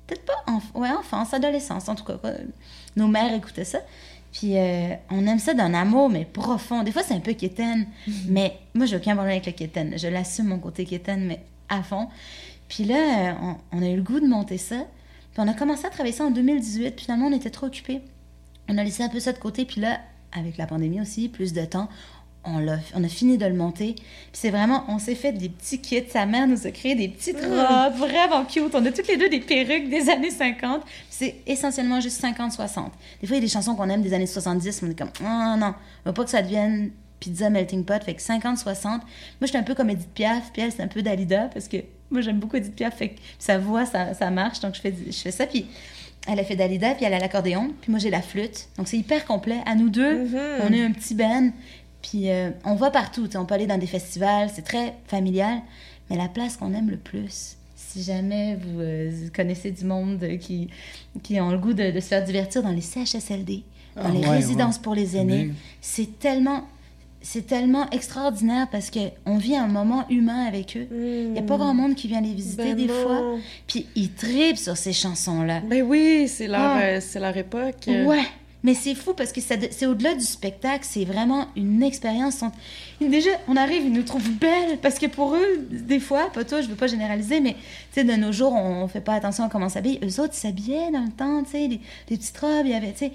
Peut-être 0.07 0.25
pas 0.25 0.43
enf- 0.51 0.77
ouais, 0.77 0.89
enfance, 0.91 1.33
adolescence, 1.33 1.87
en 1.89 1.95
tout 1.95 2.03
cas. 2.03 2.17
quoi. 2.17 2.31
Nos 2.95 3.07
mères 3.07 3.33
écoutaient 3.33 3.63
ça. 3.65 3.79
Puis 4.31 4.57
euh, 4.57 4.95
on 5.11 5.25
aime 5.27 5.39
ça 5.39 5.53
d'un 5.53 5.73
amour, 5.73 6.09
mais 6.09 6.25
profond. 6.25 6.83
Des 6.83 6.91
fois, 6.91 7.03
c'est 7.03 7.13
un 7.13 7.19
peu 7.19 7.33
quétaine. 7.33 7.87
Mais 8.27 8.57
moi, 8.73 8.85
j'ai 8.85 8.95
aucun 8.97 9.13
problème 9.15 9.33
avec 9.35 9.45
le 9.45 9.51
quétaine. 9.51 9.97
Je 9.97 10.07
l'assume, 10.07 10.47
mon 10.47 10.59
côté 10.59 10.85
quétaine, 10.85 11.25
mais 11.25 11.43
à 11.69 11.83
fond. 11.83 12.07
Puis 12.67 12.83
là, 12.85 13.37
on, 13.41 13.55
on 13.77 13.81
a 13.81 13.87
eu 13.89 13.95
le 13.97 14.01
goût 14.03 14.19
de 14.19 14.27
monter 14.27 14.57
ça. 14.57 14.75
Puis 15.33 15.39
on 15.41 15.47
a 15.47 15.53
commencé 15.53 15.85
à 15.85 15.89
travailler 15.89 16.15
ça 16.15 16.25
en 16.25 16.31
2018. 16.31 16.91
Puis 16.95 17.05
finalement, 17.05 17.27
on 17.27 17.33
était 17.33 17.49
trop 17.49 17.67
occupés. 17.67 18.01
On 18.69 18.77
a 18.77 18.83
laissé 18.83 19.03
un 19.03 19.09
peu 19.09 19.19
ça 19.19 19.31
de 19.33 19.37
côté. 19.39 19.65
Puis 19.65 19.79
là, 19.81 19.99
avec 20.31 20.57
la 20.57 20.65
pandémie 20.67 20.99
aussi, 20.99 21.29
plus 21.29 21.53
de 21.53 21.63
temps, 21.63 21.87
on, 22.45 22.57
l'a- 22.59 22.79
on 22.95 23.03
a 23.03 23.07
fini 23.07 23.37
de 23.37 23.45
le 23.45 23.53
monter. 23.53 23.93
Puis 23.95 24.05
c'est 24.33 24.49
vraiment, 24.49 24.83
on 24.87 24.99
s'est 24.99 25.15
fait 25.15 25.31
des 25.31 25.49
petits 25.49 25.79
kits. 25.79 26.03
Sa 26.09 26.25
mère 26.25 26.47
nous 26.47 26.67
a 26.67 26.71
créé 26.71 26.95
des 26.95 27.07
petites 27.07 27.39
robes 27.39 27.95
vraiment 27.97 28.43
cute. 28.45 28.73
On 28.73 28.85
a 28.85 28.91
toutes 28.91 29.07
les 29.07 29.17
deux 29.17 29.29
des 29.29 29.39
perruques 29.39 29.89
des 29.89 30.09
années 30.09 30.31
50. 30.31 30.81
Puis 30.83 30.91
C'est 31.09 31.35
essentiellement 31.47 31.99
juste 32.01 32.21
50-60. 32.21 32.85
Des 33.21 33.27
fois, 33.27 33.35
il 33.35 33.35
y 33.35 33.37
a 33.37 33.39
des 33.41 33.47
chansons 33.47 33.75
qu'on 33.75 33.89
aime 33.89 34.01
des 34.01 34.13
années 34.13 34.27
70. 34.27 34.81
mais 34.81 34.87
On 34.89 34.91
est 34.91 34.99
comme, 34.99 35.11
oh 35.21 35.57
non, 35.57 35.73
on 36.05 36.09
veut 36.09 36.13
pas 36.13 36.23
que 36.23 36.29
ça 36.31 36.41
devienne 36.41 36.91
pizza 37.19 37.49
melting 37.49 37.85
pot. 37.85 38.03
Fait 38.03 38.13
que 38.13 38.21
50-60. 38.21 38.85
Moi, 38.87 39.01
j'étais 39.43 39.57
un 39.57 39.63
peu 39.63 39.75
comme 39.75 39.89
Edith 39.89 40.09
Piaf. 40.13 40.51
Puis 40.51 40.61
elle, 40.61 40.71
c'est 40.71 40.83
un 40.83 40.87
peu 40.87 41.01
Dalida 41.01 41.49
parce 41.53 41.67
que 41.67 41.77
moi, 42.11 42.21
j'aime 42.21 42.39
beaucoup 42.39 42.57
Edith 42.57 42.75
Piaf. 42.75 42.95
Fait 42.97 43.09
que 43.09 43.19
sa 43.39 43.57
voix, 43.57 43.85
ça, 43.85 44.13
ça 44.13 44.29
marche. 44.29 44.59
Donc, 44.59 44.75
je 44.75 44.81
fais, 44.81 44.93
je 45.07 45.17
fais 45.17 45.31
ça. 45.31 45.47
Puis 45.47 45.65
elle 46.27 46.39
a 46.39 46.43
fait 46.45 46.55
Dalida, 46.55 46.93
puis 46.95 47.03
elle 47.05 47.13
a 47.13 47.19
l'accordéon. 47.19 47.71
Puis 47.81 47.91
moi, 47.91 47.99
j'ai 47.99 48.09
la 48.09 48.21
flûte. 48.21 48.67
Donc, 48.77 48.87
c'est 48.87 48.97
hyper 48.97 49.25
complet. 49.25 49.57
À 49.65 49.75
nous 49.75 49.89
deux, 49.89 50.23
Mhm. 50.25 50.39
on 50.67 50.73
est 50.73 50.81
un 50.83 50.91
petit 50.91 51.15
band. 51.15 51.49
Puis 52.03 52.29
euh, 52.29 52.51
on 52.65 52.75
va 52.75 52.91
partout. 52.91 53.27
On 53.35 53.45
peut 53.45 53.55
aller 53.55 53.65
dans 53.67 53.79
des 53.79 53.87
festivals. 53.87 54.49
C'est 54.53 54.61
très 54.63 54.93
familial. 55.07 55.59
Mais 56.09 56.17
la 56.17 56.27
place 56.27 56.57
qu'on 56.57 56.73
aime 56.73 56.89
le 56.89 56.97
plus, 56.97 57.55
si 57.75 58.03
jamais 58.03 58.55
vous 58.61 58.81
euh, 58.81 59.11
connaissez 59.35 59.71
du 59.71 59.85
monde 59.85 60.19
qui, 60.39 60.67
qui 61.23 61.39
ont 61.41 61.49
le 61.49 61.57
goût 61.57 61.73
de, 61.73 61.89
de 61.91 61.99
se 61.99 62.07
faire 62.07 62.23
divertir 62.23 62.61
dans 62.61 62.69
les 62.71 62.81
CHSLD, 62.81 63.63
dans 63.95 64.01
Ah, 64.05 64.11
les 64.11 64.19
ouais, 64.19 64.29
résidences 64.29 64.75
ouais. 64.75 64.81
pour 64.83 64.95
les 64.95 65.15
aînés, 65.15 65.51
c'est 65.79 66.19
tellement, 66.19 66.63
c'est 67.21 67.47
tellement 67.47 67.89
extraordinaire 67.91 68.67
parce 68.69 68.91
qu'on 68.91 69.37
vit 69.37 69.55
un 69.55 69.67
moment 69.67 70.05
humain 70.09 70.43
avec 70.45 70.75
eux. 70.75 70.87
Il 70.91 71.31
n'y 71.31 71.39
a 71.39 71.43
pas 71.43 71.55
grand 71.57 71.73
monde 71.73 71.95
qui 71.95 72.09
vient 72.09 72.19
les 72.21 72.33
visiter 72.33 72.63
Ben 72.73 72.75
des 72.75 72.87
non. 72.87 72.93
fois. 73.01 73.21
Puis 73.65 73.85
ils 73.95 74.11
tripent 74.11 74.57
sur 74.57 74.75
ces 74.75 74.91
chansons-là. 74.91 75.61
Ben 75.61 75.83
oui, 75.83 76.25
c'est 76.27 76.47
leur, 76.47 76.59
Ah. 76.59 76.81
euh, 76.81 76.99
c'est 77.01 77.21
leur 77.21 77.35
époque. 77.37 77.85
Ouais. 77.87 78.23
Mais 78.63 78.73
c'est 78.73 78.95
fou 78.95 79.13
parce 79.13 79.33
que 79.33 79.41
c'est 79.41 79.85
au-delà 79.85 80.15
du 80.15 80.23
spectacle, 80.23 80.85
c'est 80.87 81.03
vraiment 81.03 81.47
une 81.57 81.83
expérience. 81.83 82.43
Déjà, 83.01 83.31
on 83.49 83.57
arrive, 83.57 83.83
ils 83.85 83.91
nous 83.91 84.03
trouvent 84.03 84.31
belles 84.31 84.79
parce 84.81 84.99
que 84.99 85.07
pour 85.07 85.35
eux, 85.35 85.67
des 85.69 85.99
fois, 85.99 86.31
pas 86.31 86.45
toi, 86.45 86.61
je 86.61 86.67
veux 86.67 86.75
pas 86.75 86.87
généraliser, 86.87 87.41
mais 87.41 87.53
tu 87.53 87.59
sais, 87.91 88.03
de 88.05 88.13
nos 88.13 88.31
jours, 88.31 88.53
on 88.53 88.87
fait 88.87 89.01
pas 89.01 89.15
attention 89.15 89.43
à 89.43 89.49
comment 89.49 89.65
on 89.65 89.69
s'habille. 89.69 89.99
Eux 90.01 90.21
autres, 90.21 90.33
s'habillaient 90.33 90.91
dans 90.91 91.03
le 91.03 91.11
temps, 91.11 91.43
tu 91.43 91.51
sais, 91.51 91.67
des 91.67 91.81
petites 92.07 92.37
robes, 92.37 92.65
il 92.65 92.71
y 92.71 92.75
avait, 92.75 92.93
tu 92.93 92.99
sais. 92.99 93.11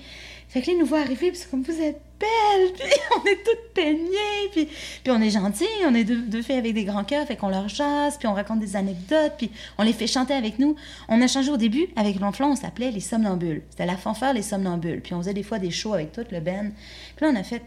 Fait 0.48 0.60
que 0.60 0.66
là, 0.66 0.72
ils 0.74 0.78
nous 0.78 0.86
voient 0.86 1.00
arriver, 1.00 1.30
puis 1.30 1.38
c'est 1.38 1.50
comme 1.50 1.62
vous 1.62 1.80
êtes 1.80 2.00
puis 2.74 2.92
on 3.16 3.24
est 3.26 3.44
toutes 3.44 3.74
peignées, 3.74 4.48
puis, 4.52 4.68
on 5.08 5.20
est 5.22 5.30
gentils, 5.30 5.64
on 5.86 5.94
est 5.94 6.04
deux, 6.04 6.22
deux 6.22 6.42
avec 6.50 6.74
des 6.74 6.84
grands 6.84 7.04
cœurs, 7.04 7.26
fait 7.26 7.36
qu'on 7.36 7.48
leur 7.48 7.68
chasse, 7.68 8.16
puis 8.16 8.26
on 8.26 8.34
raconte 8.34 8.60
des 8.60 8.74
anecdotes, 8.74 9.34
puis 9.38 9.50
on 9.78 9.84
les 9.84 9.92
fait 9.92 10.06
chanter 10.06 10.34
avec 10.34 10.58
nous. 10.58 10.74
On 11.08 11.20
a 11.22 11.28
changé 11.28 11.50
au 11.50 11.56
début, 11.56 11.88
avec 11.96 12.18
l'enfant, 12.18 12.52
on 12.52 12.56
s'appelait 12.56 12.90
les 12.90 13.00
somnambules. 13.00 13.62
C'était 13.70 13.86
la 13.86 13.96
fanfare 13.96 14.34
les 14.34 14.42
somnambules, 14.42 15.00
puis 15.00 15.14
on 15.14 15.18
faisait 15.18 15.34
des 15.34 15.42
fois 15.42 15.58
des 15.58 15.70
shows 15.70 15.94
avec 15.94 16.12
tout 16.12 16.24
le 16.30 16.40
ben. 16.40 16.72
Puis 17.16 17.26
là, 17.26 17.32
on 17.32 17.36
a 17.36 17.44
fait, 17.44 17.62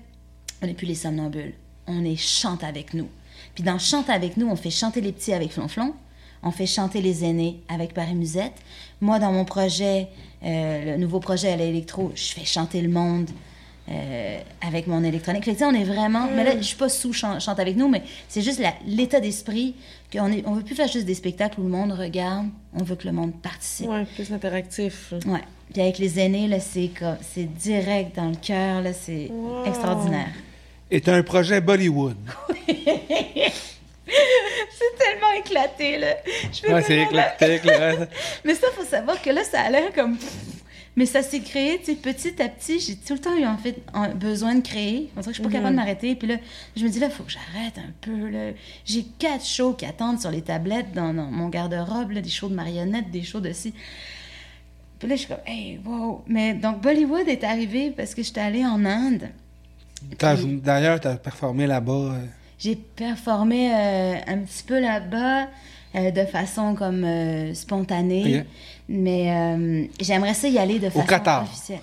on 0.61 0.67
n'est 0.67 0.73
plus 0.73 0.87
les 0.87 0.95
somnambules, 0.95 1.53
on 1.87 2.03
est 2.03 2.17
chante 2.17 2.63
avec 2.63 2.93
nous. 2.93 3.07
Puis 3.55 3.63
dans 3.63 3.79
chante 3.79 4.09
avec 4.09 4.37
nous, 4.37 4.47
on 4.47 4.55
fait 4.55 4.69
chanter 4.69 5.01
les 5.01 5.13
petits 5.13 5.33
avec 5.33 5.51
Flonflon, 5.51 5.93
on 6.43 6.51
fait 6.51 6.65
chanter 6.65 7.01
les 7.01 7.23
aînés 7.23 7.61
avec 7.69 7.93
Paris 7.93 8.15
Musette. 8.15 8.55
Moi, 8.99 9.19
dans 9.19 9.31
mon 9.31 9.45
projet, 9.45 10.07
euh, 10.43 10.93
le 10.93 10.97
nouveau 10.97 11.19
projet 11.19 11.51
à 11.51 11.55
l'électro, 11.55 12.11
je 12.15 12.33
fais 12.33 12.45
chanter 12.45 12.81
le 12.81 12.89
monde 12.89 13.29
euh, 13.91 14.39
avec 14.65 14.87
mon 14.87 15.03
électronique. 15.03 15.43
Fait 15.43 15.51
que, 15.51 15.55
tu 15.57 15.63
sais, 15.63 15.65
on 15.65 15.73
est 15.73 15.83
vraiment. 15.83 16.27
Mais 16.35 16.43
là, 16.43 16.51
je 16.57 16.61
suis 16.63 16.77
pas 16.77 16.87
sous 16.89 17.11
chan- 17.13 17.39
chante 17.39 17.59
avec 17.59 17.75
nous, 17.75 17.87
mais 17.89 18.01
c'est 18.29 18.41
juste 18.41 18.61
l'état 18.87 19.19
d'esprit 19.19 19.75
qu'on 20.11 20.31
est. 20.31 20.43
On 20.45 20.53
veut 20.53 20.63
plus 20.63 20.75
faire 20.75 20.87
juste 20.87 21.05
des 21.05 21.15
spectacles 21.15 21.59
où 21.59 21.63
le 21.63 21.69
monde 21.69 21.91
regarde. 21.91 22.47
On 22.73 22.83
veut 22.83 22.95
que 22.95 23.05
le 23.07 23.11
monde 23.13 23.33
participe. 23.41 23.87
Ouais, 23.89 24.05
plus 24.15 24.31
interactif. 24.31 25.13
Ouais. 25.25 25.41
Puis 25.73 25.81
avec 25.81 25.97
les 25.99 26.19
aînés, 26.19 26.47
là, 26.47 26.59
c'est 26.59 26.89
comme, 26.97 27.17
c'est 27.33 27.45
direct 27.53 28.15
dans 28.15 28.29
le 28.29 28.35
cœur, 28.35 28.81
là, 28.81 28.91
c'est 28.93 29.27
Wow. 29.31 29.65
extraordinaire. 29.65 30.29
est 30.89 31.07
un 31.09 31.23
projet 31.23 31.61
Bollywood. 31.61 32.17
C'est 34.07 34.97
tellement 34.97 35.31
éclaté, 35.39 35.97
là. 35.97 36.15
Je 36.51 36.71
Ouais, 36.71 36.81
c'est 36.81 36.99
éclectique. 37.01 37.63
là. 37.65 37.93
Mais 38.45 38.55
ça, 38.55 38.67
faut 38.75 38.83
savoir 38.83 39.21
que 39.21 39.29
là, 39.29 39.43
ça 39.43 39.61
a 39.61 39.69
l'air 39.69 39.93
comme. 39.93 40.17
Mais 40.97 41.05
ça 41.05 41.21
s'est 41.23 41.39
créé, 41.39 41.79
tu 41.79 41.85
sais, 41.85 41.95
petit 41.95 42.41
à 42.41 42.49
petit. 42.49 42.79
J'ai 42.79 42.95
tout 42.97 43.13
le 43.13 43.19
temps 43.19 43.35
eu 43.37 43.45
en 43.45 43.57
fait 43.57 43.81
un 43.93 44.09
besoin 44.09 44.55
de 44.55 44.61
créer. 44.61 45.09
On 45.15 45.21
dirait 45.21 45.31
que 45.31 45.37
je 45.37 45.41
suis 45.41 45.41
pas 45.43 45.47
Mhm. 45.47 45.53
capable 45.53 45.71
de 45.71 45.75
m'arrêter. 45.79 46.15
Puis 46.15 46.27
là, 46.27 46.35
je 46.75 46.83
me 46.83 46.89
dis, 46.89 46.99
là, 46.99 47.07
il 47.07 47.13
faut 47.13 47.23
que 47.23 47.31
j'arrête 47.31 47.77
un 47.77 47.91
peu. 48.01 48.27
Là. 48.29 48.51
J'ai 48.85 49.03
quatre 49.17 49.45
shows 49.45 49.73
qui 49.73 49.85
attendent 49.85 50.19
sur 50.19 50.31
les 50.31 50.41
tablettes 50.41 50.91
dans, 50.93 51.13
dans 51.13 51.31
mon 51.31 51.47
garde-robe, 51.47 52.11
des 52.13 52.29
shows 52.29 52.49
de 52.49 52.55
marionnettes, 52.55 53.09
des 53.09 53.23
shows 53.23 53.39
de 53.39 53.53
ci. 53.53 53.73
Puis 54.99 55.07
là, 55.07 55.15
je 55.15 55.19
suis 55.21 55.29
comme, 55.29 55.37
hey, 55.47 55.79
wow. 55.85 56.23
Mais 56.27 56.53
donc, 56.55 56.81
Bollywood 56.81 57.27
est 57.27 57.43
arrivé 57.45 57.91
parce 57.91 58.13
que 58.13 58.21
j'étais 58.21 58.41
allée 58.41 58.65
en 58.65 58.83
Inde. 58.83 59.29
D'ailleurs, 60.63 60.99
tu 60.99 61.07
as 61.07 61.15
performé 61.15 61.67
là-bas. 61.67 61.91
euh, 61.93 62.25
J'ai 62.59 62.75
performé 62.75 63.71
euh, 63.73 64.15
un 64.27 64.37
petit 64.39 64.63
peu 64.63 64.79
là-bas 64.79 65.47
euh, 65.95 66.11
de 66.11 66.25
façon 66.25 66.75
comme 66.75 67.03
euh, 67.03 67.53
spontanée. 67.53 68.43
Mais 68.93 69.31
euh, 69.31 69.85
j'aimerais 69.99 70.33
ça 70.33 70.47
y 70.49 70.57
aller 70.57 70.77
de 70.79 70.89
façon 70.89 71.05
Qatar. 71.05 71.43
officielle. 71.43 71.79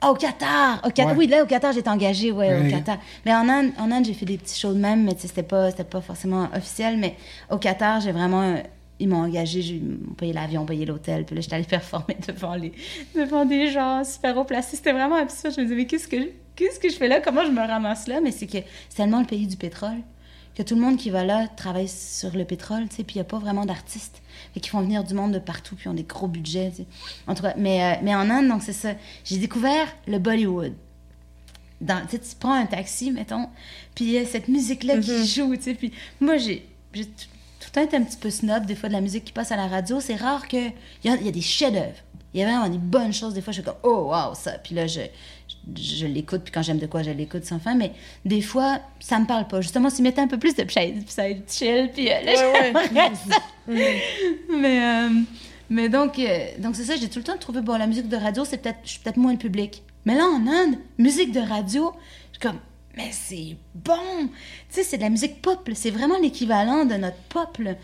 Ah, 0.00 0.10
au 0.10 0.14
Qatar! 0.14 0.80
Au 0.84 0.90
Qatar. 0.90 1.12
Ouais. 1.12 1.18
Oui, 1.18 1.26
là, 1.26 1.42
au 1.42 1.46
Qatar, 1.46 1.72
j'étais 1.72 1.88
engagée, 1.88 2.30
ouais, 2.32 2.56
Oui. 2.60 2.68
au 2.68 2.70
Qatar. 2.70 2.98
Mais 3.24 3.34
en 3.34 3.48
Inde, 3.48 3.70
en 3.78 3.90
Inde 3.90 4.04
j'ai 4.04 4.14
fait 4.14 4.26
des 4.26 4.38
petits 4.38 4.58
shows 4.58 4.72
de 4.74 4.78
même, 4.78 5.04
mais 5.04 5.12
c'était 5.18 5.42
pas, 5.42 5.70
c'était 5.70 5.84
pas 5.84 6.00
forcément 6.00 6.48
officiel. 6.54 6.96
Mais 6.98 7.16
au 7.50 7.58
Qatar, 7.58 8.00
j'ai 8.00 8.12
vraiment... 8.12 8.42
euh, 8.42 8.56
Ils 9.00 9.08
m'ont 9.08 9.22
engagé, 9.24 9.62
j'ai- 9.62 9.74
ils 9.76 9.82
m'ont 9.84 10.14
payé 10.14 10.32
l'avion, 10.32 10.64
payé 10.64 10.84
l'hôtel, 10.86 11.24
puis 11.24 11.34
là, 11.34 11.40
j'étais 11.40 11.54
allée 11.56 11.64
performer 11.78 12.16
devant, 12.28 12.54
les, 12.54 12.72
devant 13.16 13.44
des 13.44 13.68
gens 13.70 14.02
super 14.04 14.36
haut 14.36 14.44
placés. 14.44 14.76
C'était 14.76 14.92
vraiment 14.92 15.16
absurde. 15.16 15.54
Je 15.56 15.60
me 15.60 15.66
disais, 15.66 15.76
mais 15.76 15.86
qu'est-ce 15.86 16.06
que, 16.06 16.30
qu'est-ce 16.54 16.78
que 16.78 16.88
je 16.88 16.94
fais 16.96 17.08
là? 17.08 17.20
Comment 17.20 17.44
je 17.44 17.50
me 17.50 17.60
ramasse 17.66 18.06
là? 18.06 18.20
Mais 18.20 18.30
c'est 18.30 18.46
que 18.46 18.58
c'est 18.88 18.96
tellement 18.96 19.20
le 19.20 19.26
pays 19.26 19.46
du 19.48 19.56
pétrole 19.56 19.98
que 20.54 20.62
tout 20.62 20.74
le 20.74 20.80
monde 20.80 20.96
qui 20.96 21.10
va 21.10 21.24
là 21.24 21.48
travaille 21.48 21.88
sur 21.88 22.34
le 22.36 22.44
pétrole, 22.44 22.88
tu 22.88 22.96
sais, 22.96 23.04
puis 23.04 23.16
il 23.16 23.18
n'y 23.18 23.22
a 23.22 23.24
pas 23.24 23.38
vraiment 23.38 23.64
d'artistes. 23.64 24.22
Fait 24.52 24.60
qu'ils 24.60 24.70
font 24.70 24.82
venir 24.82 25.04
du 25.04 25.14
monde 25.14 25.32
de 25.32 25.38
partout, 25.38 25.76
puis 25.76 25.86
ils 25.86 25.88
ont 25.88 25.94
des 25.94 26.02
gros 26.02 26.28
budgets, 26.28 26.70
tu 26.70 26.76
sais. 26.78 26.86
En 27.26 27.34
tout 27.34 27.42
cas, 27.42 27.54
mais, 27.56 27.82
euh, 27.82 28.00
mais 28.02 28.14
en 28.14 28.28
Inde, 28.28 28.48
donc 28.48 28.62
c'est 28.62 28.72
ça. 28.72 28.92
J'ai 29.24 29.38
découvert 29.38 29.88
le 30.06 30.18
Bollywood. 30.18 30.74
Dans, 31.80 32.04
tu 32.06 32.12
sais, 32.12 32.18
tu 32.18 32.36
prends 32.38 32.54
un 32.54 32.66
taxi, 32.66 33.10
mettons, 33.10 33.48
puis 33.94 34.04
il 34.04 34.10
y 34.10 34.18
a 34.18 34.26
cette 34.26 34.48
musique-là 34.48 34.98
qui 34.98 35.26
joue, 35.26 35.56
tu 35.56 35.62
sais. 35.62 35.74
Puis 35.74 35.92
moi, 36.20 36.36
j'ai 36.36 36.66
tout 36.92 37.68
le 37.68 37.70
temps 37.72 37.82
été 37.82 37.96
un 37.96 38.02
petit 38.02 38.18
peu 38.18 38.30
snob, 38.30 38.66
des 38.66 38.74
fois, 38.74 38.88
de 38.88 38.94
la 38.94 39.00
musique 39.00 39.24
qui 39.24 39.32
passe 39.32 39.52
à 39.52 39.56
la 39.56 39.66
radio. 39.66 40.00
C'est 40.00 40.16
rare 40.16 40.48
que... 40.48 40.68
Il 41.04 41.04
y 41.04 41.08
a, 41.08 41.16
il 41.16 41.24
y 41.24 41.28
a 41.28 41.32
des 41.32 41.40
chefs-d'œuvre. 41.40 41.96
Il 42.34 42.40
y 42.40 42.42
a 42.42 42.46
vraiment 42.46 42.68
des 42.68 42.78
bonnes 42.78 43.12
choses. 43.12 43.34
Des 43.34 43.40
fois, 43.40 43.52
je 43.52 43.60
suis 43.60 43.64
comme, 43.64 43.78
oh, 43.82 44.10
wow, 44.10 44.34
ça. 44.34 44.52
Puis 44.52 44.74
là, 44.74 44.86
je, 44.86 45.00
je, 45.76 46.06
l'écoute, 46.06 46.42
puis 46.42 46.52
quand 46.52 46.62
j'aime 46.62 46.78
de 46.78 46.86
quoi, 46.86 47.02
je 47.02 47.10
l'écoute 47.10 47.44
sans 47.44 47.58
fin. 47.58 47.74
Mais 47.74 47.92
des 48.24 48.42
fois, 48.42 48.80
ça 49.00 49.18
me 49.18 49.26
parle 49.26 49.46
pas. 49.46 49.60
Justement, 49.60 49.90
s'ils 49.90 50.04
mettaient 50.04 50.20
un 50.20 50.28
peu 50.28 50.38
plus 50.38 50.54
de 50.54 50.64
psy, 50.64 50.94
psy 51.06 51.42
chill, 51.48 51.90
puis 51.92 52.10
euh, 52.10 52.20
là, 52.22 52.32
Ouais, 52.52 52.72
ouais. 52.72 53.12
ça. 53.30 53.38
mais, 53.66 54.82
euh, 54.82 55.08
mais 55.70 55.88
donc, 55.88 56.18
euh, 56.18 56.46
donc 56.58 56.76
c'est 56.76 56.84
ça, 56.84 56.96
j'ai 56.96 57.08
tout 57.08 57.18
le 57.18 57.24
temps 57.24 57.38
trouvé, 57.38 57.60
bon, 57.60 57.76
la 57.76 57.86
musique 57.86 58.08
de 58.08 58.16
radio, 58.16 58.44
c'est 58.44 58.58
peut-être, 58.58 58.80
je 58.84 58.90
suis 58.90 59.00
peut-être 59.00 59.16
moins 59.16 59.32
le 59.32 59.38
public. 59.38 59.82
Mais 60.04 60.14
là, 60.14 60.26
en 60.26 60.46
Inde, 60.46 60.76
musique 60.98 61.32
de 61.32 61.40
radio, 61.40 61.92
je 62.32 62.38
suis 62.38 62.48
comme, 62.48 62.58
mais 62.96 63.10
c'est 63.12 63.56
bon! 63.74 64.26
Tu 64.26 64.28
sais, 64.70 64.82
c'est 64.82 64.96
de 64.98 65.02
la 65.02 65.08
musique 65.10 65.40
pop, 65.40 65.68
c'est 65.74 65.90
vraiment 65.90 66.18
l'équivalent 66.18 66.84
de 66.84 66.94
notre 66.94 67.16
pop. 67.28 67.56
là. 67.58 67.74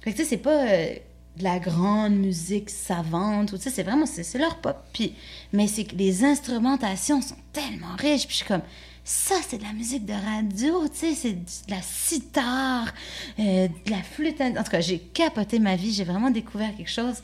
Fait 0.00 0.12
que 0.12 0.16
tu 0.16 0.22
sais, 0.22 0.28
c'est 0.30 0.36
pas 0.38 0.66
euh, 0.66 0.94
de 1.36 1.44
la 1.44 1.58
grande 1.58 2.14
musique 2.14 2.70
savante, 2.70 3.52
ou 3.52 3.56
tu 3.56 3.64
sais, 3.64 3.70
c'est 3.70 3.82
vraiment, 3.82 4.06
c'est 4.06 4.38
leur 4.38 4.56
pop. 4.58 4.76
Puis, 4.92 5.14
mais 5.52 5.66
c'est 5.66 5.84
que 5.84 5.94
les 5.96 6.24
instrumentations 6.24 7.20
sont 7.20 7.36
tellement 7.52 7.94
riches, 7.98 8.26
puis 8.26 8.32
je 8.32 8.36
suis 8.36 8.46
comme, 8.46 8.62
ça, 9.04 9.36
c'est 9.46 9.58
de 9.58 9.62
la 9.62 9.72
musique 9.72 10.04
de 10.04 10.14
radio, 10.14 10.88
tu 10.88 10.98
sais, 10.98 11.14
c'est 11.14 11.32
de 11.34 11.70
la 11.70 11.82
sitar, 11.82 12.92
euh, 13.38 13.68
de 13.68 13.90
la 13.90 14.02
flûte. 14.02 14.40
En 14.40 14.64
tout 14.64 14.70
cas, 14.70 14.80
j'ai 14.80 14.98
capoté 14.98 15.58
ma 15.58 15.76
vie, 15.76 15.92
j'ai 15.92 16.04
vraiment 16.04 16.30
découvert 16.30 16.74
quelque 16.76 16.90
chose. 16.90 17.22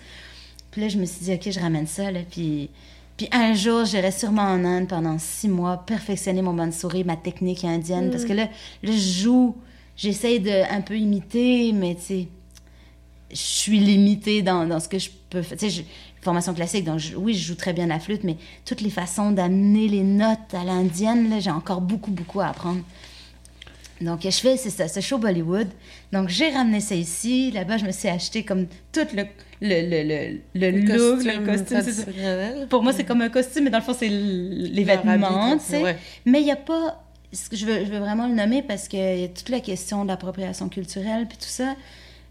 Puis 0.70 0.80
là, 0.80 0.88
je 0.88 0.98
me 0.98 1.06
suis 1.06 1.24
dit, 1.24 1.32
OK, 1.32 1.50
je 1.50 1.60
ramène 1.60 1.86
ça, 1.86 2.10
là, 2.10 2.20
puis... 2.30 2.70
Puis 3.14 3.28
un 3.30 3.52
jour, 3.52 3.84
j'irai 3.84 4.10
sûrement 4.10 4.42
en 4.42 4.64
Inde 4.64 4.88
pendant 4.88 5.18
six 5.18 5.46
mois, 5.46 5.84
perfectionner 5.84 6.40
mon 6.40 6.54
bansuri, 6.54 7.04
ma 7.04 7.16
technique 7.16 7.62
indienne, 7.62 8.10
parce 8.10 8.24
que 8.24 8.32
là, 8.32 8.44
là, 8.82 8.90
je 8.90 9.22
joue, 9.22 9.54
j'essaye 9.96 10.40
de 10.40 10.72
un 10.72 10.80
peu 10.80 10.96
imiter, 10.96 11.72
mais 11.72 11.94
tu 11.94 12.00
sais, 12.00 12.28
je 13.32 13.36
suis 13.36 13.78
limitée 13.78 14.42
dans, 14.42 14.66
dans 14.66 14.78
ce 14.80 14.88
que 14.88 14.98
je 14.98 15.10
peux 15.30 15.42
faire. 15.42 15.58
Tu 15.58 15.70
sais, 15.70 15.84
formation 16.20 16.54
classique, 16.54 16.84
donc 16.84 16.98
je- 17.00 17.16
oui, 17.16 17.34
je 17.34 17.44
joue 17.48 17.54
très 17.56 17.72
bien 17.72 17.86
la 17.86 17.98
flûte, 17.98 18.22
mais 18.24 18.36
toutes 18.64 18.80
les 18.80 18.90
façons 18.90 19.30
d'amener 19.32 19.88
les 19.88 20.02
notes 20.02 20.52
à 20.54 20.62
l'indienne, 20.64 21.30
là, 21.30 21.40
j'ai 21.40 21.50
encore 21.50 21.80
beaucoup, 21.80 22.10
beaucoup 22.12 22.40
à 22.40 22.46
apprendre. 22.48 22.80
Donc, 24.00 24.20
je 24.24 24.30
fais, 24.30 24.56
c'est 24.56 24.70
ça, 24.70 24.88
ce 24.88 24.98
show 25.00 25.16
Bollywood. 25.18 25.68
Donc, 26.12 26.28
j'ai 26.28 26.50
ramené 26.50 26.80
ça 26.80 26.94
ici. 26.96 27.52
Là-bas, 27.52 27.76
je 27.76 27.84
me 27.84 27.92
suis 27.92 28.08
acheté 28.08 28.42
comme 28.42 28.66
tout 28.92 29.00
le, 29.14 29.22
le, 29.60 29.80
le, 29.88 30.02
le, 30.02 30.40
le 30.54 30.70
look, 30.96 31.22
le 31.24 31.32
costume. 31.46 31.76
ça. 31.92 32.66
Pour 32.68 32.82
moi, 32.82 32.92
c'est 32.92 33.04
comme 33.04 33.22
un 33.22 33.28
costume, 33.28 33.64
mais 33.64 33.70
dans 33.70 33.78
le 33.78 33.84
fond, 33.84 33.94
c'est 33.96 34.08
les 34.08 34.82
vêtements, 34.84 35.12
tu 35.58 35.64
sais. 35.64 35.82
ouais. 35.84 35.96
Mais 36.24 36.40
il 36.40 36.44
n'y 36.44 36.50
a 36.50 36.56
pas. 36.56 37.04
Je 37.52 37.64
veux, 37.64 37.84
je 37.84 37.90
veux 37.90 37.98
vraiment 38.00 38.26
le 38.26 38.34
nommer 38.34 38.62
parce 38.62 38.88
qu'il 38.88 38.98
y 39.20 39.24
a 39.24 39.28
toute 39.28 39.48
la 39.50 39.60
question 39.60 40.02
de 40.02 40.08
l'appropriation 40.08 40.68
culturelle 40.68 41.26
puis 41.28 41.38
tout 41.38 41.46
ça. 41.46 41.74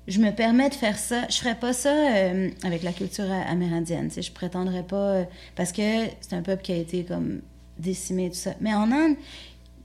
Je 0.08 0.20
me 0.20 0.32
permets 0.32 0.70
de 0.70 0.74
faire 0.76 0.98
ça. 0.98 1.28
Je 1.30 1.36
ferais 1.38 1.56
pas 1.56 1.74
ça 1.74 1.90
euh, 1.94 2.50
avec 2.64 2.84
la 2.84 2.92
culture 2.92 3.32
a- 3.32 3.42
amérindienne. 3.50 4.08
Tu 4.08 4.16
sais, 4.16 4.22
je 4.22 4.32
prétendrais 4.32 4.84
pas. 4.84 4.96
euh, 4.96 5.24
parce 5.56 5.72
que 5.72 5.82
c'est 6.22 6.34
un 6.34 6.42
peuple 6.42 6.64
qui 6.64 6.72
a 6.72 6.78
été 6.78 7.04
comme 7.04 7.42
décimé 7.78 8.26
et 8.26 8.30
tout 8.30 8.36
ça. 8.36 8.54
Mais 8.62 8.74
en 8.74 8.92
Inde, 8.92 9.16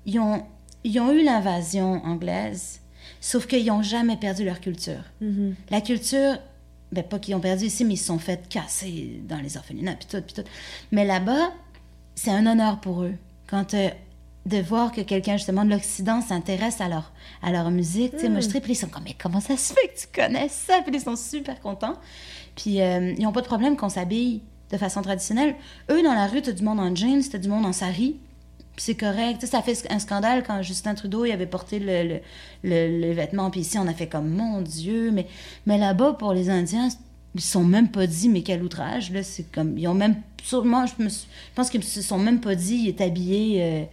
ils 0.07 0.19
ont, 0.19 0.43
ils 0.85 0.99
ont 1.01 1.12
eu 1.12 1.23
l'invasion 1.23 2.03
anglaise, 2.05 2.81
sauf 3.21 3.47
qu'ils 3.47 3.67
n'ont 3.67 3.83
jamais 3.83 4.17
perdu 4.17 4.45
leur 4.45 4.61
culture. 4.61 5.03
Mhm. 5.21 5.55
La 5.71 5.81
culture, 5.81 6.39
ben 6.93 7.05
pas 7.05 7.19
qu'ils 7.19 7.35
ont 7.35 7.41
perdu 7.41 7.64
ici, 7.67 7.85
mais 7.85 7.95
ils 7.95 7.99
se 7.99 8.07
sont 8.07 8.19
fait 8.19 8.49
casser 8.49 9.21
dans 9.29 9.39
les 9.39 9.57
orphelinats, 9.57 9.95
puis 9.97 10.07
tout, 10.11 10.23
puis 10.23 10.35
tout. 10.35 10.49
Mais 10.93 11.05
là-bas, 11.05 11.53
c'est 12.14 12.31
un 12.31 12.47
honneur 12.47 12.81
pour 12.81 13.03
eux. 13.03 13.14
Quand 13.49 13.75
euh, 13.75 13.91
de 14.47 14.59
voir 14.59 14.93
que 14.93 15.01
quelqu'un 15.03 15.37
justement 15.37 15.65
de 15.65 15.71
l'Occident 15.71 16.23
s'intéresse 16.23 16.81
à 16.81 16.89
leur, 16.89 17.13
à 17.43 17.51
leur 17.53 17.71
musique, 17.71 18.13
tu 18.13 18.21
sais, 18.21 18.29
moi 18.29 18.41
je 18.41 18.49
tripe, 18.49 18.63
puis 18.63 18.73
ils 18.73 18.77
sont 18.77 18.87
comme, 18.87 19.03
mais 19.05 19.17
comment 19.21 19.41
ça 19.41 19.57
se 19.57 19.75
fait 19.75 19.89
que 19.89 19.99
tu 20.01 20.07
connais 20.15 20.49
ça? 20.49 20.81
Puis 20.87 20.95
ils 20.95 21.01
sont 21.01 21.17
super 21.17 21.61
contents. 21.61 21.97
Puis 22.55 22.81
euh, 22.81 23.13
ils 23.19 23.23
n'ont 23.25 23.33
pas 23.33 23.43
de 23.43 23.47
problème 23.47 23.77
qu'on 23.77 23.89
s'habille 23.89 24.43
de 24.71 24.77
façon 24.79 25.03
traditionnelle. 25.03 25.57
Eux, 25.91 26.03
dans 26.03 26.15
la 26.15 26.27
rue, 26.29 26.43
t'as 26.43 26.53
du 26.53 26.63
monde 26.63 26.81
en 26.81 26.95
jeans, 26.95 27.23
t'as 27.31 27.39
du 27.39 27.49
monde 27.49 27.67
en 27.67 27.73
sari. 27.73 28.17
Puis 28.77 28.85
c'est 28.85 28.95
correct. 28.95 29.41
Tu 29.41 29.47
sais, 29.47 29.53
ça 29.53 29.63
fait 29.63 29.91
un 29.91 29.99
scandale 29.99 30.45
quand 30.47 30.63
Justin 30.63 30.95
Trudeau 30.95 31.25
il 31.25 31.33
avait 31.33 31.47
porté 31.47 31.79
le, 31.79 32.05
le, 32.05 32.21
le, 32.63 33.01
le 33.01 33.13
vêtement. 33.13 33.51
Puis 33.51 33.61
ici, 33.63 33.79
on 33.79 33.87
a 33.89 33.95
fait 33.95 34.07
comme, 34.07 34.29
mon 34.29 34.61
Dieu. 34.63 35.11
Mais, 35.11 35.27
mais 35.67 35.77
là-bas, 35.79 36.13
pour 36.13 36.33
les 36.33 36.51
Indiens, 36.51 36.89
ils 37.35 37.41
se 37.41 37.51
sont 37.51 37.65
même 37.65 37.89
pas 37.91 38.07
dit, 38.07 38.29
mais 38.29 38.43
quel 38.43 38.63
outrage, 38.63 39.11
là, 39.11 39.23
c'est 39.23 39.51
comme, 39.51 39.77
ils 39.77 39.89
ont 39.89 39.95
même, 39.95 40.17
sûrement, 40.43 40.87
je, 40.87 41.03
me 41.03 41.09
suis- 41.09 41.27
je 41.51 41.55
pense 41.55 41.69
qu'ils 41.71 41.83
se 41.83 42.01
sont 42.03 42.19
même 42.19 42.41
pas 42.41 42.55
dit, 42.55 42.77
il 42.77 42.89
est 42.89 43.01
habillé 43.01 43.89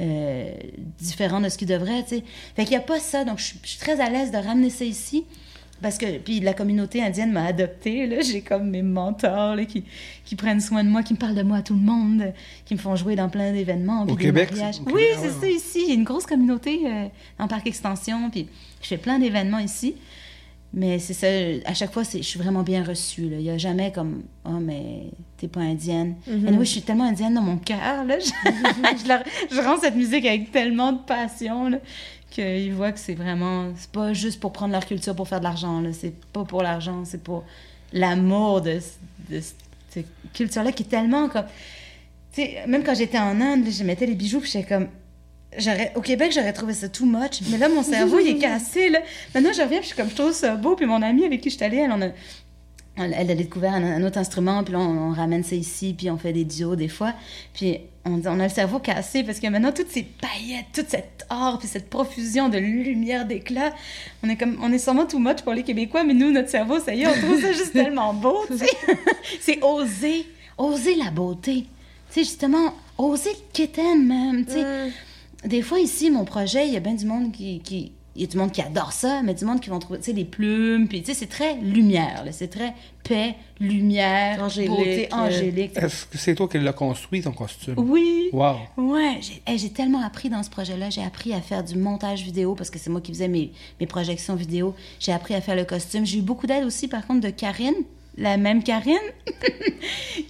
euh, 0.00 0.50
différent 0.98 1.40
de 1.40 1.48
ce 1.48 1.58
qu'il 1.58 1.68
devrait, 1.68 2.02
tu 2.04 2.16
sais. 2.16 2.24
Fait 2.56 2.64
qu'il 2.64 2.72
y 2.72 2.76
a 2.76 2.80
pas 2.80 2.98
ça, 2.98 3.24
donc 3.24 3.38
je 3.38 3.44
suis- 3.44 3.78
très 3.78 4.00
à 4.00 4.08
l'aise 4.10 4.30
de 4.32 4.38
ramener 4.38 4.70
ça 4.70 4.84
ici. 4.84 5.24
Parce 5.82 5.96
que, 5.96 6.18
puis 6.18 6.40
la 6.40 6.52
communauté 6.52 7.02
indienne 7.02 7.32
m'a 7.32 7.44
adoptée, 7.46 8.06
là. 8.06 8.20
J'ai 8.22 8.42
comme 8.42 8.68
mes 8.70 8.82
mentors, 8.82 9.56
là, 9.56 9.64
qui, 9.64 9.84
qui 10.26 10.36
prennent 10.36 10.60
soin 10.60 10.84
de 10.84 10.90
moi, 10.90 11.02
qui 11.02 11.14
me 11.14 11.18
parlent 11.18 11.34
de 11.34 11.42
moi 11.42 11.58
à 11.58 11.62
tout 11.62 11.72
le 11.74 11.80
monde, 11.80 12.32
qui 12.66 12.74
me 12.74 12.78
font 12.78 12.96
jouer 12.96 13.16
dans 13.16 13.30
plein 13.30 13.52
d'événements. 13.52 14.02
Au 14.02 14.14
Québec, 14.16 14.50
au 14.86 14.90
Oui, 14.94 15.04
c'est 15.18 15.30
ça 15.30 15.48
ici. 15.48 15.80
Il 15.84 15.88
y 15.88 15.92
a 15.92 15.94
une 15.94 16.04
grosse 16.04 16.26
communauté 16.26 16.80
euh, 16.84 17.06
dans 17.38 17.48
Parc 17.48 17.66
Extension, 17.66 18.28
puis 18.30 18.46
je 18.82 18.88
fais 18.88 18.98
plein 18.98 19.18
d'événements 19.18 19.58
ici. 19.58 19.94
Mais 20.72 21.00
c'est 21.00 21.14
ça, 21.14 21.26
à 21.68 21.74
chaque 21.74 21.92
fois, 21.92 22.04
c'est- 22.04 22.18
je 22.18 22.26
suis 22.28 22.38
vraiment 22.38 22.62
bien 22.62 22.84
reçue. 22.84 23.28
là. 23.28 23.36
Il 23.38 23.42
n'y 23.42 23.50
a 23.50 23.58
jamais 23.58 23.90
comme 23.90 24.22
«Oh, 24.44 24.50
mais 24.60 25.06
t'es 25.36 25.48
pas 25.48 25.60
indienne. 25.60 26.14
Et 26.28 26.32
oui, 26.52 26.64
je 26.64 26.70
suis 26.70 26.82
tellement 26.82 27.04
indienne 27.08 27.34
dans 27.34 27.42
mon 27.42 27.56
cœur. 27.56 28.04
là. 28.04 28.18
Je, 28.20 28.30
je, 29.02 29.08
leur- 29.08 29.24
je 29.50 29.60
rends 29.60 29.78
cette 29.80 29.96
musique 29.96 30.24
avec 30.26 30.52
tellement 30.52 30.92
de 30.92 30.98
passion 31.00 31.68
là, 31.70 31.78
qu'ils 32.30 32.72
voient 32.72 32.92
que 32.92 33.00
c'est 33.00 33.14
vraiment... 33.14 33.72
C'est 33.76 33.90
pas 33.90 34.12
juste 34.12 34.38
pour 34.38 34.52
prendre 34.52 34.72
leur 34.72 34.86
culture 34.86 35.16
pour 35.16 35.26
faire 35.26 35.40
de 35.40 35.44
l'argent. 35.44 35.80
là. 35.80 35.90
C'est 35.92 36.14
pas 36.32 36.44
pour 36.44 36.62
l'argent, 36.62 37.04
c'est 37.04 37.22
pour 37.22 37.44
l'amour 37.92 38.60
de, 38.60 38.78
de 39.28 39.40
cette 39.40 40.06
culture-là 40.32 40.70
qui 40.70 40.84
est 40.84 40.86
tellement 40.86 41.28
comme... 41.28 41.46
Tu 42.32 42.42
sais, 42.42 42.58
même 42.68 42.84
quand 42.84 42.94
j'étais 42.94 43.18
en 43.18 43.40
Inde, 43.40 43.64
je 43.68 43.82
mettais 43.82 44.06
les 44.06 44.14
bijoux, 44.14 44.38
puis 44.38 44.48
j'étais 44.52 44.68
comme... 44.68 44.86
Au 45.96 46.00
Québec, 46.00 46.32
j'aurais 46.32 46.52
trouvé 46.52 46.74
ça 46.74 46.88
too 46.88 47.04
much, 47.04 47.40
mais 47.50 47.58
là, 47.58 47.68
mon 47.68 47.82
cerveau, 47.82 48.18
il 48.20 48.28
est 48.28 48.38
cassé, 48.40 48.88
là. 48.88 49.00
Maintenant, 49.34 49.52
je 49.52 49.60
reviens, 49.62 49.78
puis 49.78 49.88
je 49.88 49.94
suis 49.94 49.96
comme, 49.96 50.10
je 50.10 50.14
trouve 50.14 50.32
ça 50.32 50.54
beau, 50.54 50.76
puis 50.76 50.86
mon 50.86 51.02
amie 51.02 51.24
avec 51.24 51.40
qui 51.40 51.50
je 51.50 51.56
suis 51.56 51.64
allée, 51.64 51.78
elle, 51.78 51.90
on 51.90 52.00
a, 52.02 52.06
elle, 52.96 53.14
elle 53.16 53.30
a 53.30 53.34
découvert 53.34 53.72
un, 53.72 53.82
un 53.82 54.04
autre 54.04 54.18
instrument, 54.18 54.62
puis 54.62 54.72
là, 54.74 54.78
on, 54.78 55.10
on 55.10 55.12
ramène 55.12 55.42
ça 55.42 55.56
ici, 55.56 55.94
puis 55.96 56.08
on 56.08 56.18
fait 56.18 56.32
des 56.32 56.44
duos 56.44 56.76
des 56.76 56.86
fois, 56.88 57.14
puis 57.52 57.78
on, 58.04 58.20
on 58.24 58.38
a 58.38 58.44
le 58.44 58.48
cerveau 58.48 58.78
cassé, 58.78 59.24
parce 59.24 59.40
que 59.40 59.48
maintenant, 59.48 59.72
toutes 59.72 59.90
ces 59.90 60.04
paillettes, 60.04 60.66
toute 60.72 60.88
cette 60.88 61.26
or, 61.30 61.58
puis 61.58 61.66
cette 61.66 61.90
profusion 61.90 62.48
de 62.48 62.58
lumière, 62.58 63.26
d'éclat, 63.26 63.72
on 64.22 64.28
est 64.28 64.36
comme, 64.36 64.56
on 64.62 64.72
est 64.72 64.78
sûrement 64.78 65.06
too 65.06 65.18
much 65.18 65.42
pour 65.42 65.52
les 65.52 65.64
Québécois, 65.64 66.04
mais 66.04 66.14
nous, 66.14 66.30
notre 66.30 66.48
cerveau, 66.48 66.78
ça 66.78 66.94
y 66.94 67.02
est, 67.02 67.08
on 67.08 67.12
trouve 67.12 67.40
ça 67.40 67.52
juste 67.52 67.72
tellement 67.72 68.14
beau, 68.14 68.38
tu 68.46 68.56
sais. 68.56 68.66
C'est 69.40 69.62
oser, 69.64 70.26
oser 70.58 70.94
la 70.94 71.10
beauté. 71.10 71.66
Tu 72.12 72.14
sais, 72.14 72.20
justement, 72.20 72.74
oser 72.98 73.30
le 73.30 73.52
kitten, 73.52 74.06
même, 74.06 74.44
tu 74.46 74.52
sais 74.52 74.64
Mm. 74.64 74.92
Des 75.44 75.62
fois 75.62 75.80
ici, 75.80 76.10
mon 76.10 76.24
projet, 76.24 76.66
il 76.66 76.72
y 76.74 76.76
a 76.76 76.80
bien 76.80 76.94
du 76.94 77.06
monde 77.06 77.32
qui, 77.32 77.60
qui- 77.60 77.92
il 78.16 78.22
y 78.22 78.24
a 78.24 78.26
du 78.26 78.36
monde 78.36 78.50
qui 78.50 78.60
adore 78.60 78.92
ça, 78.92 79.22
mais 79.22 79.34
du 79.34 79.44
monde 79.44 79.60
qui 79.60 79.70
vont 79.70 79.78
trouver, 79.78 80.00
tu 80.00 80.06
sais, 80.06 80.12
les 80.12 80.24
plumes, 80.24 80.88
puis 80.88 81.00
tu 81.00 81.06
sais, 81.06 81.14
c'est 81.14 81.28
très 81.28 81.54
lumière, 81.58 82.24
là, 82.24 82.32
c'est 82.32 82.48
très 82.48 82.74
paix, 83.04 83.36
lumière, 83.60 84.42
Angélique, 84.42 84.70
beauté, 84.70 85.08
euh. 85.12 85.16
angélique. 85.16 85.72
Est-ce 85.76 86.06
que 86.06 86.18
c'est 86.18 86.34
toi 86.34 86.48
qui 86.48 86.58
l'as 86.58 86.72
construit, 86.72 87.22
ton 87.22 87.30
costume? 87.32 87.74
Oui. 87.78 88.28
Wow. 88.32 88.56
Ouais, 88.76 89.18
j'ai 89.22 89.40
hey, 89.46 89.58
j'ai 89.58 89.70
tellement 89.70 90.02
appris 90.04 90.28
dans 90.28 90.42
ce 90.42 90.50
projet-là. 90.50 90.90
J'ai 90.90 91.02
appris 91.02 91.32
à 91.32 91.40
faire 91.40 91.62
du 91.64 91.76
montage 91.76 92.22
vidéo 92.24 92.54
parce 92.56 92.68
que 92.68 92.78
c'est 92.78 92.90
moi 92.90 93.00
qui 93.00 93.12
faisais 93.12 93.28
mes, 93.28 93.52
mes 93.80 93.86
projections 93.86 94.34
vidéo. 94.34 94.74
J'ai 94.98 95.12
appris 95.12 95.34
à 95.34 95.40
faire 95.40 95.56
le 95.56 95.64
costume. 95.64 96.04
J'ai 96.04 96.18
eu 96.18 96.22
beaucoup 96.22 96.46
d'aide 96.48 96.64
aussi, 96.64 96.88
par 96.88 97.06
contre, 97.06 97.20
de 97.20 97.30
Karine, 97.30 97.74
la 98.16 98.36
même 98.36 98.62
Karine, 98.62 98.96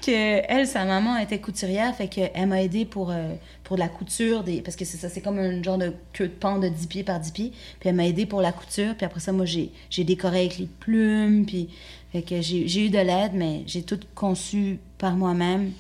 que 0.05 0.43
elle, 0.49 0.67
sa 0.67 0.85
maman 0.85 1.17
était 1.17 1.39
couturière, 1.39 1.95
fait 1.95 2.09
qu'elle 2.09 2.47
m'a 2.47 2.63
aidé 2.63 2.85
pour, 2.85 3.11
euh, 3.11 3.35
la 3.77 3.89
couture, 3.89 4.43
des, 4.43 4.63
parce 4.63 4.77
que 4.77 4.85
c'est 4.85 4.97
ça, 4.97 5.09
c'est 5.09 5.21
comme 5.21 5.39
un 5.39 5.63
genre 5.63 5.79
de 5.79 5.93
queue 6.13 6.27
de 6.27 6.33
pan 6.33 6.59
de 6.59 6.69
10 6.69 6.87
pieds 6.89 7.05
par 7.05 7.21
10 7.21 7.31
pieds. 7.31 7.53
Puis 7.79 7.89
elle 7.89 7.95
m'a 7.95 8.07
aidé 8.07 8.27
pour 8.27 8.43
la 8.43 8.51
couture, 8.51 8.97
puis 8.97 9.07
après 9.07 9.21
ça, 9.21 9.31
moi, 9.31 9.45
j'ai 9.47 10.05
décoré 10.05 10.41
avec 10.41 10.59
les 10.59 10.67
plumes, 10.67 11.47
puis 11.47 11.69
fait 12.13 12.23
que 12.23 12.41
j'ai 12.41 12.87
eu 12.87 12.91
de 12.91 12.99
l'aide, 12.99 13.33
mais 13.35 13.63
j'ai 13.67 13.83
tout 13.83 14.01
conçu 14.15 14.81
par 14.99 15.15
moi-même. 15.15 15.73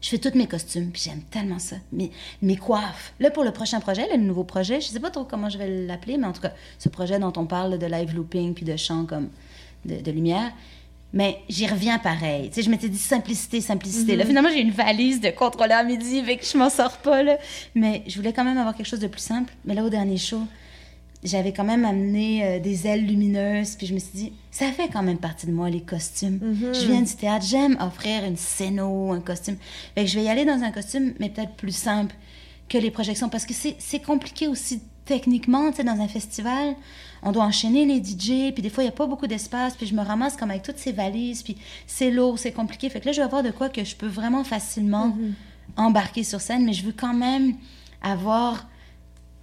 Je 0.00 0.08
fais 0.08 0.18
tous 0.18 0.36
mes 0.36 0.46
costumes, 0.46 0.90
puis 0.90 1.02
j'aime 1.04 1.22
tellement 1.22 1.58
ça. 1.58 1.76
Mes, 1.92 2.10
mes 2.40 2.56
coiffes. 2.56 3.14
Là, 3.20 3.30
pour 3.30 3.44
le 3.44 3.52
prochain 3.52 3.80
projet, 3.80 4.08
le 4.10 4.20
nouveau 4.20 4.44
projet, 4.44 4.80
je 4.80 4.88
sais 4.88 5.00
pas 5.00 5.10
trop 5.10 5.24
comment 5.24 5.48
je 5.48 5.58
vais 5.58 5.86
l'appeler, 5.86 6.18
mais 6.18 6.26
en 6.26 6.32
tout 6.32 6.40
cas, 6.40 6.52
ce 6.78 6.88
projet 6.88 7.18
dont 7.18 7.32
on 7.36 7.46
parle 7.46 7.78
de 7.78 7.86
live 7.86 8.14
looping 8.14 8.54
puis 8.54 8.64
de 8.64 8.76
chant 8.76 9.06
comme 9.06 9.28
de 9.84 10.10
lumière, 10.12 10.52
mais 11.12 11.38
j'y 11.48 11.66
reviens 11.66 11.98
pareil. 11.98 12.48
Tu 12.48 12.54
sais, 12.54 12.62
je 12.62 12.70
m'étais 12.70 12.88
dit 12.88 12.98
simplicité, 12.98 13.60
simplicité. 13.60 14.16
Là, 14.16 14.24
finalement, 14.24 14.50
j'ai 14.50 14.60
une 14.60 14.70
valise 14.70 15.20
de 15.20 15.30
contrôleur 15.30 15.84
midi, 15.84 16.22
fait 16.22 16.36
que 16.36 16.44
je 16.44 16.56
m'en 16.56 16.70
sors 16.70 16.96
pas, 16.98 17.22
là. 17.22 17.38
Mais 17.74 18.02
je 18.06 18.16
voulais 18.16 18.32
quand 18.32 18.44
même 18.44 18.58
avoir 18.58 18.74
quelque 18.74 18.86
chose 18.86 19.00
de 19.00 19.08
plus 19.08 19.20
simple. 19.20 19.52
Mais 19.64 19.74
là, 19.74 19.84
au 19.84 19.90
dernier 19.90 20.16
show, 20.16 20.40
j'avais 21.22 21.52
quand 21.52 21.64
même 21.64 21.84
amené 21.84 22.44
euh, 22.44 22.58
des 22.58 22.86
ailes 22.86 23.06
lumineuses, 23.06 23.76
puis 23.76 23.86
je 23.86 23.94
me 23.94 23.98
suis 23.98 24.12
dit, 24.14 24.32
ça 24.50 24.72
fait 24.72 24.88
quand 24.88 25.02
même 25.02 25.18
partie 25.18 25.46
de 25.46 25.52
moi, 25.52 25.70
les 25.70 25.82
costumes. 25.82 26.40
Je 26.72 26.86
viens 26.86 27.02
du 27.02 27.14
théâtre, 27.14 27.44
j'aime 27.46 27.76
offrir 27.80 28.24
une 28.24 28.36
scéno, 28.36 29.12
un 29.12 29.20
costume. 29.20 29.56
Fait 29.94 30.04
que 30.04 30.10
je 30.10 30.18
vais 30.18 30.24
y 30.24 30.28
aller 30.28 30.44
dans 30.44 30.62
un 30.62 30.70
costume, 30.72 31.12
mais 31.20 31.28
peut-être 31.28 31.52
plus 31.52 31.76
simple 31.76 32.14
que 32.68 32.78
les 32.78 32.90
projections, 32.90 33.28
parce 33.28 33.46
que 33.46 33.54
c'est 33.54 33.76
c'est 33.78 34.00
compliqué 34.00 34.48
aussi 34.48 34.80
techniquement, 35.04 35.70
tu 35.70 35.78
sais, 35.78 35.84
dans 35.84 36.00
un 36.00 36.08
festival, 36.08 36.74
on 37.22 37.32
doit 37.32 37.44
enchaîner 37.44 37.84
les 37.86 38.02
DJ, 38.02 38.52
puis 38.52 38.62
des 38.62 38.68
fois, 38.70 38.82
il 38.82 38.86
n'y 38.86 38.92
a 38.92 38.96
pas 38.96 39.06
beaucoup 39.06 39.26
d'espace, 39.26 39.74
puis 39.76 39.86
je 39.86 39.94
me 39.94 40.02
ramasse 40.02 40.36
comme 40.36 40.50
avec 40.50 40.62
toutes 40.62 40.78
ces 40.78 40.92
valises, 40.92 41.42
puis 41.42 41.56
c'est 41.86 42.10
lourd, 42.10 42.38
c'est 42.38 42.52
compliqué. 42.52 42.88
Fait 42.90 43.00
que 43.00 43.06
là, 43.06 43.12
je 43.12 43.18
vais 43.18 43.24
avoir 43.24 43.42
de 43.42 43.50
quoi 43.50 43.68
que 43.68 43.84
je 43.84 43.94
peux 43.94 44.06
vraiment 44.08 44.44
facilement 44.44 45.16
embarquer 45.76 46.24
sur 46.24 46.40
scène, 46.40 46.64
mais 46.64 46.72
je 46.72 46.84
veux 46.84 46.92
quand 46.92 47.14
même 47.14 47.54
avoir 48.02 48.66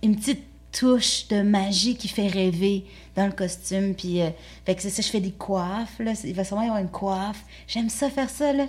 une 0.04 0.16
petite 0.16 0.42
touche 0.72 1.28
de 1.30 1.42
magie 1.42 1.96
qui 1.96 2.08
fait 2.08 2.28
rêver 2.28 2.86
dans 3.16 3.26
le 3.26 3.32
costume. 3.32 3.96
Puis, 3.96 4.22
euh, 4.22 4.30
fait 4.66 4.76
que 4.76 4.82
c'est 4.82 4.90
ça, 4.92 5.02
je 5.02 5.08
fais 5.08 5.20
des 5.20 5.32
coiffes, 5.32 5.98
là. 6.00 6.14
Il 6.24 6.34
va 6.36 6.44
sûrement 6.44 6.62
y 6.64 6.66
avoir 6.68 6.80
une 6.82 6.90
coiffe. 6.90 7.44
J'aime 7.68 7.90
ça 7.90 8.10
faire 8.10 8.30
ça, 8.30 8.54
là. 8.54 8.68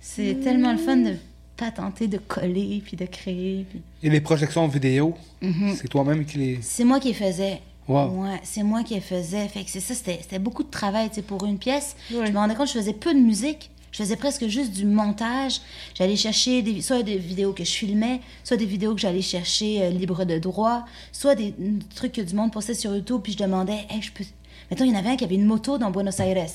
C'est 0.00 0.40
tellement 0.42 0.72
le 0.72 0.78
fun 0.78 0.96
de 0.96 1.14
pas 1.56 1.70
tenter 1.70 2.06
de 2.08 2.18
coller, 2.18 2.82
puis 2.84 2.96
de 2.96 3.06
créer. 3.06 3.64
puis- 3.70 3.80
Et 4.02 4.10
les 4.10 4.20
projections 4.20 4.66
vidéo, 4.68 5.14
Mhm. 5.40 5.74
c'est 5.76 5.88
toi-même 5.88 6.24
qui 6.24 6.38
les. 6.38 6.58
C'est 6.62 6.84
moi 6.84 6.98
qui 7.00 7.08
les 7.08 7.14
faisais. 7.14 7.60
Wow. 7.88 8.08
Ouais, 8.24 8.40
c'est 8.42 8.62
moi 8.62 8.82
qui 8.82 8.94
les 8.94 9.00
faisais. 9.00 9.46
Fait 9.48 9.62
que 9.62 9.70
c'est 9.70 9.80
ça, 9.80 9.94
c'était 9.94 10.18
c'était 10.20 10.38
beaucoup 10.38 10.62
de 10.64 10.70
travail, 10.70 11.08
pour 11.26 11.44
une 11.44 11.58
pièce. 11.58 11.96
Ouais. 12.12 12.26
Je 12.26 12.32
me 12.32 12.38
rendais 12.38 12.54
compte 12.54 12.66
que 12.66 12.72
je 12.72 12.78
faisais 12.78 12.92
peu 12.92 13.14
de 13.14 13.20
musique. 13.20 13.70
Je 13.92 14.02
faisais 14.02 14.16
presque 14.16 14.46
juste 14.48 14.72
du 14.72 14.84
montage. 14.84 15.60
J'allais 15.94 16.16
chercher 16.16 16.60
des, 16.60 16.82
soit 16.82 17.02
des 17.02 17.16
vidéos 17.16 17.52
que 17.52 17.64
je 17.64 17.70
filmais, 17.70 18.20
soit 18.44 18.58
des 18.58 18.66
vidéos 18.66 18.94
que 18.94 19.00
j'allais 19.00 19.22
chercher 19.22 19.84
euh, 19.84 19.90
libres 19.90 20.24
de 20.26 20.38
droit, 20.38 20.84
soit 21.12 21.34
des, 21.34 21.52
des 21.56 21.78
trucs 21.94 22.12
que 22.12 22.20
du 22.20 22.34
monde 22.34 22.52
postait 22.52 22.74
sur 22.74 22.94
YouTube, 22.94 23.20
puis 23.22 23.32
je 23.32 23.38
demandais, 23.38 23.86
hey, 23.88 24.02
je 24.02 24.12
peux. 24.12 24.24
Mettons, 24.70 24.84
il 24.84 24.92
y 24.92 24.94
en 24.94 24.98
avait 24.98 25.10
un 25.10 25.16
qui 25.16 25.24
avait 25.24 25.36
une 25.36 25.46
moto 25.46 25.78
dans 25.78 25.90
Buenos 25.90 26.18
Aires. 26.18 26.46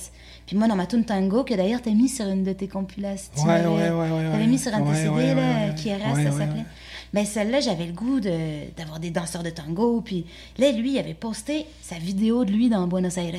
Puis 0.46 0.56
moi, 0.58 0.68
dans 0.68 0.76
ma 0.76 0.86
tune 0.86 1.06
tango, 1.06 1.44
que 1.44 1.54
d'ailleurs, 1.56 1.82
t'as 1.82 1.92
mis 1.92 2.10
sur 2.10 2.28
une 2.28 2.44
de 2.44 2.52
tes 2.54 2.68
compilations. 2.68 3.32
tu 3.36 3.42
Ouais, 3.42 3.66
ouais, 3.66 3.66
ouais, 3.66 3.90
ouais, 3.90 4.10
T'avais 4.10 4.38
ouais. 4.38 4.48
mis 4.48 4.60
sur 4.60 4.74
un 4.74 4.82
Ouais, 4.82 5.08
ouais, 5.08 5.28
là, 5.28 5.34
ouais, 5.34 5.70
ouais. 5.70 5.76
qui 5.78 5.92
reste, 5.94 6.06
Ouais, 6.18 6.24
ça 6.26 6.30
ouais, 6.32 6.38
s'appelait. 6.38 6.66
Ben 7.14 7.26
celle-là, 7.26 7.60
j'avais 7.60 7.88
le 7.88 7.94
goût 7.94 8.20
de- 8.20 8.72
d'avoir 8.78 9.00
des 9.00 9.10
danseurs 9.10 9.44
de 9.44 9.50
tango. 9.50 10.02
Puis 10.02 10.26
là, 10.58 10.72
lui, 10.72 10.94
il 10.94 10.98
avait 11.00 11.14
posté 11.14 11.66
sa 11.82 11.98
vidéo 11.98 12.46
de 12.46 12.52
lui 12.52 12.70
dans 12.70 12.88
Buenos 12.88 13.18
Aires, 13.18 13.36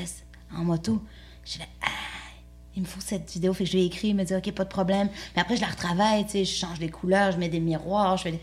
en 0.54 0.64
moto. 0.64 1.00
Je 1.44 1.52
dit, 1.58 1.64
ah, 1.82 1.88
il 2.76 2.82
me 2.82 2.86
faut 2.86 3.00
cette 3.00 3.30
vidéo. 3.32 3.54
Fait 3.54 3.64
que 3.64 3.70
je 3.70 3.76
lui 3.76 3.82
ai 3.84 3.86
écrit, 3.86 4.08
il 4.08 4.14
m'a 4.14 4.24
dit, 4.24 4.34
OK, 4.34 4.50
pas 4.52 4.64
de 4.64 4.68
problème. 4.68 5.08
Mais 5.34 5.42
après, 5.42 5.56
je 5.56 5.62
la 5.62 5.68
retravaille, 5.68 6.24
tu 6.24 6.32
sais, 6.32 6.44
je 6.44 6.54
change 6.54 6.80
les 6.80 6.90
couleurs, 6.90 7.32
je 7.32 7.38
mets 7.38 7.48
des 7.48 7.60
miroirs, 7.60 8.16
je 8.18 8.24
fais 8.24 8.32
des... 8.32 8.40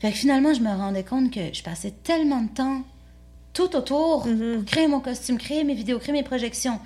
Fait 0.00 0.12
que 0.12 0.16
finalement, 0.16 0.54
je 0.54 0.60
me 0.60 0.68
rendais 0.68 1.02
compte 1.04 1.32
que 1.32 1.52
je 1.52 1.62
passais 1.62 1.90
tellement 1.90 2.42
de 2.42 2.48
temps 2.48 2.82
tout 3.52 3.74
autour 3.74 4.22
pour 4.22 4.64
créer 4.64 4.86
mon 4.86 5.00
costume, 5.00 5.38
créer 5.38 5.64
mes 5.64 5.74
vidéos, 5.74 5.98
créer 5.98 6.12
mes 6.12 6.22
projections, 6.22 6.78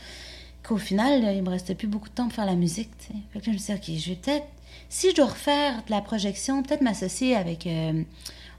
qu'au 0.67 0.79
final, 0.79 1.21
là, 1.23 1.33
il 1.35 1.43
me 1.43 1.51
restait 1.51 1.75
plus 1.75 1.89
beaucoup 1.89 2.09
de 2.09 2.15
temps 2.15 2.25
pour 2.25 2.33
faire 2.33 2.47
la 2.47 2.55
musique. 2.55 2.89
tu 2.99 3.09
sais. 3.09 3.13
Fait 3.33 3.41
que 3.41 3.47
là, 3.47 3.53
je 3.53 3.53
me 3.53 3.59
suis 3.59 3.75
dit, 3.75 3.93
OK, 3.93 3.99
je 4.01 4.11
vais 4.11 4.17
peut-être, 4.17 4.47
si 4.95 5.11
je 5.11 5.17
dois 5.17 5.27
refaire 5.27 5.77
de 5.87 5.91
la 5.91 6.03
projection, 6.03 6.63
peut-être 6.63 6.83
m'associer 6.83 7.35
avec, 7.35 7.67
euh, 7.67 8.03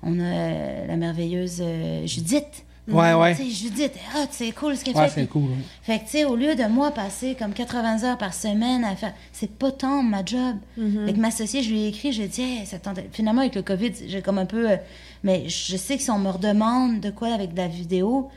on 0.02 0.20
a 0.20 0.24
euh, 0.24 0.88
la 0.88 0.96
merveilleuse 0.98 1.60
euh, 1.62 2.08
Judith. 2.08 2.66
Ouais, 2.88 3.14
ouais. 3.14 3.34
Tu 3.36 3.44
sais, 3.44 3.50
Judith, 3.50 3.94
ah, 4.14 4.26
c'est 4.30 4.52
cool 4.52 4.76
ce 4.76 4.84
qu'elle 4.84 4.98
Ouais, 4.98 5.08
fait. 5.08 5.22
c'est 5.22 5.28
cool. 5.28 5.44
ouais. 5.44 5.56
fait 5.84 6.00
que, 6.00 6.04
tu 6.04 6.10
sais, 6.10 6.26
au 6.26 6.36
lieu 6.36 6.54
de 6.56 6.64
moi 6.66 6.92
passer 6.92 7.34
comme 7.40 7.54
80 7.54 8.04
heures 8.04 8.18
par 8.18 8.34
semaine 8.34 8.84
à 8.84 8.96
faire. 8.98 9.14
C'est 9.32 9.52
pas 9.52 9.72
tant 9.72 10.04
ma 10.04 10.26
job. 10.26 10.58
Fait 10.76 11.14
que 11.14 11.20
m'associer, 11.20 11.62
je 11.64 11.70
lui 11.70 11.84
ai 11.84 11.88
écrit, 11.90 12.12
je 12.12 12.18
lui 12.18 12.26
ai 12.26 12.28
dit, 12.28 12.42
Hey, 12.42 12.66
ça 12.66 12.80
tente- 12.80 13.00
Finalement, 13.14 13.40
avec 13.42 13.56
le 13.56 13.62
COVID, 13.62 13.92
j'ai 14.08 14.22
comme 14.22 14.38
un 14.38 14.46
peu. 14.46 14.70
euh, 14.72 14.76
Mais 15.24 15.48
je 15.48 15.78
sais 15.78 15.96
que 15.96 16.04
si 16.04 16.12
on 16.12 16.20
me 16.20 16.30
redemande 16.30 17.00
de 17.00 17.10
quoi 17.10 17.32
avec 17.34 17.54
de 17.54 17.58
la 17.58 17.70
vidéo, 17.70 18.30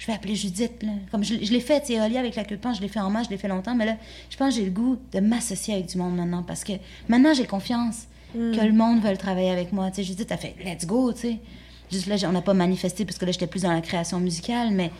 je 0.00 0.06
vais 0.06 0.14
appeler 0.14 0.34
Judith. 0.34 0.82
Là. 0.82 0.92
Comme 1.12 1.22
je, 1.22 1.34
je 1.42 1.52
l'ai 1.52 1.60
fait, 1.60 1.80
tu 1.82 1.88
sais, 1.88 2.00
Oli 2.00 2.16
avec 2.16 2.34
la 2.34 2.44
queue 2.44 2.58
je 2.74 2.80
l'ai 2.80 2.88
fait 2.88 3.00
en 3.00 3.10
masse, 3.10 3.26
je 3.26 3.30
l'ai 3.30 3.36
fait 3.36 3.48
longtemps, 3.48 3.74
mais 3.74 3.84
là, 3.84 3.96
je 4.30 4.36
pense 4.38 4.54
que 4.54 4.60
j'ai 4.60 4.64
le 4.64 4.70
goût 4.72 4.96
de 5.12 5.20
m'associer 5.20 5.74
avec 5.74 5.86
du 5.86 5.98
monde 5.98 6.16
maintenant 6.16 6.42
parce 6.42 6.64
que 6.64 6.72
maintenant, 7.08 7.34
j'ai 7.34 7.46
confiance 7.46 8.06
que 8.32 8.64
le 8.64 8.72
monde 8.72 9.02
veut 9.02 9.14
travailler 9.16 9.50
avec 9.50 9.72
moi. 9.72 9.90
Tu 9.90 9.96
sais, 9.96 10.04
Judith 10.04 10.32
a 10.32 10.36
fait, 10.38 10.54
let's 10.64 10.86
go, 10.86 11.12
tu 11.12 11.20
sais. 11.20 11.36
Juste 11.92 12.06
là, 12.06 12.16
on 12.28 12.32
n'a 12.32 12.40
pas 12.42 12.54
manifesté 12.54 13.04
parce 13.04 13.18
que 13.18 13.26
là, 13.26 13.32
j'étais 13.32 13.46
plus 13.48 13.62
dans 13.62 13.72
la 13.72 13.80
création 13.82 14.20
musicale, 14.20 14.70
mais 14.70 14.90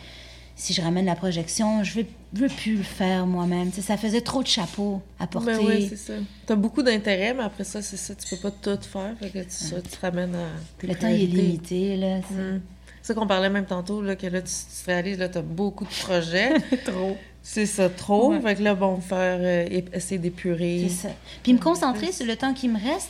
si 0.55 0.73
je 0.73 0.81
ramène 0.81 1.05
la 1.05 1.15
projection, 1.15 1.83
je 1.83 1.99
veux, 2.01 2.05
veux 2.33 2.49
plus 2.49 2.75
le 2.75 2.83
faire 2.83 3.25
moi-même. 3.25 3.71
Tu 3.71 3.81
ça 3.81 3.97
faisait 3.97 4.21
trop 4.21 4.43
de 4.43 4.47
chapeaux 4.47 5.01
à 5.17 5.25
porter. 5.25 5.53
Ben 5.57 5.65
oui, 5.65 5.87
c'est 5.89 5.95
ça. 5.95 6.13
T'as 6.45 6.55
beaucoup 6.55 6.83
d'intérêt, 6.83 7.33
mais 7.33 7.43
après 7.43 7.63
ça, 7.63 7.81
c'est 7.81 7.97
ça, 7.97 8.13
tu 8.13 8.27
peux 8.35 8.41
pas 8.41 8.51
tout 8.51 8.77
faire. 8.83 9.15
Fait 9.19 9.29
que 9.29 9.39
tu, 9.39 9.49
ça, 9.49 9.81
tu 9.81 9.89
te 9.89 9.99
ramènes 10.01 10.35
à 10.35 10.49
tes 10.77 10.87
le 10.87 10.95
temps 10.95 11.07
est 11.07 11.17
limité, 11.25 11.97
là. 11.97 12.19
c'est- 12.27 12.35
Mm. 12.35 12.61
C'est 13.01 13.13
ça 13.13 13.19
qu'on 13.19 13.27
parlait 13.27 13.49
même 13.49 13.65
tantôt, 13.65 14.01
là, 14.01 14.15
que 14.15 14.27
là, 14.27 14.41
tu, 14.41 14.51
tu 14.51 14.83
te 14.85 14.91
réalises, 14.91 15.17
là, 15.17 15.27
t'as 15.29 15.41
beaucoup 15.41 15.85
de 15.85 15.89
projets. 15.89 16.53
Trop. 16.85 17.17
C'est 17.43 17.65
ça, 17.65 17.89
trop. 17.89 18.29
Ouais. 18.33 18.39
Fait 18.41 18.55
que 18.55 18.61
là, 18.61 18.75
bon, 18.75 18.97
faire, 19.01 19.39
euh, 19.41 19.81
essayer 19.93 20.19
d'épurer. 20.19 20.85
C'est 20.87 21.07
ça. 21.07 21.13
Puis 21.41 21.53
me 21.53 21.57
concentrer 21.57 22.11
sur 22.11 22.27
le 22.27 22.35
temps 22.35 22.53
qui 22.53 22.67
me 22.67 22.75
reste, 22.79 23.09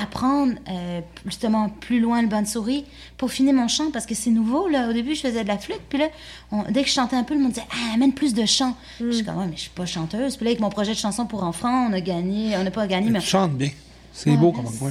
apprendre 0.00 0.52
euh, 0.70 1.00
justement 1.24 1.68
plus 1.68 1.98
loin 1.98 2.22
le 2.22 2.28
bansuri, 2.28 2.84
pour 3.16 3.32
finir 3.32 3.54
mon 3.54 3.66
chant, 3.66 3.90
parce 3.92 4.06
que 4.06 4.14
c'est 4.14 4.30
nouveau. 4.30 4.68
Là. 4.68 4.88
Au 4.88 4.92
début, 4.92 5.16
je 5.16 5.22
faisais 5.22 5.42
de 5.42 5.48
la 5.48 5.58
flûte, 5.58 5.80
puis 5.88 5.98
là, 5.98 6.08
on- 6.52 6.62
dès 6.70 6.82
que 6.82 6.88
je 6.88 6.94
chantais 6.94 7.16
un 7.16 7.24
peu, 7.24 7.34
le 7.34 7.40
monde 7.40 7.52
disait 7.52 7.66
Ah, 7.72 7.94
amène 7.94 8.12
plus 8.12 8.34
de 8.34 8.46
chant. 8.46 8.76
Je 9.00 9.10
suis 9.10 9.24
comme 9.24 9.38
Ouais, 9.38 9.46
mais 9.46 9.56
je 9.56 9.62
suis 9.62 9.70
pas 9.70 9.86
chanteuse. 9.86 10.36
Puis 10.36 10.44
là, 10.44 10.50
avec 10.50 10.60
mon 10.60 10.70
projet 10.70 10.92
de 10.92 10.98
chanson 10.98 11.26
pour 11.26 11.42
enfants, 11.42 11.88
on 11.90 11.92
a 11.92 12.00
gagné, 12.00 12.56
on 12.56 12.62
n'a 12.62 12.70
pas 12.70 12.86
gagné, 12.86 13.10
mais. 13.10 13.18
Tu 13.20 13.26
chantes 13.26 13.52
bien. 13.56 13.70
C'est 14.12 14.30
Ah, 14.30 14.36
beau 14.36 14.52
comme 14.52 14.64
voix. 14.66 14.90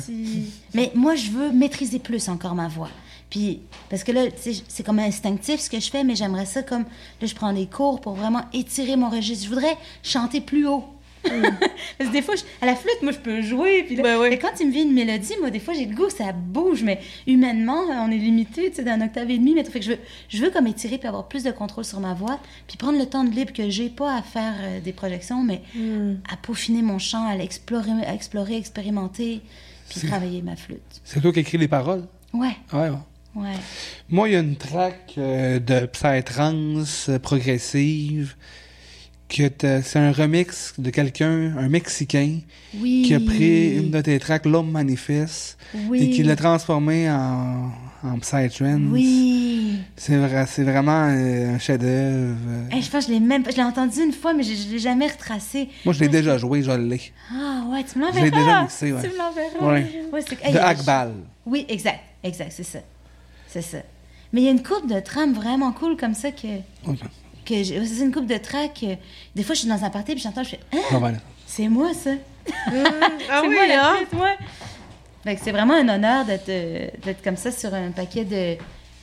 Mais 0.74 0.92
moi, 0.96 1.16
je 1.16 1.32
veux 1.32 1.52
maîtriser 1.52 2.00
plus 2.00 2.28
encore 2.30 2.56
ma 2.56 2.68
voix. 2.68 2.90
Puis, 3.30 3.62
parce 3.90 4.04
que 4.04 4.12
là, 4.12 4.28
tu 4.32 4.54
sais, 4.54 4.64
c'est 4.68 4.84
comme 4.86 5.00
instinctif 5.00 5.60
ce 5.60 5.70
que 5.70 5.80
je 5.80 5.90
fais, 5.90 6.04
mais 6.04 6.16
j'aimerais 6.16 6.46
ça 6.46 6.64
comme. 6.64 6.84
Là, 7.22 7.28
je 7.28 7.36
prends 7.36 7.54
des 7.54 7.66
cours 7.66 8.00
pour 8.02 8.14
vraiment 8.14 8.44
étirer 8.54 8.96
mon 8.96 9.10
registre. 9.10 9.46
Je 9.46 9.50
voudrais 9.50 9.78
chanter 10.04 10.42
plus 10.42 10.68
haut. 10.68 10.86
parce 11.26 12.10
que 12.10 12.14
des 12.14 12.22
fois, 12.22 12.36
je- 12.36 12.44
à 12.62 12.68
la 12.68 12.76
flûte, 12.76 13.02
moi, 13.02 13.12
je 13.12 13.18
peux 13.18 13.42
jouer. 13.42 13.82
Puis 13.84 13.96
là, 13.96 14.04
Ben 14.04 14.20
oui. 14.22 14.28
mais 14.30 14.38
quand 14.38 14.52
il 14.60 14.68
me 14.68 14.72
vient 14.72 14.84
une 14.84 14.94
mélodie, 14.94 15.34
moi, 15.42 15.50
des 15.50 15.60
fois, 15.60 15.74
j'ai 15.74 15.88
le 15.88 15.96
goût, 15.96 16.08
ça 16.10 16.32
bouge. 16.32 16.84
Mais 16.84 17.00
humainement, 17.26 17.80
on 17.90 18.12
est 18.12 18.18
limité, 18.18 18.70
tu 18.70 18.76
sais, 18.78 18.84
d'un 18.84 19.02
octave 19.02 19.32
et 19.32 19.38
demi. 19.40 19.56
Mais 19.56 19.64
fait 19.64 19.80
que 19.80 19.86
je 19.86 19.92
veux, 19.94 20.00
je 20.30 20.38
veux 20.44 20.52
comme 20.52 20.68
étirer 20.68 21.00
puis 21.00 21.08
avoir 21.08 21.28
plus 21.28 21.44
de 21.44 21.50
contrôle 21.50 21.84
sur 21.84 22.00
ma 22.00 22.14
voix. 22.14 22.40
Puis 22.68 22.78
prendre 22.78 23.00
le 23.00 23.08
temps 23.08 23.24
de 23.24 23.32
libre 23.32 23.54
que 23.54 23.70
j'ai, 23.72 23.90
pas 23.90 24.16
à 24.16 24.22
faire 24.22 24.54
euh, 24.62 24.80
des 24.80 24.94
projections, 24.94 25.42
mais 25.44 25.62
Hmm. 25.74 26.18
à 26.32 26.38
peaufiner 26.38 26.84
mon 26.84 27.00
chant, 27.00 27.26
à 27.28 27.36
l'explorer, 27.36 27.92
à 28.06 28.14
explorer, 28.14 28.58
expérimenter, 28.58 29.42
puis 29.90 30.08
travailler 30.08 30.44
ma 30.44 30.56
flûte. 30.56 31.02
C'est 31.04 31.22
toi 31.22 31.34
qui 31.34 31.40
écris 31.40 31.58
les 31.58 31.68
paroles? 31.68 32.06
Ouais, 32.34 32.56
Ouais, 32.72 32.90
ouais. 32.90 32.98
Ouais. 33.36 33.54
Moi, 34.10 34.30
il 34.30 34.34
y 34.34 34.36
a 34.36 34.40
une 34.40 34.56
track 34.56 35.14
euh, 35.18 35.60
de 35.60 35.86
psytrance 35.88 37.10
euh, 37.10 37.20
progressive 37.20 38.36
que 39.28 39.50
c'est 39.84 39.98
un 39.98 40.12
remix 40.12 40.74
de 40.78 40.92
quelqu'un, 40.92 41.58
un 41.58 41.68
Mexicain, 41.68 42.40
Oui. 42.76 43.04
qui 43.08 43.16
a 43.16 43.20
pris 43.20 43.76
une 43.78 43.90
de 43.90 44.00
tes 44.00 44.20
tracks, 44.20 44.46
L'homme 44.46 44.70
manifeste, 44.70 45.58
Oui. 45.90 46.04
et 46.04 46.10
qui 46.12 46.22
l'a 46.22 46.36
transformé 46.36 47.10
en, 47.10 47.72
en 48.04 48.20
psytrance. 48.20 48.80
Oui. 48.92 49.80
C'est 49.98 50.16
vrai, 50.18 50.46
c'est 50.48 50.64
vraiment 50.64 51.08
euh, 51.10 51.56
un 51.56 51.60
chef-d'œuvre. 51.60 52.36
Hey, 52.72 52.84
je 52.84 52.90
pense 52.92 53.08
que 53.08 53.12
je 53.12 53.16
l'ai 53.18 53.20
même 53.20 53.42
pas- 53.42 53.50
je 53.50 53.56
l'ai 53.58 53.64
entendu 53.64 54.00
une 54.04 54.14
fois, 54.14 54.32
mais 54.36 54.44
je, 54.44 54.54
je 54.54 54.70
l'ai 54.72 54.80
jamais 54.80 55.08
retracé. 55.08 55.70
Moi, 55.86 55.94
je 55.96 56.02
l'ai 56.02 56.08
déjà 56.08 56.38
joué, 56.38 56.62
je 56.62 56.72
l'ai. 56.72 57.02
Ah 57.32 57.64
ouais, 57.72 57.84
tu 57.84 57.98
me 57.98 58.06
Je 58.14 58.20
l'ai 58.20 58.30
l'enverras. 58.30 58.46
déjà 58.46 58.62
mixé, 58.62 58.94
ouais. 58.94 59.02
Tu 59.02 59.10
me 59.10 59.18
l'enverras. 59.18 59.74
Ouais. 59.74 60.04
Ouais, 60.14 60.22
c'est- 60.22 60.46
hey, 60.46 60.54
De 60.54 60.60
Akbal. 60.60 61.14
Oui, 61.48 61.66
exact, 61.68 62.00
exact, 62.24 62.52
c'est 62.56 62.64
ça. 62.64 62.80
C'est 63.56 63.62
ça. 63.62 63.78
Mais 64.34 64.42
il 64.42 64.44
y 64.44 64.48
a 64.50 64.52
une 64.52 64.64
coupe 64.64 64.86
de 64.92 65.00
trame 65.00 65.34
vraiment 65.34 65.72
cool 65.72 65.96
comme 65.96 66.14
ça 66.14 66.32
que. 66.32 66.48
Que 67.46 67.64
c'est 67.64 68.04
une 68.04 68.12
coupe 68.12 68.26
de 68.28 68.38
track. 68.38 68.82
euh, 68.84 68.96
Des 69.36 69.44
fois, 69.44 69.56
je 69.56 69.62
suis 69.62 69.70
dans 69.70 69.82
un 69.84 69.90
party 69.90 70.14
puis 70.14 70.22
j'entends, 70.22 70.44
je 70.44 70.50
fais 70.50 70.60
Ah, 70.74 70.78
Ah, 70.92 70.98
voilà. 70.98 71.18
c'est 71.46 71.68
moi 71.70 71.94
ça. 71.94 72.10
Ah 72.48 73.42
c'est 73.42 73.48
oui, 73.48 73.56
moi 73.56 73.68
la 73.68 73.92
hein? 73.92 73.96
Fait 75.24 75.36
que 75.36 75.42
c'est 75.44 75.52
vraiment 75.52 75.74
un 75.76 75.88
honneur 75.88 76.26
d'être 76.26 76.50
euh, 76.50 76.88
d'être 77.04 77.24
comme 77.24 77.38
ça 77.38 77.52
sur 77.52 77.74
un 77.74 77.92
paquet 77.92 78.26
de 78.26 78.58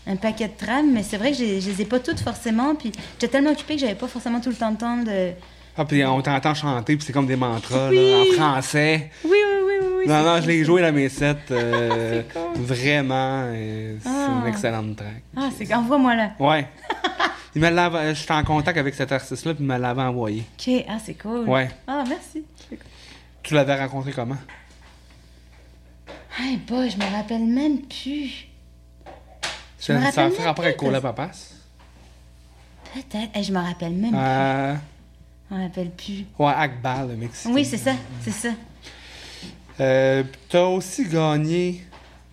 un 0.06 0.16
paquet 0.16 0.48
de 0.48 0.56
trames, 0.56 0.92
mais 0.92 1.02
c'est 1.02 1.16
vrai 1.16 1.30
que 1.30 1.38
je 1.38 1.44
les 1.44 1.80
ai 1.82 1.84
pas 1.84 1.98
toutes 2.00 2.20
forcément, 2.20 2.74
puis 2.74 2.92
j'étais 3.14 3.28
tellement 3.28 3.50
occupée 3.52 3.74
que 3.76 3.80
j'avais 3.80 3.94
pas 3.94 4.08
forcément 4.08 4.40
tout 4.40 4.50
le 4.50 4.56
temps 4.56 4.72
de 4.72 4.76
temps 4.76 4.96
de... 4.98 5.30
Ah, 5.76 5.84
puis 5.84 6.04
on 6.04 6.20
t'entend 6.20 6.54
chanter, 6.54 6.96
puis 6.96 7.06
c'est 7.06 7.12
comme 7.12 7.26
des 7.26 7.36
mantras, 7.36 7.88
Oui. 7.88 8.10
là, 8.10 8.18
en 8.20 8.24
français. 8.34 9.10
Oui, 9.24 9.30
oui, 9.30 9.61
oui, 10.02 10.08
non, 10.08 10.22
non, 10.22 10.40
je 10.40 10.46
l'ai 10.46 10.64
joué 10.64 10.82
dans 10.82 10.92
mes 10.92 11.08
sets. 11.08 11.36
euh, 11.50 12.22
cool. 12.32 12.62
Vraiment, 12.62 13.44
euh, 13.46 13.96
c'est 14.02 14.08
Ah. 14.08 14.40
une 14.42 14.46
excellente 14.48 14.96
track. 14.96 15.22
Ah, 15.36 15.48
c'est... 15.56 15.72
Envoie-moi 15.74 16.14
là. 16.14 16.30
Ouais. 16.38 16.66
il 17.54 17.60
me 17.62 17.68
l'avait, 17.70 18.14
j'étais 18.14 18.32
en 18.32 18.44
contact 18.44 18.76
avec 18.78 18.94
cet 18.94 19.12
artiste-là, 19.12 19.54
puis 19.54 19.64
il 19.64 19.66
me 19.68 19.76
l'avait 19.78 20.02
envoyé. 20.02 20.44
OK, 20.58 20.84
ah, 20.88 20.98
c'est 21.04 21.14
cool. 21.14 21.48
Ouais. 21.48 21.70
Ah, 21.86 22.04
merci. 22.08 22.44
Cool. 22.68 22.78
Tu 23.42 23.54
l'avais 23.54 23.74
rencontré 23.80 24.12
comment? 24.12 24.36
Hey 26.38 26.56
boy, 26.56 26.88
je 26.90 26.96
me 26.96 27.04
rappelle 27.14 27.44
même 27.44 27.82
plus. 27.82 28.46
Je 29.80 29.92
me 29.92 30.00
Ça, 30.00 30.12
ça 30.12 30.24
a 30.26 30.30
fait 30.30 30.42
rapport 30.44 30.64
avec 30.64 30.76
Cola 30.76 31.00
Papas? 31.00 31.52
Peut-être. 32.94 33.36
Hey, 33.36 33.42
je 33.44 33.52
me 33.52 33.58
rappelle 33.58 33.92
même 33.94 34.14
Euh, 34.14 34.74
plus. 34.74 34.80
Je 35.50 35.54
me 35.56 35.62
rappelle 35.62 35.90
plus. 35.90 36.24
ouais, 36.38 36.52
Akbar, 36.56 37.06
le 37.06 37.16
Mexicain. 37.16 37.52
Oui, 37.52 37.64
c'est 37.64 37.76
ça, 37.78 37.92
c'est 38.22 38.30
ça. 38.30 38.48
Euh, 39.80 40.22
T'as 40.48 40.64
aussi 40.66 41.08
gagné 41.08 41.82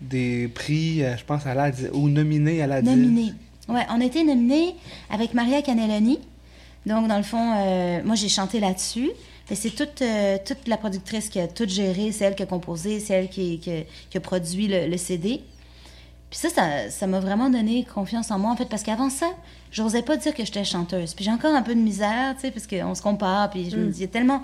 des 0.00 0.48
prix, 0.48 1.02
euh, 1.04 1.16
je 1.16 1.24
pense, 1.24 1.46
à 1.46 1.54
la 1.54 1.70
ou 1.92 2.08
nominé 2.08 2.62
à 2.62 2.66
la 2.66 2.82
Nominé. 2.82 3.32
Ouais, 3.68 3.86
on 3.90 4.00
a 4.00 4.04
été 4.04 4.24
nominé 4.24 4.74
avec 5.10 5.34
Maria 5.34 5.62
Caneloni. 5.62 6.18
Donc, 6.86 7.06
dans 7.08 7.16
le 7.18 7.22
fond, 7.22 7.52
euh, 7.56 8.00
moi, 8.04 8.14
j'ai 8.14 8.28
chanté 8.28 8.58
là-dessus. 8.60 9.10
Et 9.50 9.54
c'est 9.54 9.70
toute, 9.70 10.00
euh, 10.02 10.38
toute 10.44 10.66
la 10.68 10.76
productrice 10.76 11.28
qui 11.28 11.38
a 11.40 11.46
tout 11.48 11.68
géré, 11.68 12.12
c'est 12.12 12.24
elle 12.24 12.34
qui 12.34 12.42
a 12.42 12.46
composé, 12.46 13.00
c'est 13.00 13.14
elle 13.14 13.28
qui, 13.28 13.58
qui- 13.58 13.84
qui 14.08 14.16
a 14.16 14.20
produit 14.20 14.68
le, 14.68 14.86
le 14.86 14.96
CD. 14.96 15.40
Puis 16.30 16.38
ça, 16.38 16.48
ça, 16.48 16.88
ça 16.90 17.06
m'a 17.08 17.18
vraiment 17.20 17.50
donné 17.50 17.84
confiance 17.84 18.30
en 18.30 18.38
moi, 18.38 18.52
en 18.52 18.56
fait, 18.56 18.66
parce 18.68 18.82
qu'avant 18.84 19.10
ça, 19.10 19.26
j'osais 19.72 20.02
pas 20.02 20.16
dire 20.16 20.32
que 20.34 20.44
j'étais 20.44 20.64
chanteuse. 20.64 21.14
Puis 21.14 21.24
j'ai 21.24 21.32
encore 21.32 21.54
un 21.54 21.62
peu 21.62 21.74
de 21.74 21.80
misère, 21.80 22.34
tu 22.36 22.42
sais, 22.42 22.50
parce 22.52 22.66
qu'on 22.68 22.94
se 22.94 23.02
compare, 23.02 23.50
puis 23.50 23.68
je 23.70 23.76
me 23.76 23.88
dis, 23.90 23.98
il 23.98 24.02
y 24.02 24.04
a 24.04 24.08
tellement, 24.08 24.40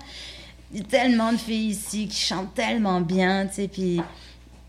y 0.74 0.80
a 0.80 0.84
tellement 0.84 1.32
de 1.32 1.38
filles 1.38 1.70
ici 1.70 2.08
qui 2.08 2.20
chantent 2.20 2.54
tellement 2.54 3.00
bien, 3.00 3.46
tu 3.46 3.54
sais, 3.54 3.68
puis 3.68 4.00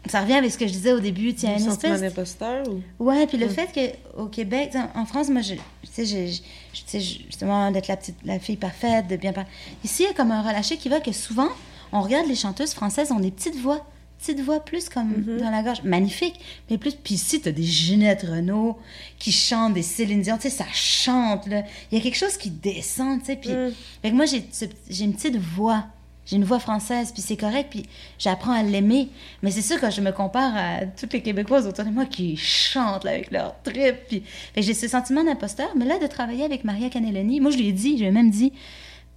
ça 0.08 0.22
revient 0.22 0.36
avec 0.36 0.52
ce 0.52 0.58
que 0.58 0.68
je 0.68 0.72
disais 0.72 0.94
au 0.94 1.00
début, 1.00 1.36
Un 1.44 1.58
une 1.58 1.68
espèce... 1.68 2.02
d'imposteur 2.02 2.66
ou... 2.70 2.82
Ouais, 3.04 3.28
puis 3.28 3.38
le 3.38 3.50
fait 3.50 3.70
qu'au 4.16 4.28
Québec, 4.28 4.72
en 4.96 5.06
France, 5.06 5.30
moi, 5.30 5.42
je, 5.42 5.56
tu 5.56 6.06
sais, 6.06 7.00
justement, 7.00 7.72
d'être 7.72 7.88
la 7.88 7.98
petite, 7.98 8.16
la 8.24 8.40
fille 8.40 8.58
parfaite, 8.58 9.08
de 9.08 9.16
bien 9.16 9.34
parler. 9.34 9.50
Ici, 9.84 10.04
il 10.04 10.06
y 10.08 10.10
a 10.10 10.14
comme 10.14 10.32
un 10.32 10.42
relâché 10.42 10.78
qui 10.78 10.90
va 10.90 11.00
que 11.00 11.12
souvent, 11.12 11.50
on 11.92 12.02
regarde 12.02 12.28
les 12.28 12.36
chanteuses 12.36 12.74
françaises, 12.74 13.12
ont 13.12 13.20
des 13.20 13.32
petites 13.32 13.58
voix, 13.58 13.86
petites 14.20 14.42
voix 14.42 14.60
plus 14.60 14.90
comme 14.90 15.24
dans 15.40 15.50
la 15.50 15.64
gorge, 15.64 15.84
magnifique, 15.84 16.40
mais 16.70 16.78
plus. 16.78 16.96
Puis 16.96 17.16
ici, 17.16 17.42
t'as 17.42 17.52
des 17.52 17.64
Ginette 17.64 18.24
Renault 18.24 18.78
qui 19.20 19.32
chantent, 19.32 19.74
des 19.74 19.84
Céline 19.84 20.22
Dion, 20.22 20.36
tu 20.38 20.44
sais, 20.44 20.50
ça 20.50 20.66
chante, 20.74 21.48
là. 21.48 21.64
Il 21.92 21.98
y 21.98 22.02
a 22.02 22.04
quelque 22.04 22.18
chose 22.18 22.38
qui 22.38 22.50
descend, 22.50 23.20
tu 23.20 23.28
sais, 23.28 23.36
puis. 23.36 23.52
Mm. 23.52 23.72
Fait 24.02 24.12
que 24.12 24.16
moi, 24.16 24.26
j'ai 24.26 25.04
une 25.04 25.14
petite 25.14 25.38
voix. 25.38 25.86
J'ai 26.26 26.36
une 26.36 26.44
voix 26.44 26.60
française, 26.60 27.14
puis 27.14 27.22
c'est 27.22 27.38
correct, 27.38 27.68
puis 27.70 27.86
j'apprends 28.20 28.52
à 28.52 28.62
l'aimer. 28.62 29.08
Mais 29.44 29.50
c'est 29.50 29.62
sûr, 29.62 29.80
quand 29.80 29.90
je 29.90 30.02
me 30.02 30.12
compare 30.12 30.52
à 30.58 30.86
toutes 30.86 31.14
les 31.14 31.22
Québécoises 31.22 31.66
autour 31.66 31.86
de 31.86 31.90
moi 31.90 32.06
qui 32.06 32.36
chantent 32.36 33.06
là, 33.06 33.12
avec 33.12 33.32
leur 33.32 33.56
trip, 33.64 33.96
puis 34.10 34.24
j'ai 34.58 34.74
ce 34.74 34.90
sentiment 34.90 35.24
d'imposteur. 35.24 35.70
Mais 35.78 35.86
là, 35.86 36.00
de 36.00 36.08
travailler 36.08 36.44
avec 36.44 36.66
Maria 36.66 36.90
Caneloni, 36.90 37.40
moi, 37.40 37.50
je 37.50 37.58
lui 37.58 37.70
ai 37.70 37.72
dit, 37.72 37.94
je 37.94 38.02
lui 38.02 38.10
ai 38.10 38.12
même 38.12 38.30
dit, 38.30 38.52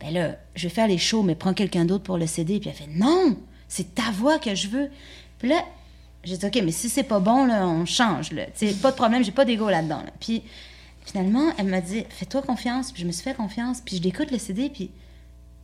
ben 0.00 0.14
là, 0.14 0.36
je 0.54 0.68
vais 0.68 0.74
faire 0.74 0.86
les 0.86 0.98
shows, 0.98 1.24
mais 1.24 1.34
prends 1.34 1.52
quelqu'un 1.52 1.84
d'autre 1.84 2.04
pour 2.04 2.16
le 2.16 2.28
CD. 2.28 2.60
Puis 2.60 2.70
elle 2.70 2.76
fait, 2.76 2.88
non, 2.94 3.36
c'est 3.70 3.94
ta 3.94 4.10
voix 4.10 4.38
que 4.38 4.54
je 4.54 4.68
veux. 4.68 4.90
Puis 5.38 5.48
là, 5.48 5.64
j'ai 6.24 6.36
dit, 6.36 6.44
OK, 6.44 6.60
mais 6.62 6.72
si 6.72 6.88
c'est 6.90 7.04
pas 7.04 7.20
bon, 7.20 7.46
là, 7.46 7.66
on 7.66 7.86
change. 7.86 8.32
Là. 8.32 8.42
Pas 8.82 8.90
de 8.90 8.96
problème, 8.96 9.24
j'ai 9.24 9.32
pas 9.32 9.44
d'ego 9.46 9.70
là-dedans. 9.70 10.02
là. 10.02 10.10
Puis 10.20 10.42
finalement, 11.06 11.50
elle 11.56 11.66
m'a 11.68 11.80
dit, 11.80 12.04
fais-toi 12.10 12.42
confiance. 12.42 12.92
Puis 12.92 13.02
je 13.02 13.06
me 13.06 13.12
suis 13.12 13.22
fait 13.22 13.34
confiance. 13.34 13.80
Puis 13.80 13.96
je 13.96 14.02
l'écoute 14.02 14.30
le 14.32 14.38
CD, 14.38 14.68
puis 14.68 14.90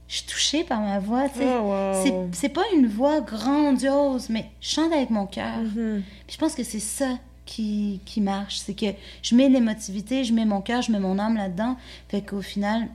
je 0.08 0.16
suis 0.18 0.26
touchée 0.26 0.62
par 0.64 0.80
ma 0.80 0.98
voix. 1.00 1.28
tu. 1.28 1.40
Oh, 1.42 1.92
wow. 2.04 2.30
C'est- 2.32 2.48
pas 2.48 2.62
une 2.76 2.86
voix 2.86 3.20
grandiose, 3.20 4.28
mais 4.30 4.46
je 4.60 4.68
chante 4.70 4.92
avec 4.92 5.10
mon 5.10 5.26
cœur. 5.26 5.58
Mhm. 5.58 6.02
Puis 6.26 6.34
je 6.34 6.38
pense 6.38 6.54
que 6.54 6.62
c'est 6.62 6.80
ça 6.80 7.18
qui, 7.44 8.00
qui 8.06 8.20
marche. 8.20 8.58
C'est 8.58 8.74
que 8.74 8.86
je 9.22 9.34
mets 9.34 9.48
l'émotivité, 9.48 10.24
je 10.24 10.32
mets 10.32 10.44
mon 10.44 10.60
cœur, 10.60 10.80
je 10.82 10.90
mets 10.92 11.00
mon 11.00 11.18
âme 11.18 11.36
là-dedans. 11.36 11.76
Fait 12.08 12.22
qu'au 12.22 12.40
final, 12.40 12.88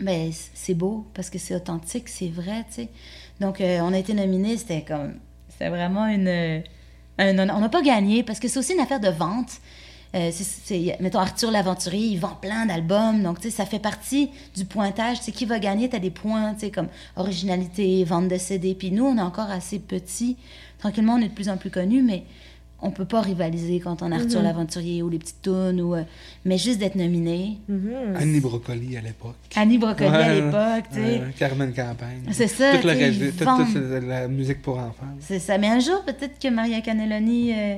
ben, 0.00 0.30
c'est 0.54 0.74
beau 0.74 1.06
parce 1.14 1.30
que 1.30 1.38
c'est 1.38 1.54
authentique, 1.54 2.08
c'est 2.08 2.28
vrai, 2.28 2.64
tu 2.68 2.74
sais. 2.82 2.88
Donc, 3.40 3.60
euh, 3.60 3.80
on 3.82 3.92
a 3.92 3.98
été 3.98 4.14
nominés, 4.14 4.56
c'était 4.56 4.82
comme. 4.82 5.14
C'était 5.48 5.68
vraiment 5.68 6.06
une. 6.06 6.28
euh, 6.28 6.60
on 7.18 7.34
n'a 7.60 7.68
pas 7.68 7.82
gagné 7.82 8.22
parce 8.22 8.38
que 8.38 8.48
c'est 8.48 8.58
aussi 8.58 8.74
une 8.74 8.80
affaire 8.80 9.00
de 9.00 9.08
vente. 9.08 9.60
Euh, 10.14 10.30
mettons, 11.00 11.18
Arthur 11.18 11.50
l'Aventurier, 11.50 12.06
il 12.06 12.18
vend 12.18 12.36
plein 12.40 12.64
d'albums. 12.66 13.22
Donc, 13.22 13.40
tu 13.40 13.50
sais, 13.50 13.56
ça 13.56 13.66
fait 13.66 13.78
partie 13.78 14.30
du 14.54 14.64
pointage. 14.64 15.18
Tu 15.18 15.24
sais, 15.24 15.32
qui 15.32 15.44
va 15.44 15.58
gagner, 15.58 15.88
tu 15.88 15.96
as 15.96 15.98
des 15.98 16.10
points, 16.10 16.54
tu 16.54 16.60
sais, 16.60 16.70
comme 16.70 16.88
originalité, 17.16 18.02
vente 18.04 18.28
de 18.28 18.38
CD. 18.38 18.74
Puis 18.74 18.90
nous, 18.90 19.04
on 19.04 19.18
est 19.18 19.22
encore 19.22 19.50
assez 19.50 19.78
petits. 19.78 20.36
Tranquillement, 20.78 21.14
on 21.14 21.20
est 21.20 21.28
de 21.28 21.34
plus 21.34 21.48
en 21.48 21.56
plus 21.56 21.70
connus, 21.70 22.02
mais 22.02 22.24
on 22.82 22.90
peut 22.90 23.04
pas 23.06 23.22
rivaliser 23.22 23.80
quand 23.80 24.02
on 24.02 24.12
a 24.12 24.16
Arthur 24.16 24.42
l'Aventurier 24.42 25.02
ou 25.02 25.08
les 25.08 25.18
petites 25.18 25.40
tunes. 25.42 25.80
Ou, 25.80 25.94
euh, 25.94 26.02
mais 26.44 26.58
juste 26.58 26.78
d'être 26.78 26.94
nominé. 26.94 27.58
Mhm. 27.68 27.90
Annie 28.16 28.40
Brocoli 28.40 28.96
à 28.96 29.00
l'époque. 29.00 29.34
Annie 29.56 29.78
Brocoli 29.78 30.08
à 30.10 30.34
l'époque, 30.34 30.84
tu 30.92 30.98
sais. 31.00 31.20
Carmen 31.38 31.72
Campagne. 31.72 32.22
C'est 32.32 32.48
ça, 32.48 32.72
Toute, 32.72 32.84
la, 32.84 32.94
toute- 32.94 33.36
toute 33.38 34.04
la 34.06 34.28
musique 34.28 34.60
pour 34.62 34.78
enfants. 34.78 35.06
C'est 35.20 35.38
ça. 35.38 35.56
Mais 35.58 35.68
un 35.68 35.80
jour, 35.80 36.02
peut-être 36.04 36.38
que 36.38 36.48
Maria 36.48 36.80
Caneloni 36.82 37.52
euh, 37.54 37.76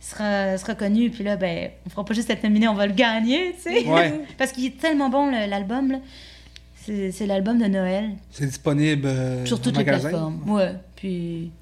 sera, 0.00 0.58
sera 0.58 0.74
connue, 0.74 1.10
puis 1.10 1.22
là, 1.22 1.36
ben, 1.36 1.70
on 1.86 1.90
fera 1.90 2.04
pas 2.04 2.14
juste 2.14 2.28
être 2.30 2.42
nominé, 2.42 2.66
on 2.66 2.74
va 2.74 2.86
le 2.88 2.94
gagner, 2.94 3.54
tu 3.54 3.62
sais. 3.70 3.86
Ouais. 3.88 4.22
Parce 4.38 4.50
qu'il 4.52 4.66
est 4.66 4.76
tellement 4.78 5.08
bon, 5.08 5.30
l'album. 5.30 5.98
C'est 6.84 7.26
l'album 7.26 7.58
de 7.58 7.66
Noël. 7.66 8.10
C'est 8.32 8.46
disponible 8.46 9.06
euh, 9.06 9.46
sur 9.46 9.60
toutes 9.60 9.76
les 9.78 9.84
plateformes. 9.84 10.40
Ouais. 10.50 10.72
Puis. 10.96 11.52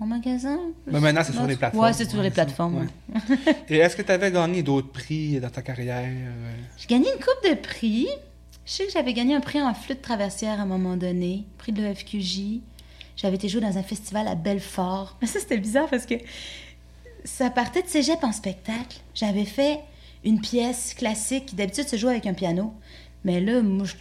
En 0.00 0.06
magasin? 0.06 0.58
Mais 0.86 1.00
maintenant, 1.00 1.22
c'est 1.24 1.32
sur 1.32 1.46
les 1.46 1.56
plateformes. 1.56 1.84
Ouais, 1.84 1.92
c'est 1.92 2.08
sur 2.08 2.22
les 2.22 2.30
plateformes. 2.30 2.86
Ouais. 2.86 3.56
Et 3.68 3.78
est-ce 3.78 3.96
que 3.96 4.02
tu 4.02 4.12
avais 4.12 4.30
gagné 4.30 4.62
d'autres 4.62 4.92
prix 4.92 5.40
dans 5.40 5.50
ta 5.50 5.60
carrière? 5.62 6.04
euh? 6.06 6.52
J'ai 6.76 6.86
gagné 6.86 7.08
une 7.12 7.18
coupe 7.18 7.50
de 7.50 7.54
prix. 7.54 8.06
Je 8.64 8.72
sais 8.72 8.86
que 8.86 8.92
j'avais 8.92 9.12
gagné 9.12 9.34
un 9.34 9.40
prix 9.40 9.60
en 9.60 9.74
flûte 9.74 10.00
traversière 10.02 10.60
à 10.60 10.62
un 10.62 10.66
moment 10.66 10.96
donné, 10.96 11.44
prix 11.56 11.72
de 11.72 11.82
l'EFQJ. 11.82 12.60
J'avais 13.16 13.36
été 13.36 13.48
jouer 13.48 13.60
dans 13.60 13.76
un 13.76 13.82
festival 13.82 14.28
à 14.28 14.36
Belfort. 14.36 15.16
Mais 15.20 15.26
ça, 15.26 15.40
c'était 15.40 15.58
bizarre 15.58 15.88
parce 15.88 16.06
que 16.06 16.14
ça 17.24 17.50
partait 17.50 17.82
de 17.82 17.88
cégep 17.88 18.22
en 18.22 18.30
spectacle. 18.30 18.98
J'avais 19.14 19.44
fait 19.46 19.80
une 20.24 20.40
pièce 20.40 20.94
classique 20.94 21.46
qui 21.46 21.56
d'habitude 21.56 21.88
se 21.88 21.96
joue 21.96 22.08
avec 22.08 22.26
un 22.26 22.34
piano. 22.34 22.72
Mais 23.24 23.40
là, 23.40 23.62
moi, 23.62 23.84
je 23.86 23.94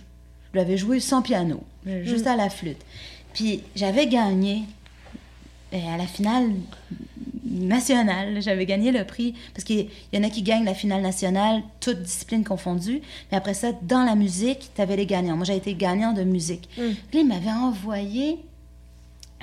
l'avais 0.54 0.78
joué 0.78 1.00
sans 1.00 1.24
piano, 1.24 1.64
juste 2.04 2.28
à 2.28 2.36
la 2.36 2.52
flûte. 2.52 2.84
Puis 3.34 3.64
j'avais 3.76 4.08
gagné 4.08 4.64
à 5.74 5.98
la 5.98 6.06
finale 6.06 6.52
nationale. 7.50 8.42
J'avais 8.42 8.66
gagné 8.66 8.92
le 8.92 9.04
prix 9.04 9.34
parce 9.54 9.64
qu'il 9.64 9.88
y 10.14 10.18
en 10.18 10.24
a 10.24 10.30
qui 10.30 10.42
gagnent 10.42 10.66
la 10.66 10.74
finale 10.74 11.02
nationale, 11.02 11.64
toutes 11.80 12.02
disciplines 12.02 12.44
confondues. 12.44 13.02
Mais 13.32 13.38
après 13.38 13.54
ça, 13.54 13.72
dans 13.82 14.04
la 14.04 14.16
musique, 14.16 14.72
tu 14.76 14.82
avais 14.82 14.96
les 14.96 15.06
gagnants. 15.06 15.36
Moi, 15.36 15.46
j'ai 15.46 15.56
été 15.56 15.74
gagnant 15.74 16.14
de 16.14 16.24
musique. 16.24 16.70
Mm. 16.78 16.82
Puis 17.10 17.18
là, 17.18 17.20
il 17.20 17.28
m'avait 17.28 17.52
envoyé 17.52 18.40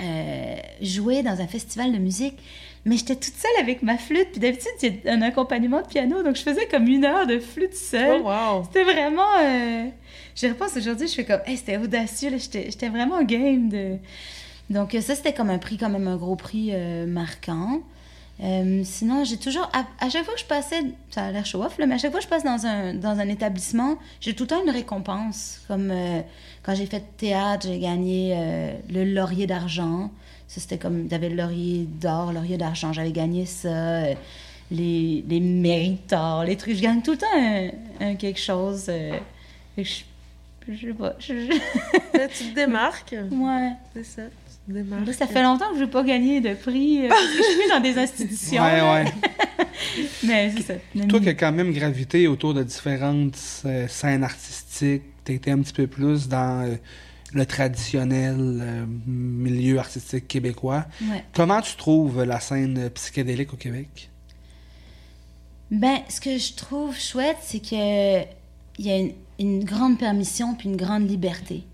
euh, 0.00 0.56
jouer 0.80 1.22
dans 1.22 1.40
un 1.40 1.46
festival 1.46 1.92
de 1.92 1.98
musique. 1.98 2.38
Mais 2.86 2.98
j'étais 2.98 3.16
toute 3.16 3.34
seule 3.34 3.62
avec 3.62 3.82
ma 3.82 3.96
flûte. 3.96 4.32
Puis 4.32 4.40
d'habitude, 4.40 4.70
il 4.82 5.00
y 5.04 5.08
a 5.08 5.14
un 5.14 5.22
accompagnement 5.22 5.80
de 5.80 5.86
piano. 5.86 6.22
Donc, 6.22 6.36
je 6.36 6.42
faisais 6.42 6.66
comme 6.66 6.86
une 6.86 7.04
heure 7.04 7.26
de 7.26 7.38
flûte 7.38 7.74
seule. 7.74 8.20
Oh, 8.22 8.28
wow. 8.28 8.64
C'était 8.64 8.84
vraiment. 8.84 9.22
Euh... 9.42 9.86
Je 10.36 10.48
repense 10.48 10.76
aujourd'hui, 10.76 11.08
je 11.08 11.14
fais 11.14 11.24
comme. 11.24 11.40
Hey, 11.46 11.56
c'était 11.56 11.78
audacieux. 11.78 12.30
j'étais 12.36 12.88
vraiment 12.88 13.22
game 13.22 13.68
de. 13.68 13.96
Donc, 14.70 14.94
euh, 14.94 15.00
ça, 15.00 15.14
c'était 15.14 15.34
comme 15.34 15.50
un 15.50 15.58
prix, 15.58 15.76
quand 15.76 15.90
même 15.90 16.08
un 16.08 16.16
gros 16.16 16.36
prix 16.36 16.70
euh, 16.72 17.06
marquant. 17.06 17.80
Euh, 18.42 18.82
sinon, 18.84 19.24
j'ai 19.24 19.36
toujours. 19.36 19.68
À, 19.72 19.84
à 20.04 20.10
chaque 20.10 20.24
fois 20.24 20.34
que 20.34 20.40
je 20.40 20.46
passais. 20.46 20.82
Ça 21.10 21.26
a 21.26 21.30
l'air 21.32 21.46
show-off, 21.46 21.78
là, 21.78 21.86
mais 21.86 21.94
à 21.94 21.98
chaque 21.98 22.10
fois 22.10 22.18
que 22.20 22.24
je 22.24 22.30
passe 22.30 22.44
dans 22.44 22.66
un, 22.66 22.94
dans 22.94 23.18
un 23.20 23.28
établissement, 23.28 23.96
j'ai 24.20 24.34
tout 24.34 24.44
le 24.44 24.48
temps 24.48 24.64
une 24.64 24.70
récompense. 24.70 25.60
Comme 25.68 25.90
euh, 25.90 26.20
quand 26.62 26.74
j'ai 26.74 26.86
fait 26.86 27.04
théâtre, 27.16 27.66
j'ai 27.68 27.78
gagné 27.78 28.34
le 28.90 29.04
laurier 29.04 29.46
d'argent. 29.46 30.10
Ça, 30.48 30.60
c'était 30.60 30.78
comme. 30.78 31.06
T'avais 31.08 31.28
le 31.28 31.36
laurier 31.36 31.86
d'or, 32.00 32.32
laurier 32.32 32.56
d'argent. 32.56 32.92
J'avais 32.92 33.12
gagné 33.12 33.46
ça. 33.46 34.02
les, 34.70 35.24
les 35.28 35.40
méritors, 35.40 36.42
les 36.44 36.56
trucs. 36.56 36.76
Je 36.76 36.82
gagne 36.82 37.02
tout 37.02 37.12
le 37.12 37.18
temps 37.18 37.26
un, 37.36 37.68
un 38.00 38.14
quelque 38.16 38.40
chose. 38.40 38.90
je, 39.78 39.82
je 40.68 40.86
sais 40.86 40.94
pas. 40.94 41.14
Je, 41.20 41.34
tu 42.36 42.44
te 42.50 42.54
démarques. 42.54 43.14
ouais. 43.30 43.72
C'est 43.94 44.04
ça. 44.04 44.22
Ça 45.12 45.26
fait 45.26 45.42
longtemps 45.42 45.70
que 45.72 45.78
je 45.78 45.84
n'ai 45.84 45.90
pas 45.90 46.02
gagné 46.02 46.40
de 46.40 46.54
prix. 46.54 47.04
euh, 47.04 47.08
parce 47.08 47.20
que 47.20 47.36
je 47.36 47.60
suis 47.60 47.68
dans 47.70 47.80
des 47.80 47.98
institutions. 47.98 48.62
Ouais, 48.62 48.80
ouais. 48.80 49.04
Mais 50.24 50.52
c'est 50.56 50.62
ça. 50.62 50.74
Toi 51.08 51.20
qui 51.20 51.28
as 51.28 51.34
quand 51.34 51.52
même 51.52 51.72
gravité 51.72 52.26
autour 52.26 52.54
de 52.54 52.62
différentes 52.62 53.38
euh, 53.66 53.86
scènes 53.88 54.24
artistiques, 54.24 55.02
tu 55.24 55.32
été 55.34 55.50
un 55.50 55.58
petit 55.60 55.72
peu 55.72 55.86
plus 55.86 56.28
dans 56.28 56.64
euh, 56.64 56.76
le 57.34 57.46
traditionnel 57.46 58.36
euh, 58.38 58.86
milieu 59.06 59.78
artistique 59.78 60.28
québécois. 60.28 60.86
Ouais. 61.02 61.24
Comment 61.34 61.60
tu 61.60 61.76
trouves 61.76 62.22
la 62.22 62.40
scène 62.40 62.90
psychédélique 62.90 63.52
au 63.52 63.56
Québec? 63.56 64.10
Ben, 65.70 65.98
ce 66.08 66.20
que 66.20 66.38
je 66.38 66.54
trouve 66.54 66.96
chouette, 66.98 67.38
c'est 67.42 67.60
que 67.60 68.22
il 68.78 68.86
y 68.86 68.90
a 68.90 68.98
une, 68.98 69.12
une 69.38 69.64
grande 69.64 69.98
permission 69.98 70.54
puis 70.54 70.68
une 70.68 70.76
grande 70.76 71.08
liberté. 71.08 71.64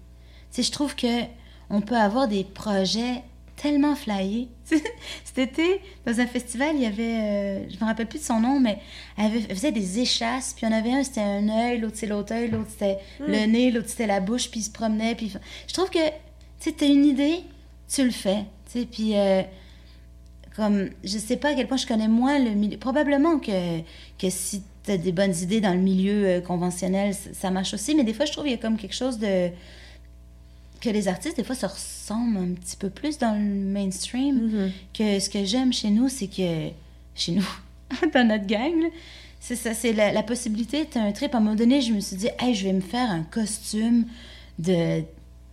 Tu 0.53 0.57
sais, 0.57 0.63
je 0.63 0.73
trouve 0.73 0.95
que 0.95 1.23
on 1.71 1.81
peut 1.81 1.97
avoir 1.97 2.29
des 2.29 2.45
projets 2.45 3.23
tellement 3.57 3.95
flyés. 3.95 4.49
Cet 5.25 5.39
été, 5.39 5.81
dans 6.07 6.19
un 6.19 6.27
festival, 6.27 6.71
il 6.77 6.83
y 6.83 6.87
avait, 6.87 7.03
euh, 7.03 7.69
je 7.69 7.77
me 7.77 7.85
rappelle 7.85 8.07
plus 8.09 8.19
de 8.19 8.25
son 8.25 8.41
nom, 8.41 8.59
mais 8.59 8.79
elle, 9.19 9.27
avait- 9.27 9.43
elle 9.49 9.55
faisait 9.57 9.73
des 9.73 9.99
échasses. 10.01 10.55
Puis 10.57 10.67
il 10.67 10.71
y 10.71 10.75
en 10.75 10.77
avait 10.79 10.93
un, 10.93 11.05
c'était 11.05 11.21
un 11.21 11.49
œil, 11.49 11.79
l'autre 11.79 11.97
c'est 11.97 12.07
l'autre 12.07 12.33
œil, 12.35 12.51
l'autre 12.51 12.71
c'était 12.71 12.99
le 13.21 13.47
nez, 13.47 13.71
l'autre 13.71 13.89
c'était 13.89 14.07
la 14.07 14.21
bouche, 14.21 14.51
puis 14.51 14.61
il 14.61 14.63
se 14.65 14.71
promenait. 14.71 15.15
Puis 15.15 15.35
je 15.69 15.73
trouve 15.75 15.91
que, 15.91 15.99
tu 16.61 16.71
sais, 16.77 16.89
une 16.89 17.05
idée, 17.05 17.41
tu 17.93 18.03
le 18.05 18.11
fais. 18.11 18.45
Tu 18.73 18.81
sais, 18.81 18.87
puis 18.87 19.11
euh, 19.17 19.43
comme 20.57 20.89
je 21.05 21.19
sais 21.19 21.37
pas 21.37 21.51
à 21.51 21.55
quel 21.55 21.69
point 21.69 21.77
je 21.77 21.87
connais 21.87 22.09
moins 22.09 22.39
le 22.39 22.51
milieu. 22.53 22.79
Probablement 22.79 23.39
que, 23.39 23.81
que 24.19 24.31
si 24.31 24.63
tu 24.85 24.91
as 24.93 24.97
des 24.97 25.13
bonnes 25.13 25.35
idées 25.37 25.61
dans 25.61 25.75
le 25.75 25.81
milieu 25.81 26.25
euh, 26.27 26.41
conventionnel, 26.41 27.15
ça, 27.15 27.31
ça 27.33 27.51
marche 27.51 27.75
aussi, 27.75 27.95
mais 27.95 28.05
des 28.05 28.15
fois 28.15 28.25
je 28.27 28.33
trouve 28.33 28.45
qu'il 28.45 28.53
y 28.53 28.57
a 28.57 28.59
comme 28.59 28.77
quelque 28.79 28.95
chose 28.97 29.19
de. 29.19 29.51
Que 30.81 30.89
les 30.89 31.09
artistes, 31.09 31.37
des 31.37 31.45
fois, 31.45 31.55
se 31.55 31.67
ressemblent 31.67 32.39
un 32.39 32.55
petit 32.55 32.77
peu 32.77 32.91
plus 32.91 33.19
dans 33.19 33.35
le 33.35 33.41
mainstream. 33.41 34.37
Mhm. 34.37 34.73
Que 34.95 35.21
ce 35.21 35.29
que 35.31 35.45
j'aime 35.45 35.73
chez 35.73 35.91
nous, 35.91 36.09
c'est 36.09 36.29
que. 36.29 36.69
chez 37.15 37.33
nous, 37.33 37.49
dans 38.15 38.27
notre 38.27 38.47
gang, 38.47 38.73
là, 38.83 38.89
c'est 39.41 39.57
ça, 39.57 39.75
c'est 39.75 39.93
la, 39.93 40.13
la 40.13 40.23
possibilité. 40.23 40.87
T'as 40.91 41.03
un 41.03 41.13
trip. 41.13 41.35
À 41.35 41.39
un 41.39 41.41
moment 41.41 41.57
donné, 41.57 41.81
je 41.81 41.93
me 41.93 42.01
suis 42.01 42.17
dit, 42.17 42.29
hey, 42.39 42.55
je 42.55 42.65
vais 42.65 42.73
me 42.73 42.81
faire 42.81 43.11
un 43.11 43.23
costume 43.23 44.05
de 44.59 45.03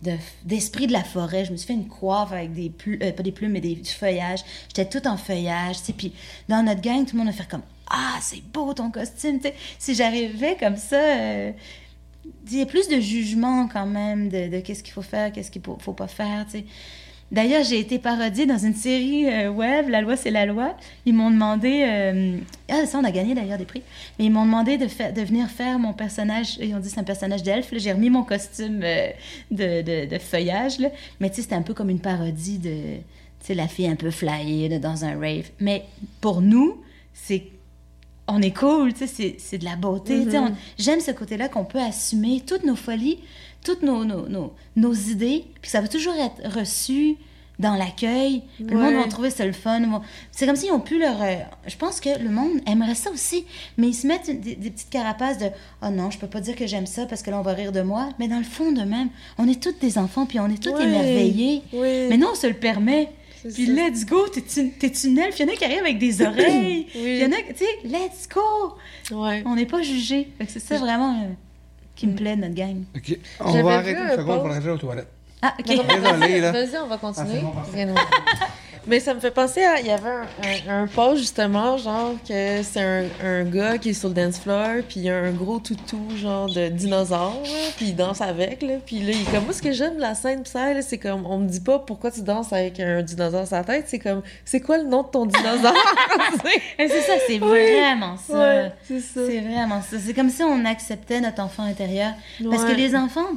de- 0.02 0.16
d'esprit 0.44 0.86
de, 0.86 0.92
la 0.92 1.02
forêt. 1.02 1.44
Je 1.44 1.52
me 1.52 1.56
suis 1.56 1.66
fait 1.66 1.72
une 1.72 1.88
coiffe 1.88 2.32
avec 2.32 2.52
des 2.52 2.70
plumes, 2.70 2.98
pas 2.98 3.22
des 3.22 3.32
plumes, 3.32 3.52
mais 3.52 3.60
des, 3.60 3.74
du 3.74 3.90
feuillage. 3.90 4.40
J'étais 4.68 4.88
toute 4.88 5.06
en 5.06 5.16
feuillage, 5.16 5.78
tu 5.78 5.84
sais. 5.86 5.92
Puis 5.92 6.12
dans 6.48 6.62
notre 6.62 6.80
gang, 6.80 7.04
tout 7.04 7.16
le 7.16 7.24
monde 7.24 7.28
a 7.28 7.32
fait 7.32 7.48
comme 7.48 7.62
Ah, 7.90 8.18
c'est 8.20 8.42
beau 8.42 8.72
ton 8.74 8.90
costume, 8.90 9.40
tu 9.40 9.48
sais. 9.48 9.54
Si 9.78 9.94
j'arrivais 9.94 10.56
comme 10.56 10.76
ça, 10.76 10.96
euh, 10.96 11.52
il 12.50 12.58
y 12.58 12.62
a 12.62 12.66
plus 12.66 12.88
de 12.88 13.00
jugement 13.00 13.68
quand 13.68 13.86
même 13.86 14.28
de, 14.28 14.60
qu'est-ce 14.60 14.82
qu'il 14.82 14.92
faut 14.92 15.02
faire, 15.02 15.32
qu'est-ce 15.32 15.50
qu'il 15.50 15.62
faut, 15.62 15.76
faut 15.80 15.92
pas 15.92 16.08
faire, 16.08 16.46
tu. 16.50 16.64
D'ailleurs, 17.30 17.62
j'ai 17.62 17.78
été 17.78 17.98
parodiée 17.98 18.46
dans 18.46 18.56
une 18.56 18.74
série 18.74 19.26
euh, 19.26 19.50
web, 19.50 19.90
La 19.90 20.00
loi, 20.00 20.16
c'est 20.16 20.30
la 20.30 20.46
loi. 20.46 20.74
Ils 21.04 21.12
m'ont 21.12 21.30
demandé. 21.30 21.84
euh, 21.86 22.38
Ah, 22.70 22.86
ça, 22.86 22.98
on 22.98 23.04
a 23.04 23.10
gagné 23.10 23.34
d'ailleurs 23.34 23.58
des 23.58 23.66
prix. 23.66 23.82
Mais 24.18 24.24
ils 24.24 24.30
m'ont 24.30 24.46
demandé 24.46 24.78
de, 24.78 24.88
faire, 24.88 25.12
de 25.12 25.20
venir 25.20 25.46
faire 25.50 25.78
mon 25.78 25.92
personnage. 25.92 26.56
Ils 26.58 26.74
ont 26.74 26.78
dit 26.78 26.88
c'est 26.88 27.00
un 27.00 27.04
personnage 27.04 27.42
d'elfe. 27.42 27.68
J'ai 27.72 27.92
remis 27.92 28.08
mon 28.08 28.22
costume 28.22 28.80
euh, 28.82 29.10
de, 29.50 30.06
de, 30.06 30.18
feuillage. 30.18 30.78
Là. 30.78 30.88
Mais 31.20 31.28
tu 31.28 31.36
sais, 31.36 31.42
c'était 31.42 31.54
un 31.54 31.60
peu 31.62 31.74
comme 31.74 31.90
une 31.90 32.00
parodie 32.00 32.58
de. 32.58 32.70
Tu 33.40 33.46
sais, 33.48 33.54
la 33.54 33.68
fille 33.68 33.88
un 33.88 33.96
peu 33.96 34.10
flyée 34.10 34.78
dans 34.78 35.04
un 35.04 35.20
rave. 35.20 35.50
Mais 35.60 35.84
pour 36.22 36.40
nous, 36.40 36.80
c'est. 37.12 37.42
On 38.28 38.42
est 38.42 38.56
cool, 38.56 38.92
tu 38.92 39.06
sais, 39.06 39.36
c'est- 39.38 39.58
de 39.58 39.64
la 39.64 39.76
beauté. 39.76 40.24
on- 40.36 40.52
J'aime 40.78 41.00
ce 41.00 41.10
côté-là 41.10 41.48
qu'on 41.48 41.64
peut 41.64 41.80
assumer 41.80 42.42
toutes 42.46 42.64
nos 42.64 42.76
folies, 42.76 43.18
toutes 43.64 43.82
nos, 43.82 44.04
nos, 44.04 44.28
nos, 44.28 44.52
nos 44.76 44.92
idées, 44.92 45.44
puis 45.62 45.70
ça 45.70 45.80
va 45.80 45.88
toujours 45.88 46.14
être 46.14 46.56
reçu 46.58 47.16
dans 47.58 47.74
l'accueil. 47.74 48.42
Puis 48.56 48.66
Le 48.66 48.76
monde 48.76 48.94
Ouais. 48.94 49.02
va 49.02 49.08
trouver 49.08 49.30
ça 49.30 49.44
le 49.44 49.50
fun. 49.52 49.80
vont- 49.80 50.02
C'est 50.30 50.46
comme 50.46 50.54
s'ils 50.54 50.70
ont 50.70 50.78
pu 50.78 50.98
leur... 51.00 51.20
euh, 51.20 51.34
Je 51.66 51.76
pense 51.76 51.98
que 52.00 52.10
le 52.22 52.28
monde 52.30 52.60
aimerait 52.68 52.94
ça 52.94 53.10
aussi, 53.10 53.46
mais 53.76 53.88
ils 53.88 53.94
se 53.94 54.06
mettent 54.06 54.30
des, 54.42 54.54
des 54.54 54.70
petites 54.70 54.90
carapaces 54.90 55.38
de 55.38 55.46
«Oh 55.82 55.88
non, 55.90 56.10
je 56.12 56.18
peux 56.18 56.28
pas 56.28 56.40
dire 56.40 56.54
que 56.54 56.68
j'aime 56.68 56.86
ça 56.86 57.06
parce 57.06 57.20
que 57.22 57.30
là, 57.32 57.38
on 57.40 57.42
va 57.42 57.54
rire 57.54 57.72
de 57.72 57.80
moi.» 57.80 58.10
Mais 58.20 58.28
dans 58.28 58.38
le 58.38 58.44
fond 58.44 58.70
de 58.70 58.82
même, 58.82 59.08
on 59.38 59.48
est 59.48 59.60
toutes 59.60 59.80
des 59.80 59.98
enfants, 59.98 60.24
puis 60.24 60.38
on 60.38 60.46
est 60.48 60.62
toutes 60.62 60.74
Ouais. 60.76 60.84
émerveillés. 60.84 61.62
Mais 62.10 62.16
non, 62.16 62.28
on 62.32 62.36
se 62.36 62.46
le 62.46 62.54
permet. 62.54 63.08
Puis 63.42 63.66
ça. 63.66 63.72
let's 63.72 64.04
go, 64.06 64.28
t'es 64.28 64.40
une, 64.40 65.18
elfe. 65.18 65.38
Il 65.38 65.46
y 65.46 65.50
en 65.50 65.52
a 65.52 65.56
qui 65.56 65.64
arrivent 65.64 65.80
avec 65.80 65.98
des 65.98 66.22
oreilles. 66.26 66.86
Oui. 66.94 67.02
Il 67.04 67.18
y 67.18 67.24
en 67.24 67.32
a, 67.32 67.36
tu 67.36 67.64
sais, 67.64 67.78
let's 67.84 68.28
go. 68.28 68.76
Ouais. 69.14 69.42
On 69.46 69.54
n'est 69.54 69.66
pas 69.66 69.82
jugé. 69.82 70.28
Fait 70.38 70.46
que 70.46 70.52
c'est 70.52 70.60
ça 70.60 70.78
vraiment 70.78 71.22
euh, 71.22 71.26
qui 71.94 72.06
me 72.06 72.16
plaît 72.16 72.36
de 72.36 72.42
notre 72.42 72.54
gang. 72.54 72.84
OK. 72.96 73.18
On 73.40 73.62
va 73.62 73.78
arrêter 73.78 73.98
un 73.98 74.10
une 74.10 74.16
seconde 74.16 74.40
pour 74.40 74.50
aller 74.50 74.68
aux 74.68 74.78
toilettes. 74.78 75.12
Ah, 75.40 75.54
ok. 75.58 75.66
Désolé, 75.66 76.40
là. 76.40 76.52
Vas-y, 76.52 76.76
on 76.82 76.86
va 76.86 76.98
continuer. 76.98 77.40
Ah, 77.44 78.46
Mais 78.88 79.00
ça 79.00 79.12
me 79.12 79.20
fait 79.20 79.30
penser 79.30 79.62
à. 79.62 79.80
Il 79.80 79.86
y 79.86 79.90
avait 79.90 80.08
un, 80.08 80.26
un, 80.68 80.82
un 80.82 80.86
post 80.86 81.18
justement, 81.18 81.76
genre, 81.76 82.14
que 82.26 82.62
c'est 82.62 82.80
un, 82.80 83.04
un 83.22 83.44
gars 83.44 83.76
qui 83.76 83.90
est 83.90 83.92
sur 83.92 84.08
le 84.08 84.14
dance 84.14 84.38
floor, 84.38 84.82
puis 84.88 85.00
il 85.00 85.10
a 85.10 85.18
un 85.18 85.32
gros 85.32 85.58
toutou, 85.58 86.00
genre, 86.16 86.52
de 86.52 86.68
dinosaure, 86.68 87.42
puis 87.76 87.88
il 87.88 87.96
danse 87.96 88.22
avec, 88.22 88.62
là. 88.62 88.76
Puis 88.86 89.00
là, 89.00 89.12
il 89.12 89.20
est 89.20 89.30
comme. 89.30 89.44
Moi, 89.44 89.52
ce 89.52 89.60
que 89.60 89.72
j'aime 89.72 89.96
de 89.96 90.00
la 90.00 90.14
scène 90.14 90.42
Psy, 90.42 90.54
là, 90.54 90.80
c'est 90.80 90.96
comme. 90.98 91.26
On 91.26 91.38
me 91.38 91.46
dit 91.46 91.60
pas 91.60 91.78
pourquoi 91.80 92.10
tu 92.10 92.22
danses 92.22 92.52
avec 92.52 92.80
un 92.80 93.02
dinosaure 93.02 93.46
sur 93.46 93.56
la 93.56 93.64
tête, 93.64 93.84
c'est 93.88 93.98
comme. 93.98 94.22
C'est 94.46 94.60
quoi 94.60 94.78
le 94.78 94.84
nom 94.84 95.02
de 95.02 95.08
ton 95.08 95.26
dinosaure? 95.26 95.74
Et 96.78 96.88
c'est 96.88 97.02
ça, 97.02 97.12
c'est 97.26 97.38
vraiment 97.38 98.16
ça. 98.16 98.38
ouais, 98.38 98.72
c'est 98.84 99.00
ça. 99.00 99.20
C'est 99.26 99.40
vraiment 99.40 99.82
ça. 99.82 99.96
C'est 99.98 100.14
comme 100.14 100.30
si 100.30 100.42
on 100.42 100.64
acceptait 100.64 101.20
notre 101.20 101.42
enfant 101.42 101.64
intérieur. 101.64 102.12
Parce 102.50 102.64
que 102.64 102.72
les 102.72 102.94
enfants, 102.96 103.28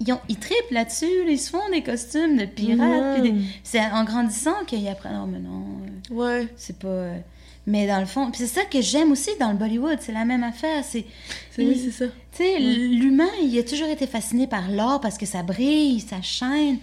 ils, 0.00 0.12
ont, 0.12 0.20
ils 0.28 0.36
trippent 0.38 0.70
là-dessus. 0.70 1.06
Ils 1.28 1.38
se 1.38 1.50
font 1.50 1.68
des 1.72 1.82
costumes 1.82 2.36
de 2.36 2.44
pirates. 2.46 3.22
des-. 3.22 3.34
C'est 3.64 3.80
en 3.80 4.04
grandissant 4.04 4.64
qu'ils 4.66 4.86
apprennent. 4.88 5.14
Non, 5.14 5.26
mais 5.26 5.38
non, 5.38 5.64
euh, 6.10 6.14
Ouais. 6.14 6.48
c'est 6.56 6.78
pas. 6.78 6.88
euh, 6.88 7.18
Mais 7.66 7.86
dans 7.86 7.98
le 8.00 8.06
fond, 8.06 8.30
c'est 8.34 8.46
ça 8.46 8.64
que 8.64 8.80
j'aime 8.80 9.10
aussi 9.12 9.30
dans 9.40 9.50
le 9.50 9.56
Bollywood, 9.56 9.98
c'est 10.00 10.12
la 10.12 10.24
même 10.24 10.42
affaire. 10.44 10.84
C'est, 10.84 11.04
C'est, 11.50 11.66
oui, 11.66 11.80
c'est 11.82 11.90
ça. 11.90 12.04
tu 12.36 12.44
sais, 12.44 12.58
l'humain, 12.58 13.28
il 13.42 13.58
a 13.58 13.62
toujours 13.62 13.88
été 13.88 14.06
fasciné 14.06 14.46
par 14.46 14.70
l'or 14.70 15.00
parce 15.00 15.18
que 15.18 15.26
ça 15.26 15.42
brille, 15.42 16.00
ça 16.00 16.22
chaîne. 16.22 16.78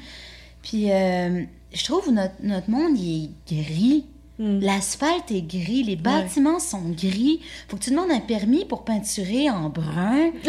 Puis 0.61 0.91
euh, 0.91 1.43
je 1.73 1.83
trouve 1.83 2.11
notre, 2.11 2.35
notre 2.41 2.69
monde, 2.69 2.97
il 2.97 3.29
est 3.51 3.55
gris. 3.63 4.05
Mm. 4.39 4.59
L'asphalte 4.61 5.29
est 5.31 5.41
gris, 5.47 5.83
les 5.83 5.95
bâtiments 5.95 6.59
sont 6.59 6.81
gris. 6.89 7.39
Faut 7.67 7.77
que 7.77 7.83
tu 7.83 7.91
demandes 7.91 8.11
un 8.11 8.19
permis 8.19 8.65
pour 8.65 8.83
peinturer 8.83 9.49
en 9.49 9.69
brun. 9.69 10.31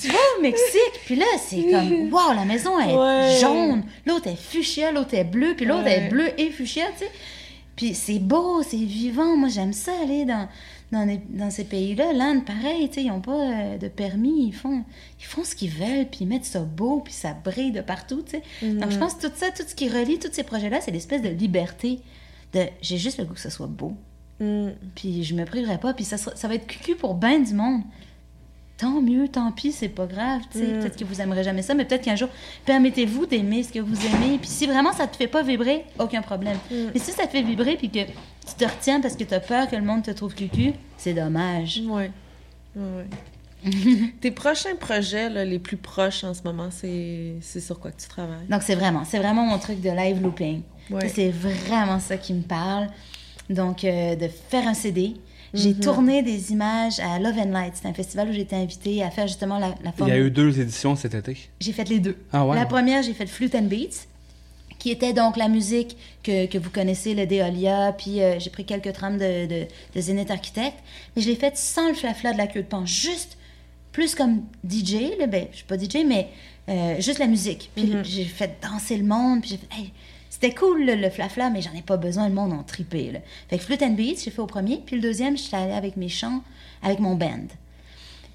Tu 0.00 0.08
vas 0.08 0.18
au 0.38 0.42
Mexique, 0.42 1.00
puis 1.04 1.16
là, 1.16 1.26
c'est 1.38 1.62
comme, 1.70 2.12
waouh, 2.12 2.32
la 2.34 2.44
maison 2.44 2.78
est 2.78 2.94
Ouais. 2.94 3.38
jaune, 3.40 3.82
l'autre 4.06 4.28
est 4.28 4.36
fuchsia, 4.40 4.92
l'autre 4.92 5.14
est 5.14 5.24
bleu, 5.24 5.54
puis 5.56 5.66
l'autre 5.66 5.84
Ouais. 5.84 6.06
est 6.06 6.08
bleu 6.08 6.28
et 6.38 6.50
fuchsia, 6.50 6.84
tu 6.92 7.00
sais. 7.04 7.10
Puis 7.76 7.94
c'est 7.94 8.18
beau, 8.18 8.62
c'est 8.62 8.76
vivant. 8.76 9.36
Moi, 9.36 9.48
j'aime 9.50 9.72
ça 9.72 9.92
aller 10.02 10.24
dans, 10.24 10.48
dans, 10.92 11.04
les- 11.04 11.20
dans 11.30 11.50
ces 11.50 11.64
pays-là. 11.64 12.12
L'Inde, 12.12 12.44
pareil, 12.44 12.90
ils 12.96 13.06
n'ont 13.06 13.20
pas 13.20 13.32
euh, 13.52 13.78
de 13.78 13.88
permis. 13.88 14.46
Ils 14.48 14.54
font, 14.54 14.82
ils 15.18 15.24
font 15.26 15.44
ce 15.44 15.54
qu'ils 15.54 15.70
veulent, 15.70 16.06
puis 16.10 16.20
ils 16.22 16.26
mettent 16.26 16.44
ça 16.44 16.60
beau, 16.60 17.00
puis 17.00 17.12
ça 17.12 17.34
brille 17.44 17.72
de 17.72 17.80
partout, 17.80 18.22
sais. 18.26 18.42
Donc, 18.62 18.90
je 18.90 18.98
pense 18.98 19.14
que 19.14 19.26
tout 19.26 19.32
ça, 19.36 19.50
tout 19.50 19.62
ce 19.66 19.74
qui 19.74 19.88
relie 19.88 20.18
tous 20.18 20.32
ces 20.32 20.42
projets-là, 20.44 20.80
c'est 20.80 20.90
l'espèce 20.90 21.22
de 21.22 21.28
liberté 21.28 22.00
de 22.52 22.64
j'ai 22.82 22.96
juste 22.98 23.18
le 23.18 23.24
goût 23.24 23.34
que 23.34 23.40
ça 23.40 23.50
soit 23.50 23.66
beau. 23.68 23.92
Mm. 24.40 24.70
Puis 24.94 25.22
je 25.24 25.34
me 25.34 25.44
priverai 25.44 25.78
pas, 25.78 25.94
puis 25.94 26.04
ça, 26.04 26.16
ça 26.16 26.48
va 26.48 26.54
être 26.54 26.66
cucu 26.66 26.96
pour 26.96 27.14
ben 27.14 27.42
du 27.44 27.54
monde. 27.54 27.82
Tant 28.80 29.02
mieux, 29.02 29.28
tant 29.28 29.52
pis, 29.52 29.72
c'est 29.72 29.90
pas 29.90 30.06
grave, 30.06 30.40
tu 30.50 30.58
sais. 30.58 30.64
Mm. 30.64 30.80
Peut-être 30.80 30.96
que 30.96 31.04
vous 31.04 31.20
aimerez 31.20 31.44
jamais 31.44 31.60
ça, 31.60 31.74
mais 31.74 31.84
peut-être 31.84 32.02
qu'un 32.02 32.16
jour, 32.16 32.30
permettez-vous 32.64 33.26
d'aimer 33.26 33.62
ce 33.62 33.72
que 33.72 33.78
vous 33.78 34.06
aimez. 34.06 34.38
Puis 34.38 34.48
si 34.48 34.66
vraiment 34.66 34.94
ça 34.94 35.06
te 35.06 35.16
fait 35.16 35.26
pas 35.26 35.42
vibrer, 35.42 35.84
aucun 35.98 36.22
problème. 36.22 36.56
Mm. 36.70 36.74
Mais 36.94 36.98
si 37.00 37.12
ça 37.12 37.26
te 37.26 37.32
fait 37.32 37.42
vibrer, 37.42 37.76
puis 37.76 37.90
que 37.90 37.98
tu 38.06 38.54
te 38.56 38.64
retiens 38.64 39.02
parce 39.02 39.16
que 39.16 39.24
tu 39.24 39.34
as 39.34 39.40
peur 39.40 39.68
que 39.68 39.76
le 39.76 39.82
monde 39.82 40.02
te 40.02 40.12
trouve 40.12 40.34
cucu, 40.34 40.72
c'est 40.96 41.12
dommage. 41.12 41.82
Ouais, 41.86 42.10
ouais. 42.74 43.06
Tes 44.22 44.30
prochains 44.30 44.74
projets, 44.76 45.28
là, 45.28 45.44
les 45.44 45.58
plus 45.58 45.76
proches 45.76 46.24
en 46.24 46.32
ce 46.32 46.42
moment, 46.42 46.70
c'est 46.70 47.34
sur 47.42 47.78
quoi 47.78 47.90
que 47.90 48.00
tu 48.00 48.08
travailles? 48.08 48.46
Donc 48.48 48.62
c'est 48.62 48.76
vraiment, 48.76 49.04
c'est 49.04 49.18
vraiment 49.18 49.44
mon 49.44 49.58
truc 49.58 49.82
de 49.82 49.90
live 49.90 50.22
looping. 50.22 50.62
Ouais. 50.90 51.08
C'est 51.08 51.30
vraiment 51.30 52.00
ça 52.00 52.16
qui 52.16 52.32
me 52.32 52.42
parle. 52.42 52.86
Donc 53.50 53.84
euh, 53.84 54.16
de 54.16 54.28
faire 54.28 54.66
un 54.66 54.74
CD. 54.74 55.16
J'ai 55.52 55.70
Mhm. 55.74 55.80
tourné 55.80 56.22
des 56.22 56.52
images 56.52 57.00
à 57.00 57.18
Love 57.18 57.36
and 57.38 57.50
Light. 57.50 57.74
C'est 57.74 57.88
un 57.88 57.92
festival 57.94 58.28
où 58.28 58.32
j'ai 58.32 58.42
été 58.42 58.54
invitée 58.56 59.02
à 59.02 59.10
faire 59.10 59.26
justement 59.26 59.58
la, 59.58 59.68
la 59.82 59.90
Il 59.90 59.92
forme. 59.92 60.10
y 60.10 60.12
a 60.12 60.18
eu 60.18 60.30
deux 60.30 60.60
éditions 60.60 60.94
cet 60.96 61.14
été. 61.14 61.36
J'ai 61.60 61.72
fait 61.72 61.88
les 61.88 61.98
deux. 61.98 62.16
Ah 62.32 62.46
ouais? 62.46 62.54
La 62.56 62.66
première, 62.66 63.02
j'ai 63.02 63.14
fait 63.14 63.26
Flute 63.26 63.54
and 63.56 63.62
Beats, 63.62 64.06
qui 64.78 64.90
était 64.90 65.12
donc 65.12 65.36
la 65.36 65.48
musique 65.48 65.96
que, 66.22 66.46
que 66.46 66.56
vous 66.56 66.70
connaissez, 66.70 67.14
le 67.14 67.26
Deolia, 67.26 67.92
puis 67.98 68.20
euh, 68.22 68.38
j'ai 68.38 68.50
pris 68.50 68.64
quelques 68.64 68.92
trames 68.92 69.18
de, 69.18 69.46
de, 69.46 69.66
de 69.94 70.00
Zenith 70.00 70.30
Architect, 70.30 70.74
mais 71.16 71.22
je 71.22 71.28
l'ai 71.28 71.36
faite 71.36 71.56
sans 71.56 71.88
le 71.88 71.94
flafla 71.94 72.32
de 72.32 72.38
la 72.38 72.46
queue 72.46 72.62
de 72.62 72.66
pan, 72.66 72.86
juste 72.86 73.36
plus 73.92 74.14
comme 74.14 74.42
DJ, 74.66 75.18
là, 75.18 75.26
ben, 75.26 75.46
je 75.50 75.56
suis 75.56 75.66
pas 75.66 75.76
DJ, 75.76 76.04
mais 76.06 76.28
euh, 76.68 77.00
juste 77.00 77.18
la 77.18 77.26
musique. 77.26 77.70
Puis 77.74 77.86
Mhm. 77.86 78.04
j'ai 78.04 78.24
fait 78.24 78.56
danser 78.62 78.96
le 78.96 79.04
monde, 79.04 79.40
puis 79.40 79.50
j'ai 79.50 79.56
fait, 79.56 79.68
hey, 79.78 79.90
c'était 80.40 80.54
cool 80.54 80.86
le, 80.86 81.10
flafla, 81.10 81.50
mais 81.50 81.60
j'en 81.60 81.74
ai 81.74 81.82
pas 81.82 81.98
besoin, 81.98 82.26
le 82.26 82.34
monde 82.34 82.54
en 82.54 82.62
tripé. 82.62 83.12
Fait 83.48 83.58
que 83.58 83.62
Flute 83.62 83.82
and 83.82 83.90
Beats, 83.90 84.22
j'ai 84.24 84.30
fait 84.30 84.40
au 84.40 84.46
premier, 84.46 84.82
puis 84.84 84.96
le 84.96 85.02
deuxième, 85.02 85.36
je 85.36 85.54
allée 85.54 85.72
avec 85.72 85.98
mes 85.98 86.08
chants, 86.08 86.42
avec 86.82 86.98
mon 86.98 87.14
band. 87.14 87.46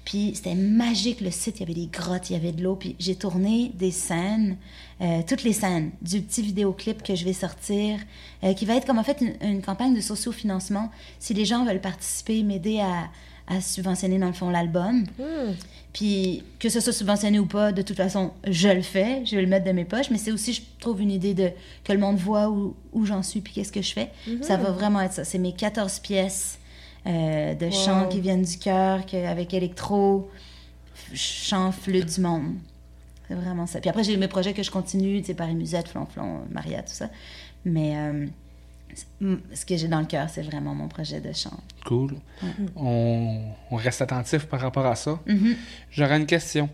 Puis 0.04 0.30
c'était 0.36 0.54
magique 0.54 1.20
le 1.20 1.32
site, 1.32 1.56
il 1.56 1.60
y 1.60 1.62
avait 1.64 1.74
des 1.74 1.88
grottes, 1.88 2.30
il 2.30 2.34
y 2.34 2.36
avait 2.36 2.52
de 2.52 2.62
l'eau. 2.62 2.76
Puis 2.76 2.94
j'ai 3.00 3.16
tourné 3.16 3.72
des 3.74 3.90
scènes, 3.90 4.56
euh, 5.00 5.22
toutes 5.26 5.42
les 5.42 5.52
scènes, 5.52 5.90
du 6.00 6.20
petit 6.20 6.42
vidéoclip 6.42 7.02
que 7.02 7.16
je 7.16 7.24
vais 7.24 7.32
sortir, 7.32 7.98
euh, 8.44 8.54
qui 8.54 8.66
va 8.66 8.76
être 8.76 8.86
comme 8.86 9.00
en 9.00 9.04
fait 9.04 9.20
une, 9.40 9.60
campagne 9.60 9.92
de 9.92 10.00
sociofinancement. 10.00 10.92
Si 11.18 11.34
les 11.34 11.44
gens 11.44 11.64
veulent 11.64 11.80
participer, 11.80 12.44
m'aider 12.44 12.78
à, 12.78 13.08
à 13.48 13.60
subventionner 13.60 14.18
dans 14.20 14.28
le 14.28 14.32
fond 14.32 14.48
l'album. 14.48 15.06
Hmm. 15.18 15.54
Puis 15.96 16.42
que 16.58 16.68
ce 16.68 16.80
soit 16.80 16.92
subventionné 16.92 17.38
ou 17.38 17.46
pas, 17.46 17.72
de 17.72 17.80
toute 17.80 17.96
façon, 17.96 18.32
je 18.46 18.68
le 18.68 18.82
fais, 18.82 19.24
je 19.24 19.34
vais 19.34 19.40
le 19.40 19.48
mettre 19.48 19.64
de 19.64 19.72
mes 19.72 19.86
poches. 19.86 20.10
Mais 20.10 20.18
c'est 20.18 20.30
aussi, 20.30 20.52
je 20.52 20.60
trouve, 20.78 21.00
une 21.00 21.10
idée 21.10 21.32
de 21.32 21.50
que 21.84 21.92
le 21.94 21.98
monde 21.98 22.18
voit 22.18 22.50
où, 22.50 22.76
où 22.92 23.06
j'en 23.06 23.22
suis 23.22 23.40
puis 23.40 23.54
qu'est-ce 23.54 23.72
que 23.72 23.80
je 23.80 23.94
fais. 23.94 24.10
Ça 24.42 24.58
va 24.58 24.72
vraiment 24.72 25.00
être 25.00 25.14
ça. 25.14 25.24
C'est 25.24 25.38
mes 25.38 25.54
14 25.54 26.00
pièces 26.00 26.58
euh, 27.06 27.54
de 27.54 27.70
chants 27.70 28.02
Wow. 28.02 28.08
qui 28.10 28.20
viennent 28.20 28.42
du 28.42 28.58
cœur, 28.58 29.00
avec 29.26 29.54
électro, 29.54 30.28
chant, 31.14 31.72
flûte 31.72 32.14
du 32.16 32.20
monde. 32.20 32.56
C'est 33.26 33.34
vraiment 33.34 33.66
ça. 33.66 33.80
Puis 33.80 33.88
après, 33.88 34.04
j'ai 34.04 34.18
mes 34.18 34.28
projets 34.28 34.52
que 34.52 34.62
je 34.62 34.70
continue, 34.70 35.20
tu 35.22 35.28
sais, 35.28 35.34
Paris 35.34 35.54
Musette, 35.54 35.88
Flonflon, 35.88 36.42
Maria, 36.50 36.82
tout 36.82 36.92
ça. 36.92 37.08
Mais 37.64 37.94
euh, 37.96 38.26
ce 39.54 39.64
que 39.66 39.76
j'ai 39.76 39.88
dans 39.88 40.00
le 40.00 40.06
cœur, 40.06 40.28
c'est 40.30 40.42
vraiment 40.42 40.74
mon 40.74 40.88
projet 40.88 41.20
de 41.20 41.32
chant. 41.32 41.58
Cool. 41.84 42.14
On, 42.76 43.40
on 43.70 43.76
reste 43.76 44.02
attentif 44.02 44.46
par 44.46 44.60
rapport 44.60 44.86
à 44.86 44.94
ça. 44.96 45.18
Mhm. 45.26 45.54
J'aurais 45.90 46.16
une 46.16 46.26
question. 46.26 46.68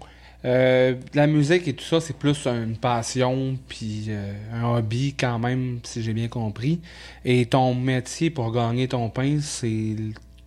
Euh, 0.45 0.97
la 1.15 1.29
musique 1.29 1.69
et 1.69 1.73
tout 1.75 1.85
ça, 1.85 2.01
c'est 2.01 2.17
plus 2.17 2.47
une 2.49 2.77
passion 2.77 3.57
puis 3.69 4.07
euh, 4.09 4.33
un 4.53 4.65
hobby 4.77 5.15
quand 5.15 5.39
même, 5.39 5.79
si 5.85 6.03
j'ai 6.03 6.13
bien 6.13 6.27
compris. 6.29 6.81
Et 7.25 7.47
ton 7.47 7.75
métier 7.75 8.31
pour 8.31 8.51
gagner 8.53 8.89
ton 8.89 9.09
pain, 9.09 9.39
c'est 9.41 9.95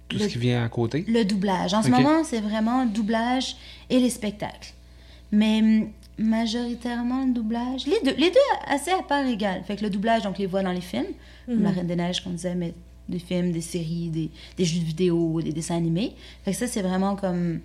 tout 0.09 0.17
ce 0.19 0.23
Le- 0.23 0.29
qui 0.29 0.37
vient 0.37 0.65
à 0.65 0.69
côté? 0.69 1.05
Le 1.07 1.23
doublage. 1.23 1.73
En 1.73 1.81
ce 1.81 1.89
moment, 1.89 2.23
c'est 2.25 2.41
vraiment 2.41 2.85
doublage 2.85 3.55
et 3.89 3.99
les 3.99 4.09
spectacles. 4.09 4.73
Mais 5.31 5.59
hum, 5.61 5.89
majoritairement 6.17 7.25
le 7.25 7.33
doublage. 7.33 7.85
Les 7.87 7.99
deux, 8.03 8.15
les 8.17 8.31
deux 8.31 8.49
assez 8.67 8.91
à 8.91 9.01
part 9.01 9.25
égale. 9.25 9.63
Fait 9.65 9.77
que 9.77 9.83
le 9.83 9.89
doublage, 9.89 10.23
donc 10.23 10.37
les 10.37 10.45
voix 10.45 10.61
dans 10.61 10.71
les 10.73 10.81
films, 10.81 11.05
comme 11.45 11.63
La 11.63 11.71
Reine 11.71 11.87
des 11.87 11.95
Neiges 11.95 12.23
qu'on 12.23 12.31
disait, 12.31 12.55
mais 12.55 12.73
des 13.07 13.19
films, 13.19 13.51
des 13.51 13.61
séries, 13.61 14.09
des, 14.09 14.31
des 14.57 14.65
jeux 14.65 14.79
vidéo, 14.81 15.41
des 15.41 15.53
dessins 15.53 15.75
animés. 15.77 16.13
Fait 16.43 16.51
que 16.51 16.57
ça, 16.57 16.67
c'est 16.67 16.81
vraiment 16.81 17.15
comme 17.15 17.59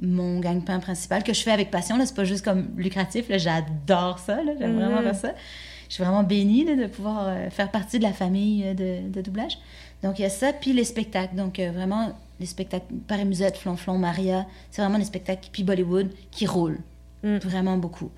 mon 0.00 0.40
gagne-pain 0.40 0.78
principal 0.80 1.22
que 1.22 1.34
je 1.34 1.42
fais 1.42 1.50
avec 1.50 1.70
passion. 1.70 1.98
Là, 1.98 2.06
c'est 2.06 2.14
pas 2.16 2.24
juste 2.24 2.44
comme 2.44 2.68
lucratif. 2.76 3.28
Là, 3.28 3.36
j'adore 3.38 4.18
ça. 4.18 4.42
Là, 4.42 4.52
j'aime 4.58 4.76
vraiment 4.76 4.98
Mhm. 4.98 5.04
faire 5.04 5.16
ça. 5.16 5.34
Je 5.88 5.94
suis 5.94 6.02
vraiment 6.04 6.22
bénie 6.22 6.64
là, 6.64 6.76
de 6.76 6.86
pouvoir 6.86 7.26
euh, 7.28 7.50
faire 7.50 7.70
partie 7.70 7.98
de 7.98 8.04
la 8.04 8.12
famille 8.12 8.64
euh, 8.64 8.74
de, 8.74 9.10
de 9.12 9.20
doublage. 9.20 9.58
Donc, 10.02 10.18
il 10.18 10.22
y 10.22 10.24
a 10.24 10.30
ça, 10.30 10.52
puis 10.54 10.72
les 10.72 10.84
spectacles. 10.84 11.34
Donc, 11.36 11.58
euh, 11.58 11.72
vraiment, 11.72 12.12
les 12.38 12.46
spectacles, 12.46 12.86
Paris 13.06 13.24
Musette, 13.26 13.58
Flonflon, 13.58 13.98
Maria, 13.98 14.46
c'est 14.70 14.80
vraiment 14.80 14.98
des 14.98 15.04
spectacles, 15.04 15.48
puis 15.52 15.62
Bollywood, 15.64 16.08
qui 16.30 16.46
roulent. 16.46 16.78
Mm. 17.22 17.36
Vraiment 17.38 17.76
beaucoup. 17.76 18.10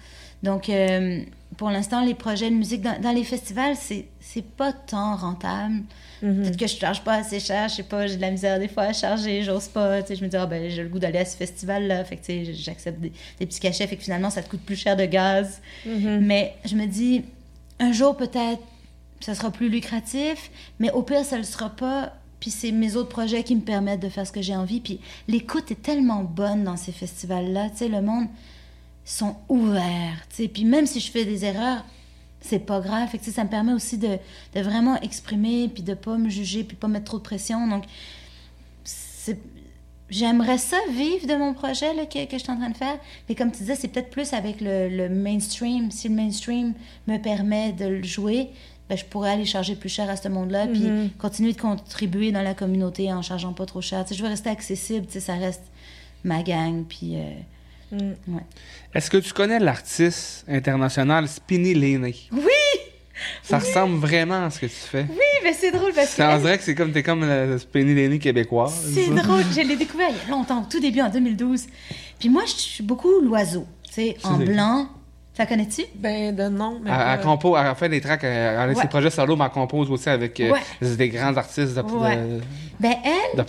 Donc, 0.43 0.69
euh, 0.69 1.21
pour 1.57 1.71
l'instant, 1.71 2.05
les 2.05 2.15
projets 2.15 2.51
de 2.51 2.55
musique 2.55 2.83
dans, 2.83 3.01
dans 3.01 3.13
les 3.13 3.25
festivals, 3.25 3.77
c'est 3.77 4.45
pas 4.57 4.73
tant 4.73 5.17
rentable. 5.17 5.83
Mhm. 6.23 6.43
Peut-être 6.43 6.57
que 6.57 6.67
je 6.67 6.77
charge 6.77 7.03
pas 7.03 7.15
assez 7.15 7.41
cher, 7.41 7.69
je 7.69 7.77
sais 7.77 7.83
pas, 7.83 8.07
j'ai 8.07 8.17
de 8.17 8.21
la 8.21 8.31
misère 8.31 8.59
des 8.59 8.69
fois 8.69 8.85
à 8.85 8.93
charger, 8.93 9.43
j'ose 9.43 9.69
pas. 9.69 10.03
Tu 10.03 10.09
sais, 10.09 10.17
je 10.17 10.25
me 10.25 10.29
dis, 10.29 10.37
ah 10.37 10.47
ben, 10.47 10.71
j'ai 10.71 10.83
le 10.83 10.89
goût 10.89 10.99
d'aller 10.99 11.19
à 11.19 11.25
ce 11.25 11.37
festival-là. 11.37 12.05
Fait 12.05 12.17
que, 12.17 12.25
tu 12.25 12.47
sais, 12.47 12.55
j'accepte 12.55 13.01
des, 13.01 13.13
des 13.39 13.47
petits 13.47 13.61
cachets, 13.61 13.87
fait 13.87 13.97
que 13.97 14.03
finalement, 14.03 14.31
ça 14.31 14.43
te 14.43 14.49
coûte 14.49 14.63
plus 14.63 14.77
cher 14.77 14.97
de 14.97 15.05
gaz. 15.05 15.61
Mhm. 15.85 16.21
Mais 16.23 16.55
je 16.65 16.77
me 16.77 16.87
dis, 16.87 17.25
un 17.79 17.93
jour 17.93 18.17
peut-être, 18.17 18.63
ça 19.21 19.35
sera 19.35 19.51
plus 19.51 19.69
lucratif, 19.69 20.51
mais 20.79 20.91
au 20.91 21.03
pire, 21.03 21.25
ça 21.25 21.39
le 21.39 21.45
sera 21.45 21.71
pas. 21.71 22.13
Puis 22.41 22.51
c'est 22.51 22.73
mes 22.73 22.97
autres 22.97 23.09
projets 23.09 23.45
qui 23.45 23.55
me 23.55 23.61
permettent 23.61 24.01
de 24.01 24.09
faire 24.09 24.27
ce 24.27 24.33
que 24.33 24.43
j'ai 24.43 24.57
envie. 24.57 24.81
Puis 24.81 24.99
l'écoute 25.29 25.71
est 25.71 25.81
tellement 25.81 26.25
bonne 26.25 26.65
dans 26.65 26.77
ces 26.77 26.91
festivals-là. 26.91 27.71
Tu 27.71 27.79
sais, 27.79 27.89
le 27.89 28.03
monde 28.03 28.27
sont 29.05 29.37
ouverts. 29.49 30.27
Tu 30.31 30.37
sais, 30.37 30.49
puis 30.49 30.65
même 30.65 30.87
si 30.87 31.01
je 31.01 31.11
fais 31.11 31.25
des 31.25 31.45
erreurs, 31.45 31.85
c'est 32.41 32.59
pas 32.59 32.81
grave. 32.81 33.09
Fait 33.09 33.19
que, 33.19 33.31
ça 33.31 33.45
me 33.45 33.49
permet 33.49 33.73
aussi 33.73 33.99
de, 33.99 34.19
de 34.55 34.61
vraiment 34.61 35.01
exprimer, 35.01 35.69
puis 35.69 35.83
de 35.83 35.95
pas 35.95 36.19
me 36.19 36.29
juger, 36.29 36.65
puis 36.65 36.77
pas 36.77 36.89
mettre 36.89 37.07
trop 37.07 37.19
de 37.19 37.23
pression. 37.23 37.67
Donc, 37.67 37.85
c'est 38.85 39.39
J'aimerais 40.11 40.59
ça 40.59 40.77
vivre 40.91 41.27
de 41.27 41.35
mon 41.37 41.55
projet 41.55 41.95
là, 41.95 42.05
que, 42.05 42.27
que 42.27 42.33
je 42.37 42.43
suis 42.43 42.53
en 42.53 42.59
train 42.59 42.69
de 42.69 42.77
faire. 42.77 42.99
Mais 43.29 43.35
comme 43.35 43.51
tu 43.51 43.61
disais, 43.61 43.77
c'est 43.77 43.89
peut-être 43.89 44.11
plus 44.11 44.35
avec 44.35 44.61
le, 44.61 44.91
le 44.91 45.09
mainstream. 45.09 45.91
Si 45.91 46.07
le 46.07 46.15
mainstream 46.15 46.75
me 47.07 47.17
permet 47.17 47.73
de 47.73 47.87
le 47.87 48.03
jouer, 48.03 48.51
ben, 48.91 48.99
je 48.99 49.07
pourrais 49.07 49.31
aller 49.31 49.47
charger 49.47 49.75
plus 49.75 49.89
cher 49.89 50.11
à 50.11 50.17
ce 50.17 50.29
monde-là, 50.29 50.67
puis 50.67 50.85
continuer 51.19 51.55
de 51.55 51.61
contribuer 51.61 52.31
dans 52.31 52.43
la 52.43 52.53
communauté 52.53 53.11
en 53.11 53.23
chargeant 53.23 53.55
pas 53.55 53.65
trop 53.65 53.81
cher. 53.81 54.05
Tu 54.05 54.11
sais, 54.11 54.15
je 54.17 54.23
veux 54.23 54.29
rester 54.29 54.51
accessible, 54.51 55.07
ça 55.09 55.35
reste 55.35 55.63
ma 56.25 56.43
gang, 56.43 56.85
puis... 56.85 57.17
euh, 57.17 57.31
Mm. 57.93 58.39
Est-ce 58.95 59.11
que 59.11 59.19
tu 59.19 59.33
connais 59.33 59.59
l'artiste 59.59 60.45
international 60.49 61.29
Spinny 61.29 61.75
Laney? 61.75 62.15
Oui! 62.33 62.41
Ça 63.43 63.59
ressemble 63.59 63.99
vraiment 63.99 64.47
à 64.47 64.51
ce 64.51 64.59
que 64.61 64.67
tu 64.67 64.73
fais. 64.73 65.07
Oui, 65.09 65.19
mais 65.45 65.53
c'est 65.53 65.71
drôle 65.71 65.93
parce 65.93 66.09
Ça, 66.09 66.35
on 66.37 66.41
dirait 66.41 66.59
que 66.59 66.65
c'est 66.65 66.75
comme 66.75 66.91
t'es 66.93 67.03
comme 67.03 67.21
la 67.27 67.59
Spinny 67.59 67.95
Laney 67.95 68.19
québécoise. 68.19 68.91
C'est 68.95 69.09
drôle, 69.15 69.43
je 69.55 69.61
l'ai 69.61 69.77
découvert 69.77 70.09
il 70.11 70.17
y 70.29 70.33
a 70.33 70.37
longtemps, 70.37 70.63
au 70.63 70.65
tout 70.69 70.81
début 70.81 71.01
en 71.03 71.09
2012. 71.11 71.67
Puis 72.19 72.29
moi, 72.29 72.43
je 72.47 72.53
suis 72.53 72.83
beaucoup 72.85 73.21
l'oiseau, 73.21 73.67
tu 73.87 73.93
sais, 73.93 74.17
en 74.25 74.39
blanc. 74.39 74.89
Ça 75.35 75.47
connais-tu? 75.47 75.83
Ben, 75.95 76.35
de 76.37 76.49
nom, 76.49 76.79
mais. 76.83 76.91
Elle, 76.91 76.97
pas- 76.97 77.15
elle 77.15 77.21
compose, 77.21 77.59
elle 77.65 77.75
fait 77.75 77.89
des 77.89 78.01
tracks, 78.03 78.23
elle, 78.23 78.31
elle 78.31 78.59
a 78.59 78.69
Ouais. 78.69 78.75
ses 78.75 78.89
projets 78.89 79.09
solo, 79.11 79.35
mais 79.35 79.45
elle 79.47 79.51
compose 79.51 79.91
aussi 79.91 80.09
avec 80.11 80.39
euh, 80.41 80.53
Ouais. 80.53 80.89
des 80.97 81.09
grands 81.09 81.35
artistes 81.37 81.75
de, 81.75 81.81
Ouais. 81.83 82.17
de, 82.17 82.41
Ben, 82.81 82.95
elle, 83.05 83.39
de 83.43 83.45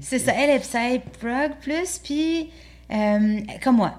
c'est 0.00 0.18
ça, 0.18 0.32
elle 0.34 0.50
est 0.50 0.58
Psy 0.60 1.00
Prog 1.20 1.50
plus, 1.60 1.98
puis 2.02 2.50
euh, 2.92 3.40
comme 3.62 3.76
moi, 3.76 3.94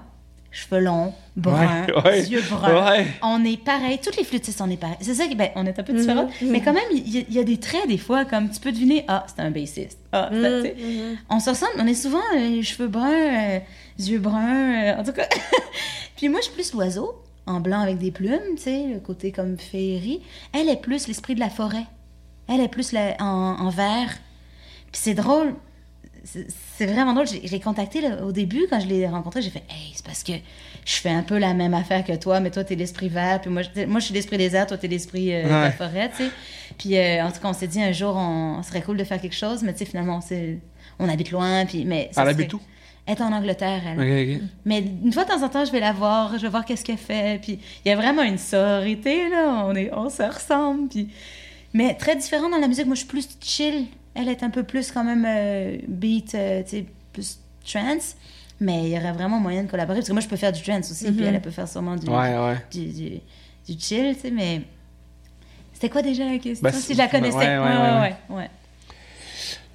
cheveux 0.50 0.80
longs, 0.80 1.12
bruns, 1.36 1.86
Ouais, 1.86 2.02
ouais, 2.04 2.22
yeux 2.26 2.42
bruns. 2.48 2.90
ouais. 2.90 3.06
On 3.22 3.44
est 3.44 3.56
pareil, 3.62 3.98
toutes 4.02 4.16
les 4.16 4.24
flûtistes, 4.24 4.60
on 4.60 4.70
est 4.70 4.76
pareil. 4.76 4.96
C'est 5.00 5.14
ça 5.14 5.26
qui, 5.26 5.34
ben, 5.34 5.50
on 5.56 5.66
est 5.66 5.78
un 5.78 5.82
peu 5.82 5.92
différents, 5.92 6.28
Mhm, 6.42 6.50
mais 6.50 6.60
quand 6.60 6.72
même, 6.72 6.84
il 6.92 7.08
y, 7.08 7.18
a- 7.18 7.24
il 7.28 7.34
y 7.34 7.38
a 7.40 7.44
des 7.44 7.58
traits 7.58 7.88
des 7.88 7.98
fois, 7.98 8.24
comme 8.24 8.50
tu 8.50 8.60
peux 8.60 8.70
deviner, 8.72 9.04
ah, 9.08 9.26
c'est 9.26 9.42
un 9.42 9.50
bassiste. 9.50 9.98
Ah, 10.12 10.30
Mhm, 10.32 10.40
mhm. 10.40 11.16
On 11.30 11.40
se 11.40 11.50
ressemble, 11.50 11.72
on 11.78 11.86
est 11.86 11.94
souvent 11.94 12.22
euh, 12.36 12.48
les 12.48 12.62
cheveux 12.62 12.88
bruns, 12.88 13.10
euh, 13.12 13.58
yeux 13.98 14.18
bruns, 14.20 14.84
euh, 14.92 15.00
en 15.00 15.02
tout 15.04 15.12
cas. 15.12 15.26
Puis 16.16 16.28
moi, 16.28 16.38
je 16.40 16.44
suis 16.46 16.54
plus 16.54 16.72
l'oiseau, 16.72 17.20
en 17.46 17.60
blanc 17.60 17.80
avec 17.80 17.98
des 17.98 18.10
plumes, 18.12 18.54
tu 18.56 18.62
sais, 18.62 18.86
le 18.92 19.00
côté 19.00 19.32
comme 19.32 19.58
féerie. 19.58 20.22
Elle 20.52 20.68
est 20.68 20.80
plus 20.80 21.08
l'esprit 21.08 21.34
de 21.34 21.40
la 21.40 21.50
forêt. 21.50 21.84
Elle 22.48 22.60
est 22.60 22.68
plus 22.68 22.92
la- 22.92 23.16
en, 23.20 23.56
en 23.58 23.68
vert. 23.70 24.10
Puis 24.92 25.00
c'est 25.02 25.14
drôle, 25.14 25.54
c'est 26.24 26.86
vraiment 26.86 27.12
drôle. 27.12 27.26
L'ai 27.50 27.60
contacté 27.60 28.00
là, 28.00 28.24
au 28.24 28.32
début, 28.32 28.66
quand 28.70 28.80
je 28.80 28.86
l'ai 28.86 29.06
rencontré, 29.06 29.42
j'ai 29.42 29.50
fait 29.50 29.62
Hey, 29.68 29.92
c'est 29.94 30.04
parce 30.04 30.22
que 30.22 30.32
je 30.84 30.94
fais 30.94 31.10
un 31.10 31.22
peu 31.22 31.38
la 31.38 31.54
même 31.54 31.74
affaire 31.74 32.04
que 32.04 32.12
toi, 32.14 32.40
mais 32.40 32.50
toi, 32.50 32.64
t'es 32.64 32.74
l'esprit 32.74 33.08
vert, 33.08 33.40
puis 33.40 33.50
moi, 33.50 33.62
je- 33.62 33.84
moi 33.86 34.00
je 34.00 34.06
suis 34.06 34.14
l'esprit 34.14 34.38
des 34.38 34.54
airs, 34.56 34.66
toi, 34.66 34.76
t'es 34.76 34.88
l'esprit 34.88 35.32
euh, 35.34 35.44
de 35.44 35.48
la 35.48 35.72
forêt, 35.72 36.10
tu 36.10 36.24
sais. 36.24 36.30
Puis 36.78 36.96
euh, 36.98 37.24
en 37.24 37.30
tout 37.30 37.40
cas, 37.40 37.48
on 37.48 37.52
s'est 37.52 37.68
dit 37.68 37.80
un 37.82 37.92
jour, 37.92 38.16
on, 38.16 38.62
serait 38.62 38.82
cool 38.82 38.96
de 38.96 39.04
faire 39.04 39.20
quelque 39.20 39.36
chose, 39.36 39.62
mais 39.62 39.72
tu 39.72 39.80
sais, 39.80 39.84
finalement, 39.84 40.20
on, 40.30 40.58
on 41.04 41.08
habite 41.08 41.30
loin, 41.30 41.64
puis. 41.66 41.84
Mais 41.84 42.08
ça 42.12 42.22
Elle 42.22 42.28
habite 42.28 42.52
où? 42.54 42.60
Elle 43.06 43.18
est 43.18 43.20
en 43.22 43.32
Angleterre, 43.32 43.82
elle. 43.86 44.00
Ok, 44.00 44.40
ok. 44.40 44.48
Mais 44.64 44.78
une 45.04 45.12
fois 45.12 45.24
de 45.24 45.28
temps 45.28 45.42
en 45.42 45.48
temps, 45.50 45.64
je 45.66 45.72
vais 45.72 45.80
la 45.80 45.92
voir, 45.92 46.38
je 46.38 46.42
vais 46.42 46.48
voir 46.48 46.64
qu'est-ce 46.64 46.84
qu'elle 46.84 46.96
fait. 46.96 47.38
Puis 47.42 47.58
il 47.84 47.88
y 47.88 47.92
a 47.92 47.96
vraiment 47.96 48.22
une 48.22 48.38
sororité, 48.38 49.28
là. 49.28 49.64
On, 49.66 49.74
est, 49.74 49.92
on 49.92 50.08
se 50.08 50.22
ressemble. 50.22 50.88
Puis... 50.88 51.08
Mais 51.74 51.94
très 51.94 52.16
différent 52.16 52.48
dans 52.48 52.56
la 52.58 52.66
musique. 52.66 52.86
Moi, 52.86 52.94
je 52.94 53.00
suis 53.00 53.08
plus 53.08 53.28
chill. 53.42 53.84
Elle 54.14 54.28
est 54.28 54.42
un 54.42 54.50
peu 54.50 54.62
plus 54.62 54.92
quand 54.92 55.04
même 55.04 55.24
euh, 55.26 55.76
beat, 55.88 56.34
euh, 56.34 56.62
tu 56.62 56.70
sais, 56.70 56.86
plus 57.12 57.38
trance. 57.64 58.16
Mais 58.60 58.84
il 58.84 58.88
y 58.90 58.96
aurait 58.98 59.12
vraiment 59.12 59.40
moyen 59.40 59.64
de 59.64 59.70
collaborer. 59.70 59.98
Parce 59.98 60.08
que 60.08 60.12
moi, 60.12 60.22
je 60.22 60.28
peux 60.28 60.36
faire 60.36 60.52
du 60.52 60.62
trance 60.62 60.90
aussi. 60.90 61.10
Puis 61.10 61.24
elle, 61.24 61.34
elle 61.34 61.40
peut 61.42 61.50
faire 61.50 61.66
sûrement 61.68 61.96
du, 61.96 62.06
Ouais, 62.08 62.38
ouais. 62.38 62.56
du, 62.70 62.86
du, 62.86 63.10
du 63.66 63.80
chill, 63.80 64.14
tu 64.14 64.20
sais. 64.20 64.30
Mais 64.30 64.62
c'était 65.72 65.88
quoi 65.88 66.02
déjà 66.02 66.24
la 66.24 66.38
question? 66.38 66.62
Ben, 66.62 66.72
si 66.72 66.92
je 66.94 66.98
la 66.98 67.08
connaissais. 67.08 67.36
ouais, 67.36 67.58
ouais, 67.58 67.64
ouais, 67.64 68.00
ouais, 68.00 68.16
ouais, 68.30 68.36
ouais. 68.36 68.50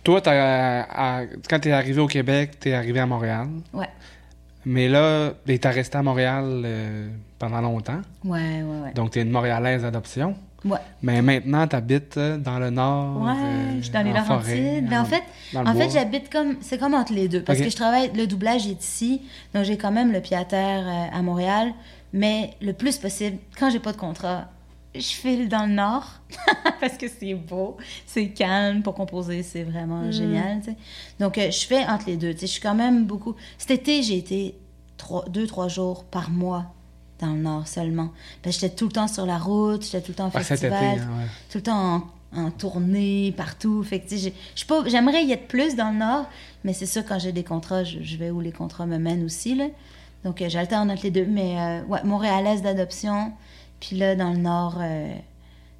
Toi, 0.04 0.22
t'as- 0.22 0.82
à- 0.84 1.26
quand 1.50 1.60
t'es 1.60 1.72
arrivé 1.74 2.00
au 2.00 2.08
Québec, 2.08 2.58
t'es 2.60 2.74
arrivé 2.74 3.00
à 3.02 3.06
Montréal. 3.06 3.48
Ouais. 3.74 3.90
Mais 4.66 4.88
là, 4.88 5.34
t'es 5.46 5.60
resté 5.70 5.98
à 5.98 6.02
Montréal 6.04 6.62
euh, 6.66 7.10
pendant 7.38 7.60
longtemps. 7.62 8.02
Ouais, 8.24 8.64
ouais, 8.64 8.80
ouais. 8.86 8.94
Donc, 8.94 9.12
t'es 9.12 9.22
une 9.22 9.30
Montréalaise 9.32 9.82
d'adoption. 9.82 10.36
Ouais. 10.66 10.78
Mais 11.02 11.22
maintenant, 11.22 11.66
t'habites 11.68 12.18
euh, 12.18 12.38
dans 12.38 12.60
le 12.60 12.70
nord. 12.70 13.22
Ouais, 13.22 13.32
euh, 13.32 13.78
je 13.78 13.84
suis 13.84 13.92
dans 13.92 14.02
les 14.04 14.12
Laurentides. 14.14 14.94
En 14.94 15.06
fait, 15.06 15.24
en 15.56 15.90
j'habite 15.90 16.30
comme. 16.32 16.58
C'est 16.62 16.78
comme 16.78 16.94
entre 16.94 17.14
les 17.14 17.28
deux. 17.30 17.42
Parce 17.44 17.60
que 17.60 17.70
je 17.70 17.76
travaille. 17.76 18.12
Le 18.14 18.28
doublage 18.28 18.68
est 18.68 18.84
ici. 18.84 19.22
Donc, 19.54 19.64
j'ai 19.64 19.78
quand 19.78 19.92
même 19.92 20.12
le 20.12 20.20
pied 20.22 20.36
à 20.36 20.46
terre 20.46 20.84
euh, 20.86 21.18
à 21.18 21.22
Montréal. 21.22 21.72
Mais 22.12 22.56
le 22.62 22.74
plus 22.74 22.98
possible, 22.98 23.38
quand 23.58 23.70
j'ai 23.70 23.80
pas 23.80 23.92
de 23.94 23.98
contrat, 23.98 24.50
je 24.96 25.02
file 25.02 25.48
dans 25.48 25.66
le 25.66 25.74
nord. 25.74 26.06
parce 26.82 26.98
que 26.98 27.08
c'est 27.08 27.36
beau. 27.36 27.78
C'est 28.06 28.28
calme 28.30 28.82
pour 28.82 28.96
composer. 28.96 29.44
C'est 29.44 29.64
vraiment 29.64 30.02
Mm. 30.04 30.12
génial. 30.12 30.62
tu. 30.62 30.72
Donc, 31.20 31.38
euh, 31.38 31.52
je 31.52 31.66
fais 31.66 31.86
entre 31.86 32.08
les 32.08 32.18
deux. 32.18 32.34
tu 32.34 32.40
sais. 32.42 32.48
Je 32.48 32.52
suis 32.54 32.62
quand 32.62 32.76
même 32.76 33.06
beaucoup. 33.06 33.36
Cet 33.58 33.72
été, 33.72 34.02
j'ai 34.04 34.18
été 34.18 34.56
trois, 34.98 35.24
deux, 35.30 35.48
trois 35.48 35.68
jours 35.70 36.04
par 36.04 36.30
mois 36.30 36.66
dans 37.20 37.34
le 37.34 37.42
nord 37.42 37.68
seulement. 37.68 38.10
J'étais 38.46 38.70
tout 38.70 38.86
le 38.86 38.92
temps 38.92 39.08
sur 39.08 39.26
la 39.26 39.38
route. 39.38 39.84
J'étais 39.84 40.02
tout 40.02 40.12
le 40.12 40.16
temps 40.16 40.26
en 40.28 40.32
Ah, 40.34 40.40
été, 40.40 40.44
festival 40.48 40.84
hein, 40.84 40.96
ouais. 41.20 41.26
tout 41.52 41.58
le 41.58 41.64
temps 41.64 42.04
en, 42.34 42.40
en 42.42 42.52
tournée, 42.52 43.34
partout. 43.36 43.84
Fait 43.84 44.00
que, 44.00 44.08
j'aimerais 44.88 45.24
y 45.26 45.32
être 45.32 45.48
plus 45.48 45.76
dans 45.76 45.92
le 45.92 45.98
Nord, 45.98 46.26
mais 46.64 46.74
c'est 46.74 46.86
sûr, 46.86 47.04
quand 47.06 47.20
j'ai 47.20 47.32
des 47.32 47.44
contrats, 47.44 47.84
je, 47.84 48.00
je 48.02 48.18
vais 48.18 48.30
où 48.32 48.40
les 48.42 48.52
contrats 48.52 48.86
me 48.86 48.98
mènent 48.98 49.24
aussi, 49.26 49.56
là. 49.56 49.66
Donc, 50.26 50.42
euh, 50.42 50.50
j'alterne 50.50 50.92
entre 50.92 51.04
les 51.04 51.12
deux. 51.12 51.26
Mais, 51.26 51.58
euh, 51.60 51.84
ouais, 51.86 52.04
Montréalaise 52.04 52.62
d'adoption, 52.62 53.32
puis 53.80 53.96
là, 53.96 54.16
dans 54.16 54.32
le 54.32 54.40
Nord, 54.40 54.78
euh, 54.80 55.14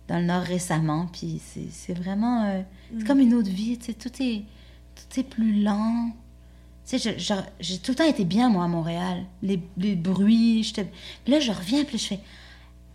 dans 0.08 0.18
le 0.18 0.26
Nord 0.26 0.42
récemment, 0.44 1.08
puis 1.12 1.42
c'est, 1.46 1.68
c'est 1.72 1.94
vraiment... 1.94 2.46
euh, 2.46 2.62
c'est 2.98 3.06
comme 3.06 3.20
une 3.20 3.34
autre 3.34 3.50
vie, 3.50 3.78
tu 3.78 3.88
sais, 3.88 3.94
tout 3.94 4.12
est, 4.22 4.44
tout 4.96 5.20
est 5.20 5.24
plus 5.24 5.62
lent. 5.62 6.10
J'ai 6.98 7.78
tout 7.78 7.92
le 7.92 7.96
temps 7.96 8.08
été 8.08 8.26
bien, 8.26 8.50
moi, 8.50 8.64
à 8.64 8.68
Montréal. 8.68 9.24
Les, 9.44 9.60
les 9.78 9.96
bruits. 9.96 10.72
Puis 11.24 11.34
là, 11.34 11.40
je 11.40 11.52
reviens, 11.52 11.84
puis 11.84 11.98
je 11.98 12.08
fais... 12.08 12.20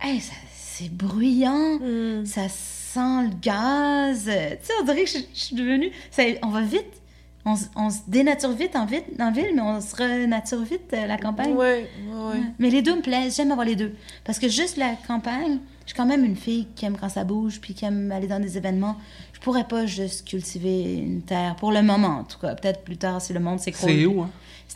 Hey, 0.01 0.21
c'est 0.53 0.91
bruyant 0.91 1.79
Mm. 1.79 2.25
ça 2.25 2.49
sent 2.49 2.99
le 3.23 3.29
gaz. 3.41 4.23
Tu 4.25 4.31
sais, 4.31 4.73
on 4.81 4.83
dirait 4.85 5.03
que 5.03 5.09
je, 5.09 5.17
je 5.33 5.39
suis 5.39 5.55
devenue. 5.55 5.91
ça- 6.11 6.23
on 6.43 6.49
va 6.49 6.61
vite. 6.61 7.01
On, 7.45 7.53
on 7.75 7.89
se 7.91 7.99
dénature 8.07 8.51
vite 8.51 8.75
en, 8.75 8.85
vite 8.85 9.05
en 9.19 9.31
ville, 9.31 9.51
mais 9.55 9.61
on 9.61 9.79
se 9.79 9.95
renature 9.95 10.63
vite 10.63 10.91
euh, 10.93 11.05
la 11.05 11.17
campagne. 11.17 11.53
Ouais. 11.53 11.87
Ouais. 12.11 12.41
Mais 12.59 12.69
les 12.71 12.81
deux 12.81 12.95
me 12.95 13.01
plaisent. 13.01 13.35
J'aime 13.37 13.51
avoir 13.51 13.65
les 13.67 13.75
deux. 13.75 13.93
Parce 14.23 14.39
que 14.39 14.49
juste 14.49 14.77
la 14.77 14.95
campagne, 15.07 15.59
je 15.85 15.91
suis 15.91 15.97
quand 15.97 16.05
même 16.05 16.25
une 16.25 16.35
fille 16.35 16.67
qui 16.75 16.85
aime 16.85 16.97
quand 16.97 17.09
ça 17.09 17.23
bouge, 17.23 17.59
puis 17.61 17.73
qui 17.73 17.85
aime 17.85 18.11
aller 18.11 18.27
dans 18.27 18.39
des 18.39 18.57
événements. 18.57 18.95
Je 19.33 19.39
pourrais 19.39 19.67
pas 19.67 19.85
juste 19.85 20.27
cultiver 20.27 20.95
une 20.95 21.21
terre, 21.21 21.55
pour 21.57 21.71
le 21.71 21.81
moment 21.83 22.19
en 22.19 22.23
tout 22.23 22.39
cas. 22.39 22.55
Peut-être 22.55 22.83
plus 22.83 22.97
tard 22.97 23.21
si 23.21 23.33
le 23.33 23.39
monde 23.39 23.59
s'écroule. 23.59 23.89
C'est 23.91 24.05
où, 24.05 24.21
hein? 24.23 24.29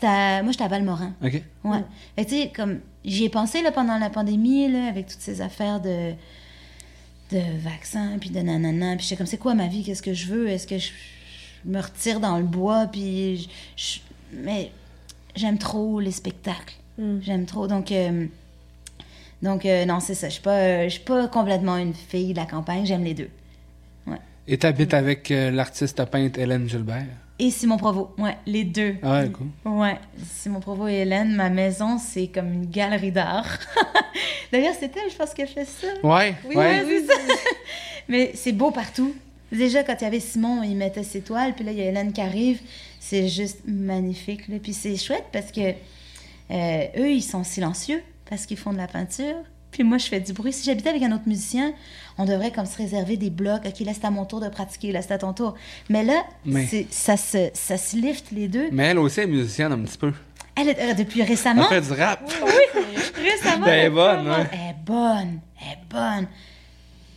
À- 0.03 0.41
Moi, 0.43 0.51
j'étais 0.51 0.63
à 0.63 0.67
Valmorin. 0.67 1.13
OK. 1.23 1.41
Ouais. 1.63 1.83
Fait 2.15 2.25
que, 2.25 2.29
tu 2.29 2.35
sais, 2.35 2.51
comme 2.55 2.79
j'y 3.03 3.25
ai 3.25 3.29
pensé 3.29 3.61
là, 3.61 3.71
pendant 3.71 3.97
la 3.97 4.09
pandémie, 4.09 4.71
là, 4.71 4.85
avec 4.87 5.07
toutes 5.07 5.19
ces 5.21 5.41
affaires 5.41 5.81
de, 5.81 6.11
de 7.31 7.41
vaccins, 7.63 8.17
puis 8.19 8.29
de 8.29 8.39
nanana. 8.39 8.95
Puis 8.95 9.05
j'étais 9.05 9.17
comme, 9.17 9.25
c'est 9.27 9.37
quoi 9.37 9.55
ma 9.55 9.67
vie? 9.67 9.83
Qu'est-ce 9.83 10.01
que 10.01 10.13
je 10.13 10.27
veux? 10.27 10.47
Est-ce 10.47 10.67
que 10.67 10.77
je, 10.77 10.89
je 11.65 11.69
me 11.69 11.81
retire 11.81 12.19
dans 12.19 12.37
le 12.37 12.43
bois? 12.43 12.85
Puis 12.87 13.37
je- 13.37 13.47
je- 13.75 13.99
mais 14.33 14.71
j'aime 15.35 15.57
trop 15.57 15.99
les 15.99 16.11
spectacles. 16.11 16.75
Mm. 16.97 17.19
J'aime 17.21 17.45
trop. 17.45 17.67
Donc, 17.67 17.91
euh, 17.91 18.25
donc 19.41 19.65
euh, 19.65 19.85
non, 19.85 19.99
c'est 19.99 20.15
ça. 20.15 20.27
Je 20.27 20.33
suis 20.33 20.41
pas, 20.41 20.57
euh, 20.57 20.89
suis 20.89 20.99
pas 21.01 21.27
complètement 21.27 21.77
une 21.77 21.93
fille 21.93 22.33
de 22.33 22.37
la 22.39 22.45
campagne. 22.45 22.85
J'aime 22.85 23.03
les 23.03 23.13
deux. 23.13 23.29
Et 24.51 24.57
t'habites 24.57 24.95
avec 24.95 25.29
euh, 25.29 25.51
l'artiste 25.51 26.03
peintre 26.05 26.39
Hélène 26.39 26.67
Gilbert? 26.67 27.05
Et 27.37 27.51
Simon 27.51 27.77
Provo. 27.77 28.15
Ouais, 28.17 28.35
les 28.47 28.63
deux. 28.63 28.95
Ah 29.03 29.21
ouais, 29.21 29.29
cool. 29.29 29.47
Ouais, 29.63 29.95
Simon 30.39 30.59
Provo 30.59 30.87
et 30.87 30.93
Hélène, 31.01 31.35
ma 31.35 31.49
maison, 31.51 31.99
c'est 31.99 32.27
comme 32.27 32.51
une 32.51 32.65
galerie 32.65 33.11
d'art. 33.11 33.45
D'ailleurs, 34.51 34.73
c'est 34.77 34.91
elle, 34.97 35.11
je 35.11 35.15
pense, 35.15 35.35
qui 35.35 35.43
a 35.43 35.45
fait 35.45 35.65
ça. 35.65 35.87
Ouais, 36.03 36.33
Oui, 36.45 36.55
ouais. 36.55 36.83
ça. 37.07 37.13
Mais 38.09 38.31
c'est 38.33 38.51
beau 38.51 38.71
partout. 38.71 39.13
Déjà, 39.51 39.83
quand 39.83 39.95
il 40.01 40.03
y 40.03 40.07
avait 40.07 40.19
Simon, 40.19 40.63
il 40.63 40.75
mettait 40.75 41.03
ses 41.03 41.21
toiles, 41.21 41.53
puis 41.53 41.63
là, 41.63 41.71
il 41.71 41.77
y 41.77 41.81
a 41.81 41.85
Hélène 41.85 42.11
qui 42.11 42.21
arrive. 42.21 42.59
C'est 42.99 43.27
juste 43.27 43.59
magnifique. 43.67 44.47
Là. 44.47 44.57
Puis 44.61 44.73
c'est 44.73 44.97
chouette 44.97 45.25
parce 45.31 45.51
que 45.51 45.61
euh, 46.51 46.85
eux, 46.97 47.11
ils 47.11 47.21
sont 47.21 47.43
silencieux 47.43 48.01
parce 48.29 48.45
qu'ils 48.45 48.57
font 48.57 48.71
de 48.71 48.77
la 48.77 48.87
peinture. 48.87 49.35
Puis 49.71 49.83
moi, 49.83 49.97
je 49.99 50.07
fais 50.07 50.19
du 50.19 50.33
bruit. 50.33 50.51
Si 50.51 50.65
j'habitais 50.65 50.89
avec 50.89 51.03
un 51.03 51.11
autre 51.11 51.27
musicien, 51.27 51.73
on 52.17 52.25
devrait 52.25 52.51
comme 52.51 52.65
se 52.65 52.75
réserver 52.77 53.17
des 53.17 53.29
blocs. 53.29 53.61
OK, 53.65 53.79
là, 53.81 53.91
c'est 53.93 54.05
à 54.05 54.09
mon 54.09 54.25
tour 54.25 54.39
de 54.39 54.49
pratiquer, 54.49 54.91
là, 54.91 55.01
c'est 55.03 55.13
à 55.13 55.17
ton 55.19 55.31
tour. 55.33 55.53
Mais 55.89 56.03
là, 56.03 56.23
Mais- 56.45 56.67
ça, 56.89 57.17
se, 57.17 57.49
ça 57.53 57.77
se 57.77 57.95
lift 57.95 58.31
les 58.31 58.47
deux. 58.47 58.69
Mais 58.71 58.85
elle 58.85 58.97
aussi 58.99 59.19
est 59.19 59.27
musicienne 59.27 59.71
un 59.71 59.79
petit 59.79 59.97
peu. 59.97 60.11
Elle 60.55 60.69
est, 60.69 60.79
euh, 60.79 60.93
depuis 60.95 61.21
Elle 61.21 61.27
récemment, 61.27 61.69
fait 61.69 61.81
du 61.81 61.91
rap. 61.93 62.19
récemment, 63.15 63.65
Ben, 63.65 63.71
elle 63.73 63.79
est 63.79 63.83
elle 63.85 63.91
bonne, 63.93 64.27
ouais. 64.29 64.45
Elle 64.51 64.59
est 64.59 64.75
bonne, 64.85 65.39
elle 65.61 65.73
est 65.73 65.89
bonne. 65.89 66.27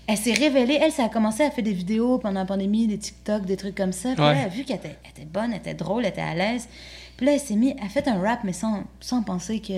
Elle 0.07 0.17
s'est 0.19 0.33
révélée, 0.35 0.79
elle, 0.81 0.93
ça 0.93 1.05
a 1.05 1.09
commencé 1.09 1.43
à 1.45 1.51
faire 1.51 1.65
des 1.65 1.73
vidéos 1.73 2.19
pendant 2.19 2.41
la 2.41 2.47
pandémie, 2.47 2.87
des 2.87 2.99
TikTok, 2.99 3.47
des 3.47 3.57
trucs 3.57 3.75
comme 3.77 3.93
ça. 3.93 4.11
Puis 4.15 4.23
Ouais. 4.23 4.35
là, 4.35 4.39
elle 4.41 4.45
a 4.47 4.49
vu 4.49 4.65
qu'elle 4.65 4.77
était, 4.77 4.97
elle 5.05 5.11
était 5.11 5.25
bonne, 5.25 5.53
elle 5.53 5.59
était 5.59 5.75
drôle, 5.75 6.05
elle 6.05 6.11
était 6.11 6.21
à 6.21 6.35
l'aise. 6.35 6.69
Puis 7.17 7.25
là, 7.27 7.33
elle 7.33 7.41
s'est 7.41 7.55
mis, 7.57 7.75
elle 7.79 7.87
a 7.87 7.89
fait 7.89 8.07
un 8.09 8.21
rap, 8.21 8.41
mais 8.45 8.53
sans, 8.53 8.85
sans 9.01 9.23
penser 9.23 9.61
que... 9.61 9.73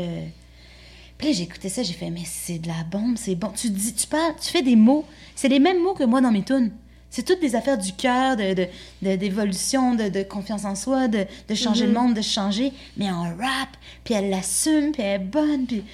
Puis 1.19 1.28
là, 1.28 1.32
j'ai 1.35 1.43
écouté 1.45 1.69
ça, 1.69 1.82
j'ai 1.82 1.93
fait, 1.93 2.11
mais 2.11 2.24
c'est 2.24 2.59
de 2.59 2.69
la 2.69 2.82
bombe, 2.91 3.16
c'est 3.16 3.35
bon. 3.36 3.49
Tu 3.55 3.70
dis, 3.70 3.95
tu 3.95 4.07
parles, 4.07 4.35
tu 4.43 4.51
fais 4.51 4.62
des 4.62 4.77
mots, 4.77 5.05
c'est 5.36 5.49
les 5.49 5.61
mêmes 5.61 5.81
mots 5.82 5.95
que 5.95 6.05
moi 6.05 6.20
dans 6.20 6.32
mes 6.32 6.43
tunes. 6.43 6.70
C'est 7.11 7.23
toutes 7.24 7.41
des 7.41 7.55
affaires 7.55 7.78
du 7.78 7.93
cœur, 7.93 8.36
de, 8.36 8.55
de- 8.55 8.66
de- 9.03 9.15
d'évolution, 9.16 9.95
de, 9.95 10.09
de 10.09 10.24
confiance 10.24 10.65
en 10.65 10.74
soi, 10.74 11.07
de, 11.07 11.24
de 11.49 11.55
changer 11.55 11.86
le 11.86 11.93
monde, 11.93 12.15
de 12.15 12.23
changer, 12.23 12.73
mais 12.97 13.09
en 13.09 13.23
rap. 13.23 13.69
Puis 14.03 14.15
elle 14.15 14.31
l'assume, 14.31 14.91
puis 14.91 15.03
elle 15.03 15.20
est 15.20 15.24
bonne, 15.24 15.66
puis... 15.66 15.85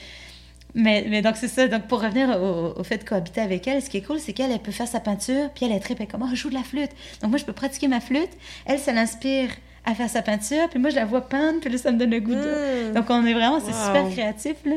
Mais, 0.75 1.05
mais 1.11 1.21
donc, 1.21 1.37
c'est 1.37 1.49
ça. 1.49 1.67
Donc, 1.69 1.89
pour 1.89 2.01
revenir 2.01 2.31
au, 2.41 2.79
au 2.81 2.85
fait 2.85 2.99
de 2.99 3.05
cohabiter 3.05 3.41
avec 3.41 3.67
elle, 3.67 3.83
ce 3.83 3.91
qui 3.91 3.97
est 3.99 4.03
cool, 4.03 4.21
c'est 4.21 4.33
qu'elle, 4.33 4.53
elle 4.53 4.61
peut 4.61 4.71
faire 4.71 4.87
sa 4.89 5.01
peinture, 5.01 5.51
puis 5.55 5.67
elle 5.67 5.73
est 5.73 5.81
très 5.81 5.95
comme, 6.07 6.23
oh, 6.23 6.29
je 6.31 6.37
joue 6.37 6.49
de 6.49 6.55
la 6.55 6.63
flûte. 6.63 6.91
Donc, 7.21 7.31
moi, 7.31 7.39
je 7.39 7.45
peux 7.45 7.53
pratiquer 7.53 7.89
ma 7.89 8.01
flûte. 8.01 8.31
Elle, 8.65 8.79
ça 8.79 8.93
l'inspire 8.93 9.51
à 9.85 9.95
faire 9.95 10.09
sa 10.09 10.23
peinture, 10.23 10.69
puis 10.71 10.79
moi, 10.79 10.91
je 10.91 10.95
la 10.97 11.05
vois 11.07 11.23
peindre, 11.29 11.59
puis 11.61 11.71
là, 11.71 11.77
ça 11.77 11.91
me 11.91 11.99
donne 11.99 12.11
le 12.11 12.21
goût 12.21 12.35
de... 12.35 12.91
Mm. 12.91 12.95
Donc, 12.95 13.07
on 13.11 13.27
est 13.27 13.35
vraiment, 13.35 13.59
c'est 13.61 13.73
Wow. 13.73 13.87
super 13.87 14.09
créatif, 14.11 14.55
là. 14.65 14.77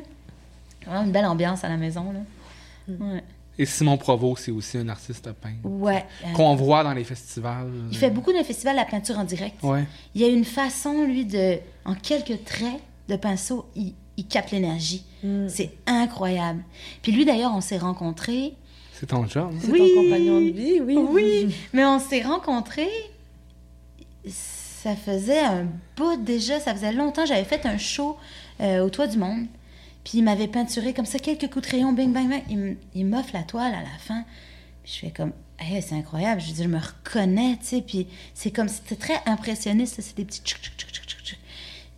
Vraiment 0.85 1.03
une 1.05 1.11
belle 1.11 1.25
ambiance 1.25 1.63
à 1.63 1.69
la 1.69 1.77
maison, 1.77 2.11
là. 2.11 2.95
Ouais. 2.99 3.23
Et 3.59 3.65
Simon 3.65 3.97
Provo, 3.97 4.35
c'est 4.35 4.49
aussi 4.51 4.77
un 4.79 4.89
artiste 4.89 5.31
peintre. 5.33 5.57
Ouais. 5.63 6.03
Euh, 6.25 6.33
Qu'on 6.33 6.55
voit 6.55 6.83
dans 6.83 6.93
les 6.93 7.03
festivals. 7.03 7.69
il 7.91 7.97
fait 7.97 8.09
beaucoup 8.09 8.33
de 8.33 8.41
festivals 8.43 8.79
à 8.79 8.85
peinture 8.85 9.19
en 9.19 9.23
direct. 9.23 9.61
Ouais. 9.63 9.85
Il 10.15 10.21
y 10.21 10.25
a 10.25 10.27
une 10.27 10.43
façon, 10.45 11.03
lui, 11.05 11.25
de, 11.25 11.59
en 11.85 11.93
quelques 11.93 12.43
traits 12.45 12.81
de 13.09 13.15
pinceau, 13.15 13.67
il, 13.75 13.93
il 14.17 14.25
capte 14.27 14.51
l'énergie. 14.51 15.03
Mm. 15.23 15.47
C'est 15.49 15.71
incroyable. 15.85 16.63
Puis 17.03 17.11
lui, 17.11 17.25
d'ailleurs, 17.25 17.51
on 17.55 17.61
s'est 17.61 17.77
rencontrés. 17.77 18.53
C'est 18.93 19.05
ton 19.07 19.27
job. 19.27 19.51
hein? 19.53 19.57
C'est 19.61 19.71
Oui. 19.71 19.91
ton 19.95 20.01
compagnon 20.03 20.39
de 20.41 20.49
vie, 20.49 20.81
oui. 20.81 20.97
Oui, 20.97 21.55
mais 21.73 21.85
on 21.85 21.99
s'est 21.99 22.21
rencontrés. 22.23 22.89
Ça 24.25 24.95
faisait 24.95 25.39
un 25.39 25.67
bout 25.95 26.17
déjà, 26.23 26.59
ça 26.59 26.73
faisait 26.73 26.91
longtemps. 26.91 27.25
J'avais 27.25 27.43
fait 27.43 27.65
un 27.65 27.77
show 27.77 28.17
euh, 28.61 28.83
au 28.85 28.89
Toit 28.89 29.07
du 29.07 29.17
Monde. 29.17 29.45
Puis 30.03 30.17
il 30.19 30.23
m'avait 30.23 30.47
peinturé 30.47 30.93
comme 30.93 31.05
ça, 31.05 31.17
quelques 31.19 31.49
coups 31.51 31.63
de 31.65 31.67
crayon, 31.67 31.93
bing, 31.93 32.11
bang, 32.11 32.29
bang. 32.29 32.75
Il, 32.93 33.05
m'offre 33.05 33.29
la 33.33 33.43
toile 33.43 33.73
à 33.73 33.81
la 33.81 33.97
fin. 33.99 34.23
Puis 34.83 34.93
je 34.95 34.99
fais 34.99 35.11
comme, 35.11 35.31
Hey, 35.59 35.81
c'est 35.81 35.95
incroyable. 35.95 36.41
Je 36.41 36.51
dire, 36.51 36.63
je 36.65 36.69
me 36.69 36.77
reconnais, 36.79 37.57
tu 37.61 37.67
sais. 37.67 37.81
Puis 37.81 38.07
c'est 38.33 38.51
comme, 38.51 38.67
c'était 38.67 38.95
très 38.97 39.21
impressionniste. 39.25 40.01
C'est 40.01 40.17
des 40.17 40.25
petits 40.25 40.41
tchouc, 40.41 40.59
tchouc, 40.59 40.75
tchouc, 40.91 41.05
tchouc. 41.05 41.37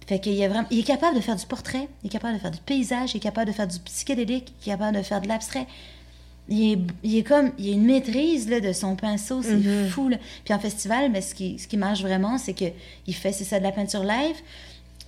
Fait 0.08 0.20
qu'il 0.20 0.42
a 0.44 0.48
vraiment, 0.50 0.68
il 0.70 0.80
est 0.80 0.84
capable 0.84 1.16
de 1.16 1.22
faire 1.22 1.36
du 1.36 1.48
portrait, 1.48 1.88
il 2.04 2.08
est 2.08 2.10
capable 2.12 2.36
de 2.36 2.40
faire 2.40 2.52
du 2.52 2.60
paysage, 2.60 3.14
il 3.16 3.18
est 3.18 3.22
capable 3.22 3.48
de 3.48 3.56
faire 3.56 3.68
du 3.68 3.80
psychédélique, 3.80 4.54
il 4.62 4.70
est 4.70 4.72
capable 4.74 4.96
de 4.98 5.02
faire 5.02 5.20
de 5.20 5.28
l'abstrait. 5.28 5.66
il 6.48 6.74
est, 6.74 6.80
il 7.04 7.18
est 7.18 7.24
comme, 7.24 7.52
il 7.58 7.70
a 7.72 7.74
une 7.74 7.86
maîtrise 7.88 8.48
là, 8.48 8.60
de 8.60 8.72
son 8.72 8.96
pinceau, 8.96 9.42
c'est 9.42 9.56
Mhm. 9.56 9.90
fou. 9.90 10.10
Là. 10.10 10.18
Puis 10.44 10.54
en 10.54 10.60
festival, 10.60 11.10
mais 11.12 11.22
ce 11.22 11.34
qui, 11.34 11.58
ce 11.58 11.68
qui 11.68 11.76
marche 11.76 12.02
vraiment, 12.04 12.38
c'est 12.38 12.54
que 12.54 12.66
il 13.08 13.16
fait, 13.16 13.32
c'est 13.32 13.46
ça, 13.46 13.58
de 13.58 13.64
la 13.64 13.72
peinture 13.72 14.04
live. 14.04 14.36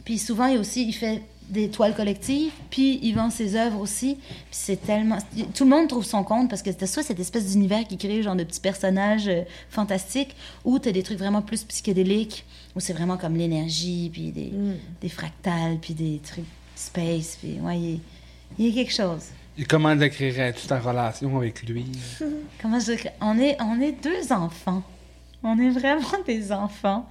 Puis 0.03 0.17
souvent, 0.17 0.47
il 0.47 0.57
aussi, 0.57 0.87
il 0.87 0.93
fait 0.93 1.21
des 1.49 1.69
toiles 1.69 1.95
collectives, 1.95 2.51
puis 2.69 2.99
il 3.01 3.13
vend 3.13 3.29
ses 3.29 3.55
œuvres 3.55 3.79
aussi. 3.79 4.15
Puis 4.15 4.33
c'est 4.51 4.75
tellement... 4.85 5.17
Tout 5.53 5.63
le 5.63 5.69
monde 5.69 5.87
trouve 5.87 6.03
son 6.05 6.23
compte, 6.23 6.49
parce 6.49 6.61
que 6.61 6.71
c'est 6.77 6.85
soit 6.87 7.03
cette 7.03 7.19
espèce 7.19 7.51
d'univers 7.51 7.87
qui 7.87 7.97
crée 7.97 8.21
genre 8.21 8.35
de 8.35 8.43
petits 8.43 8.59
personnages 8.59 9.27
euh, 9.27 9.43
fantastiques, 9.69 10.35
ou 10.65 10.77
t'as 10.79 10.91
des 10.91 11.03
trucs 11.03 11.17
vraiment 11.19 11.41
plus 11.41 11.63
psychédéliques, 11.63 12.43
où 12.75 12.79
c'est 12.79 12.93
vraiment 12.93 13.17
comme 13.17 13.35
l'énergie, 13.37 14.09
puis 14.11 14.31
des, 14.31 14.51
Mm. 14.51 14.73
des 15.01 15.09
fractales, 15.09 15.77
puis 15.81 15.93
des 15.93 16.19
trucs 16.23 16.45
space, 16.75 17.37
puis 17.41 17.59
ouais, 17.61 17.77
il, 17.79 17.89
y 17.91 17.93
a- 17.95 17.99
il 18.59 18.67
y 18.67 18.71
a 18.71 18.73
quelque 18.83 18.93
chose. 18.93 19.23
Et 19.57 19.63
comment 19.65 19.95
décrirais-tu 19.95 20.67
ta 20.67 20.79
relation 20.79 21.35
avec 21.37 21.63
lui? 21.67 21.85
Comment 22.61 22.79
je? 22.79 22.91
On 23.21 23.39
est, 23.39 23.57
on 23.61 23.81
est 23.81 23.93
deux 24.03 24.31
enfants. 24.31 24.83
On 25.41 25.57
est 25.59 25.69
vraiment 25.71 26.01
des 26.27 26.51
enfants. 26.51 27.07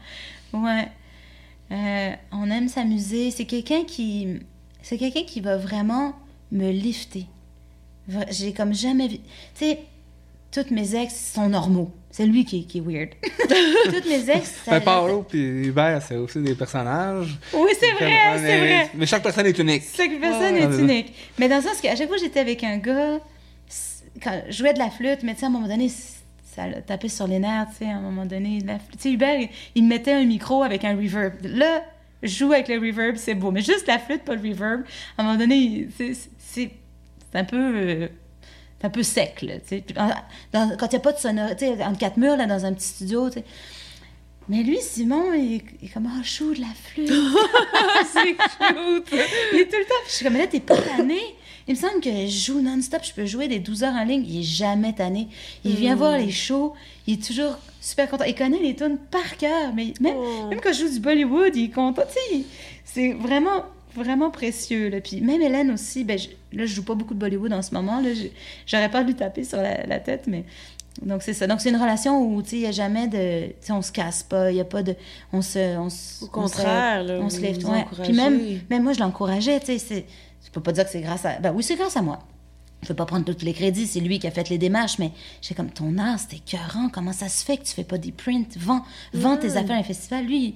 Ouais. 0.53 0.89
Euh, 1.73 2.13
on 2.33 2.51
aime 2.51 2.69
s'amuser. 2.69 3.31
C'est 3.31 3.45
quelqu'un 3.45 3.85
qui... 3.85 4.39
C'est 4.83 4.99
quelqu'un 4.99 5.25
qui 5.25 5.41
va 5.41 5.57
vraiment 5.57 6.15
me 6.53 6.71
lifter. 6.71 7.27
J'ai 8.31 8.53
comme 8.53 8.73
jamais 8.73 9.09
vu... 9.09 9.17
Tu 9.19 9.25
sais, 9.55 9.81
toutes 10.53 10.71
mes 10.71 10.95
ex 10.95 11.33
sont 11.35 11.49
normaux. 11.49 11.91
C'est 12.11 12.25
lui 12.25 12.45
qui, 12.45 12.61
est- 12.61 12.63
qui 12.63 12.79
est 12.79 12.81
weird. 12.81 13.11
toutes 13.93 14.07
mes 14.07 14.31
ex... 14.31 14.55
ça 14.65 14.71
Ben, 14.79 14.81
Paolo 14.81 15.23
puis 15.29 15.41
Hubert, 15.41 16.01
c'est 16.03 16.17
aussi 16.17 16.39
des 16.41 16.55
personnages. 16.55 17.37
Oui, 17.53 17.71
c'est 17.79 17.91
vrai, 17.93 18.13
c'est 18.39 18.43
est- 18.45 18.59
vrai. 18.59 18.91
Mais 18.95 19.07
chaque 19.07 19.23
personne 19.25 19.47
est 19.47 19.59
unique. 19.59 19.83
Chaque 19.95 20.19
personne 20.21 20.57
est 20.57 20.79
unique. 20.81 21.13
Mais 21.39 21.49
dans 21.49 21.57
le 21.57 21.63
sens 21.63 21.81
qu'à 21.81 21.97
chaque 21.97 22.07
fois 22.07 22.17
que 22.17 22.23
j'étais 22.23 22.41
avec 22.41 22.63
un 22.63 22.79
gars, 22.79 23.19
quand 24.23 24.41
je 24.49 24.53
jouais 24.57 24.73
de 24.73 24.79
la 24.79 24.89
flûte, 24.91 25.25
mais 25.25 25.35
tu 25.35 25.41
sais, 25.41 25.47
à 25.47 25.49
un 25.49 25.53
moment 25.53 25.67
donné, 25.69 25.91
ça 26.57 27.09
sur 27.09 27.27
les 27.27 27.39
nerfs, 27.39 27.67
tu 27.71 27.77
sais, 27.85 27.91
à 27.91 27.97
un 27.97 28.01
moment 28.01 28.27
donné. 28.27 28.59
Tu 28.63 28.99
sais, 28.99 29.13
Hubert, 29.13 29.39
il, 29.41 29.49
il 29.75 29.85
me 29.85 29.89
mettait 29.91 30.13
un 30.15 30.25
micro 30.25 30.63
avec 30.63 30.85
un 30.85 30.97
reverb. 30.97 31.35
Là, 31.43 31.83
joue 32.23 32.53
avec 32.53 32.69
le 32.69 32.77
reverb, 32.79 33.17
c'est 33.17 33.35
beau. 33.35 33.51
Mais 33.51 33.61
juste 33.61 33.87
la 33.87 33.99
flûte, 33.99 34.23
pas 34.25 34.35
le 34.35 34.41
reverb, 34.41 34.83
à 35.19 35.23
un 35.23 35.25
moment 35.25 35.39
donné, 35.39 35.89
c'est- 35.97 36.71
un 37.35 37.45
peu... 37.45 37.57
euh, 37.77 38.09
un 38.83 38.91
peu 38.91 39.03
sec, 39.03 39.43
là, 39.43 39.55
tu 39.59 39.79
sais. 39.79 39.85
Quand 40.53 40.87
il 40.87 40.89
n'y 40.91 40.97
a 40.97 41.01
pas 41.01 41.13
de 41.13 41.19
sonorité, 41.19 41.73
entre 41.83 41.99
quatre 41.99 42.17
murs, 42.19 42.37
là, 42.37 42.47
dans 42.47 42.65
un 42.65 42.73
petit 42.73 42.87
studio, 42.89 43.29
tu 43.31 43.41
sais. 43.41 43.45
Mais 44.49 44.63
lui, 44.63 44.79
Simon, 44.81 45.33
il, 45.35 45.55
est- 45.57 45.65
il 45.83 45.89
est 45.89 45.93
comme, 45.93 46.09
je 46.23 46.37
joue 46.37 46.55
de 46.55 46.61
la 46.61 46.67
flûte. 46.85 47.09
c'est 48.13 48.35
cute! 48.35 49.21
Il 49.53 49.59
est 49.61 49.67
tout 49.67 49.77
le 49.79 49.85
temps. 49.85 49.95
Je 50.07 50.13
suis 50.13 50.25
comme, 50.25 50.37
là, 50.37 50.47
t'es 50.47 50.61
pas 50.61 50.77
tanné. 50.77 51.19
Il 51.69 51.75
me 51.75 51.79
semble 51.81 52.01
que 52.01 52.11
je 52.11 52.29
joue 52.47 52.61
non-stop. 52.61 53.01
Je 53.05 53.13
peux 53.13 53.27
jouer 53.27 53.49
des 53.49 53.59
12 53.59 53.83
heures 53.83 53.95
en 53.95 54.05
ligne. 54.05 54.25
Il 54.25 54.39
est 54.41 54.45
jamais 54.45 54.93
tanné. 54.93 55.27
Il 55.65 55.75
vient 55.75 55.97
Mm. 55.97 55.99
voir 55.99 56.17
les 56.19 56.31
shows. 56.31 56.75
Il 57.09 57.15
est 57.15 57.25
toujours 57.27 57.59
super 57.81 58.09
content. 58.09 58.23
Il 58.25 58.37
connaît 58.37 58.61
les 58.61 58.77
tunes 58.77 58.99
par 59.11 59.37
cœur. 59.37 59.73
Mais 59.75 59.93
même, 60.01 60.15
Oh. 60.17 60.47
même 60.49 60.61
quand 60.61 60.73
je 60.73 60.81
joue 60.87 60.93
du 60.93 61.01
Bollywood, 61.01 61.57
il 61.57 61.65
est 61.65 61.69
content. 61.75 62.03
C'est 62.85 63.13
vraiment, 63.15 63.65
vraiment 63.97 64.31
précieux. 64.31 64.91
Là. 64.91 65.01
Puis 65.01 65.21
même 65.21 65.43
Hélène 65.43 65.73
aussi, 65.73 66.05
ben, 66.05 66.17
je- 66.17 66.29
là, 66.57 66.67
je 66.67 66.73
joue 66.75 66.85
pas 66.85 66.95
beaucoup 66.95 67.15
de 67.15 67.19
Bollywood 67.19 67.53
en 67.53 67.63
ce 67.63 67.75
moment. 67.75 68.01
J'aurais 68.65 68.91
pas 68.91 69.03
de 69.03 69.09
lui 69.09 69.17
taper 69.17 69.43
sur 69.43 69.59
la, 69.61 69.85
la 69.87 69.99
tête, 69.99 70.25
mais... 70.29 70.45
Donc, 71.03 71.23
c'est 71.23 71.35
ça. 71.35 71.47
Donc, 71.47 71.61
c'est 71.61 71.71
une 71.71 71.77
relation 71.77 72.23
où, 72.23 72.43
tu 72.43 72.51
sais, 72.51 72.57
il 72.57 72.61
n'y 72.61 72.67
a 72.67 72.73
jamais 72.73 73.07
de... 73.07 73.49
Tu 73.49 73.55
sais, 73.61 73.73
on 73.73 73.83
se 73.83 73.93
casse 73.93 74.23
pas. 74.23 74.51
Il 74.51 74.55
n'y 74.55 74.61
a 74.61 74.65
pas 74.65 74.83
de... 74.83 74.95
On 75.33 75.43
se... 75.43 75.77
On, 75.79 75.91
se- 75.91 76.25
Au 76.25 76.27
on 76.27 76.29
se- 76.29 76.31
contraire, 76.31 77.05
là, 77.05 77.19
on 77.21 77.29
se 77.29 77.41
lève. 77.41 77.65
ouais. 77.69 77.85
Puis 78.03 78.13
même, 78.13 78.41
même 78.71 78.83
moi, 78.83 78.93
je 78.95 79.01
l'encourageais, 79.01 79.61
tu 79.61 79.67
sais. 79.67 79.79
c'est- 79.79 80.07
Je 80.45 80.51
peux 80.51 80.61
pas 80.63 80.73
dire 80.73 80.85
que 80.85 80.91
c'est 80.91 81.03
grâce 81.03 81.25
à... 81.25 81.39
Ben 81.39 81.53
oui, 81.55 81.63
c'est 81.63 81.77
grâce 81.77 81.97
à 81.97 82.03
moi. 82.03 82.21
Je 82.83 82.89
peux 82.89 82.95
pas 82.95 83.07
prendre 83.07 83.25
tous 83.25 83.45
les 83.45 83.53
crédits, 83.53 83.87
c'est 83.87 84.01
lui 84.01 84.19
qui 84.19 84.27
a 84.27 84.31
fait 84.31 84.49
les 84.49 84.59
démarches, 84.59 84.99
mais 84.99 85.11
j'ai 85.43 85.55
comme 85.55 85.71
ton 85.71 85.97
art, 85.99 86.19
c'était 86.19 86.37
écœurant. 86.37 86.89
Comment 86.91 87.13
ça 87.13 87.29
se 87.29 87.45
fait 87.45 87.57
que 87.57 87.65
tu 87.65 87.73
fais 87.73 87.85
pas 87.85 87.99
des 87.99 88.13
prints? 88.13 88.45
Vends, 88.57 88.83
vends 89.13 89.37
tes 89.37 89.57
affaires 89.57 89.77
à 89.77 89.81
un 89.81 89.83
festival. 89.83 90.25
Lui, 90.27 90.55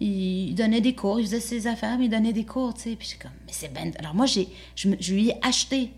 il, 0.00 0.54
donnait 0.54 0.80
des 0.80 0.94
cours, 0.94 1.20
il 1.20 1.26
faisait 1.26 1.40
ses 1.40 1.66
affaires, 1.66 1.96
mais 1.98 2.06
il 2.06 2.10
donnait 2.10 2.32
des 2.32 2.44
cours, 2.44 2.74
tu 2.74 2.82
sais. 2.82 2.96
Puis 2.96 3.08
j'ai 3.12 3.16
comme, 3.18 3.30
mais 3.46 3.52
c'est 3.52 3.72
ben. 3.72 3.92
Alors 3.98 4.14
moi, 4.14 4.26
j'ai, 4.26 4.48
je 4.76 4.88
lui 5.12 5.30
ai 5.30 5.34
acheté 5.42 5.90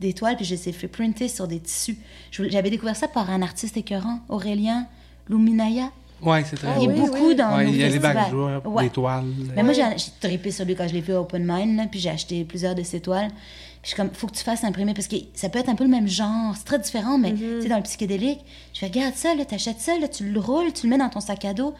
des 0.00 0.12
toiles, 0.14 0.36
puis 0.36 0.44
je 0.44 0.54
les 0.54 0.68
ai 0.68 0.72
fait 0.72 0.88
printer 0.88 1.28
sur 1.28 1.46
des 1.46 1.60
tissus. 1.60 1.98
J'avais 2.30 2.70
découvert 2.70 2.96
ça 2.96 3.08
par 3.08 3.30
un 3.30 3.42
artiste 3.42 3.76
écœurant, 3.76 4.20
Aurélien 4.28 4.86
Luminaya. 5.28 5.90
Ouais, 6.22 6.44
c'est 6.44 6.56
très 6.56 6.68
Ah 6.68 6.74
il 6.78 6.84
est 6.84 6.88
oui, 6.88 7.00
beau. 7.00 7.06
beaucoup 7.06 7.28
oui. 7.28 7.34
dans 7.34 7.56
Ouais, 7.56 7.64
nos 7.64 7.70
il 7.70 7.76
y 7.78 7.82
a 7.82 7.86
les 7.86 7.92
festivals. 7.92 8.14
backdrops, 8.14 8.66
Ouais. 8.66 8.84
des 8.84 8.90
toiles. 8.90 9.24
Mais 9.56 9.62
moi, 9.62 9.72
Ouais. 9.72 9.94
j'ai 9.96 9.98
j'ai 9.98 10.10
trippé 10.28 10.50
sur 10.50 10.64
lui 10.66 10.74
quand 10.76 10.86
je 10.86 10.92
l'ai 10.92 11.00
vu 11.00 11.14
à 11.14 11.20
Open 11.20 11.42
Mind, 11.46 11.76
là, 11.78 11.86
puis 11.90 11.98
j'ai 11.98 12.10
acheté 12.10 12.44
plusieurs 12.44 12.74
de 12.74 12.82
ses 12.82 13.00
toiles. 13.00 13.28
Puis 13.28 13.36
je 13.84 13.88
suis 13.88 13.96
comme, 13.96 14.10
faut 14.12 14.26
que 14.26 14.34
tu 14.36 14.44
fasses 14.44 14.62
imprimer, 14.62 14.92
parce 14.92 15.08
que 15.08 15.16
ça 15.34 15.48
peut 15.48 15.58
être 15.58 15.70
un 15.70 15.74
peu 15.74 15.84
le 15.84 15.90
même 15.90 16.06
genre. 16.08 16.54
C'est 16.56 16.64
très 16.64 16.78
différent, 16.78 17.16
mais 17.16 17.32
tu 17.32 17.62
sais, 17.62 17.68
dans 17.68 17.78
le 17.78 17.82
psychédélique, 17.82 18.40
je 18.74 18.80
fais, 18.80 18.86
regarde 18.88 19.14
ça, 19.14 19.34
là, 19.34 19.46
t'achètes 19.46 19.80
ça, 19.80 19.98
là, 19.98 20.08
tu 20.08 20.28
le 20.30 20.38
roules, 20.40 20.72
tu 20.74 20.86
le 20.86 20.90
mets 20.90 20.98
dans 20.98 21.08
ton 21.08 21.20
sac 21.20 21.42
à 21.46 21.54
dos. 21.54 21.72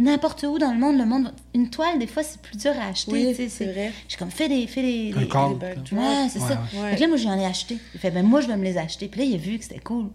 N'importe 0.00 0.42
où 0.44 0.58
dans 0.58 0.72
le 0.72 0.78
monde, 0.78 0.96
le 0.98 1.04
monde. 1.04 1.32
Une 1.54 1.68
toile, 1.70 1.98
des 1.98 2.06
fois, 2.06 2.22
c'est 2.22 2.40
plus 2.40 2.56
dur 2.56 2.72
à 2.80 2.88
acheter. 2.88 3.12
Oui, 3.12 3.48
c'est 3.50 3.66
vrai. 3.66 3.92
Je 4.06 4.10
suis 4.12 4.18
comme, 4.18 4.30
fais 4.30 4.48
des. 4.48 4.66
Fais 4.66 4.82
des, 4.82 5.12
Un 5.14 5.20
des-. 5.20 5.26
Ouais, 5.94 6.28
c'est 6.30 6.40
Ouais, 6.40 6.48
ça. 6.48 6.60
ouais. 6.74 6.90
Fait 6.90 6.96
que 6.96 7.00
là, 7.02 7.08
moi, 7.08 7.16
j'en 7.18 7.38
ai 7.38 7.44
acheté. 7.44 7.76
Il 7.94 8.00
fait, 8.00 8.10
ben, 8.10 8.24
moi, 8.24 8.40
je 8.40 8.46
vais 8.48 8.56
me 8.56 8.64
les 8.64 8.78
acheter. 8.78 9.08
Puis 9.08 9.20
là, 9.20 9.26
il 9.26 9.34
a 9.34 9.38
vu 9.38 9.58
que 9.58 9.64
c'était 9.64 9.78
cool. 9.80 10.06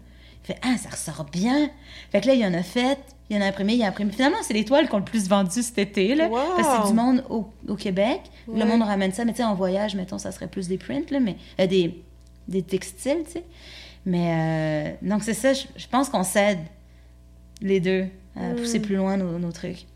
Il 0.42 0.46
fait, 0.54 0.58
ah, 0.62 0.76
ça 0.76 0.88
ressort 0.90 1.24
bien. 1.30 1.70
Fait 2.10 2.20
que 2.20 2.26
là, 2.26 2.34
il 2.34 2.44
en 2.44 2.52
a 2.54 2.62
fait, 2.62 2.98
il 3.30 3.36
en 3.36 3.40
a 3.40 3.46
imprimé, 3.46 3.74
il 3.74 3.82
a 3.84 3.88
imprimé. 3.88 4.10
Finalement, 4.12 4.38
c'est 4.42 4.54
les 4.54 4.64
toiles 4.64 4.88
qui 4.88 4.94
ont 4.94 4.98
le 4.98 5.04
plus 5.04 5.28
vendu 5.28 5.62
cet 5.62 5.78
été, 5.78 6.14
là. 6.14 6.28
Wow. 6.28 6.38
Parce 6.56 6.68
que 6.68 6.74
c'est 6.82 6.88
du 6.88 6.94
monde 6.94 7.24
au, 7.30 7.46
au 7.68 7.76
Québec. 7.76 8.20
Ouais. 8.48 8.58
Le 8.58 8.64
monde 8.64 8.82
ramène 8.82 9.12
ça, 9.12 9.24
mais 9.24 9.32
tu 9.32 9.38
sais, 9.38 9.44
en 9.44 9.54
voyage, 9.54 9.94
mettons, 9.94 10.18
ça 10.18 10.32
serait 10.32 10.48
plus 10.48 10.66
des 10.68 10.78
prints, 10.78 11.10
là, 11.10 11.20
mais 11.20 11.36
euh, 11.60 11.66
des, 11.68 12.02
des 12.48 12.62
textiles, 12.62 13.22
tu 13.26 13.32
sais. 13.32 13.44
Mais 14.04 14.96
euh, 15.02 15.08
donc, 15.08 15.22
c'est 15.24 15.34
ça, 15.34 15.52
je, 15.52 15.62
je 15.76 15.86
pense 15.88 16.08
qu'on 16.08 16.22
s'aide, 16.24 16.58
les 17.60 17.80
deux, 17.80 18.06
Mm. 18.36 18.56
pousser 18.56 18.80
plus 18.80 18.96
loin 18.96 19.16
nos, 19.16 19.38
nos 19.38 19.52
trucs. 19.52 19.86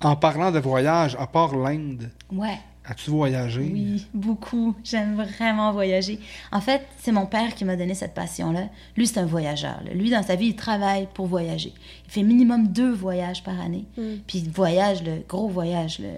En 0.00 0.16
parlant 0.16 0.50
de 0.50 0.58
voyage, 0.58 1.16
à 1.18 1.26
part 1.26 1.56
l'Inde, 1.56 2.10
Ouais. 2.32 2.58
as-tu 2.84 3.10
voyagé? 3.10 3.60
Oui, 3.72 4.06
beaucoup. 4.12 4.74
J'aime 4.84 5.14
vraiment 5.14 5.72
voyager. 5.72 6.18
En 6.52 6.60
fait, 6.60 6.82
c'est 6.98 7.12
mon 7.12 7.24
père 7.26 7.54
qui 7.54 7.64
m'a 7.64 7.76
donné 7.76 7.94
cette 7.94 8.12
passion-là. 8.12 8.68
Lui, 8.96 9.06
c'est 9.06 9.20
un 9.20 9.26
voyageur. 9.26 9.80
là. 9.84 9.94
Lui, 9.94 10.10
dans 10.10 10.22
sa 10.22 10.34
vie, 10.34 10.48
il 10.48 10.56
travaille 10.56 11.08
pour 11.14 11.26
voyager. 11.26 11.72
Il 12.06 12.10
fait 12.10 12.22
minimum 12.22 12.68
deux 12.68 12.92
voyages 12.92 13.42
par 13.42 13.58
année. 13.60 13.84
Mm. 13.96 14.02
Puis 14.26 14.38
il 14.38 14.50
voyage, 14.50 15.02
le 15.02 15.22
gros 15.28 15.48
voyage. 15.48 16.00
Le... 16.00 16.08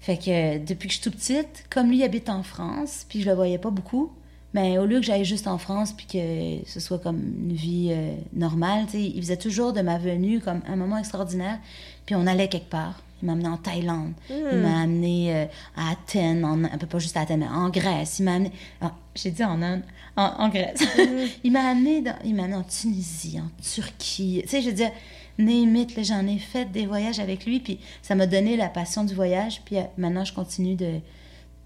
Fait 0.00 0.16
que 0.16 0.30
euh, 0.30 0.58
depuis 0.58 0.88
que 0.88 0.94
je 0.94 1.00
suis 1.00 1.10
toute 1.10 1.16
petite, 1.18 1.64
comme 1.70 1.88
lui 1.88 1.98
il 1.98 2.02
habite 2.02 2.28
en 2.30 2.42
France, 2.42 3.04
puis 3.08 3.20
je 3.22 3.28
le 3.28 3.34
voyais 3.34 3.58
pas 3.58 3.70
beaucoup, 3.70 4.10
mais 4.54 4.78
au 4.78 4.86
lieu 4.86 4.98
que 5.00 5.06
j'aille 5.06 5.24
juste 5.24 5.46
en 5.46 5.58
France 5.58 5.92
puis 5.92 6.06
que 6.06 6.68
ce 6.68 6.80
soit 6.80 6.98
comme 6.98 7.18
une 7.20 7.52
vie 7.52 7.88
euh, 7.92 8.14
normale, 8.32 8.86
tu 8.86 8.92
sais, 8.92 9.02
il 9.04 9.20
faisait 9.22 9.36
toujours 9.36 9.72
de 9.72 9.80
ma 9.80 9.98
venue 9.98 10.40
comme 10.40 10.60
un 10.68 10.76
moment 10.76 10.96
extraordinaire. 10.98 11.58
Puis 12.06 12.14
on 12.14 12.26
allait 12.26 12.48
quelque 12.48 12.68
part. 12.70 13.00
Il 13.22 13.26
m'a 13.26 13.32
amené 13.32 13.48
en 13.48 13.56
Thaïlande. 13.58 14.12
Il 14.30 14.58
m'a 14.58 14.80
amené 14.80 15.34
euh, 15.36 15.44
à 15.76 15.90
Athènes, 15.90 16.44
en, 16.44 16.64
un 16.64 16.78
peu 16.78 16.86
pas 16.86 16.98
juste 16.98 17.16
à 17.16 17.20
Athènes, 17.20 17.40
mais 17.40 17.48
en 17.48 17.68
Grèce. 17.68 18.18
Il 18.18 18.24
m'a 18.24 18.32
amené. 18.34 18.50
ah, 18.80 18.92
J'ai 19.14 19.30
dit 19.30 19.44
en 19.44 19.60
Inde, 19.60 19.82
en, 20.16 20.22
en 20.38 20.48
Grèce. 20.48 20.82
il 21.44 21.52
m'a 21.52 21.68
amené, 21.68 22.00
dans- 22.00 22.16
il 22.24 22.34
m'a 22.34 22.44
amené 22.44 22.56
en 22.56 22.62
Tunisie, 22.62 23.38
en 23.38 23.48
Turquie. 23.62 24.40
Tu 24.44 24.48
sais, 24.48 24.62
je 24.62 24.68
veux 24.68 24.74
dire, 24.74 24.90
j'en 26.02 26.26
ai 26.26 26.38
fait 26.38 26.64
des 26.72 26.86
voyages 26.86 27.20
avec 27.20 27.44
lui, 27.46 27.60
puis 27.60 27.78
ça 28.02 28.14
m'a 28.14 28.26
donné 28.26 28.56
la 28.56 28.68
passion 28.68 29.04
du 29.04 29.14
voyage. 29.14 29.60
Puis 29.64 29.76
euh, 29.76 29.82
maintenant, 29.98 30.24
je 30.24 30.32
continue 30.32 30.74
de, 30.74 30.94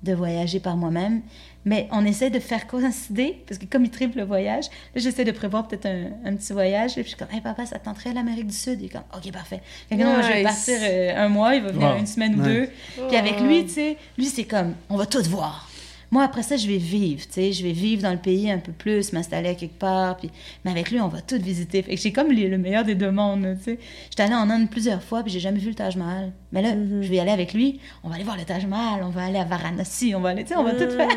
de 0.02 0.12
voyager 0.12 0.59
par 0.61 0.77
moi-même. 0.77 1.23
Mais 1.64 1.88
on 1.92 2.04
essaie 2.04 2.30
de 2.30 2.38
faire 2.40 2.66
coïncider, 2.66 3.42
parce 3.48 3.58
que 3.58 3.64
comme 3.64 3.84
il 3.84 3.90
triple 3.90 4.18
le 4.18 4.24
voyage, 4.24 4.64
là, 4.94 5.00
j'essaie 5.00 5.24
de 5.24 5.30
prévoir 5.32 5.66
peut-être 5.66 5.86
un, 5.86 6.08
un 6.24 6.34
petit 6.36 6.52
voyage. 6.52 6.92
Et 6.92 6.94
puis 7.02 7.04
je 7.04 7.08
suis 7.08 7.16
comme, 7.16 7.28
hey 7.32 7.40
papa, 7.40 7.64
ça 7.66 7.78
te 7.78 7.84
tenterait 7.84 8.10
à 8.10 8.12
l'Amérique 8.14 8.48
du 8.48 8.54
Sud? 8.56 8.80
Il 8.80 8.86
est 8.86 8.88
comme, 8.90 9.02
ok, 9.16 9.32
parfait. 9.32 9.60
Fait 9.88 9.96
que 9.96 10.02
non, 10.02 10.12
moi, 10.12 10.22
je 10.22 10.28
vais 10.32 10.42
partir 10.42 10.78
euh, 10.82 11.24
un 11.24 11.28
mois, 11.28 11.54
il 11.54 11.62
va 11.62 11.70
venir 11.72 11.88
Wow. 11.92 11.98
une 11.98 12.06
semaine 12.06 12.34
ou 12.34 12.42
Nice. 12.42 12.68
deux. 12.98 13.06
Puis 13.08 13.16
avec 13.16 13.40
lui, 13.40 13.64
tu 13.64 13.70
sais, 13.72 13.96
lui, 14.18 14.26
c'est 14.26 14.44
comme, 14.44 14.74
on 14.90 14.96
va 14.96 15.06
tout 15.06 15.22
voir. 15.24 15.68
Moi, 16.10 16.22
après 16.22 16.43
ça, 16.43 16.56
je 16.56 16.66
vais 16.68 16.76
vivre, 16.76 17.22
tu 17.26 17.32
sais, 17.32 17.52
je 17.52 17.62
vais 17.64 17.72
vivre 17.72 18.02
dans 18.02 18.12
le 18.12 18.18
pays 18.18 18.51
un 18.51 18.59
peu 18.59 18.72
plus, 18.72 19.12
m'installer 19.12 19.48
à 19.48 19.55
quelque 19.55 19.78
part, 19.78 20.16
puis... 20.16 20.31
Mais 20.64 20.70
avec 20.70 20.90
lui, 20.90 21.01
on 21.01 21.09
va 21.09 21.20
tout 21.20 21.39
visiter. 21.40 21.82
Fait 21.82 21.94
que 21.97 22.01
j'ai 22.01 22.12
comme 22.12 22.31
les- 22.31 22.48
le 22.48 22.59
meilleur 22.59 22.85
des 22.85 22.94
deux 22.94 23.10
mondes, 23.10 23.47
tu 23.59 23.64
sais. 23.64 23.78
J'étais 24.10 24.22
allée 24.22 24.35
en 24.35 24.48
Inde 24.51 24.70
plusieurs 24.70 25.02
fois, 25.02 25.22
puis 25.22 25.32
j'ai 25.32 25.40
jamais 25.40 25.59
vu 25.59 25.70
le 25.70 25.74
Taj 25.74 25.97
Mahal. 25.97 26.32
Mais 26.52 26.62
là, 26.62 26.74
Mhm. 26.74 27.02
je 27.02 27.09
vais 27.09 27.16
y 27.16 27.20
aller 27.20 27.32
avec 27.32 27.52
lui, 27.55 27.81
on 28.05 28.09
va 28.09 28.14
aller 28.16 28.24
voir 28.24 28.36
le 28.36 28.44
Taj 28.44 28.64
Mahal, 28.66 29.02
on 29.02 29.09
va 29.10 29.24
aller 29.24 29.39
à 29.39 29.44
Varanasi, 29.44 30.14
on 30.14 30.20
va 30.20 30.28
aller, 30.31 30.43
tu 30.44 30.51
sais, 30.51 30.56
on 30.56 30.62
va 30.64 30.72
tout 30.72 30.90
faire. 30.90 31.09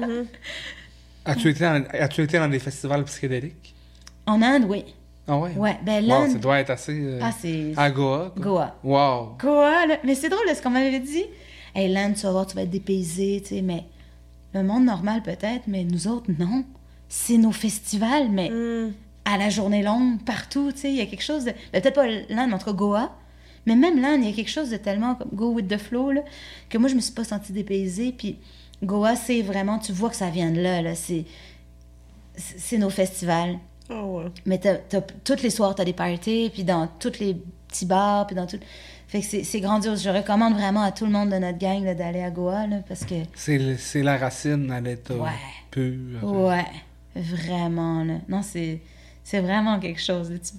Mhm. 0.00 0.26
As-tu 1.24 1.50
été, 1.50 1.64
été 2.22 2.38
dans 2.38 2.48
des 2.48 2.58
festivals 2.58 3.04
psychédéliques? 3.04 3.74
En 4.26 4.40
Inde, 4.42 4.64
oui. 4.68 4.84
Ah 5.28 5.38
ouais? 5.38 5.50
Ouais, 5.56 5.76
ben 5.84 6.02
Wow, 6.02 6.08
l'Inde... 6.08 6.30
ça 6.32 6.38
doit 6.38 6.58
être 6.60 6.70
assez... 6.70 6.98
euh, 6.98 7.20
Ah, 7.22 7.30
c'est... 7.38 7.72
à 7.76 7.90
Goa. 7.90 8.32
quoi. 8.34 8.42
Goa. 8.42 8.76
Wow. 8.82 9.36
Là? 9.86 9.98
Mais 10.02 10.14
c'est 10.14 10.28
drôle, 10.28 10.46
là, 10.46 10.54
ce 10.54 10.62
qu'on 10.62 10.70
m'avait 10.70 10.98
dit. 10.98 11.24
Hey, 11.74 11.92
l'Inde, 11.92 12.14
tu 12.14 12.22
vas 12.22 12.32
voir, 12.32 12.46
tu 12.46 12.56
vas 12.56 12.62
être 12.62 12.70
dépaysé, 12.70 13.40
tu 13.46 13.54
sais, 13.54 13.62
mais 13.62 13.84
le 14.54 14.62
monde 14.62 14.84
normal 14.84 15.22
peut-être, 15.22 15.66
mais 15.66 15.84
nous 15.84 16.08
autres, 16.08 16.30
non. 16.38 16.64
C'est 17.08 17.38
nos 17.38 17.52
festivals, 17.52 18.28
mais 18.30 18.50
Mm. 18.50 18.92
à 19.24 19.36
la 19.38 19.48
journée 19.50 19.82
longue, 19.82 20.22
partout, 20.24 20.72
tu 20.72 20.78
sais, 20.78 20.90
il 20.90 20.96
y 20.96 21.00
a 21.00 21.06
quelque 21.06 21.22
chose 21.22 21.44
de... 21.44 21.52
ben, 21.72 21.80
peut-être 21.82 21.94
pas 21.94 22.06
l'Inde, 22.28 22.52
entre 22.54 22.72
Goa, 22.72 23.12
mais 23.66 23.76
même 23.76 24.00
l'Inde, 24.00 24.20
il 24.22 24.28
y 24.30 24.32
a 24.32 24.34
quelque 24.34 24.50
chose 24.50 24.70
de 24.70 24.76
tellement 24.76 25.14
comme 25.14 25.30
go 25.32 25.52
with 25.52 25.68
the 25.68 25.76
flow, 25.78 26.10
là, 26.12 26.22
que 26.68 26.78
moi, 26.78 26.88
je 26.88 26.94
me 26.94 27.00
suis 27.00 27.12
pas 27.12 27.24
sentie 27.24 27.52
dépaysée, 27.52 28.12
puis 28.16 28.36
Goa, 28.82 29.14
c'est 29.16 29.42
vraiment, 29.42 29.78
tu 29.78 29.92
vois 29.92 30.08
que 30.10 30.16
ça 30.16 30.30
vient 30.30 30.50
de 30.50 30.60
là, 30.60 30.82
là, 30.82 30.94
c'est... 30.94 31.24
c'est 32.36 32.78
nos 32.78 32.90
festivals. 32.90 33.58
Ah 33.88 34.04
ouais. 34.04 34.24
Mais 34.46 34.58
t'as, 34.58 34.76
t'as- 34.76 35.00
toutes 35.24 35.42
les 35.42 35.50
soirs, 35.50 35.74
t'as 35.74 35.84
des 35.84 35.92
parties, 35.92 36.50
puis 36.52 36.64
dans 36.64 36.86
tous 36.98 37.18
les 37.20 37.34
petits 37.68 37.86
bars, 37.86 38.26
puis 38.26 38.36
dans 38.36 38.46
tout... 38.46 38.58
Fait 39.10 39.20
que 39.22 39.26
c'est, 39.44 39.60
grandiose. 39.60 40.04
Je 40.04 40.10
recommande 40.10 40.54
vraiment 40.54 40.82
à 40.82 40.92
tout 40.92 41.04
le 41.04 41.10
monde 41.10 41.30
de 41.30 41.36
notre 41.38 41.58
gang 41.58 41.82
d'aller 41.96 42.22
à 42.22 42.30
Goa, 42.30 42.68
là, 42.68 42.76
parce 42.86 43.04
que... 43.04 43.16
C'est 43.34 44.02
la 44.02 44.16
racine 44.16 44.70
à 44.70 44.80
l'état 44.80 45.14
Ouais. 45.14 45.30
pur. 45.72 46.22
Ouais, 46.22 46.64
vraiment, 47.16 48.04
là. 48.04 48.14
Non, 48.28 48.42
c'est, 48.42 48.80
c'est 49.24 49.40
vraiment 49.40 49.80
quelque 49.80 50.00
chose. 50.00 50.32
Tu 50.42 50.52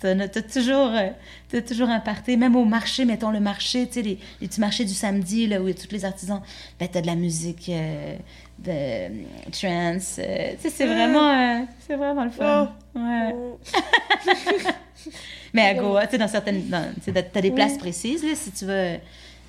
t'as, 0.00 0.40
toujours, 0.40 0.92
euh, 0.94 1.10
t'as 1.50 1.60
toujours 1.60 1.90
un 1.90 2.00
party, 2.00 2.38
même 2.38 2.56
au 2.56 2.64
marché, 2.64 3.04
mettons 3.04 3.30
le 3.30 3.40
marché, 3.40 3.86
tu 3.86 3.92
sais, 3.92 4.02
les, 4.02 4.18
les 4.40 4.48
petits 4.48 4.60
marchés 4.60 4.86
du 4.86 4.94
samedi, 4.94 5.46
là, 5.46 5.60
où 5.60 5.68
il 5.68 5.74
y 5.76 5.78
a 5.78 5.82
tous 5.86 5.92
les 5.92 6.06
artisans, 6.06 6.40
ben, 6.78 6.88
t'as 6.90 7.02
de 7.02 7.06
la 7.06 7.16
musique 7.16 7.68
euh, 7.68 8.16
de 8.60 8.70
euh, 8.70 9.08
trance. 9.52 10.16
euh, 10.18 10.52
tu 10.52 10.62
sais, 10.62 10.70
c'est 10.70 10.86
vraiment, 10.86 11.28
euh, 11.60 11.64
c'est 11.86 11.96
vraiment 11.96 12.24
le 12.24 12.30
fun. 12.30 12.72
Ouais. 12.94 13.34
Mais 15.54 15.62
à 15.62 15.74
Goa, 15.74 16.06
tu 16.06 16.12
sais, 16.12 16.18
dans 16.18 16.28
certaines. 16.28 16.62
tu 17.04 17.12
t'as 17.12 17.40
des 17.40 17.50
places 17.50 17.78
précises, 17.78 18.22
là, 18.24 18.34
si 18.34 18.50
tu 18.52 18.64
veux. 18.66 18.96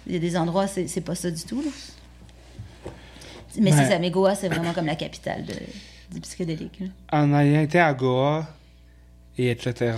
Il 0.07 0.13
y 0.13 0.15
a 0.15 0.19
des 0.19 0.35
endroits, 0.35 0.67
c'est 0.67 0.87
c'est 0.87 1.01
pas 1.01 1.15
ça 1.15 1.29
du 1.29 1.43
tout, 1.43 1.61
là. 1.61 1.69
Mais 3.59 3.71
Ouais. 3.71 3.77
c'est 3.77 3.89
ça, 3.91 3.99
mais 3.99 4.11
Goa, 4.11 4.33
c'est 4.35 4.47
vraiment 4.47 4.73
comme 4.73 4.85
la 4.85 4.95
capitale 4.95 5.45
de, 5.45 5.53
du 6.13 6.21
psychédélique. 6.21 6.79
là. 6.79 6.87
En 7.11 7.33
ayant 7.37 7.61
été 7.61 7.79
à 7.79 7.93
Goa 7.93 8.47
et 9.37 9.49
etc., 9.51 9.93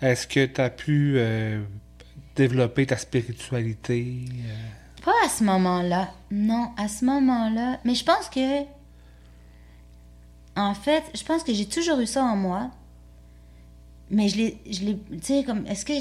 est-ce 0.00 0.26
que 0.26 0.46
tu 0.46 0.60
as 0.60 0.70
pu 0.70 1.14
euh, 1.16 1.60
développer 2.36 2.86
ta 2.86 2.96
spiritualité? 2.96 4.06
euh? 4.30 5.02
Pas 5.04 5.12
à 5.24 5.28
ce 5.28 5.42
moment-là. 5.44 6.12
Non, 6.30 6.70
à 6.76 6.86
ce 6.88 7.04
moment-là. 7.04 7.80
Mais 7.84 7.94
je 7.96 8.04
pense 8.04 8.28
que. 8.28 8.62
En 10.54 10.74
fait, 10.74 11.02
je 11.14 11.24
pense 11.24 11.42
que 11.42 11.52
j'ai 11.52 11.66
toujours 11.66 11.98
eu 12.00 12.06
ça 12.06 12.22
en 12.22 12.36
moi. 12.36 12.70
Mais 14.10 14.28
je 14.28 14.36
l'ai. 14.36 14.58
je 14.70 14.80
l'ai- 14.84 14.98
Tu 15.10 15.18
sais, 15.22 15.44
comme. 15.44 15.66
Est-ce 15.66 15.84
que. 15.84 15.92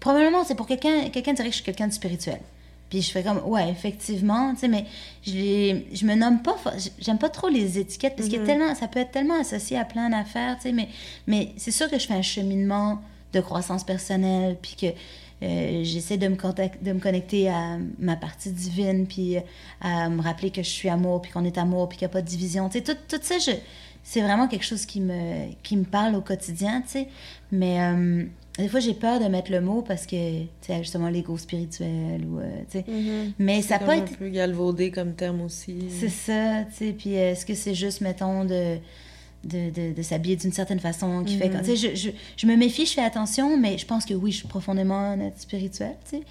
Probablement, 0.00 0.44
c'est 0.44 0.54
pour 0.54 0.66
quelqu'un. 0.66 1.08
Quelqu'un 1.10 1.32
dirait 1.34 1.48
que 1.48 1.52
je 1.52 1.56
suis 1.56 1.64
quelqu'un 1.64 1.88
de 1.88 1.92
spirituel. 1.92 2.40
Puis 2.88 3.02
je 3.02 3.10
fais 3.10 3.22
comme. 3.22 3.40
Ouais, 3.46 3.68
effectivement. 3.70 4.52
Tu 4.54 4.60
sais, 4.60 4.68
mais 4.68 4.84
je, 5.26 5.80
je 5.92 6.04
me 6.06 6.14
nomme 6.14 6.42
pas. 6.42 6.56
J'aime 6.98 7.18
pas 7.18 7.28
trop 7.28 7.48
les 7.48 7.78
étiquettes 7.78 8.16
parce 8.16 8.28
y 8.28 8.36
a 8.36 8.38
tellement. 8.46 8.74
Ça 8.74 8.88
peut 8.88 9.00
être 9.00 9.12
tellement 9.12 9.40
associé 9.40 9.78
à 9.78 9.84
plein 9.84 10.10
d'affaires. 10.10 10.56
Tu 10.56 10.62
sais, 10.64 10.72
mais, 10.72 10.88
mais 11.26 11.52
c'est 11.56 11.70
sûr 11.70 11.88
que 11.90 11.98
je 11.98 12.06
fais 12.06 12.14
un 12.14 12.22
cheminement 12.22 13.00
de 13.32 13.40
croissance 13.40 13.84
personnelle. 13.84 14.56
Puis 14.60 14.76
que. 14.80 14.86
Euh, 15.42 15.80
j'essaie 15.84 16.18
de 16.18 16.28
me, 16.28 16.36
contact- 16.36 16.82
de 16.82 16.92
me 16.92 17.00
connecter 17.00 17.48
à 17.48 17.78
ma 17.98 18.14
partie 18.14 18.50
divine, 18.50 19.06
puis 19.06 19.38
euh, 19.38 19.40
à 19.80 20.10
me 20.10 20.20
rappeler 20.20 20.50
que 20.50 20.62
je 20.62 20.68
suis 20.68 20.90
amour, 20.90 21.22
puis 21.22 21.32
qu'on 21.32 21.46
est 21.46 21.56
amour, 21.56 21.88
puis 21.88 21.96
qu'il 21.96 22.04
n'y 22.06 22.10
a 22.10 22.12
pas 22.12 22.20
de 22.20 22.26
division. 22.26 22.68
Tu 22.68 22.76
sais, 22.80 22.84
tout, 22.84 22.96
tout 23.08 23.18
ça, 23.22 23.38
je- 23.38 23.52
c'est 24.02 24.20
vraiment 24.22 24.48
quelque 24.48 24.64
chose 24.64 24.86
qui 24.86 25.00
me, 25.00 25.52
qui 25.62 25.76
me 25.76 25.84
parle 25.84 26.14
au 26.16 26.20
quotidien, 26.20 26.80
tu 26.82 26.88
sais. 26.90 27.08
Mais 27.52 27.80
euh, 27.80 28.24
des 28.58 28.68
fois, 28.68 28.80
j'ai 28.80 28.94
peur 28.94 29.20
de 29.20 29.26
mettre 29.26 29.50
le 29.52 29.60
mot 29.60 29.82
parce 29.82 30.06
que, 30.06 30.40
tu 30.42 30.48
sais, 30.62 30.78
justement, 30.78 31.08
l'ego 31.08 31.36
spirituel, 31.38 32.24
ou, 32.26 32.38
euh, 32.40 32.48
tu 32.70 32.78
sais. 32.78 32.84
Mhm. 32.88 33.32
Mais 33.38 33.62
ça 33.62 33.78
comme 33.78 33.90
été 33.90 34.14
un 34.14 34.16
peu 34.16 34.28
galvaudé 34.28 34.90
comme 34.90 35.14
terme 35.14 35.42
aussi. 35.42 35.76
c'est 36.00 36.08
ça, 36.08 36.64
tu 36.70 36.74
sais. 36.86 36.92
Puis 36.92 37.12
est-ce 37.14 37.44
que 37.46 37.54
c'est 37.54 37.74
juste, 37.74 38.00
mettons, 38.00 38.44
de, 38.44 38.76
de, 39.44 39.70
de, 39.70 39.92
de 39.94 40.02
s'habiller 40.02 40.36
d'une 40.36 40.52
certaine 40.52 40.80
façon 40.80 41.22
qui 41.24 41.36
fait... 41.36 41.48
Mhm. 41.48 41.60
que- 41.60 41.64
Tu 41.66 41.76
sais, 41.76 41.94
je, 41.94 41.94
je, 41.94 42.10
je 42.36 42.46
me 42.46 42.56
méfie, 42.56 42.86
je 42.86 42.92
fais 42.94 43.04
attention, 43.04 43.56
mais 43.56 43.78
je 43.78 43.86
pense 43.86 44.04
que 44.04 44.14
oui, 44.14 44.32
je 44.32 44.38
suis 44.38 44.48
profondément 44.48 45.16
spirituelle, 45.36 45.96
tu 46.10 46.16
sais. 46.18 46.22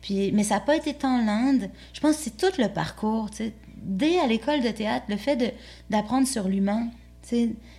Puis, 0.00 0.32
mais 0.32 0.44
ça 0.44 0.54
n'a 0.56 0.60
pas 0.60 0.76
été 0.76 0.92
tant 0.92 1.24
l'Inde. 1.24 1.70
Je 1.94 2.00
pense 2.00 2.16
que 2.18 2.22
c'est 2.24 2.36
tout 2.36 2.60
le 2.60 2.68
parcours, 2.68 3.30
tu 3.30 3.38
sais. 3.38 3.52
Dès 3.82 4.18
à 4.18 4.26
l'école 4.26 4.62
de 4.62 4.68
théâtre, 4.68 5.06
le 5.08 5.16
fait 5.16 5.54
d'apprendre 5.90 6.26
sur 6.28 6.48
l'humain, 6.48 6.88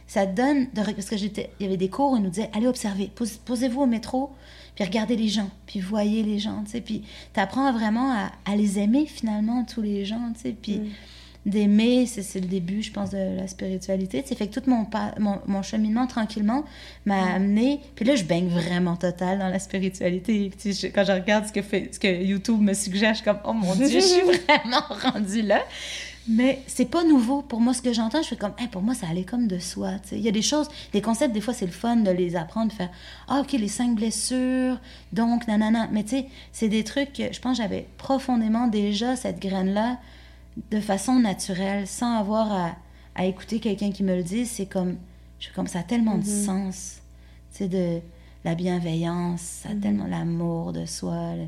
ça 0.08 0.26
donne... 0.26 0.68
De, 0.74 0.82
parce 0.92 1.10
que 1.10 1.18
j'étais, 1.18 1.50
il 1.60 1.64
y 1.64 1.68
avait 1.68 1.78
des 1.78 1.90
cours 1.90 2.12
où 2.14 2.18
ils 2.18 2.24
nous 2.24 2.30
disaient, 2.30 2.50
allez 2.54 2.68
observer, 2.68 3.10
pose- 3.14 3.38
posez-vous 3.46 3.82
au 3.82 3.86
métro, 3.86 4.32
puis 4.76 4.84
regardez 4.84 5.16
les 5.16 5.28
gens, 5.30 5.50
puis 5.68 5.80
voyez 5.80 6.24
les 6.24 6.40
gens, 6.40 6.64
tu 6.66 6.72
sais. 6.72 6.82
Puis 6.82 7.04
t'apprends 7.34 7.72
vraiment 7.72 8.12
à, 8.12 8.32
à 8.46 8.56
les 8.56 8.78
aimer, 8.80 9.06
finalement, 9.06 9.64
tous 9.66 9.82
les 9.82 10.04
gens, 10.06 10.20
tu 10.36 10.42
sais. 10.42 10.56
Puis 10.62 10.82
d'aimer, 11.46 12.08
c'est, 12.08 12.24
c'est 12.24 12.40
le 12.40 12.48
début, 12.48 12.82
je 12.82 12.92
pense, 12.92 13.12
de 13.12 13.18
la 13.38 13.48
spiritualité. 13.48 14.24
Tu 14.24 14.30
sais, 14.30 14.36
fait 14.36 14.48
que 14.48 14.60
tout 14.60 14.68
mon, 14.68 14.84
pas- 14.86 15.14
mon, 15.20 15.40
mon 15.46 15.62
cheminement, 15.62 16.08
tranquillement, 16.08 16.66
m'a 17.06 17.36
amené... 17.36 17.82
Puis 17.96 18.04
là, 18.04 18.16
je 18.16 18.24
baigne 18.24 18.48
vraiment 18.48 18.96
total 18.96 19.38
dans 19.38 19.48
la 19.50 19.60
spiritualité. 19.60 20.52
Puis 20.58 20.74
je- 20.74 20.88
quand 20.88 21.04
je 21.06 21.12
regarde 21.12 21.46
ce 21.46 21.52
que, 21.52 21.62
fait, 21.62 21.90
ce 21.94 22.00
que 22.00 22.08
YouTube 22.24 22.60
me 22.60 22.74
suggère, 22.74 23.12
je 23.12 23.18
suis 23.18 23.26
comme, 23.26 23.38
oh 23.46 23.54
mon 23.54 23.76
Dieu, 23.76 23.88
je 23.90 24.00
suis 24.00 24.22
vraiment 24.48 24.82
rendue 25.12 25.44
là. 25.44 25.62
Mais 26.28 26.64
c'est 26.68 26.86
pas 26.90 27.04
nouveau. 27.04 27.42
Pour 27.44 27.60
moi, 27.62 27.74
ce 27.74 27.82
que 27.84 27.94
j'entends, 27.94 28.22
je 28.24 28.30
fais 28.30 28.36
comme, 28.36 28.54
Hey, 28.58 28.68
pour 28.68 28.82
moi, 28.82 28.96
ça 28.96 29.08
allait 29.08 29.24
comme 29.26 29.48
de 29.48 29.60
soi. 29.60 29.92
Il 30.12 30.20
y 30.22 30.28
a 30.28 30.32
des 30.32 30.42
choses, 30.42 30.68
des 30.92 31.02
concepts, 31.02 31.34
des 31.34 31.42
fois, 31.42 31.54
c'est 31.54 31.66
le 31.68 31.72
fun 31.72 31.98
de 31.98 32.10
les 32.10 32.36
apprendre, 32.36 32.70
de 32.72 32.74
faire, 32.76 32.90
ah, 33.28 33.42
OK, 33.42 33.52
les 33.52 33.68
cinq 33.68 33.96
blessures, 33.96 34.80
donc, 35.14 35.48
nanana. 35.48 35.88
Mais 35.92 36.04
tu 36.04 36.10
sais, 36.12 36.28
c'est 36.52 36.68
des 36.70 36.84
trucs 36.84 37.14
que 37.14 37.32
je 37.32 37.40
pense 37.40 37.58
j'avais 37.58 37.88
profondément 37.98 38.68
déjà 38.68 39.16
cette 39.16 39.40
graine-là 39.40 40.00
de 40.72 40.80
façon 40.80 41.20
naturelle, 41.20 41.86
sans 41.86 42.18
avoir 42.18 42.52
à, 42.52 42.76
à 43.16 43.26
écouter 43.26 43.60
quelqu'un 43.60 43.92
qui 43.92 44.04
me 44.04 44.16
le 44.16 44.24
dise. 44.24 44.50
C'est 44.50 44.66
comme, 44.66 44.96
je 45.40 45.48
fais 45.50 45.54
comme, 45.54 45.68
ça 45.68 45.80
a 45.80 45.84
tellement 45.84 46.18
de 46.18 46.24
sens. 46.46 47.02
Tu 47.52 47.58
sais, 47.60 47.68
de 47.68 48.00
la 48.44 48.56
bienveillance, 48.56 49.42
ça 49.42 49.70
a 49.70 49.76
tellement 49.76 50.08
l'amour 50.08 50.74
de 50.74 50.86
soi. 50.86 51.36
le- 51.36 51.48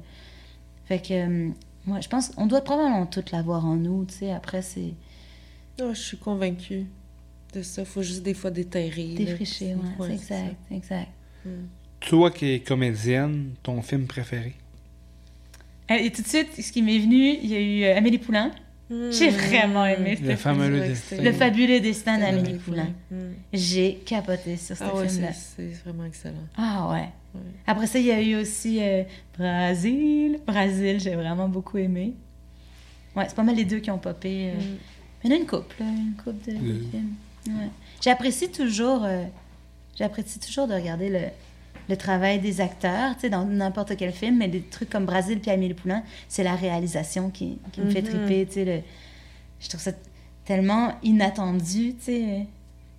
Fait 0.86 1.00
que, 1.00 1.52
moi, 1.88 2.00
je 2.02 2.08
pense 2.08 2.30
qu'on 2.30 2.46
doit 2.46 2.62
probablement 2.62 3.06
tout 3.06 3.24
l'avoir 3.32 3.66
en 3.66 3.76
nous, 3.76 4.06
tu 4.06 4.14
sais. 4.16 4.32
Après, 4.32 4.62
c'est 4.62 4.94
Ah, 5.82 5.94
je 5.94 6.00
suis 6.00 6.18
convaincue 6.18 6.86
de 7.54 7.62
ça. 7.62 7.86
Faut 7.86 8.04
juste 8.04 8.24
des 8.24 8.34
fois 8.34 8.52
déterrer. 8.52 9.08
là, 9.08 9.16
défriché, 9.26 9.76
puis- 9.76 10.04
ouais, 10.06 10.14
exact, 10.14 10.56
exact. 10.72 11.08
Toi 12.02 12.30
qui 12.32 12.52
es 12.52 12.60
comédienne, 12.60 13.52
ton 13.64 13.82
film 13.82 14.06
préféré? 14.06 14.54
Euh, 15.90 15.96
Et 15.96 16.12
tout 16.12 16.22
de 16.22 16.28
suite, 16.28 16.50
ce 16.62 16.72
qui 16.72 16.82
m'est 16.82 17.00
venu, 17.00 17.38
il 17.42 17.46
y 17.50 17.56
a 17.56 17.60
eu 17.62 17.84
euh, 17.84 17.98
Amélie 17.98 18.18
Poulain. 18.18 18.52
Hmm. 18.90 19.10
J'ai 19.12 19.30
vraiment 19.30 19.86
aimé 19.86 20.18
Le 20.22 20.28
Ouais, 20.36 20.88
destin. 20.88 21.22
Le 21.22 21.32
fabuleux 21.34 21.80
destin 21.80 22.18
d'Amélie 22.20 22.40
Amélie 22.40 22.60
Poulain. 22.60 22.88
Hmm. 23.12 23.32
J'ai 23.54 23.96
capoté 24.06 24.58
sur 24.58 24.76
ce 24.78 24.84
Ah 24.84 24.96
ouais, 24.96 25.08
film-là. 25.10 25.32
c'est 25.34 25.68
vraiment 25.86 26.06
excellent. 26.06 26.36
Ah 26.58 26.90
ouais. 26.92 27.10
Ouais. 27.36 27.42
Après 27.68 27.88
ça, 27.88 28.00
il 28.00 28.06
y 28.06 28.12
a 28.12 28.22
eu 28.22 28.36
aussi 28.36 28.80
euh, 28.82 29.04
Brasil. 29.38 30.40
Brasil, 30.46 31.00
j'ai 31.00 31.16
vraiment 31.16 31.48
beaucoup 31.50 31.78
aimé. 31.78 32.14
Ouais, 33.16 33.26
c'est 33.28 33.36
pas 33.36 33.44
mal 33.44 33.56
les 33.56 33.66
deux 33.66 33.80
qui 33.80 33.92
ont 33.92 33.98
popé. 33.98 34.52
euh. 34.52 34.56
Mm. 34.56 34.78
Mais 35.24 35.30
il 35.30 35.32
y 35.32 35.34
en 35.34 35.38
a 35.38 35.40
une 35.42 35.48
couple, 35.48 35.76
là, 35.80 35.86
une 35.86 36.14
couple 36.16 36.52
de, 36.52 36.58
Mm. 36.58 36.92
films. 36.92 37.14
Ouais. 37.48 37.70
J'apprécie 38.04 38.50
toujours, 38.52 39.04
euh, 39.04 39.24
j'apprécie 39.98 40.40
toujours 40.40 40.68
de 40.68 40.74
regarder 40.74 41.10
le, 41.10 41.20
le 41.90 41.98
travail 41.98 42.40
des 42.40 42.62
acteurs, 42.62 43.16
tu 43.16 43.22
sais, 43.22 43.30
dans 43.30 43.46
n'importe 43.46 43.96
quel 43.98 44.12
film, 44.12 44.38
mais 44.38 44.48
des 44.48 44.62
trucs 44.62 44.90
comme 44.90 45.06
Brasil 45.06 45.40
puis 45.40 45.50
Amélie 45.52 45.74
Poulain, 45.74 46.04
c'est 46.28 46.44
la 46.44 46.56
réalisation 46.56 47.30
qui, 47.30 47.58
qui 47.72 47.82
me 47.82 47.90
fait 47.90 48.02
Mhm. 48.02 48.08
triper, 48.10 48.46
tu 48.46 48.54
sais. 48.54 48.66
le- 48.66 48.82
Je 49.60 49.70
trouve 49.70 49.82
ça 49.82 49.92
tellement 50.46 50.94
inattendu, 51.04 51.96
tu 51.96 52.04
sais. 52.06 52.46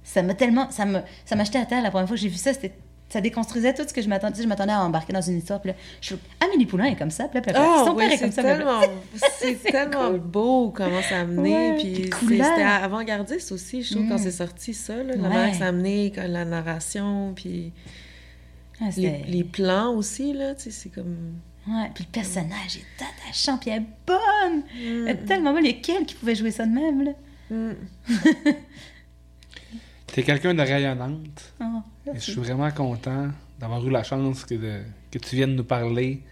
Ça 0.02 0.22
m'a 0.22 0.34
tellement, 0.34 0.70
ça 0.70 0.84
m'a, 0.86 1.04
ça 1.24 1.36
m'a 1.36 1.44
jeté 1.44 1.58
à 1.58 1.66
terre 1.66 1.82
la 1.82 1.90
première 1.90 2.08
fois 2.08 2.16
que 2.16 2.22
j'ai 2.22 2.28
vu 2.28 2.36
ça, 2.36 2.52
c'était 2.54 2.72
ça 3.10 3.20
déconstruisait 3.22 3.72
tout 3.74 3.82
ce 3.88 3.92
que 3.94 4.02
je 4.02 4.08
m'attendais. 4.08 4.42
Je 4.42 4.46
m'attendais 4.48 4.72
à 4.72 4.82
embarquer 4.82 5.12
dans 5.14 5.20
une 5.22 5.38
histoire. 5.38 5.60
Puis 5.60 5.70
là, 5.70 5.76
je 6.00 6.06
suis 6.08 6.16
Amélie 6.44 6.66
Poulain 6.66 6.84
est 6.86 6.96
comme 6.96 7.10
ça. 7.10 7.24
Puis 7.28 7.36
là, 7.36 7.40
puis 7.40 7.50
après, 7.50 7.64
Ah, 7.66 7.84
son 7.86 7.92
oui, 7.94 8.04
père 8.04 8.12
est 8.12 8.16
c'est 8.16 8.22
comme 8.24 8.32
ça. 8.32 8.42
tellement, 8.42 8.80
c'est 9.38 9.54
tellement 9.62 10.10
cool. 10.10 10.20
beau 10.20 10.70
comment 10.76 11.00
ça 11.02 11.16
a 11.16 11.20
amené. 11.20 11.54
Ouais, 11.72 11.76
puis 11.78 12.10
c'était 12.20 12.62
avant-gardiste 12.62 13.52
aussi, 13.52 13.82
je 13.82 13.94
trouve, 13.94 14.04
Mm. 14.06 14.08
quand 14.10 14.18
c'est 14.18 14.30
sorti, 14.30 14.74
ça. 14.74 14.96
Là, 14.96 15.04
La 15.04 15.12
Ouais. 15.14 15.28
manière 15.28 15.50
que 15.52 15.56
ça 15.56 15.64
a 15.64 15.68
amené, 15.68 16.12
quand 16.14 16.26
la 16.28 16.44
narration, 16.44 17.32
puis 17.34 17.72
Ah, 18.80 18.90
les, 18.96 19.42
plans 19.44 19.92
aussi, 19.94 20.32
là, 20.34 20.54
tu 20.54 20.62
sais, 20.64 20.70
c'est 20.70 20.88
comme... 20.90 21.34
Ouais, 21.66 21.90
puis 21.94 22.04
le 22.04 22.12
personnage 22.12 22.76
est 22.76 23.02
attachant, 23.02 23.58
puis 23.58 23.70
elle 23.70 23.82
est 23.82 23.86
bonne. 24.06 24.62
Elle 24.80 25.08
est 25.08 25.24
tellement 25.26 25.52
bonne. 25.52 25.64
Il 25.64 25.72
y 25.72 25.74
a 25.74 25.80
quel 25.82 26.06
qui 26.06 26.14
pouvait 26.14 26.34
jouer 26.36 26.50
ça 26.52 26.64
de 26.64 26.70
même, 26.72 27.04
là? 27.04 27.10
Mm. 27.50 27.72
T'es 30.06 30.22
quelqu'un 30.22 30.54
de 30.54 30.62
rayonnante. 30.62 31.52
Oh, 31.60 31.64
Et 31.64 31.97
je 32.14 32.20
suis 32.20 32.34
vraiment 32.34 32.70
content 32.70 33.28
d'avoir 33.58 33.84
eu 33.86 33.90
la 33.90 34.02
chance 34.02 34.44
que, 34.44 34.54
de- 34.54 34.80
que 35.10 35.18
tu 35.18 35.36
viennes 35.36 35.54
nous 35.56 35.64
parler 35.64 36.22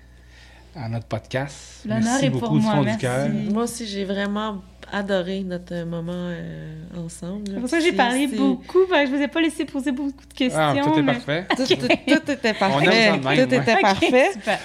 à 0.74 0.88
notre 0.88 1.06
podcast. 1.06 1.82
L'honneur 1.86 2.02
Merci 2.04 2.26
est 2.26 2.30
beaucoup 2.30 2.46
pour 2.46 2.54
moi, 2.56 2.74
merci. 2.82 2.90
du 2.92 3.00
cœur. 3.00 3.28
Moi 3.52 3.62
aussi, 3.64 3.86
j'ai 3.86 4.04
vraiment 4.04 4.62
adoré 4.92 5.40
notre 5.42 5.84
moment 5.84 6.12
euh, 6.14 6.74
ensemble. 6.96 7.44
C'est 7.52 7.60
pour 7.60 7.68
ça 7.68 7.78
que 7.78 7.84
j'ai 7.84 7.92
parlé 7.92 8.26
beaucoup, 8.28 8.86
parce 8.88 9.04
que 9.04 9.10
je 9.10 9.16
vous 9.16 9.22
ai 9.22 9.28
pas 9.28 9.40
laissé 9.40 9.64
poser 9.64 9.90
beaucoup 9.92 10.26
de 10.28 10.34
questions. 10.34 10.60
Ah, 10.60 10.74
tout 10.84 10.98
est 10.98 11.02
mais- 11.02 11.12
parfait. 11.14 11.46
Tout, 11.56 11.64
tout- 11.66 11.76
tout 11.76 12.30
était 12.30 12.54
parfait. 12.54 12.84
aime 12.86 12.92
ça 12.92 13.18
de 13.18 13.24
même, 13.24 13.46
tout 13.48 13.54
ouais. 13.54 13.58
était 13.60 13.80
parfait. 13.80 14.32
super. 14.34 14.58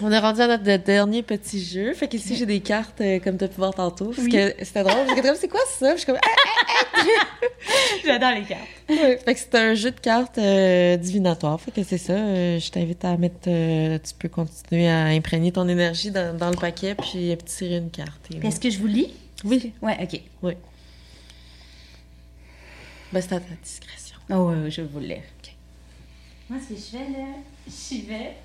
On 0.00 0.12
est 0.12 0.18
rendu 0.18 0.40
à 0.40 0.46
notre 0.46 0.62
dernier 0.84 1.22
petit 1.24 1.62
jeu. 1.64 1.92
Fait 1.92 2.06
qu'ici, 2.06 2.36
j'ai 2.36 2.46
des 2.46 2.60
cartes, 2.60 3.00
euh, 3.00 3.18
comme 3.18 3.36
tu 3.36 3.44
as 3.44 3.48
pu 3.48 3.56
voir 3.56 3.74
tantôt. 3.74 4.06
Parce 4.06 4.18
Oui. 4.18 4.30
que 4.30 4.54
c'était 4.62 4.84
drôle. 4.84 5.08
J'étais 5.08 5.22
comme, 5.22 5.36
c'est 5.36 5.48
quoi 5.48 5.60
ça? 5.76 5.88
Puis 5.94 5.98
je 5.98 6.02
suis 6.04 6.06
comme, 6.06 6.18
ah! 6.24 7.02
J'adore 8.04 8.30
les 8.32 8.44
cartes. 8.44 8.62
Ouais. 8.88 9.18
Fait 9.18 9.34
que 9.34 9.40
c'est 9.40 9.54
un 9.56 9.74
jeu 9.74 9.90
de 9.90 9.98
cartes 9.98 10.38
euh, 10.38 10.96
divinatoire. 10.96 11.60
Fait 11.60 11.72
que 11.72 11.82
c'est 11.82 11.98
ça. 11.98 12.12
euh, 12.12 12.60
je 12.60 12.70
t'invite 12.70 13.04
à 13.04 13.16
mettre. 13.16 13.48
euh, 13.48 13.98
tu 13.98 14.14
peux 14.14 14.28
continuer 14.28 14.88
à 14.88 15.06
imprégner 15.06 15.50
ton 15.50 15.68
énergie 15.68 16.12
dans, 16.12 16.36
dans 16.36 16.50
le 16.50 16.56
paquet, 16.56 16.94
puis 16.94 17.36
tirer 17.44 17.78
une 17.78 17.90
carte. 17.90 18.20
Et- 18.32 18.46
Est-ce 18.46 18.60
que 18.60 18.70
je 18.70 18.78
vous 18.78 18.86
lis? 18.86 19.12
Oui. 19.44 19.72
Ouais, 19.82 19.96
ok. 20.00 20.20
Oui. 20.42 20.52
Ben, 23.12 23.20
c'est 23.20 23.32
à 23.34 23.40
ta 23.40 23.54
discrétion. 23.62 24.16
Oh, 24.30 24.50
ouais, 24.50 24.70
je 24.70 24.82
vais 24.82 24.88
vous 24.92 25.00
le 25.00 25.06
lire. 25.06 25.22
Moi, 26.50 26.60
ce 26.62 26.72
que 26.72 26.78
je 26.80 26.84
fais, 26.96 26.98
là, 27.18 27.26
j'y 27.66 28.02
vais 28.02 28.36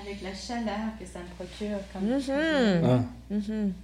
avec 0.00 0.22
la 0.22 0.34
chaleur 0.34 0.98
que 0.98 1.06
ça 1.06 1.20
me 1.20 1.28
procure. 1.36 1.78
Comme 1.92 2.04
Mhm. 2.04 2.84
Ah. 2.84 3.00
Mhm. 3.30 3.72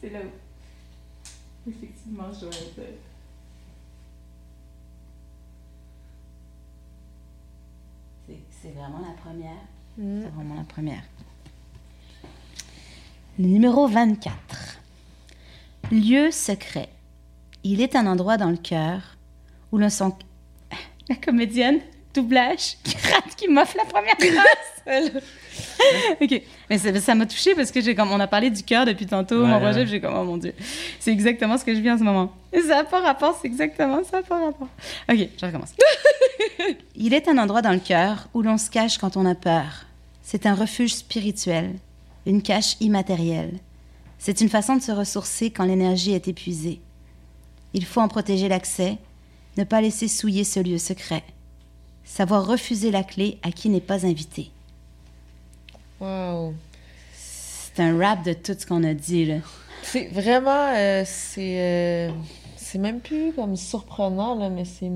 C'est 0.00 0.10
là 0.10 0.18
où, 0.20 1.70
effectivement, 1.70 2.32
je 2.32 2.40
dois 2.40 2.50
être. 2.50 2.80
C'est- 8.26 8.38
C'est 8.62 8.70
vraiment 8.70 9.00
la 9.00 9.12
première. 9.22 9.62
Mhm. 9.98 10.22
C'est 10.24 10.30
vraiment 10.30 10.54
la 10.54 10.64
première. 10.64 11.02
Le 13.38 13.46
numéro 13.46 13.86
24. 13.88 14.78
Lieu 15.90 16.30
secret. 16.30 16.88
Il 17.64 17.80
est 17.80 17.96
un 17.96 18.06
endroit 18.06 18.36
dans 18.36 18.50
le 18.50 18.56
cœur 18.56 19.16
où 19.70 19.78
l'on 19.78 19.88
sent... 19.88 20.12
La 21.08 21.16
comédienne, 21.16 21.80
doublage, 22.14 22.76
qui 22.82 22.96
rate, 23.12 23.34
qui 23.36 23.48
m'offre 23.48 23.76
la 23.76 23.84
première 23.84 24.16
phrase. 24.16 25.12
ok. 26.20 26.42
Mais 26.68 26.78
ça 26.78 27.14
m'a 27.14 27.26
touchée 27.26 27.54
parce 27.54 27.70
que 27.70 27.80
j'ai 27.80 27.94
comme 27.94 28.10
on 28.10 28.20
a 28.20 28.26
parlé 28.26 28.50
du 28.50 28.62
cœur 28.62 28.84
depuis 28.84 29.06
tantôt, 29.06 29.42
Ouais, 29.42 29.48
mon 29.48 29.60
projet, 29.60 29.80
ouais. 29.80 29.86
j'ai 29.86 30.00
comme 30.00 30.14
oh 30.16 30.24
mon 30.24 30.36
dieu, 30.36 30.54
c'est 30.98 31.12
exactement 31.12 31.56
ce 31.58 31.64
que 31.64 31.74
je 31.74 31.80
vis 31.80 31.90
en 31.90 31.98
ce 31.98 32.02
moment. 32.02 32.32
Ça 32.52 32.76
n'a 32.76 32.84
pas 32.84 33.00
rapport, 33.00 33.38
c'est 33.40 33.48
exactement 33.48 34.02
ça 34.04 34.18
n'a 34.18 34.22
pas 34.22 34.44
rapport. 34.46 34.68
Ok, 35.10 35.28
je 35.40 35.46
recommence. 35.46 35.72
Il 36.96 37.14
est 37.14 37.28
un 37.28 37.38
endroit 37.38 37.62
dans 37.62 37.72
le 37.72 37.78
cœur 37.78 38.28
où 38.34 38.42
l'on 38.42 38.58
se 38.58 38.70
cache 38.70 38.98
quand 38.98 39.16
on 39.16 39.26
a 39.26 39.34
peur. 39.34 39.86
C'est 40.22 40.46
un 40.46 40.54
refuge 40.54 40.94
spirituel, 40.94 41.74
une 42.26 42.42
cache 42.42 42.76
immatérielle. 42.80 43.58
C'est 44.18 44.40
une 44.40 44.48
façon 44.48 44.76
de 44.76 44.82
se 44.82 44.92
ressourcer 44.92 45.50
quand 45.50 45.64
l'énergie 45.64 46.12
est 46.12 46.28
épuisée. 46.28 46.80
Il 47.74 47.84
faut 47.84 48.00
en 48.00 48.08
protéger 48.08 48.48
l'accès, 48.48 48.98
ne 49.56 49.64
pas 49.64 49.80
laisser 49.80 50.08
souiller 50.08 50.44
ce 50.44 50.60
lieu 50.60 50.78
secret. 50.78 51.24
Savoir 52.04 52.46
refuser 52.46 52.90
la 52.90 53.02
clé 53.04 53.38
à 53.42 53.50
qui 53.50 53.68
n'est 53.68 53.80
pas 53.80 54.04
invité. 54.06 54.50
Wow. 56.00 56.54
C'est 57.14 57.80
un 57.82 57.96
rap 57.98 58.24
de 58.24 58.32
tout 58.32 58.54
ce 58.58 58.66
qu'on 58.66 58.84
a 58.84 58.92
dit, 58.94 59.24
là. 59.24 59.36
C'est 59.82 60.08
vraiment. 60.08 60.72
euh, 60.76 61.02
c'est. 61.06 61.56
euh, 61.58 62.10
c'est 62.56 62.78
même 62.78 63.00
plus 63.00 63.32
comme 63.32 63.56
surprenant, 63.56 64.34
là, 64.38 64.48
mais 64.50 64.64
c'est. 64.64 64.90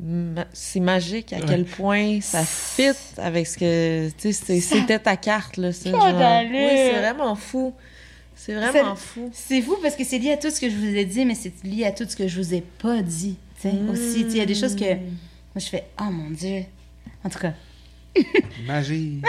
ma- 0.00 0.46
C'est 0.52 0.80
magique 0.80 1.32
à 1.32 1.36
Ouais. 1.36 1.44
quel 1.46 1.64
point 1.64 2.20
ça 2.20 2.44
fit 2.44 2.90
avec 3.18 3.46
ce 3.46 3.58
que. 3.58 4.08
Tu 4.18 4.32
sais, 4.32 4.60
Ça- 4.60 4.76
c'était 4.80 4.98
ta 4.98 5.16
carte, 5.16 5.56
là. 5.58 5.72
C'est 5.72 5.92
Pas 5.92 6.10
genre-. 6.10 6.42
Oui, 6.50 6.58
c'est 6.70 6.98
vraiment 6.98 7.34
fou. 7.36 7.72
C'est 8.34 8.54
vraiment 8.54 8.96
C'est- 8.96 9.00
fou. 9.02 9.30
C'est 9.32 9.62
fou 9.62 9.76
parce 9.82 9.94
que 9.94 10.02
c'est 10.04 10.18
lié 10.18 10.32
à 10.32 10.36
tout 10.36 10.50
ce 10.50 10.60
que 10.60 10.68
je 10.68 10.74
vous 10.76 10.96
ai 10.96 11.04
dit, 11.04 11.24
mais 11.24 11.34
c'est 11.36 11.52
lié 11.62 11.84
à 11.84 11.92
tout 11.92 12.04
ce 12.08 12.16
que 12.16 12.26
je 12.26 12.40
vous 12.40 12.54
ai 12.54 12.62
pas 12.62 13.00
dit. 13.02 13.36
tu 13.60 13.68
sais. 13.68 13.74
Aussi, 13.92 14.24
tu 14.24 14.30
sais, 14.30 14.36
il 14.36 14.36
y 14.38 14.40
a 14.40 14.46
des 14.46 14.54
choses 14.56 14.74
que. 14.74 14.84
Moi, 15.54 15.58
je 15.60 15.66
fais, 15.66 15.84
oh 16.00 16.04
mon 16.10 16.30
Dieu. 16.30 16.64
En 17.24 17.28
tout 17.28 17.38
cas, 17.38 17.52
Magie. 18.66 19.20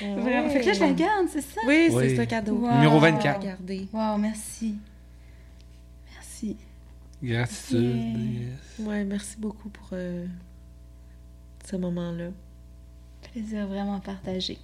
vraiment. 0.00 0.48
Fait 0.50 0.60
que 0.60 0.66
là, 0.66 0.72
je 0.72 0.80
la 0.80 0.92
garde, 0.92 1.26
c'est 1.30 1.40
ça? 1.40 1.60
Oui, 1.66 1.88
Oui. 1.92 2.10
c'est 2.10 2.20
un 2.20 2.26
cadeau. 2.26 2.56
Wow. 2.56 2.74
Numéro 2.74 2.98
24. 3.00 3.40
Regardez. 3.40 3.88
Wow, 3.92 4.16
merci. 4.18 4.74
Merci. 6.14 6.56
Gratitude. 7.22 7.80
Yeah. 7.96 8.48
yes. 8.78 8.86
Ouais, 8.86 9.04
merci 9.04 9.36
beaucoup 9.38 9.68
pour 9.70 9.88
euh, 9.92 10.26
ce 11.68 11.76
moment-là. 11.76 12.28
Plaisir 13.32 13.66
vraiment 13.66 13.98
partagé. 14.00 14.58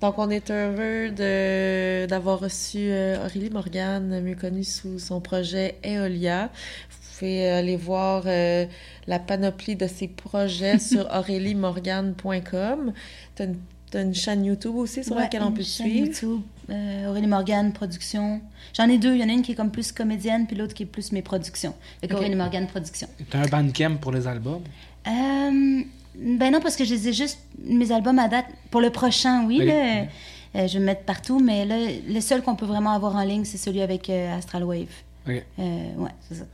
Donc, 0.00 0.18
on 0.18 0.28
est 0.30 0.50
heureux 0.50 1.10
de, 1.10 2.06
d'avoir 2.06 2.40
reçu 2.40 2.78
euh, 2.90 3.24
Aurélie 3.24 3.50
Morgane, 3.50 4.20
mieux 4.20 4.34
connue 4.34 4.64
sous 4.64 4.98
son 4.98 5.20
projet 5.20 5.76
Eolia. 5.82 6.50
Vous 6.90 6.96
pouvez 7.18 7.48
aller 7.48 7.76
voir 7.76 8.22
euh, 8.26 8.66
la 9.06 9.18
panoplie 9.18 9.76
de 9.76 9.86
ses 9.86 10.08
projets 10.08 10.78
sur 10.80 11.06
auréliemorgane.com. 11.14 12.92
Tu 13.34 13.42
as 13.42 13.44
une, 13.46 13.56
t'as 13.90 14.02
une 14.02 14.14
chaîne 14.14 14.44
YouTube 14.44 14.76
aussi 14.76 15.04
sur 15.04 15.16
Ouais, 15.16 15.22
laquelle 15.22 15.42
on 15.42 15.52
peut 15.52 15.62
chaîne 15.62 15.86
suivre? 15.86 16.06
YouTube, 16.06 16.40
euh, 16.70 17.08
Aurélie 17.08 17.26
Morgane, 17.26 17.72
production. 17.72 18.40
J'en 18.74 18.88
ai 18.88 18.98
deux. 18.98 19.14
Il 19.14 19.20
y 19.20 19.24
en 19.24 19.28
a 19.28 19.32
une 19.32 19.42
qui 19.42 19.52
est 19.52 19.54
comme 19.54 19.70
plus 19.70 19.92
comédienne, 19.92 20.46
puis 20.46 20.56
l'autre 20.56 20.74
qui 20.74 20.82
est 20.84 20.86
plus 20.86 21.12
mes 21.12 21.22
productions. 21.22 21.74
Fait. 22.00 22.12
Aurélie 22.12 22.34
Morgane, 22.36 22.66
production. 22.66 23.08
T'as 23.30 23.40
un 23.40 23.46
bandcamp 23.46 23.96
pour 24.00 24.12
les 24.12 24.26
albums? 24.26 24.62
Euh, 25.06 25.82
ben 26.18 26.50
non, 26.52 26.60
parce 26.60 26.76
que 26.76 26.84
je 26.84 26.94
les 26.94 27.08
ai 27.08 27.12
juste, 27.12 27.38
mes 27.62 27.92
albums 27.92 28.18
à 28.18 28.28
date, 28.28 28.46
pour 28.70 28.80
le 28.80 28.90
prochain, 28.90 29.44
oui, 29.46 29.58
là, 29.58 30.06
euh, 30.56 30.66
je 30.66 30.74
vais 30.74 30.80
me 30.80 30.86
mettre 30.86 31.02
partout, 31.02 31.38
mais 31.38 31.64
là, 31.66 31.76
le 32.08 32.20
seul 32.20 32.42
qu'on 32.42 32.56
peut 32.56 32.64
vraiment 32.66 32.92
avoir 32.92 33.14
en 33.16 33.22
ligne, 33.22 33.44
c'est 33.44 33.58
celui 33.58 33.82
avec 33.82 34.08
euh, 34.10 34.36
Astral 34.36 34.64
Wave. 34.64 34.86
Ok. 35.28 35.44
Euh, 35.58 35.94
ouais, 35.98 36.10
c'est 36.28 36.36
ça. 36.36 36.44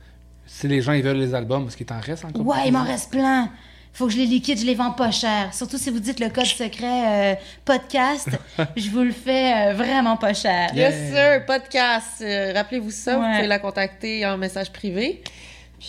Si 0.53 0.67
les 0.67 0.81
gens 0.81 0.93
ils 0.93 1.01
veulent 1.01 1.17
les 1.17 1.33
albums, 1.33 1.67
est-ce 1.67 1.75
qu'il 1.75 1.87
t'en 1.87 1.99
reste 1.99 2.25
encore? 2.25 2.45
Ouais, 2.45 2.67
il 2.67 2.73
m'en 2.73 2.83
reste 2.83 3.09
plein. 3.09 3.49
Faut 3.91 4.05
que 4.05 4.13
je 4.13 4.17
les 4.17 4.27
liquide, 4.27 4.59
je 4.59 4.65
les 4.65 4.75
vends 4.75 4.91
pas 4.91 5.09
cher. 5.09 5.51
Surtout 5.51 5.77
si 5.79 5.89
vous 5.89 5.99
dites 5.99 6.19
le 6.19 6.29
code 6.29 6.45
secret 6.45 7.33
euh, 7.33 7.35
podcast, 7.65 8.29
je 8.75 8.89
vous 8.91 9.01
le 9.01 9.11
fais 9.11 9.71
euh, 9.71 9.73
vraiment 9.73 10.15
pas 10.15 10.33
cher. 10.33 10.69
Yeah. 10.75 10.91
Yes, 10.91 11.11
sir, 11.11 11.45
podcast. 11.47 12.21
Euh, 12.21 12.53
Rappelez-vous 12.53 12.91
ça, 12.91 13.17
vous 13.17 13.23
pouvez 13.23 13.47
la 13.47 13.57
contacter 13.57 14.25
en 14.27 14.37
message 14.37 14.71
privé. 14.71 15.23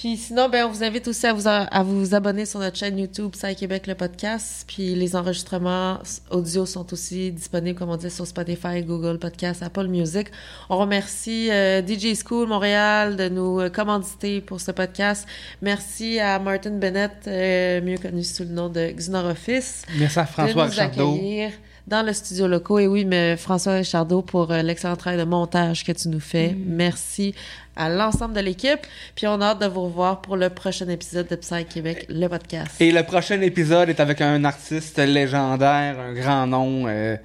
Puis 0.00 0.16
sinon, 0.16 0.48
ben, 0.48 0.66
on 0.66 0.70
vous 0.70 0.82
invite 0.82 1.06
aussi 1.06 1.24
à 1.24 1.32
vous, 1.32 1.46
a- 1.46 1.62
à 1.62 1.82
vous 1.84 2.16
abonner 2.16 2.46
sur 2.46 2.58
notre 2.58 2.76
chaîne 2.76 2.98
YouTube 2.98 3.30
Psy 3.30 3.54
Québec 3.54 3.86
le 3.86 3.94
podcast. 3.94 4.64
Puis 4.66 4.92
les 4.96 5.14
enregistrements 5.14 5.98
audio 6.32 6.66
sont 6.66 6.92
aussi 6.92 7.30
disponibles, 7.30 7.78
comme 7.78 7.90
on 7.90 7.96
dit, 7.96 8.10
sur 8.10 8.26
Spotify, 8.26 8.82
Google 8.82 9.18
Podcast, 9.20 9.62
Apple 9.62 9.86
Music. 9.86 10.28
On 10.68 10.78
remercie 10.78 11.48
euh, 11.52 11.80
DJ 11.80 12.14
School 12.20 12.48
Montréal 12.48 13.14
de 13.16 13.28
nous 13.28 13.60
euh, 13.60 13.70
commanditer 13.70 14.40
pour 14.40 14.60
ce 14.60 14.72
podcast. 14.72 15.28
Merci 15.62 16.18
à 16.18 16.40
Martin 16.40 16.70
Bennett, 16.72 17.12
euh, 17.28 17.80
mieux 17.80 17.96
connu 17.98 18.24
sous 18.24 18.42
le 18.42 18.50
nom 18.50 18.68
de 18.68 18.90
Xnor 18.96 19.26
Office 19.26 19.82
Merci 19.96 20.18
à 20.18 20.26
François 20.26 20.66
de 20.66 20.70
nous 20.72 20.80
accueillir 20.80 21.52
dans 21.86 22.02
le 22.04 22.12
studio 22.12 22.48
locaux. 22.48 22.78
Et 22.78 22.86
oui, 22.86 23.04
mais 23.04 23.36
François 23.36 23.74
Richardot 23.74 24.22
pour 24.22 24.50
euh, 24.50 24.62
l'excellent 24.62 24.96
travail 24.96 25.18
de 25.20 25.24
montage 25.24 25.84
que 25.84 25.92
tu 25.92 26.08
nous 26.08 26.18
fais. 26.20 26.48
Mm. 26.54 26.62
Merci 26.66 27.34
à 27.76 27.88
l'ensemble 27.88 28.34
de 28.34 28.40
l'équipe. 28.40 28.80
Puis 29.14 29.26
on 29.26 29.40
a 29.40 29.46
hâte 29.46 29.60
de 29.60 29.66
vous 29.66 29.84
revoir 29.84 30.20
pour 30.20 30.36
le 30.36 30.50
prochain 30.50 30.88
épisode 30.88 31.28
de 31.28 31.36
Psy 31.36 31.64
Québec, 31.64 32.06
le 32.08 32.28
podcast. 32.28 32.80
Et 32.80 32.92
le 32.92 33.02
prochain 33.02 33.40
épisode 33.40 33.88
est 33.88 34.00
avec 34.00 34.20
un 34.20 34.44
artiste 34.44 34.98
légendaire, 34.98 35.98
un 36.00 36.12
grand 36.12 36.46
nom 36.46 36.84
euh, 36.86 37.16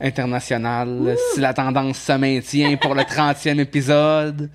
international. 0.00 1.16
Si 1.34 1.40
la 1.40 1.54
tendance 1.54 1.98
se 1.98 2.12
maintient 2.12 2.76
pour 2.76 2.94
le 2.94 3.02
30e 3.02 3.60
épisode, 3.60 4.50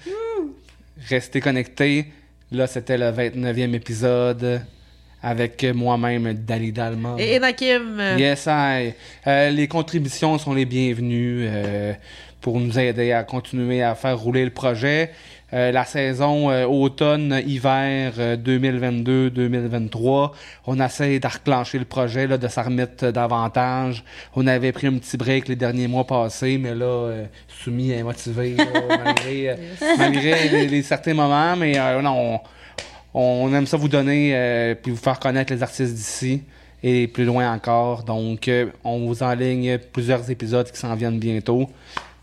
restez 1.10 1.42
connectés. 1.42 2.12
Là, 2.52 2.68
c'était 2.68 2.98
le 2.98 3.12
29e 3.12 3.74
épisode 3.74 4.62
avec 5.22 5.66
moi-même, 5.74 6.34
Dalida 6.34 6.88
Alma. 6.88 7.16
Et 7.18 7.36
Enakim, 7.36 8.00
euh, 8.00 8.18
Yes, 8.18 8.48
I. 8.48 8.94
Euh, 9.26 9.50
les 9.50 9.68
contributions 9.68 10.38
sont 10.38 10.54
les 10.54 10.66
bienvenues 10.66 11.46
euh, 11.48 11.94
pour 12.48 12.62
nous 12.62 12.80
aider 12.80 13.12
à 13.12 13.26
continuer 13.26 13.84
à 13.84 13.94
faire 13.94 14.18
rouler 14.18 14.46
le 14.46 14.52
projet. 14.52 15.12
Euh, 15.52 15.70
la 15.74 15.84
saison 15.84 16.50
euh, 16.50 16.66
automne-hiver 16.66 18.14
euh, 18.20 18.38
2022-2023, 18.38 20.32
on 20.66 20.80
essaie 20.80 21.20
de 21.20 21.28
reclencher 21.28 21.78
le 21.78 21.84
projet, 21.84 22.26
là, 22.26 22.38
de 22.38 22.48
s'en 22.48 22.64
remettre 22.64 23.12
davantage. 23.12 24.06
On 24.34 24.48
avait 24.48 24.72
pris 24.72 24.88
un 24.88 24.94
petit 24.94 25.18
break 25.18 25.50
les 25.50 25.58
derniers 25.58 25.90
mois 25.90 26.08
passés, 26.08 26.58
mais 26.58 26.74
là, 26.74 26.86
euh, 26.86 27.26
soumis 27.50 27.92
et 27.92 28.02
motivé, 28.02 28.56
là, 28.56 28.64
malgré, 29.04 29.50
euh, 29.50 29.56
malgré 29.98 30.48
les, 30.48 30.68
les 30.68 30.84
certains 30.84 31.16
moments. 31.16 31.58
Mais 31.58 31.78
euh, 31.78 32.02
non, 32.02 32.40
on, 33.14 33.46
on 33.46 33.54
aime 33.54 33.68
ça 33.68 33.76
vous 33.76 33.90
donner 33.90 34.32
euh, 34.34 34.74
puis 34.74 34.94
vous 34.94 34.98
faire 34.98 35.20
connaître 35.20 35.52
les 35.52 35.64
artistes 35.64 35.94
d'ici 35.94 36.44
et 36.84 37.08
plus 37.08 37.26
loin 37.26 37.54
encore. 37.54 38.04
Donc, 38.04 38.48
euh, 38.48 38.68
on 38.84 39.08
vous 39.08 39.24
enligne 39.24 39.78
plusieurs 39.78 40.30
épisodes 40.30 40.70
qui 40.72 40.78
s'en 40.78 40.96
viennent 40.96 41.20
bientôt 41.20 41.70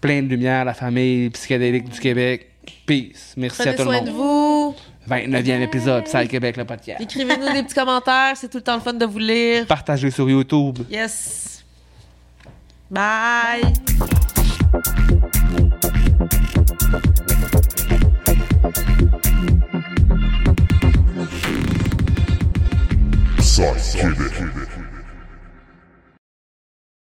plein 0.04 0.20
de 0.20 0.28
lumière, 0.28 0.66
la 0.66 0.74
famille 0.74 1.30
psychédélique 1.30 1.88
du 1.88 1.98
Québec. 1.98 2.50
Peace. 2.84 3.32
Merci 3.38 3.66
à 3.66 3.72
tout 3.72 3.84
le 3.84 3.92
monde. 3.92 4.04
De 4.04 4.10
vous. 4.10 4.74
29e 5.08 5.62
épisode, 5.62 6.06
Salle 6.06 6.28
Québec, 6.28 6.58
le 6.58 6.66
podcast. 6.66 7.00
Écrivez-nous 7.00 7.52
des 7.54 7.62
petits 7.62 7.74
commentaires, 7.74 8.34
c'est 8.36 8.50
tout 8.50 8.58
le 8.58 8.62
temps 8.62 8.74
le 8.74 8.82
fun 8.82 8.92
de 8.92 9.06
vous 9.06 9.18
lire. 9.18 9.66
Partagez 9.66 10.10
sur 10.10 10.28
YouTube. 10.28 10.80
Yes. 10.90 11.64
Bye. 12.90 13.62